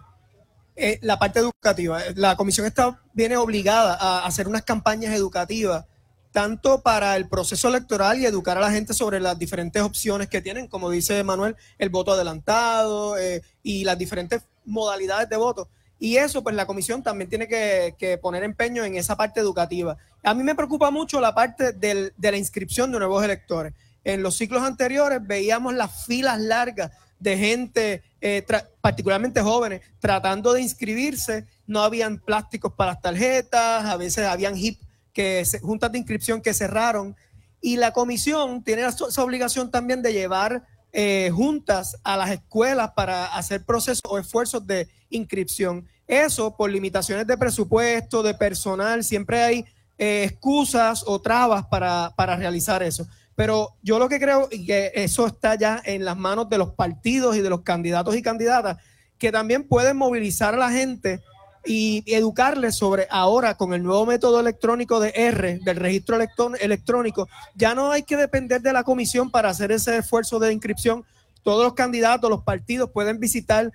eh, 0.76 0.98
la 1.02 1.18
parte 1.18 1.38
educativa. 1.38 2.00
La 2.16 2.36
comisión 2.36 2.66
está, 2.66 3.00
viene 3.12 3.36
obligada 3.36 3.94
a 3.94 4.26
hacer 4.26 4.48
unas 4.48 4.62
campañas 4.62 5.14
educativas, 5.14 5.86
tanto 6.32 6.82
para 6.82 7.14
el 7.16 7.28
proceso 7.28 7.68
electoral 7.68 8.18
y 8.18 8.26
educar 8.26 8.58
a 8.58 8.60
la 8.60 8.72
gente 8.72 8.92
sobre 8.92 9.20
las 9.20 9.38
diferentes 9.38 9.80
opciones 9.82 10.28
que 10.28 10.40
tienen, 10.40 10.66
como 10.66 10.90
dice 10.90 11.22
Manuel, 11.22 11.54
el 11.78 11.90
voto 11.90 12.12
adelantado 12.12 13.16
eh, 13.16 13.42
y 13.62 13.84
las 13.84 13.96
diferentes 13.96 14.42
modalidades 14.64 15.28
de 15.28 15.36
voto. 15.36 15.68
Y 16.00 16.16
eso, 16.16 16.42
pues 16.42 16.56
la 16.56 16.66
comisión 16.66 17.04
también 17.04 17.30
tiene 17.30 17.46
que, 17.46 17.94
que, 17.96 18.18
poner 18.18 18.42
empeño 18.42 18.84
en 18.84 18.96
esa 18.96 19.16
parte 19.16 19.38
educativa. 19.38 19.96
A 20.24 20.34
mí 20.34 20.42
me 20.42 20.56
preocupa 20.56 20.90
mucho 20.90 21.20
la 21.20 21.34
parte 21.36 21.72
del, 21.72 22.12
de 22.16 22.30
la 22.32 22.36
inscripción 22.36 22.90
de 22.90 22.98
nuevos 22.98 23.24
electores. 23.24 23.72
En 24.02 24.22
los 24.22 24.36
ciclos 24.36 24.62
anteriores 24.62 25.20
veíamos 25.24 25.72
las 25.72 26.04
filas 26.04 26.40
largas 26.40 26.90
de 27.24 27.38
gente, 27.38 28.02
eh, 28.20 28.46
particularmente 28.80 29.40
jóvenes, 29.40 29.80
tratando 29.98 30.52
de 30.52 30.60
inscribirse. 30.60 31.46
No 31.66 31.82
habían 31.82 32.18
plásticos 32.18 32.74
para 32.74 32.92
las 32.92 33.00
tarjetas, 33.00 33.86
a 33.86 33.96
veces 33.96 34.26
habían 34.26 34.54
HIP, 34.56 34.80
que 35.12 35.42
juntas 35.62 35.90
de 35.90 35.98
inscripción 35.98 36.40
que 36.40 36.52
cerraron. 36.54 37.16
Y 37.60 37.76
la 37.78 37.92
comisión 37.92 38.62
tiene 38.62 38.86
esa 38.86 39.24
obligación 39.24 39.70
también 39.70 40.02
de 40.02 40.12
llevar 40.12 40.64
eh, 40.92 41.30
juntas 41.34 41.96
a 42.04 42.16
las 42.16 42.30
escuelas 42.30 42.92
para 42.94 43.34
hacer 43.34 43.64
procesos 43.64 44.02
o 44.06 44.18
esfuerzos 44.18 44.64
de 44.66 44.86
inscripción. 45.08 45.88
Eso 46.06 46.54
por 46.54 46.70
limitaciones 46.70 47.26
de 47.26 47.38
presupuesto, 47.38 48.22
de 48.22 48.34
personal, 48.34 49.02
siempre 49.02 49.42
hay 49.42 49.64
eh, 49.96 50.24
excusas 50.24 51.02
o 51.06 51.18
trabas 51.20 51.64
para, 51.66 52.12
para 52.14 52.36
realizar 52.36 52.82
eso. 52.82 53.06
Pero 53.36 53.74
yo 53.82 53.98
lo 53.98 54.08
que 54.08 54.20
creo 54.20 54.48
y 54.50 54.66
que 54.66 54.92
eso 54.94 55.26
está 55.26 55.56
ya 55.56 55.82
en 55.84 56.04
las 56.04 56.16
manos 56.16 56.48
de 56.48 56.58
los 56.58 56.70
partidos 56.70 57.36
y 57.36 57.40
de 57.40 57.50
los 57.50 57.62
candidatos 57.62 58.16
y 58.16 58.22
candidatas 58.22 58.78
que 59.18 59.32
también 59.32 59.64
pueden 59.64 59.96
movilizar 59.96 60.54
a 60.54 60.58
la 60.58 60.70
gente 60.70 61.20
y 61.64 62.04
educarles 62.06 62.76
sobre 62.76 63.06
ahora 63.10 63.56
con 63.56 63.72
el 63.72 63.82
nuevo 63.82 64.04
método 64.06 64.40
electrónico 64.40 65.00
de 65.00 65.12
R, 65.14 65.60
del 65.64 65.76
registro 65.76 66.18
electrónico, 66.60 67.28
ya 67.54 67.74
no 67.74 67.90
hay 67.90 68.02
que 68.02 68.16
depender 68.16 68.60
de 68.60 68.72
la 68.72 68.84
comisión 68.84 69.30
para 69.30 69.48
hacer 69.48 69.72
ese 69.72 69.96
esfuerzo 69.96 70.38
de 70.38 70.52
inscripción. 70.52 71.04
Todos 71.42 71.64
los 71.64 71.74
candidatos, 71.74 72.28
los 72.28 72.42
partidos 72.42 72.90
pueden 72.90 73.18
visitar 73.18 73.72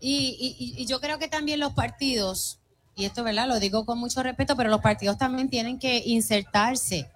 Y, 0.00 0.36
y- 0.58 0.82
y 0.82 0.86
yo 0.86 1.00
creo 1.00 1.18
que 1.18 1.28
también 1.28 1.60
los 1.60 1.72
partidos, 1.72 2.58
y 2.94 3.04
esto 3.06 3.24
verdad 3.24 3.46
lo 3.48 3.58
digo 3.60 3.86
con 3.86 3.98
mucho 3.98 4.22
respeto, 4.22 4.56
pero 4.56 4.68
los 4.70 4.80
partidos 4.80 5.16
también 5.18 5.48
tienen 5.48 5.78
que 5.78 6.02
insertarse 6.04 7.08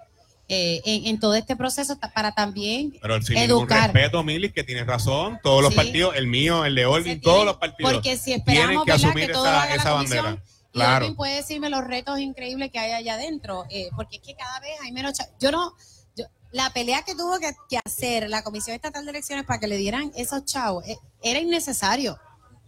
eh, 0.48 0.80
en, 0.84 1.06
en 1.06 1.20
todo 1.20 1.34
este 1.34 1.56
proceso 1.56 1.98
para 2.14 2.32
también 2.32 2.96
Pero 3.02 3.20
sin 3.22 3.36
educar. 3.36 3.92
respeto, 3.92 4.22
Milis, 4.24 4.52
que 4.52 4.64
tienes 4.64 4.86
razón, 4.86 5.38
todos 5.42 5.62
los 5.62 5.70
Sí. 5.72 5.76
partidos, 5.76 6.16
el 6.16 6.26
mío, 6.26 6.64
el 6.64 6.74
de 6.74 6.86
Olvin, 6.86 7.20
todos 7.20 7.44
los 7.44 7.56
partidos 7.58 7.92
Porque 7.92 8.16
si 8.16 8.32
esperamos 8.32 8.84
que 8.84 8.92
asumir 8.92 9.26
que 9.26 9.32
todo 9.34 9.44
esa, 9.46 9.62
haga 9.62 9.74
la 9.76 9.80
esa 9.82 9.92
bandera. 9.92 10.42
y 10.44 10.72
Claro. 10.72 11.04
Olvin 11.04 11.16
puede 11.16 11.34
decirme 11.36 11.68
los 11.70 11.84
retos 11.84 12.18
increíbles 12.18 12.70
que 12.70 12.78
hay 12.78 12.92
allá 12.92 13.14
adentro, 13.14 13.66
eh, 13.70 13.88
porque 13.96 14.16
es 14.16 14.22
que 14.22 14.34
cada 14.34 14.58
vez 14.60 14.72
hay 14.82 14.92
menos... 14.92 15.14
Yo 15.40 15.50
no... 15.50 15.74
yo- 16.16 16.26
la 16.50 16.70
pelea 16.70 17.02
que 17.02 17.14
tuvo 17.14 17.38
que, 17.38 17.50
que 17.68 17.78
hacer 17.84 18.30
la 18.30 18.42
Comisión 18.42 18.74
Estatal 18.74 19.04
de 19.04 19.10
Elecciones 19.10 19.44
para 19.44 19.60
que 19.60 19.66
le 19.68 19.76
dieran 19.76 20.10
esos 20.16 20.46
chavos 20.46 20.82
eh, 20.88 20.96
era 21.22 21.40
innecesario. 21.40 22.18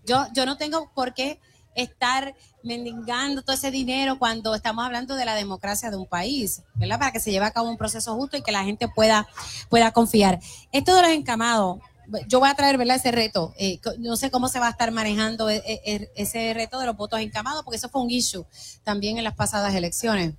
Yo, 0.05 0.27
yo 0.35 0.45
no 0.45 0.59
tengo 0.59 0.91
por 0.95 1.15
qué 1.15 1.41
estar 1.75 2.35
mendigando 2.63 3.43
todo 3.43 3.55
ese 3.55 3.71
dinero 3.71 4.19
cuando 4.19 4.55
estamos 4.55 4.85
hablando 4.85 5.15
de 5.17 5.25
la 5.25 5.35
democracia 5.35 5.91
de 5.91 5.97
un 5.97 6.07
país, 6.07 6.63
¿verdad? 6.75 6.99
Para 6.99 7.13
que 7.13 7.21
se 7.21 7.31
lleve 7.31 7.47
a 7.47 7.51
cabo 7.51 7.69
un 7.69 7.77
proceso 7.77 8.15
justo 8.15 8.37
y 8.37 8.43
que 8.43 8.53
la 8.53 8.65
gente 8.65 8.89
pueda, 8.89 9.29
pueda 9.69 9.93
confiar. 9.93 10.41
Esto 10.73 10.95
de 10.95 11.03
los 11.03 11.11
encamados, 11.11 11.79
yo 12.27 12.41
voy 12.41 12.49
a 12.49 12.55
traer, 12.55 12.77
¿verdad? 12.77 12.97
Ese 12.97 13.13
reto. 13.13 13.55
Eh, 13.59 13.81
no 13.99 14.17
sé 14.17 14.31
cómo 14.31 14.49
se 14.49 14.59
va 14.59 14.67
a 14.67 14.71
estar 14.71 14.91
manejando 14.91 15.49
e- 15.49 15.63
e- 15.65 15.81
e- 15.85 16.11
ese 16.17 16.53
reto 16.55 16.79
de 16.81 16.87
los 16.87 16.97
votos 16.97 17.21
encamados, 17.21 17.63
porque 17.65 17.77
eso 17.77 17.89
fue 17.89 18.03
un 18.03 18.11
issue 18.11 18.45
también 18.85 19.19
en 19.19 19.25
las 19.25 19.35
pasadas 19.35 19.75
elecciones. 19.75 20.35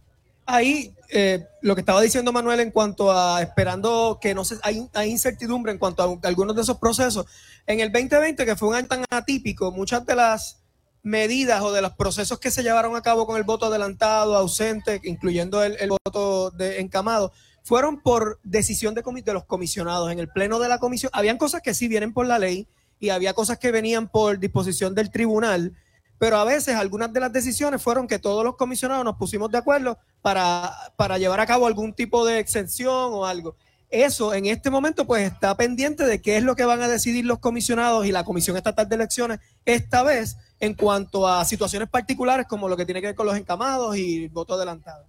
Ahí, 0.45 0.93
eh, 1.09 1.45
lo 1.61 1.75
que 1.75 1.81
estaba 1.81 2.01
diciendo 2.01 2.33
Manuel 2.33 2.59
en 2.59 2.71
cuanto 2.71 3.11
a 3.11 3.41
esperando 3.41 4.17
que 4.19 4.33
no 4.33 4.43
se, 4.43 4.57
hay 4.63 5.09
incertidumbre 5.09 5.71
en 5.71 5.77
cuanto 5.77 6.03
a 6.03 6.27
algunos 6.27 6.55
de 6.55 6.63
esos 6.63 6.77
procesos. 6.77 7.25
En 7.65 7.79
el 7.79 7.91
2020, 7.91 8.45
que 8.45 8.55
fue 8.55 8.69
un 8.69 8.75
año 8.75 8.87
tan 8.87 9.05
atípico, 9.09 9.71
muchas 9.71 10.05
de 10.05 10.15
las 10.15 10.60
medidas 11.03 11.61
o 11.61 11.71
de 11.71 11.81
los 11.81 11.93
procesos 11.93 12.39
que 12.39 12.51
se 12.51 12.63
llevaron 12.63 12.95
a 12.95 13.01
cabo 13.01 13.25
con 13.25 13.37
el 13.37 13.43
voto 13.43 13.65
adelantado, 13.65 14.35
ausente, 14.35 15.01
incluyendo 15.03 15.63
el, 15.63 15.89
voto 15.89 16.51
de 16.51 16.79
encamado, 16.79 17.31
fueron 17.63 18.01
por 18.01 18.39
decisión 18.43 18.93
de, 18.93 19.01
de 19.01 19.33
los 19.33 19.45
comisionados. 19.45 20.11
En 20.11 20.19
el 20.19 20.29
pleno 20.29 20.59
de 20.59 20.69
la 20.69 20.79
comisión, 20.79 21.11
habían 21.13 21.37
cosas 21.37 21.61
que 21.61 21.73
sí 21.73 21.87
vienen 21.87 22.13
por 22.13 22.27
la 22.27 22.39
ley 22.39 22.67
y 22.99 23.09
había 23.09 23.33
cosas 23.33 23.57
que 23.57 23.71
venían 23.71 24.07
por 24.07 24.39
disposición 24.39 24.93
del 24.93 25.09
tribunal, 25.09 25.75
pero 26.19 26.37
a 26.37 26.43
veces 26.43 26.75
algunas 26.75 27.11
de 27.11 27.19
las 27.19 27.33
decisiones 27.33 27.81
fueron 27.81 28.07
que 28.07 28.19
todos 28.19 28.43
los 28.43 28.55
comisionados 28.55 29.03
nos 29.03 29.17
pusimos 29.17 29.49
de 29.49 29.57
acuerdo 29.57 29.97
para, 30.21 30.71
para 30.95 31.17
llevar 31.17 31.39
a 31.39 31.47
cabo 31.47 31.65
algún 31.65 31.93
tipo 31.93 32.25
de 32.25 32.39
exención 32.39 33.11
o 33.13 33.25
algo. 33.25 33.55
Eso 33.89 34.33
en 34.33 34.45
este 34.45 34.69
momento 34.69 35.05
pues 35.05 35.29
está 35.29 35.57
pendiente 35.57 36.05
de 36.05 36.21
qué 36.21 36.37
es 36.37 36.43
lo 36.43 36.55
que 36.55 36.63
van 36.63 36.81
a 36.81 36.87
decidir 36.87 37.25
los 37.25 37.39
comisionados 37.39 38.05
y 38.05 38.11
la 38.13 38.23
Comisión 38.23 38.55
Estatal 38.55 38.87
de 38.87 38.95
Elecciones 38.95 39.39
esta 39.65 40.01
vez 40.03 40.37
en 40.61 40.73
cuanto 40.73 41.27
a 41.27 41.43
situaciones 41.43 41.89
particulares 41.89 42.47
como 42.47 42.69
lo 42.69 42.77
que 42.77 42.85
tiene 42.85 43.01
que 43.01 43.07
ver 43.07 43.15
con 43.15 43.25
los 43.25 43.35
encamados 43.35 43.97
y 43.97 44.29
voto 44.29 44.53
adelantado. 44.53 45.05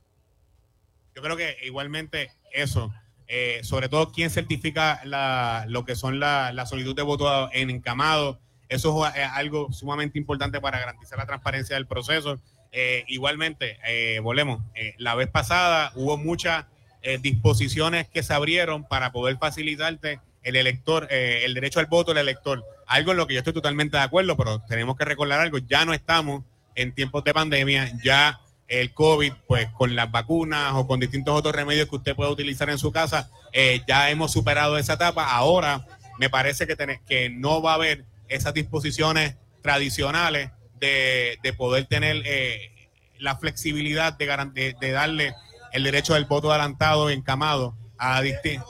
Yo 1.14 1.22
creo 1.22 1.36
que 1.36 1.56
igualmente 1.64 2.32
eso, 2.52 2.92
eh, 3.28 3.60
sobre 3.62 3.88
todo 3.88 4.10
quién 4.10 4.30
certifica 4.30 5.00
la, 5.04 5.66
lo 5.68 5.84
que 5.84 5.94
son 5.94 6.18
la, 6.18 6.52
la 6.52 6.66
solicitud 6.66 6.96
de 6.96 7.02
voto 7.02 7.52
en 7.52 7.70
encamado, 7.70 8.40
eso 8.72 9.06
es 9.06 9.16
eh, 9.16 9.22
algo 9.22 9.70
sumamente 9.70 10.18
importante 10.18 10.58
para 10.58 10.78
garantizar 10.78 11.18
la 11.18 11.26
transparencia 11.26 11.76
del 11.76 11.86
proceso. 11.86 12.40
Eh, 12.72 13.04
igualmente, 13.08 13.78
eh, 13.86 14.18
volvemos, 14.20 14.62
la 14.96 15.14
vez 15.14 15.28
pasada 15.28 15.92
hubo 15.94 16.16
muchas 16.16 16.64
disposiciones 17.20 18.06
que 18.08 18.22
se 18.22 18.32
abrieron 18.32 18.84
para 18.84 19.10
poder 19.10 19.36
facilitarte 19.36 20.20
el 20.44 20.54
elector, 20.54 21.08
el 21.10 21.52
derecho 21.52 21.80
al 21.80 21.86
voto 21.86 22.14
del 22.14 22.28
elector. 22.28 22.64
Algo 22.92 23.12
en 23.12 23.16
lo 23.16 23.26
que 23.26 23.32
yo 23.32 23.38
estoy 23.38 23.54
totalmente 23.54 23.96
de 23.96 24.02
acuerdo, 24.02 24.36
pero 24.36 24.60
tenemos 24.68 24.98
que 24.98 25.06
recordar 25.06 25.40
algo, 25.40 25.56
ya 25.56 25.86
no 25.86 25.94
estamos 25.94 26.44
en 26.74 26.92
tiempos 26.92 27.24
de 27.24 27.32
pandemia, 27.32 27.90
ya 28.04 28.38
el 28.68 28.92
COVID, 28.92 29.32
pues 29.46 29.70
con 29.70 29.96
las 29.96 30.10
vacunas 30.10 30.74
o 30.74 30.86
con 30.86 31.00
distintos 31.00 31.34
otros 31.34 31.54
remedios 31.54 31.88
que 31.88 31.96
usted 31.96 32.14
pueda 32.14 32.28
utilizar 32.28 32.68
en 32.68 32.76
su 32.76 32.92
casa, 32.92 33.30
eh, 33.50 33.80
ya 33.88 34.10
hemos 34.10 34.30
superado 34.30 34.76
esa 34.76 34.92
etapa. 34.92 35.30
Ahora 35.30 35.86
me 36.18 36.28
parece 36.28 36.66
que, 36.66 36.76
tener, 36.76 37.00
que 37.08 37.30
no 37.30 37.62
va 37.62 37.72
a 37.72 37.74
haber 37.76 38.04
esas 38.28 38.52
disposiciones 38.52 39.36
tradicionales 39.62 40.50
de, 40.78 41.38
de 41.42 41.52
poder 41.54 41.86
tener 41.86 42.20
eh, 42.26 42.90
la 43.18 43.38
flexibilidad 43.38 44.12
de, 44.18 44.26
de, 44.52 44.76
de 44.78 44.90
darle 44.90 45.34
el 45.72 45.82
derecho 45.82 46.12
del 46.12 46.26
voto 46.26 46.50
adelantado 46.50 47.08
encamado 47.08 47.74
a 47.96 48.20
distintos. 48.20 48.68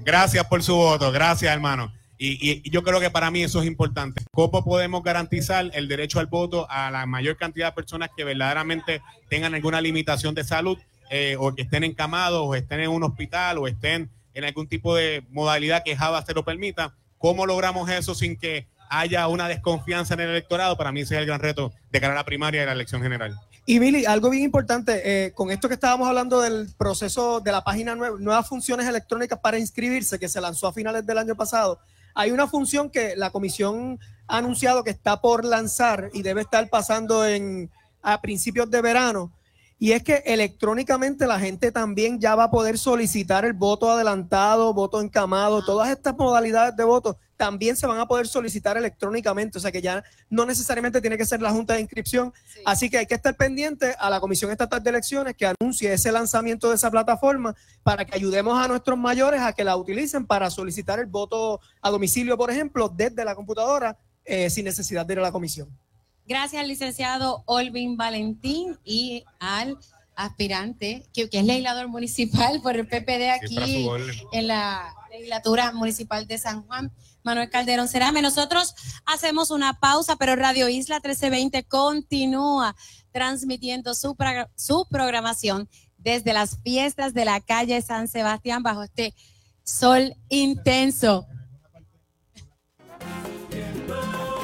Gracias 0.00 0.46
por 0.46 0.62
su 0.62 0.76
voto, 0.76 1.12
gracias 1.12 1.52
hermano. 1.52 1.92
Y, 2.18 2.62
y- 2.64 2.70
yo 2.70 2.82
creo 2.82 2.98
que 3.00 3.10
para 3.10 3.30
mí 3.30 3.42
eso 3.42 3.60
es 3.60 3.66
importante. 3.66 4.22
¿Cómo 4.32 4.64
podemos 4.64 5.02
garantizar 5.02 5.70
el 5.74 5.88
derecho 5.88 6.18
al 6.18 6.26
voto 6.26 6.66
a 6.70 6.90
la 6.90 7.04
mayor 7.06 7.36
cantidad 7.36 7.68
de 7.68 7.72
personas 7.72 8.10
que 8.16 8.24
verdaderamente 8.24 9.02
tengan 9.28 9.54
alguna 9.54 9.80
limitación 9.80 10.34
de 10.34 10.44
salud 10.44 10.78
eh, 11.10 11.36
o 11.38 11.54
que 11.54 11.62
estén 11.62 11.84
encamados 11.84 12.40
o 12.44 12.54
estén 12.54 12.80
en 12.80 12.90
un 12.90 13.02
hospital 13.04 13.58
o 13.58 13.68
estén 13.68 14.10
en 14.34 14.44
algún 14.44 14.66
tipo 14.66 14.94
de 14.96 15.24
modalidad 15.30 15.82
que 15.84 15.96
Java 15.96 16.24
se 16.24 16.34
lo 16.34 16.44
permita? 16.44 16.94
¿Cómo 17.18 17.46
logramos 17.46 17.88
eso 17.90 18.14
sin 18.14 18.36
que 18.36 18.66
haya 18.88 19.26
una 19.28 19.48
desconfianza 19.48 20.14
en 20.14 20.20
el 20.20 20.30
electorado? 20.30 20.76
Para 20.76 20.92
mí 20.92 21.00
ese 21.00 21.14
es 21.14 21.20
el 21.20 21.26
gran 21.26 21.40
reto 21.40 21.72
de 21.90 22.00
cara 22.00 22.12
a 22.12 22.16
la 22.16 22.24
primaria 22.24 22.62
y 22.62 22.66
la 22.66 22.72
elección 22.72 23.02
general. 23.02 23.38
Y 23.68 23.80
Billy, 23.80 24.04
algo 24.06 24.30
bien 24.30 24.44
importante, 24.44 25.26
eh, 25.26 25.32
con 25.32 25.50
esto 25.50 25.66
que 25.66 25.74
estábamos 25.74 26.06
hablando 26.06 26.40
del 26.40 26.68
proceso 26.78 27.40
de 27.40 27.50
la 27.50 27.64
página 27.64 27.96
nueva, 27.96 28.16
nuevas 28.20 28.48
funciones 28.48 28.86
electrónicas 28.86 29.40
para 29.40 29.58
inscribirse, 29.58 30.20
que 30.20 30.28
se 30.28 30.40
lanzó 30.40 30.68
a 30.68 30.72
finales 30.72 31.04
del 31.04 31.18
año 31.18 31.34
pasado, 31.34 31.80
hay 32.16 32.30
una 32.30 32.48
función 32.48 32.90
que 32.90 33.14
la 33.14 33.30
comisión 33.30 34.00
ha 34.26 34.38
anunciado 34.38 34.82
que 34.82 34.90
está 34.90 35.20
por 35.20 35.44
lanzar 35.44 36.10
y 36.14 36.22
debe 36.22 36.40
estar 36.40 36.68
pasando 36.70 37.26
en, 37.26 37.70
a 38.02 38.22
principios 38.22 38.70
de 38.70 38.80
verano. 38.80 39.32
Y 39.78 39.92
es 39.92 40.02
que 40.02 40.22
electrónicamente 40.24 41.26
la 41.26 41.38
gente 41.38 41.70
también 41.70 42.18
ya 42.18 42.34
va 42.34 42.44
a 42.44 42.50
poder 42.50 42.78
solicitar 42.78 43.44
el 43.44 43.52
voto 43.52 43.90
adelantado, 43.90 44.72
voto 44.72 45.02
encamado, 45.02 45.62
todas 45.62 45.90
estas 45.90 46.16
modalidades 46.16 46.74
de 46.74 46.84
voto 46.84 47.18
también 47.36 47.76
se 47.76 47.86
van 47.86 47.98
a 47.98 48.06
poder 48.06 48.26
solicitar 48.26 48.76
electrónicamente, 48.76 49.58
o 49.58 49.60
sea 49.60 49.72
que 49.72 49.82
ya 49.82 50.02
no 50.30 50.46
necesariamente 50.46 51.00
tiene 51.00 51.16
que 51.16 51.24
ser 51.24 51.40
la 51.42 51.50
Junta 51.50 51.74
de 51.74 51.80
Inscripción, 51.80 52.32
así 52.64 52.90
que 52.90 52.98
hay 52.98 53.06
que 53.06 53.14
estar 53.14 53.36
pendiente 53.36 53.94
a 53.98 54.10
la 54.10 54.20
Comisión 54.20 54.50
Estatal 54.50 54.82
de 54.82 54.90
Elecciones 54.90 55.36
que 55.36 55.46
anuncie 55.46 55.92
ese 55.92 56.12
lanzamiento 56.12 56.68
de 56.68 56.76
esa 56.76 56.90
plataforma 56.90 57.54
para 57.82 58.04
que 58.04 58.14
ayudemos 58.14 58.58
a 58.58 58.68
nuestros 58.68 58.98
mayores 58.98 59.40
a 59.40 59.52
que 59.52 59.64
la 59.64 59.76
utilicen 59.76 60.26
para 60.26 60.50
solicitar 60.50 60.98
el 60.98 61.06
voto 61.06 61.60
a 61.82 61.90
domicilio, 61.90 62.36
por 62.36 62.50
ejemplo, 62.50 62.88
desde 62.88 63.24
la 63.24 63.34
computadora 63.34 63.98
eh, 64.24 64.50
sin 64.50 64.64
necesidad 64.64 65.06
de 65.06 65.14
ir 65.14 65.18
a 65.20 65.22
la 65.22 65.32
comisión. 65.32 65.68
Gracias 66.26 66.60
al 66.60 66.68
licenciado 66.68 67.44
Olvin 67.46 67.96
Valentín 67.96 68.76
y 68.84 69.24
al 69.38 69.78
aspirante, 70.16 71.06
que, 71.12 71.28
que 71.28 71.38
es 71.38 71.44
legislador 71.44 71.88
municipal 71.88 72.60
por 72.62 72.74
el 72.74 72.88
PPD 72.88 73.30
aquí 73.30 73.88
en 74.32 74.46
la 74.48 74.92
legislatura 75.12 75.72
municipal 75.72 76.26
de 76.26 76.38
San 76.38 76.62
Juan. 76.66 76.90
Manuel 77.26 77.50
Calderón 77.50 77.88
Cerame. 77.88 78.22
Nosotros 78.22 78.74
hacemos 79.04 79.50
una 79.50 79.74
pausa, 79.80 80.14
pero 80.14 80.36
Radio 80.36 80.68
Isla 80.68 80.96
1320 80.96 81.64
continúa 81.64 82.76
transmitiendo 83.10 83.96
su, 83.96 84.16
su 84.54 84.86
programación 84.88 85.68
desde 85.98 86.32
las 86.32 86.60
fiestas 86.62 87.14
de 87.14 87.24
la 87.24 87.40
calle 87.40 87.82
San 87.82 88.06
Sebastián 88.06 88.62
bajo 88.62 88.84
este 88.84 89.12
sol 89.64 90.14
intenso. 90.28 91.26